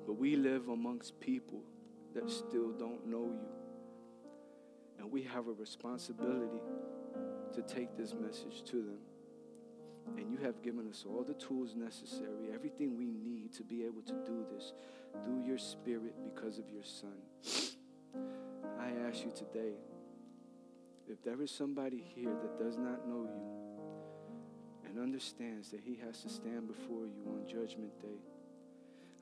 But 0.10 0.18
we 0.18 0.36
live 0.36 0.70
amongst 0.70 1.20
people 1.20 1.62
that 2.16 2.32
still 2.32 2.72
don't 2.72 3.06
know 3.06 3.26
you. 3.32 3.48
And 4.98 5.12
we 5.12 5.22
have 5.22 5.48
a 5.48 5.52
responsibility 5.52 6.64
to 7.54 7.62
take 7.62 7.96
this 7.96 8.16
message 8.16 8.64
to 8.72 8.78
them. 8.78 8.98
And 10.18 10.32
you 10.32 10.40
have 10.40 10.64
given 10.64 10.90
us 10.90 11.06
all 11.08 11.22
the 11.22 11.36
tools 11.36 11.76
necessary, 11.76 12.50
everything 12.52 12.98
we 12.98 13.12
need 13.12 13.54
to 13.54 13.64
be 13.64 13.84
able 13.84 14.02
to 14.02 14.14
do 14.26 14.48
this 14.52 14.74
through 15.24 15.46
your 15.46 15.60
Spirit 15.60 16.16
because 16.24 16.58
of 16.58 16.68
your 16.72 16.84
Son. 16.84 17.14
I 18.80 18.90
ask 19.08 19.24
you 19.24 19.32
today 19.32 19.74
if 21.08 21.22
there 21.22 21.40
is 21.44 21.52
somebody 21.52 22.04
here 22.16 22.34
that 22.34 22.58
does 22.58 22.78
not 22.78 23.08
know 23.08 23.30
you 23.32 24.90
and 24.90 24.98
understands 24.98 25.70
that 25.70 25.82
he 25.82 26.00
has 26.04 26.24
to 26.24 26.30
stand 26.30 26.68
before 26.68 27.06
you 27.06 27.26
on 27.28 27.48
Judgment 27.48 27.92
Day. 28.02 28.29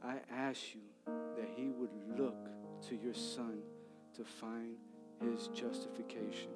I 0.04 0.16
ask 0.32 0.62
you 0.74 0.82
that 1.06 1.50
he 1.56 1.70
would 1.70 1.92
look 2.18 2.48
to 2.88 2.96
your 2.96 3.14
son 3.14 3.60
to 4.16 4.24
find 4.24 4.76
his 5.22 5.48
justification 5.50 6.52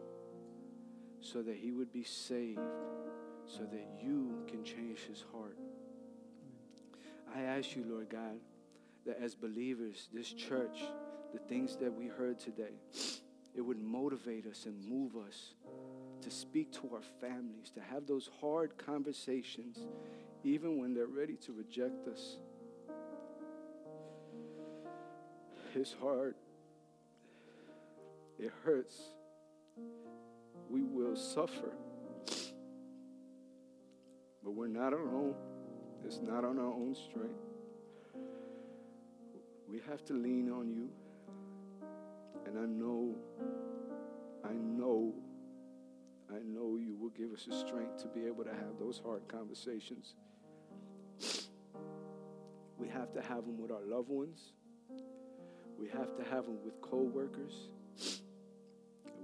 so 1.19 1.41
that 1.41 1.55
he 1.55 1.71
would 1.71 1.91
be 1.91 2.03
saved, 2.03 2.59
so 3.45 3.63
that 3.63 3.87
you 4.01 4.43
can 4.47 4.63
change 4.63 4.99
his 4.99 5.23
heart. 5.31 5.57
I 7.35 7.41
ask 7.41 7.75
you, 7.75 7.85
Lord 7.87 8.09
God, 8.09 8.39
that 9.05 9.19
as 9.21 9.35
believers, 9.35 10.09
this 10.13 10.31
church, 10.33 10.79
the 11.33 11.39
things 11.39 11.75
that 11.77 11.93
we 11.93 12.07
heard 12.07 12.39
today, 12.39 12.73
it 13.55 13.61
would 13.61 13.79
motivate 13.79 14.45
us 14.45 14.65
and 14.65 14.83
move 14.85 15.15
us 15.15 15.53
to 16.21 16.29
speak 16.29 16.71
to 16.73 16.89
our 16.93 17.01
families, 17.19 17.71
to 17.71 17.81
have 17.81 18.05
those 18.05 18.29
hard 18.39 18.77
conversations, 18.77 19.79
even 20.43 20.79
when 20.79 20.93
they're 20.93 21.07
ready 21.07 21.35
to 21.35 21.51
reject 21.51 22.07
us. 22.07 22.37
His 25.73 25.95
heart, 26.01 26.35
it 28.37 28.51
hurts. 28.65 28.99
We 30.69 30.83
will 30.83 31.15
suffer. 31.15 31.71
But 34.43 34.51
we're 34.51 34.67
not 34.67 34.93
alone. 34.93 35.35
It's 36.03 36.19
not 36.21 36.43
on 36.43 36.59
our 36.59 36.73
own 36.73 36.93
strength. 36.93 37.39
We 39.69 39.79
have 39.89 40.03
to 40.05 40.13
lean 40.13 40.51
on 40.51 40.69
you. 40.69 40.89
And 42.45 42.57
I 42.57 42.65
know, 42.65 43.15
I 44.43 44.51
know, 44.51 45.13
I 46.29 46.39
know 46.43 46.75
you 46.75 46.97
will 46.99 47.11
give 47.11 47.31
us 47.31 47.45
the 47.45 47.55
strength 47.55 48.01
to 48.01 48.07
be 48.09 48.25
able 48.25 48.43
to 48.43 48.49
have 48.49 48.77
those 48.77 48.99
hard 49.05 49.25
conversations. 49.29 50.15
We 52.77 52.89
have 52.89 53.13
to 53.13 53.21
have 53.21 53.45
them 53.45 53.57
with 53.61 53.71
our 53.71 53.85
loved 53.85 54.09
ones. 54.09 54.51
We 55.81 55.89
have 55.89 56.15
to 56.15 56.23
have 56.23 56.45
them 56.45 56.59
with 56.63 56.79
co-workers. 56.81 57.69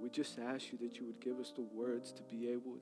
We 0.01 0.09
just 0.09 0.39
ask 0.39 0.71
you 0.71 0.77
that 0.79 0.97
you 0.97 1.05
would 1.05 1.19
give 1.19 1.39
us 1.39 1.51
the 1.55 1.61
words 1.61 2.11
to 2.13 2.23
be 2.23 2.49
able 2.49 2.77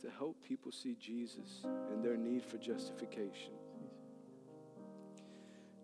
to 0.00 0.10
help 0.16 0.36
people 0.42 0.72
see 0.72 0.96
Jesus 0.98 1.66
and 1.92 2.02
their 2.02 2.16
need 2.16 2.42
for 2.42 2.56
justification. 2.56 3.52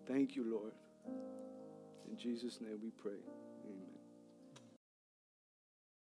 Thank 0.07 0.35
you, 0.35 0.43
Lord. 0.51 0.73
In 2.09 2.17
Jesus' 2.17 2.61
name 2.61 2.79
we 2.81 2.89
pray. 2.89 3.19